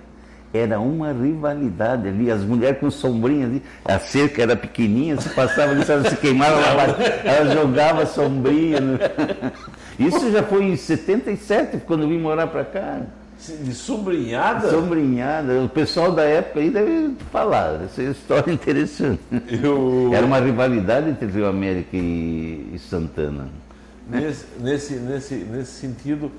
Era 0.53 0.79
uma 0.79 1.11
rivalidade 1.11 2.07
ali, 2.07 2.29
as 2.29 2.43
mulheres 2.43 2.79
com 2.79 2.91
sombrinha 2.91 3.47
ali, 3.47 3.63
a 3.83 3.97
cerca 3.97 4.43
era 4.43 4.55
pequenininha, 4.55 5.19
se 5.19 5.29
passava 5.29 5.71
ali, 5.71 5.83
se 5.83 6.15
queimava, 6.17 6.59
ela, 6.61 6.83
ela 7.23 7.55
jogava 7.55 8.05
sombrinha. 8.05 8.79
né? 8.79 8.99
Isso 9.99 10.31
já 10.31 10.43
foi 10.43 10.63
em 10.63 10.75
77, 10.75 11.77
quando 11.85 12.03
eu 12.03 12.09
vim 12.09 12.17
morar 12.17 12.47
para 12.47 12.65
cá. 12.65 13.01
De 13.61 13.73
sombrinhada? 13.73 14.69
Sombrinhada, 14.69 15.63
o 15.63 15.69
pessoal 15.69 16.11
da 16.11 16.23
época 16.23 16.61
aí 16.61 16.69
deve 16.69 17.13
falar, 17.31 17.81
essa 17.83 18.01
é 18.01 18.05
uma 18.05 18.11
história 18.11 18.51
interessante. 18.53 19.19
Eu, 19.61 20.11
Era 20.13 20.25
uma 20.25 20.39
rivalidade 20.39 21.09
entre 21.09 21.27
Rio 21.27 21.47
América 21.47 21.89
e, 21.97 22.79
Santana. 22.89 23.49
nesse, 24.09 24.45
nesse, 24.59 24.93
nesse, 24.95 25.35
nesse 25.35 25.71
sentido, 25.71 26.31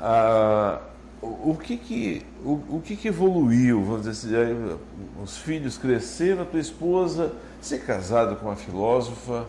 ah, 0.00 0.78
o, 1.20 1.56
que 1.56 1.76
que, 1.76 2.22
o, 2.44 2.76
o 2.76 2.82
que 2.84 2.94
que 2.94 3.08
evoluiu? 3.08 3.82
Vamos 3.82 4.02
dizer 4.06 4.44
assim, 4.44 4.76
os 5.22 5.36
filhos 5.38 5.76
cresceram, 5.76 6.42
a 6.42 6.44
tua 6.44 6.60
esposa 6.60 7.32
ser 7.60 7.80
casada 7.80 8.36
com 8.36 8.46
uma 8.46 8.56
filósofa. 8.56 9.46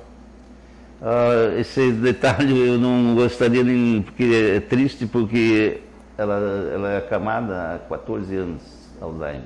Ah, 1.01 1.55
esse 1.57 1.91
detalhe 1.93 2.57
eu 2.67 2.77
não 2.77 3.15
gostaria 3.15 3.63
nem, 3.63 4.01
porque 4.03 4.23
é 4.57 4.59
triste 4.59 5.07
porque 5.07 5.81
ela, 6.17 6.35
ela 6.73 6.89
é 6.91 6.97
acamada 6.97 7.75
há 7.75 7.79
14 7.79 8.35
anos, 8.35 8.61
Alzheimer. 9.01 9.41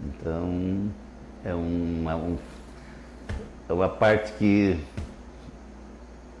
Então 0.00 0.90
é 1.44 1.54
uma, 1.54 2.16
um- 2.16 2.36
é 3.68 3.72
uma 3.72 3.88
parte 3.88 4.32
que 4.38 4.76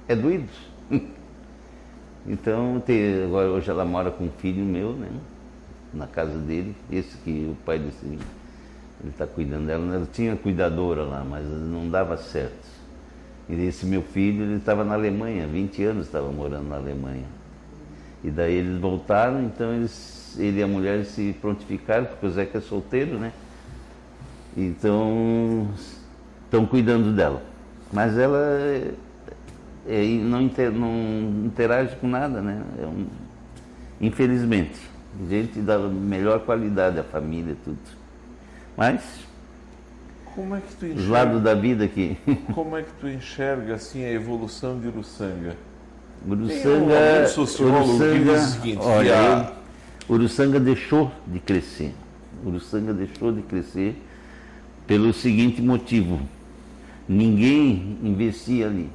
é 0.08 0.14
doído. 0.16 0.48
Então 2.26 2.80
tem, 2.80 3.24
agora 3.24 3.50
hoje 3.50 3.70
ela 3.70 3.84
mora 3.84 4.10
com 4.10 4.24
um 4.24 4.30
filho 4.30 4.64
meu, 4.64 4.92
né? 4.94 5.08
Na 5.92 6.06
casa 6.06 6.38
dele, 6.38 6.74
esse 6.90 7.16
que 7.18 7.30
o 7.52 7.56
pai 7.66 7.78
desse 7.78 8.04
ele 8.06 9.10
está 9.10 9.26
cuidando 9.26 9.66
dela, 9.66 9.94
ela 9.94 10.08
tinha 10.12 10.34
cuidadora 10.36 11.02
lá, 11.02 11.24
mas 11.24 11.44
não 11.46 11.88
dava 11.90 12.16
certo. 12.16 12.63
E 13.48 13.54
esse 13.66 13.84
meu 13.84 14.02
filho, 14.02 14.42
ele 14.44 14.56
estava 14.56 14.84
na 14.84 14.94
Alemanha, 14.94 15.46
20 15.46 15.82
anos 15.84 16.06
estava 16.06 16.30
morando 16.30 16.68
na 16.68 16.76
Alemanha. 16.76 17.24
E 18.22 18.30
daí 18.30 18.54
eles 18.54 18.78
voltaram, 18.80 19.42
então 19.44 19.72
eles, 19.74 20.34
ele 20.38 20.60
e 20.60 20.62
a 20.62 20.66
mulher 20.66 21.04
se 21.04 21.34
prontificaram, 21.40 22.06
porque 22.06 22.26
o 22.26 22.30
Zeca 22.30 22.58
é 22.58 22.60
solteiro, 22.60 23.18
né? 23.18 23.32
Então 24.56 25.68
estão 26.44 26.64
cuidando 26.64 27.12
dela. 27.12 27.42
Mas 27.92 28.16
ela 28.16 28.38
é, 28.38 28.92
é, 29.86 30.04
não, 30.06 30.40
inter- 30.40 30.72
não 30.72 31.44
interage 31.44 31.96
com 31.96 32.08
nada, 32.08 32.40
né? 32.40 32.62
É 32.82 32.86
um- 32.86 33.06
infelizmente. 34.00 34.80
Gente 35.28 35.60
da 35.60 35.78
melhor 35.78 36.40
qualidade, 36.40 36.98
a 36.98 37.04
família, 37.04 37.56
tudo. 37.64 37.78
Mas, 38.76 39.23
Como 40.34 40.54
é 40.56 40.60
que 40.60 40.74
tu 40.74 40.86
enxerga, 40.86 41.10
lados 41.12 41.42
da 41.42 41.54
vida 41.54 41.84
aqui. 41.84 42.16
como 42.54 42.76
é 42.76 42.82
que 42.82 42.92
tu 43.00 43.08
enxerga 43.08 43.74
assim, 43.74 44.04
a 44.04 44.10
evolução 44.10 44.78
de 44.80 44.88
Uruçanga? 44.88 45.56
Uruçanga, 46.26 47.14
algum 47.16 47.28
sociólogo 47.28 47.98
que 47.98 48.18
diz 48.24 48.42
o 48.42 48.52
seguinte, 48.52 48.78
olha, 48.80 49.14
a- 49.18 49.52
Uruçanga 50.08 50.58
deixou 50.58 51.10
de 51.26 51.38
crescer. 51.38 51.94
Uruçanga 52.44 52.92
deixou 52.92 53.32
de 53.32 53.42
crescer 53.42 54.02
pelo 54.86 55.12
seguinte 55.12 55.62
motivo: 55.62 56.20
ninguém 57.08 57.98
investia 58.02 58.66
ali. 58.66 58.90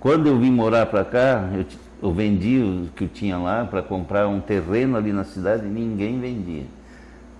Quando 0.00 0.26
eu 0.28 0.38
vim 0.38 0.50
morar 0.50 0.86
para 0.86 1.04
cá, 1.04 1.48
eu, 1.54 1.64
eu 2.02 2.12
vendi 2.12 2.58
o 2.60 2.88
que 2.94 3.04
eu 3.04 3.08
tinha 3.08 3.36
lá 3.38 3.64
para 3.64 3.82
comprar 3.82 4.28
um 4.28 4.40
terreno 4.40 4.96
ali 4.96 5.12
na 5.12 5.24
cidade, 5.24 5.66
ninguém 5.66 6.20
vendia. 6.20 6.64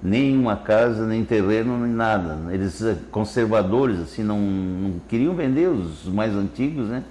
Nem 0.02 0.38
uma 0.38 0.56
casa, 0.56 1.06
nem 1.06 1.24
terreno, 1.24 1.78
nem 1.78 1.92
nada. 1.92 2.38
Eles 2.52 2.80
eh, 2.82 2.96
conservadores, 3.10 3.98
assim, 4.00 4.22
não, 4.22 4.38
não 4.38 4.92
queriam 5.08 5.34
vender 5.34 5.68
os 5.68 6.04
mais 6.06 6.34
antigos, 6.34 6.88
né? 6.88 7.02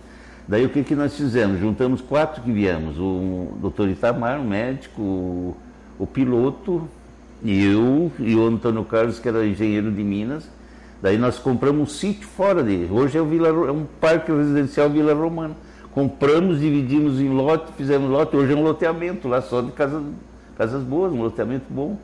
Daí 0.48 0.66
o 0.66 0.70
que, 0.70 0.82
que 0.84 0.96
nós 0.96 1.16
fizemos? 1.16 1.60
Juntamos 1.60 2.00
quatro 2.00 2.42
que 2.42 2.52
viemos. 2.52 2.98
O 2.98 3.58
doutor 3.60 3.90
Itamar, 3.90 4.40
o 4.40 4.46
médico, 4.46 5.02
o, 5.02 5.58
o 6.00 6.08
piloto, 6.08 6.88
e 7.44 7.66
eu 7.66 8.12
e 8.20 8.36
o 8.36 8.48
Antônio 8.48 8.84
Carlos, 8.84 9.20
que 9.20 9.28
era 9.28 9.46
engenheiro 9.46 9.92
de 9.92 10.04
Minas. 10.04 10.50
Daí 11.02 11.18
nós 11.18 11.38
compramos 11.38 11.82
um 11.82 11.86
sítio 11.86 12.28
fora 12.28 12.64
dele. 12.64 12.90
Hoje 12.92 13.18
é, 13.18 13.22
Vila, 13.22 13.50
é 13.50 13.72
um 13.72 13.86
parque 14.00 14.32
residencial 14.32 14.90
Vila 14.90 15.14
Romana. 15.14 15.56
Compramos, 15.92 16.60
dividimos 16.60 17.20
em 17.20 17.30
lote, 17.30 17.72
fizemos 17.74 18.10
lote. 18.10 18.36
Hoje 18.36 18.54
é 18.54 18.56
um 18.56 18.64
loteamento 18.64 19.28
lá 19.28 19.42
só 19.42 19.62
de 19.62 19.72
casas, 19.72 20.04
casas 20.58 20.84
boas, 20.84 21.14
um 21.14 21.22
loteamento 21.22 21.66
bom. 21.70 21.98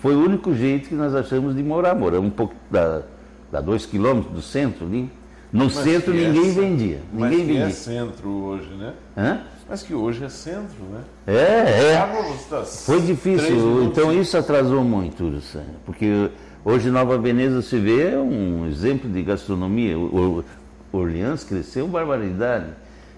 Foi 0.00 0.14
o 0.14 0.24
único 0.24 0.54
jeito 0.54 0.88
que 0.88 0.94
nós 0.94 1.14
achamos 1.14 1.54
de 1.54 1.62
morar. 1.62 1.94
Moramos 1.94 2.28
um 2.28 2.30
pouco 2.30 2.54
da, 2.70 3.02
da 3.50 3.60
dois 3.60 3.84
quilômetros 3.86 4.32
do 4.32 4.42
centro 4.42 4.86
ali. 4.86 5.10
No 5.52 5.64
Mas 5.66 5.74
centro 5.74 6.12
ninguém 6.12 6.48
é, 6.48 6.52
vendia. 6.52 7.00
Mas 7.12 7.30
ninguém 7.30 7.46
que 7.46 7.52
vendia. 7.52 7.66
é 7.66 7.70
centro 7.70 8.28
hoje, 8.28 8.68
né? 8.74 8.92
Hã? 9.16 9.40
Mas 9.68 9.82
que 9.82 9.94
hoje 9.94 10.24
é 10.24 10.28
centro, 10.28 10.82
né? 10.92 11.00
É, 11.26 11.92
é. 11.92 12.64
Foi 12.64 13.00
difícil. 13.00 13.84
Então 13.84 14.12
isso 14.12 14.36
atrasou 14.36 14.84
muito, 14.84 15.40
porque 15.84 16.30
hoje 16.64 16.90
Nova 16.90 17.18
Veneza 17.18 17.62
se 17.62 17.78
vê 17.78 18.12
é 18.12 18.18
um 18.18 18.66
exemplo 18.66 19.10
de 19.10 19.22
gastronomia. 19.22 19.98
O 19.98 20.44
Orleans 20.92 21.42
cresceu 21.44 21.88
barbaridade. 21.88 22.66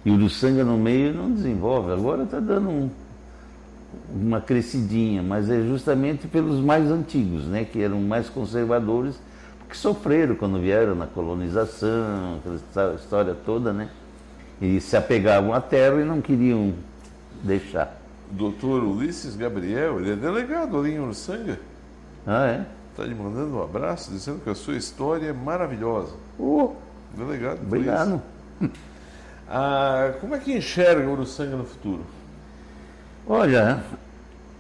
E 0.05 0.11
o 0.11 0.15
Uruçanga 0.15 0.65
no 0.65 0.79
meio 0.79 1.13
não 1.13 1.31
desenvolve. 1.33 1.93
Agora 1.93 2.23
está 2.23 2.41
dando 2.41 2.71
um, 2.71 2.91
uma 4.11 4.41
crescidinha, 4.41 5.23
mas 5.23 5.51
é 5.51 5.63
justamente 5.63 6.27
pelos 6.27 6.61
mais 6.61 6.91
antigos, 6.91 7.45
né, 7.45 7.65
que 7.65 7.83
eram 7.83 8.01
mais 8.01 8.29
conservadores, 8.29 9.21
que 9.69 9.77
sofreram 9.77 10.35
quando 10.35 10.59
vieram 10.59 10.95
na 10.95 11.07
colonização, 11.07 12.41
aquela 12.71 12.95
história 12.95 13.35
toda, 13.35 13.73
né? 13.73 13.91
E 14.61 14.81
se 14.81 14.97
apegavam 14.97 15.53
à 15.53 15.61
terra 15.61 16.01
e 16.01 16.05
não 16.05 16.21
queriam 16.21 16.73
deixar. 17.43 18.01
Doutor 18.31 18.83
Ulisses 18.83 19.37
Gabriel, 19.37 20.01
ele 20.01 20.13
é 20.13 20.17
delegado 20.17 20.79
ali 20.79 20.95
em 20.95 21.01
Uruçanga. 21.01 21.61
Ah, 22.27 22.47
é? 22.47 22.67
Está 22.91 23.05
lhe 23.05 23.15
mandando 23.15 23.57
um 23.57 23.63
abraço, 23.63 24.11
dizendo 24.11 24.41
que 24.41 24.51
a 24.51 24.55
sua 24.55 24.75
história 24.75 25.29
é 25.29 25.33
maravilhosa. 25.33 26.15
Oh, 26.39 26.73
delegado. 27.17 27.61
Obrigado. 27.63 28.23
Ah, 29.49 30.13
como 30.21 30.35
é 30.35 30.39
que 30.39 30.53
enxerga 30.53 31.09
Uruçanga 31.09 31.57
no 31.57 31.65
futuro? 31.65 32.03
Olha, 33.31 33.85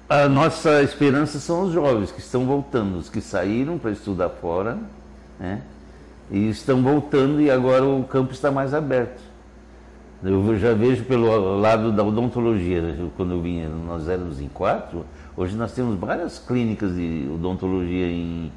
a 0.07 0.28
nossa 0.28 0.82
esperança 0.82 1.39
são 1.39 1.62
os 1.62 1.73
jovens 1.73 2.12
que 2.12 2.20
estão 2.20 2.45
voltando, 2.45 2.99
os 2.99 3.09
que 3.09 3.19
saíram 3.19 3.78
para 3.78 3.90
estudar 3.90 4.28
fora, 4.28 4.77
né? 5.40 5.62
E 6.31 6.51
estão 6.51 6.82
voltando 6.82 7.40
e 7.40 7.51
agora 7.51 7.86
o 7.86 8.05
campo 8.05 8.35
está 8.35 8.51
mais 8.51 8.74
aberto. 8.74 9.23
Eu 10.23 10.59
já 10.59 10.74
vejo 10.74 11.05
pelo 11.05 11.59
lado 11.59 11.90
da 11.93 12.05
odontologia, 12.05 12.95
quando 13.16 13.32
eu 13.32 13.40
vinha, 13.40 13.70
nós 13.70 14.07
éramos 14.07 14.39
em 14.39 14.49
quatro, 14.49 15.07
hoje 15.35 15.57
nós 15.57 15.73
temos 15.73 15.99
várias 15.99 16.39
clínicas 16.39 16.95
de 16.95 17.27
odontologia 17.32 18.07
em, 18.07 18.53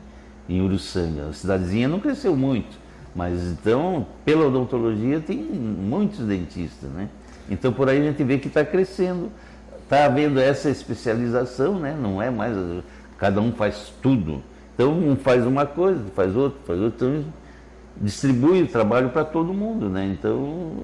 em 0.49 0.61
Uruçanga. 0.61 1.29
A 1.29 1.33
cidadezinha 1.33 1.87
não 1.87 2.01
cresceu 2.01 2.35
muito, 2.35 2.77
mas 3.15 3.41
então, 3.43 4.05
pela 4.25 4.47
odontologia, 4.47 5.21
tem 5.21 5.37
muitos 5.37 6.19
dentistas, 6.19 6.89
né? 6.89 7.07
Então 7.49 7.71
por 7.71 7.87
aí 7.89 7.99
a 7.99 8.03
gente 8.11 8.23
vê 8.25 8.37
que 8.37 8.49
está 8.49 8.65
crescendo, 8.65 9.31
está 9.91 10.05
havendo 10.05 10.39
essa 10.39 10.69
especialização, 10.69 11.77
né? 11.77 11.93
Não 11.99 12.21
é 12.21 12.29
mais, 12.29 12.55
cada 13.17 13.41
um 13.41 13.51
faz 13.51 13.93
tudo. 14.01 14.41
Então 14.73 14.93
um 14.93 15.17
faz 15.17 15.45
uma 15.45 15.65
coisa, 15.65 16.01
faz 16.15 16.33
outra, 16.33 16.59
faz 16.65 16.79
outra, 16.79 17.07
então 17.09 17.25
distribui 17.97 18.63
o 18.63 18.67
trabalho 18.67 19.09
para 19.09 19.25
todo 19.25 19.53
mundo, 19.53 19.89
né? 19.89 20.05
Então 20.05 20.77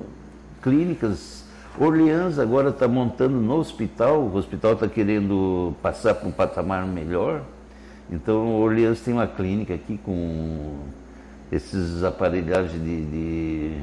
clínicas. 0.62 1.48
Orleans 1.80 2.38
agora 2.40 2.70
está 2.70 2.88
montando 2.88 3.38
no 3.40 3.56
hospital, 3.56 4.24
o 4.24 4.36
hospital 4.36 4.74
está 4.74 4.88
querendo 4.88 5.74
passar 5.82 6.16
para 6.16 6.28
um 6.28 6.32
patamar 6.32 6.86
melhor. 6.86 7.44
Então, 8.10 8.56
Orleans 8.56 9.00
tem 9.02 9.14
uma 9.14 9.28
clínica 9.28 9.76
aqui 9.76 10.00
com 10.04 10.80
esses 11.52 12.04
aparelhagens 12.04 12.82
de, 12.82 13.06
de 13.06 13.82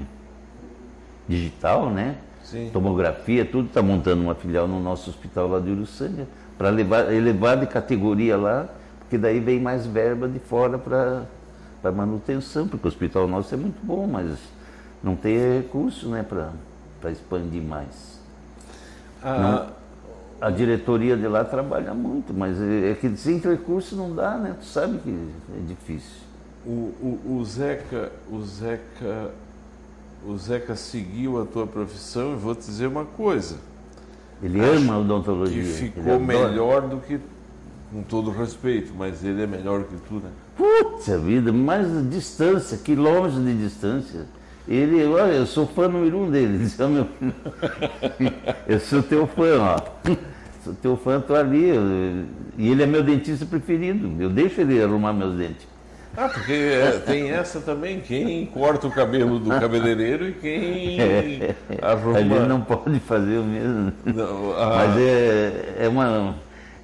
digital, 1.29 1.89
né? 1.89 2.17
Sim. 2.55 2.71
Tomografia, 2.73 3.45
tudo 3.45 3.67
está 3.67 3.83
montando 3.83 4.23
uma 4.23 4.35
filial 4.37 4.69
no 4.69 4.79
nosso 4.79 5.11
hospital 5.11 5.49
lá 5.49 5.59
de 5.59 5.71
Uruçanga 5.71 6.29
para 6.57 6.71
elevar 7.13 7.57
de 7.57 7.67
categoria 7.67 8.37
lá, 8.37 8.69
porque 9.01 9.19
daí 9.19 9.41
vem 9.41 9.61
mais 9.61 9.85
verba 9.85 10.29
de 10.29 10.39
fora 10.39 10.79
para 10.79 11.91
manutenção, 11.91 12.69
porque 12.69 12.87
o 12.87 12.89
hospital 12.89 13.27
nosso 13.27 13.53
é 13.53 13.59
muito 13.59 13.85
bom, 13.85 14.07
mas 14.07 14.39
não 15.03 15.17
tem 15.17 15.37
recurso 15.57 16.09
né, 16.09 16.23
para 16.23 17.11
expandir 17.11 17.61
mais. 17.61 18.21
Ah. 19.21 19.39
Não, 20.41 20.47
a 20.47 20.51
diretoria 20.51 21.17
de 21.17 21.27
lá 21.27 21.45
trabalha 21.45 21.93
muito, 21.93 22.33
mas 22.33 22.61
é, 22.61 22.93
é 22.93 22.95
que 22.95 23.17
sem 23.17 23.39
recurso 23.39 23.97
não 23.97 24.15
dá, 24.15 24.37
né? 24.37 24.55
Tu 24.61 24.67
sabe 24.67 24.99
que 24.99 25.11
é 25.11 25.67
difícil. 25.67 26.23
O, 26.65 26.71
o, 26.71 27.37
o, 27.41 27.45
Zeca, 27.45 28.13
o 28.31 28.41
Zeca, 28.43 29.33
o 30.27 30.37
Zeca 30.39 30.75
seguiu 30.75 31.41
a 31.41 31.45
tua 31.45 31.67
profissão 31.67 32.33
e 32.33 32.37
vou 32.37 32.55
te 32.55 32.67
dizer 32.67 32.87
uma 32.87 33.05
coisa. 33.05 33.57
Ele 34.43 34.61
Acho 34.61 34.77
ama 34.77 34.95
a 34.95 34.99
odontologia. 34.99 35.63
Que 35.63 35.69
ficou 35.69 36.19
melhor 36.19 36.83
do 36.83 36.99
que, 36.99 37.19
com 37.93 38.03
todo 38.03 38.31
respeito, 38.31 38.93
mas 38.97 39.25
ele 39.25 39.43
é 39.43 39.47
melhor 39.47 39.85
que 39.85 39.97
tu, 40.09 40.15
né? 40.15 40.31
Puta 40.57 41.19
vida, 41.19 41.53
mais 41.53 41.87
distância, 42.11 42.79
quilômetros 42.79 43.45
de 43.45 43.55
distância. 43.55 44.27
Ele, 44.67 45.05
olha, 45.05 45.33
eu 45.33 45.47
sou 45.47 45.67
fã 45.67 45.89
número 45.89 46.19
um 46.19 46.31
dele. 46.31 46.59
Disse, 46.59 46.83
oh, 46.83 46.89
meu... 46.89 47.07
eu 48.67 48.81
sou 48.81 49.03
teu 49.03 49.27
fã, 49.27 49.61
ó. 49.61 49.79
Sou 50.63 50.75
teu 50.75 50.97
fã, 50.97 51.21
tô 51.21 51.35
ali. 51.35 51.71
E 52.57 52.71
ele 52.71 52.83
é 52.83 52.87
meu 52.87 53.03
dentista 53.03 53.45
preferido. 53.45 54.11
Eu 54.19 54.31
deixo 54.31 54.63
ele 54.63 54.83
arrumar 54.83 55.13
meus 55.13 55.37
dentes. 55.37 55.74
Ah, 56.17 56.29
porque 56.29 56.53
é, 56.53 57.03
tem 57.05 57.31
essa 57.31 57.61
também, 57.61 58.01
quem 58.01 58.47
corta 58.47 58.87
o 58.87 58.91
cabelo 58.91 59.39
do 59.39 59.51
cabeleireiro 59.51 60.29
e 60.29 60.33
quem 60.33 61.01
é, 61.01 61.55
arruma. 61.83 62.21
Ele 62.21 62.47
não 62.47 62.61
pode 62.61 63.01
fazer 63.01 63.39
o 63.39 63.45
mesmo. 63.45 63.93
Não, 64.05 64.53
ah. 64.57 64.77
Mas 64.77 64.99
é, 64.99 65.77
é, 65.81 65.89
uma, 65.89 66.37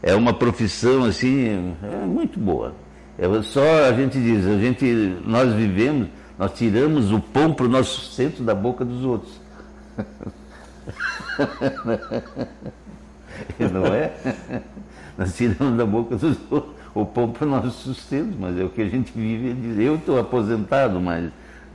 é 0.02 0.15
uma 0.15 0.35
profissão 0.35 1.05
assim, 1.05 1.74
é 1.82 2.07
muito 2.07 2.40
boa. 2.40 2.74
É 3.19 3.43
só 3.43 3.85
a 3.85 3.93
gente 3.93 4.19
diz, 4.19 4.47
a 4.47 4.59
gente, 4.59 4.85
nós 5.24 5.52
vivemos 5.52 6.09
nós 6.40 6.52
tiramos 6.55 7.12
o 7.12 7.20
pão 7.20 7.52
para 7.52 7.66
o 7.66 7.69
nosso 7.69 8.01
sustento 8.01 8.43
da 8.43 8.55
boca 8.55 8.82
dos 8.82 9.05
outros. 9.05 9.39
Não 13.70 13.85
é? 13.85 14.11
Nós 15.19 15.36
tiramos 15.36 15.77
da 15.77 15.85
boca 15.85 16.16
dos 16.16 16.39
outros 16.51 16.80
o 16.95 17.05
pão 17.05 17.31
para 17.31 17.47
o 17.47 17.51
nosso 17.51 17.71
sustento, 17.71 18.37
mas 18.39 18.59
é 18.59 18.65
o 18.65 18.69
que 18.69 18.83
a 18.83 18.89
gente 18.89 19.12
vive. 19.12 19.83
Eu 19.83 19.97
estou 19.97 20.19
aposentado, 20.19 21.01
mas 21.01 21.31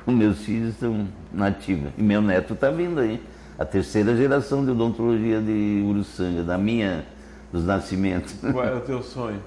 os 0.05 0.13
meus 0.13 0.39
filhos 0.39 0.73
estão 0.73 1.07
nativos. 1.31 1.91
E 1.97 2.03
meu 2.03 2.21
neto 2.21 2.53
está 2.53 2.69
vindo 2.69 2.99
aí. 2.99 3.21
A 3.57 3.63
terceira 3.63 4.15
geração 4.15 4.65
de 4.65 4.71
odontologia 4.71 5.39
de 5.39 5.83
Uruçanga, 5.87 6.43
da 6.43 6.57
minha, 6.57 7.05
dos 7.51 7.65
nascimentos. 7.65 8.35
Qual 8.51 8.65
é 8.65 8.75
o 8.75 8.81
teu 8.81 9.01
sonho? 9.01 9.41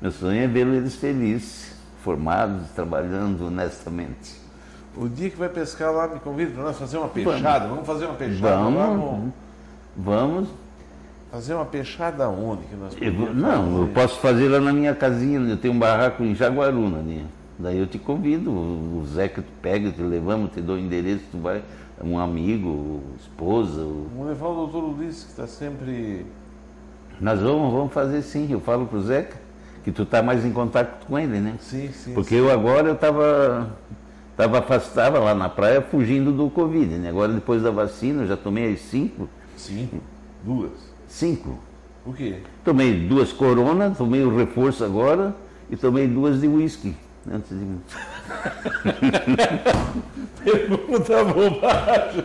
Meu 0.00 0.10
sonho 0.10 0.42
é 0.42 0.46
vê-los 0.46 0.96
felizes 0.96 1.74
formados, 2.02 2.68
trabalhando 2.74 3.46
honestamente. 3.46 4.42
O 4.94 5.08
dia 5.08 5.30
que 5.30 5.36
vai 5.36 5.48
pescar 5.48 5.90
lá, 5.90 6.06
me 6.06 6.20
convida 6.20 6.50
para 6.52 6.64
nós 6.64 6.78
fazer 6.78 6.98
uma 6.98 7.08
peixada. 7.08 7.60
Vamos, 7.60 7.70
vamos 7.70 7.86
fazer 7.86 8.04
uma 8.04 8.14
peixada 8.14 8.56
vamos, 8.56 8.78
lá. 8.78 9.32
Vamos. 9.96 10.48
Fazer 11.32 11.54
uma 11.54 11.64
peixada 11.64 12.28
onde 12.28 12.64
que 12.66 12.76
nós 12.76 12.94
eu, 13.00 13.34
Não, 13.34 13.80
eu 13.80 13.88
posso 13.88 14.20
fazer 14.20 14.50
lá 14.50 14.60
na 14.60 14.70
minha 14.70 14.94
casinha, 14.94 15.40
eu 15.40 15.56
tenho 15.56 15.72
um 15.72 15.78
barraco 15.78 16.22
em 16.22 16.34
Jaguaruna. 16.34 16.98
Né? 16.98 17.24
Daí 17.58 17.78
eu 17.78 17.86
te 17.86 17.98
convido, 17.98 18.50
o 18.50 19.02
que 19.34 19.40
tu 19.40 19.52
pega, 19.62 19.90
te 19.90 20.02
levamos, 20.02 20.52
te 20.52 20.60
dou 20.60 20.76
o 20.76 20.78
endereço, 20.78 21.24
tu 21.32 21.38
vai, 21.38 21.62
um 22.04 22.18
amigo, 22.18 23.00
esposa. 23.18 23.80
Vamos 23.80 24.28
levar 24.28 24.46
o 24.46 24.54
doutor 24.54 24.84
Ulisses, 24.84 25.24
que 25.24 25.30
está 25.30 25.46
sempre. 25.46 26.26
Nós 27.18 27.40
vamos, 27.40 27.72
vamos 27.72 27.94
fazer 27.94 28.20
sim, 28.20 28.52
eu 28.52 28.60
falo 28.60 28.84
pro 28.84 29.00
Zeca 29.00 29.40
que 29.82 29.90
tu 29.90 30.02
está 30.02 30.22
mais 30.22 30.44
em 30.44 30.52
contato 30.52 31.06
com 31.06 31.18
ele, 31.18 31.40
né? 31.40 31.54
Sim, 31.60 31.90
sim. 31.92 32.12
Porque 32.12 32.34
sim. 32.34 32.42
eu 32.42 32.50
agora 32.50 32.88
eu 32.88 32.94
estava 32.94 33.70
tava 34.36 34.58
afastado 34.58 35.18
lá 35.18 35.34
na 35.34 35.48
praia 35.48 35.80
fugindo 35.80 36.30
do 36.30 36.50
Covid, 36.50 36.94
né? 36.96 37.08
Agora 37.08 37.32
depois 37.32 37.62
da 37.62 37.70
vacina 37.70 38.24
eu 38.24 38.26
já 38.26 38.36
tomei 38.36 38.70
as 38.70 38.80
cinco. 38.80 39.30
Cinco? 39.56 39.96
Duas? 40.44 40.91
Cinco. 41.12 41.58
O 42.06 42.12
quê? 42.14 42.36
Tomei 42.64 43.06
duas 43.06 43.32
coronas, 43.32 43.98
tomei 43.98 44.22
o 44.22 44.34
reforço 44.34 44.82
agora 44.82 45.36
e 45.70 45.76
tomei 45.76 46.08
duas 46.08 46.40
de 46.40 46.48
uísque. 46.48 46.96
Antes 47.30 47.50
de. 47.50 47.66
Pergunta 50.42 51.22
bobagem. 51.24 52.24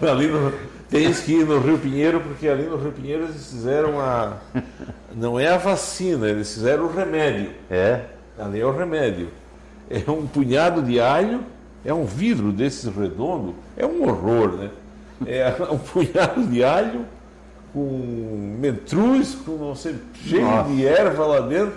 Ali 0.00 0.28
no, 0.28 0.52
tens 0.88 1.20
que 1.20 1.32
ir 1.32 1.44
no 1.44 1.58
Rio 1.58 1.76
Pinheiro, 1.76 2.20
porque 2.20 2.46
ali 2.48 2.62
no 2.62 2.76
Rio 2.76 2.92
Pinheiro 2.92 3.24
eles 3.24 3.50
fizeram 3.50 4.00
a. 4.00 4.38
Não 5.14 5.38
é 5.38 5.48
a 5.48 5.58
vacina, 5.58 6.28
eles 6.28 6.54
fizeram 6.54 6.84
o 6.84 6.94
remédio. 6.94 7.50
É? 7.68 8.04
Ali 8.38 8.60
é 8.60 8.64
o 8.64 8.74
remédio. 8.74 9.28
É 9.90 10.08
um 10.08 10.24
punhado 10.24 10.82
de 10.82 11.00
alho, 11.00 11.40
é 11.84 11.92
um 11.92 12.04
vidro 12.04 12.52
desses 12.52 12.94
redondo, 12.94 13.56
é 13.76 13.84
um 13.84 14.08
horror, 14.08 14.52
né? 14.52 14.70
É 15.26 15.52
um 15.70 15.78
punhado 15.78 16.46
de 16.46 16.64
alho 16.64 17.04
com 17.74 18.56
mentruz, 18.60 19.34
com 19.34 19.56
não 19.56 19.74
sei, 19.74 19.96
cheio 20.24 20.42
Nossa. 20.42 20.70
de 20.70 20.86
erva 20.86 21.26
lá 21.26 21.40
dentro, 21.40 21.74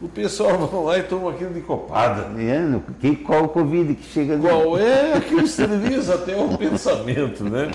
o 0.00 0.06
pessoal 0.06 0.58
vai 0.68 0.84
lá 0.84 0.98
e 0.98 1.02
toma 1.04 1.30
aquilo 1.30 1.54
de 1.54 1.62
copada. 1.62 2.28
É, 2.38 2.78
que, 3.00 3.16
qual 3.16 3.44
o 3.44 3.48
Covid 3.48 3.94
que 3.94 4.04
chega? 4.04 4.36
Qual 4.36 4.78
é 4.78 5.18
que 5.18 5.34
esteriliza 5.36 6.14
até 6.14 6.36
o 6.36 6.58
pensamento, 6.58 7.42
né? 7.44 7.70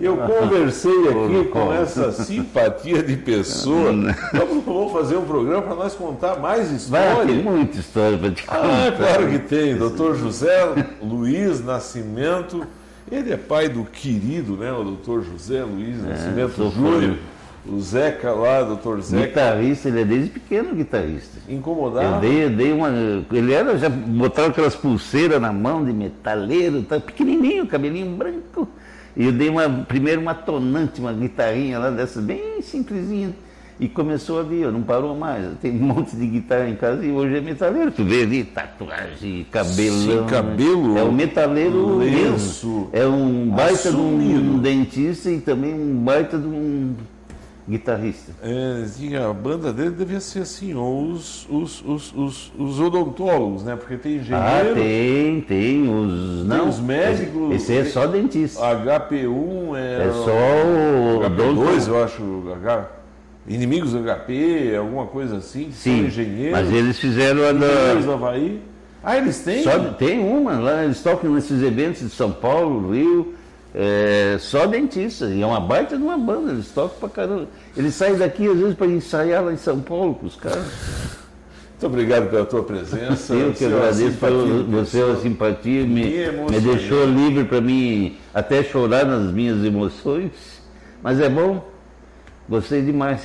Eu 0.00 0.16
conversei 0.26 1.08
aqui 1.08 1.48
com 1.50 1.72
essa 1.72 2.10
simpatia 2.10 3.02
de 3.02 3.16
pessoa. 3.16 3.92
Vamos, 4.32 4.64
vamos 4.64 4.92
fazer 4.92 5.16
um 5.16 5.24
programa 5.24 5.62
para 5.62 5.74
nós 5.74 5.94
contar 5.94 6.36
mais 6.40 6.70
história. 6.70 7.16
Vai, 7.16 7.26
tem 7.26 7.42
muita 7.42 7.78
história 7.78 8.16
para 8.16 8.30
te 8.30 8.42
contar. 8.44 8.88
Ah, 8.88 8.92
claro 8.96 9.28
que 9.28 9.38
tem. 9.40 9.76
Doutor 9.76 10.16
José 10.16 10.88
Luiz 11.02 11.62
Nascimento. 11.62 12.66
Ele 13.10 13.32
é 13.32 13.36
pai 13.36 13.68
do 13.68 13.84
querido, 13.84 14.56
né? 14.56 14.72
O 14.72 14.82
doutor 14.82 15.22
José 15.24 15.62
Luiz 15.62 16.02
É, 16.04 16.08
Nascimento 16.08 16.70
Júnior. 16.70 17.16
O 17.66 17.80
Zeca 17.80 18.30
lá, 18.32 18.62
doutor 18.62 19.00
Zeca. 19.00 19.26
Guitarrista, 19.26 19.88
ele 19.88 20.00
é 20.02 20.04
desde 20.04 20.30
pequeno 20.30 20.74
guitarrista. 20.74 21.38
Eu 21.48 21.56
Incomodava. 21.56 22.20
dei, 22.20 22.44
eu 22.44 22.50
dei 22.50 22.72
uma. 22.72 22.90
Ele 23.32 23.52
era, 23.54 23.78
já 23.78 23.88
botava 23.88 24.48
aquelas 24.48 24.76
pulseiras 24.76 25.40
na 25.40 25.50
mão 25.52 25.82
de 25.82 25.92
metaleiro, 25.92 26.82
tá, 26.82 27.00
pequenininho, 27.00 27.66
cabelinho 27.66 28.14
branco. 28.16 28.68
E 29.16 29.24
eu 29.24 29.32
dei 29.32 29.48
uma, 29.48 29.68
primeiro 29.68 30.20
uma 30.20 30.34
tonante, 30.34 31.00
uma 31.00 31.12
guitarrinha 31.12 31.78
lá 31.78 31.90
dessas, 31.90 32.22
bem 32.22 32.60
simplesinha. 32.60 33.34
E 33.80 33.88
começou 33.88 34.38
a 34.38 34.42
vir, 34.44 34.70
não 34.70 34.82
parou 34.82 35.16
mais. 35.16 35.46
Tem 35.60 35.72
um 35.72 35.86
monte 35.86 36.14
de 36.14 36.26
guitarra 36.26 36.68
em 36.68 36.76
casa 36.76 37.04
e 37.04 37.10
hoje 37.10 37.36
é 37.36 37.40
metaleiro. 37.40 37.90
Tu 37.90 38.04
vê 38.04 38.22
ali, 38.22 38.44
tatuagem, 38.44 39.44
cabelão. 39.50 40.22
Sim, 40.22 40.24
cabelo, 40.28 40.96
É 40.98 41.02
um 41.02 41.12
metaleiro 41.12 41.98
lenço. 41.98 42.88
É 42.92 43.04
um 43.04 43.48
baita 43.50 43.90
de 43.90 43.96
um, 43.96 44.06
assumido. 44.16 44.58
dentista 44.58 45.28
e 45.30 45.40
também 45.40 45.74
um 45.74 45.96
baita 46.04 46.38
de 46.38 46.46
um 46.46 46.94
guitarrista. 47.68 48.32
É, 48.42 48.84
a 49.28 49.32
banda 49.32 49.72
dele 49.72 49.90
devia 49.90 50.20
ser 50.20 50.40
assim, 50.40 50.74
os, 50.74 51.46
os, 51.50 51.82
os, 51.84 52.14
os, 52.14 52.52
os 52.58 52.78
odontólogos, 52.80 53.64
né? 53.64 53.74
Porque 53.74 53.96
tem 53.96 54.18
Ah, 54.30 54.60
engenheiro, 54.60 54.74
tem, 54.74 55.40
tem 55.40 55.88
os. 55.88 56.44
Não, 56.46 56.68
os 56.68 56.78
médicos, 56.78 57.54
Esse 57.54 57.76
é 57.76 57.84
só 57.86 58.06
dentista. 58.06 58.60
HP1 58.60 59.76
é, 59.76 60.06
É 60.08 60.12
só 60.12 60.30
o 60.30 61.20
HP2, 61.28 61.88
eu 61.88 62.04
acho, 62.04 62.22
H, 62.62 62.88
inimigos 63.46 63.92
do 63.92 63.98
HP, 64.02 64.74
alguma 64.78 65.06
coisa 65.06 65.36
assim, 65.36 65.64
que 65.66 65.74
são 65.74 65.92
Sim, 65.92 66.06
engenheiros, 66.06 66.52
mas 66.52 66.72
eles 66.72 66.98
fizeram 66.98 67.42
a 67.44 67.52
engenheiros 67.52 68.04
da. 68.04 68.10
do 68.10 68.12
Havaí. 68.12 68.62
Ah, 69.02 69.18
eles 69.18 69.40
têm? 69.40 69.62
Só, 69.62 69.78
tem 69.92 70.18
uma, 70.20 70.58
lá 70.58 70.84
eles 70.84 71.02
tocam 71.02 71.30
nesses 71.30 71.62
eventos 71.62 72.00
de 72.00 72.08
São 72.08 72.32
Paulo, 72.32 72.92
Rio, 72.92 73.34
é, 73.74 74.36
só 74.40 74.66
dentista. 74.66 75.26
E 75.26 75.42
é 75.42 75.46
uma 75.46 75.60
baita 75.60 75.96
de 75.96 76.02
uma 76.02 76.16
banda, 76.16 76.52
eles 76.52 76.70
tocam 76.70 76.98
pra 76.98 77.08
caramba. 77.10 77.48
Eles 77.76 77.94
saem 77.94 78.16
daqui 78.16 78.48
às 78.48 78.56
vezes 78.56 78.74
para 78.74 78.86
ensaiar 78.86 79.44
lá 79.44 79.52
em 79.52 79.58
São 79.58 79.80
Paulo 79.80 80.14
com 80.14 80.26
os 80.26 80.36
caras. 80.36 80.64
Muito 81.72 81.86
obrigado 81.86 82.30
pela 82.30 82.46
tua 82.46 82.62
presença. 82.62 83.34
Eu 83.34 83.52
que 83.52 83.64
é 83.64 83.66
agradeço 83.66 84.12
você, 84.12 84.98
a 84.98 85.00
pessoa. 85.00 85.20
simpatia, 85.20 85.82
me, 85.82 86.06
Me 86.06 86.30
me 86.50 86.60
deixou 86.60 87.04
livre 87.04 87.44
para 87.44 87.60
mim 87.60 88.16
até 88.32 88.62
chorar 88.62 89.04
nas 89.04 89.30
minhas 89.30 89.62
emoções. 89.62 90.30
Mas 91.02 91.20
é 91.20 91.28
bom, 91.28 91.62
gostei 92.48 92.82
demais. 92.82 93.22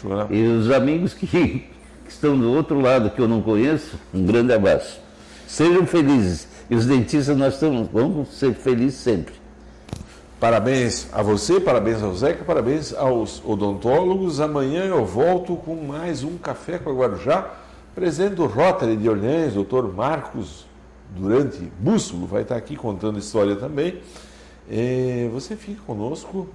Chorar. 0.00 0.30
E 0.30 0.46
os 0.46 0.70
amigos 0.70 1.14
que, 1.14 1.26
que 1.26 1.68
estão 2.08 2.38
do 2.38 2.52
outro 2.52 2.80
lado, 2.80 3.10
que 3.10 3.20
eu 3.20 3.28
não 3.28 3.42
conheço, 3.42 3.98
um 4.12 4.24
grande 4.24 4.52
abraço. 4.52 5.00
Sejam 5.46 5.86
felizes. 5.86 6.48
E 6.68 6.74
os 6.74 6.86
dentistas, 6.86 7.36
nós 7.36 7.54
estamos, 7.54 7.88
vamos 7.92 8.28
ser 8.28 8.54
felizes 8.54 9.00
sempre. 9.00 9.34
Parabéns 10.38 11.08
a 11.12 11.22
você, 11.22 11.60
parabéns 11.60 12.02
ao 12.02 12.14
Zeca, 12.14 12.44
parabéns 12.44 12.94
aos 12.94 13.42
odontólogos. 13.44 14.40
Amanhã 14.40 14.84
eu 14.84 15.04
volto 15.04 15.56
com 15.56 15.74
mais 15.74 16.22
um 16.22 16.38
Café 16.38 16.78
com 16.78 16.90
a 16.90 16.94
Guarujá. 16.94 17.50
Presente 17.94 18.36
do 18.36 18.46
Rotary 18.46 18.96
de 18.96 19.08
Orleans, 19.08 19.54
doutor 19.54 19.92
Marcos 19.92 20.64
Durante 21.14 21.58
Bússolo, 21.78 22.26
vai 22.26 22.42
estar 22.42 22.56
aqui 22.56 22.76
contando 22.76 23.18
história 23.18 23.56
também. 23.56 24.00
Eh, 24.70 25.28
você 25.32 25.56
fica 25.56 25.82
conosco 25.84 26.48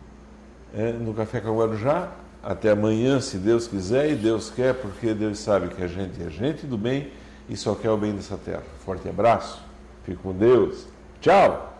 eh, 0.74 0.92
no 0.94 1.14
Café 1.14 1.42
com 1.42 1.58
Guarujá. 1.58 2.12
Até 2.44 2.72
amanhã, 2.72 3.20
se 3.20 3.38
Deus 3.38 3.68
quiser, 3.68 4.12
e 4.12 4.16
Deus 4.16 4.52
quer, 4.52 4.76
porque 4.76 5.14
Deus 5.14 5.40
sabe 5.40 5.70
que 5.70 5.84
a 5.84 5.88
gente 5.88 6.22
é 6.22 6.30
gente 6.30 6.68
do 6.68 6.78
bem 6.78 7.12
e 7.50 7.58
só 7.58 7.74
quer 7.74 7.90
o 7.90 7.98
bem 7.98 8.14
dessa 8.14 8.38
terra. 8.38 8.64
Forte 8.86 9.10
abraço, 9.10 9.62
fique 10.04 10.22
com 10.22 10.32
Deus. 10.32 10.86
Tchau! 11.20 11.75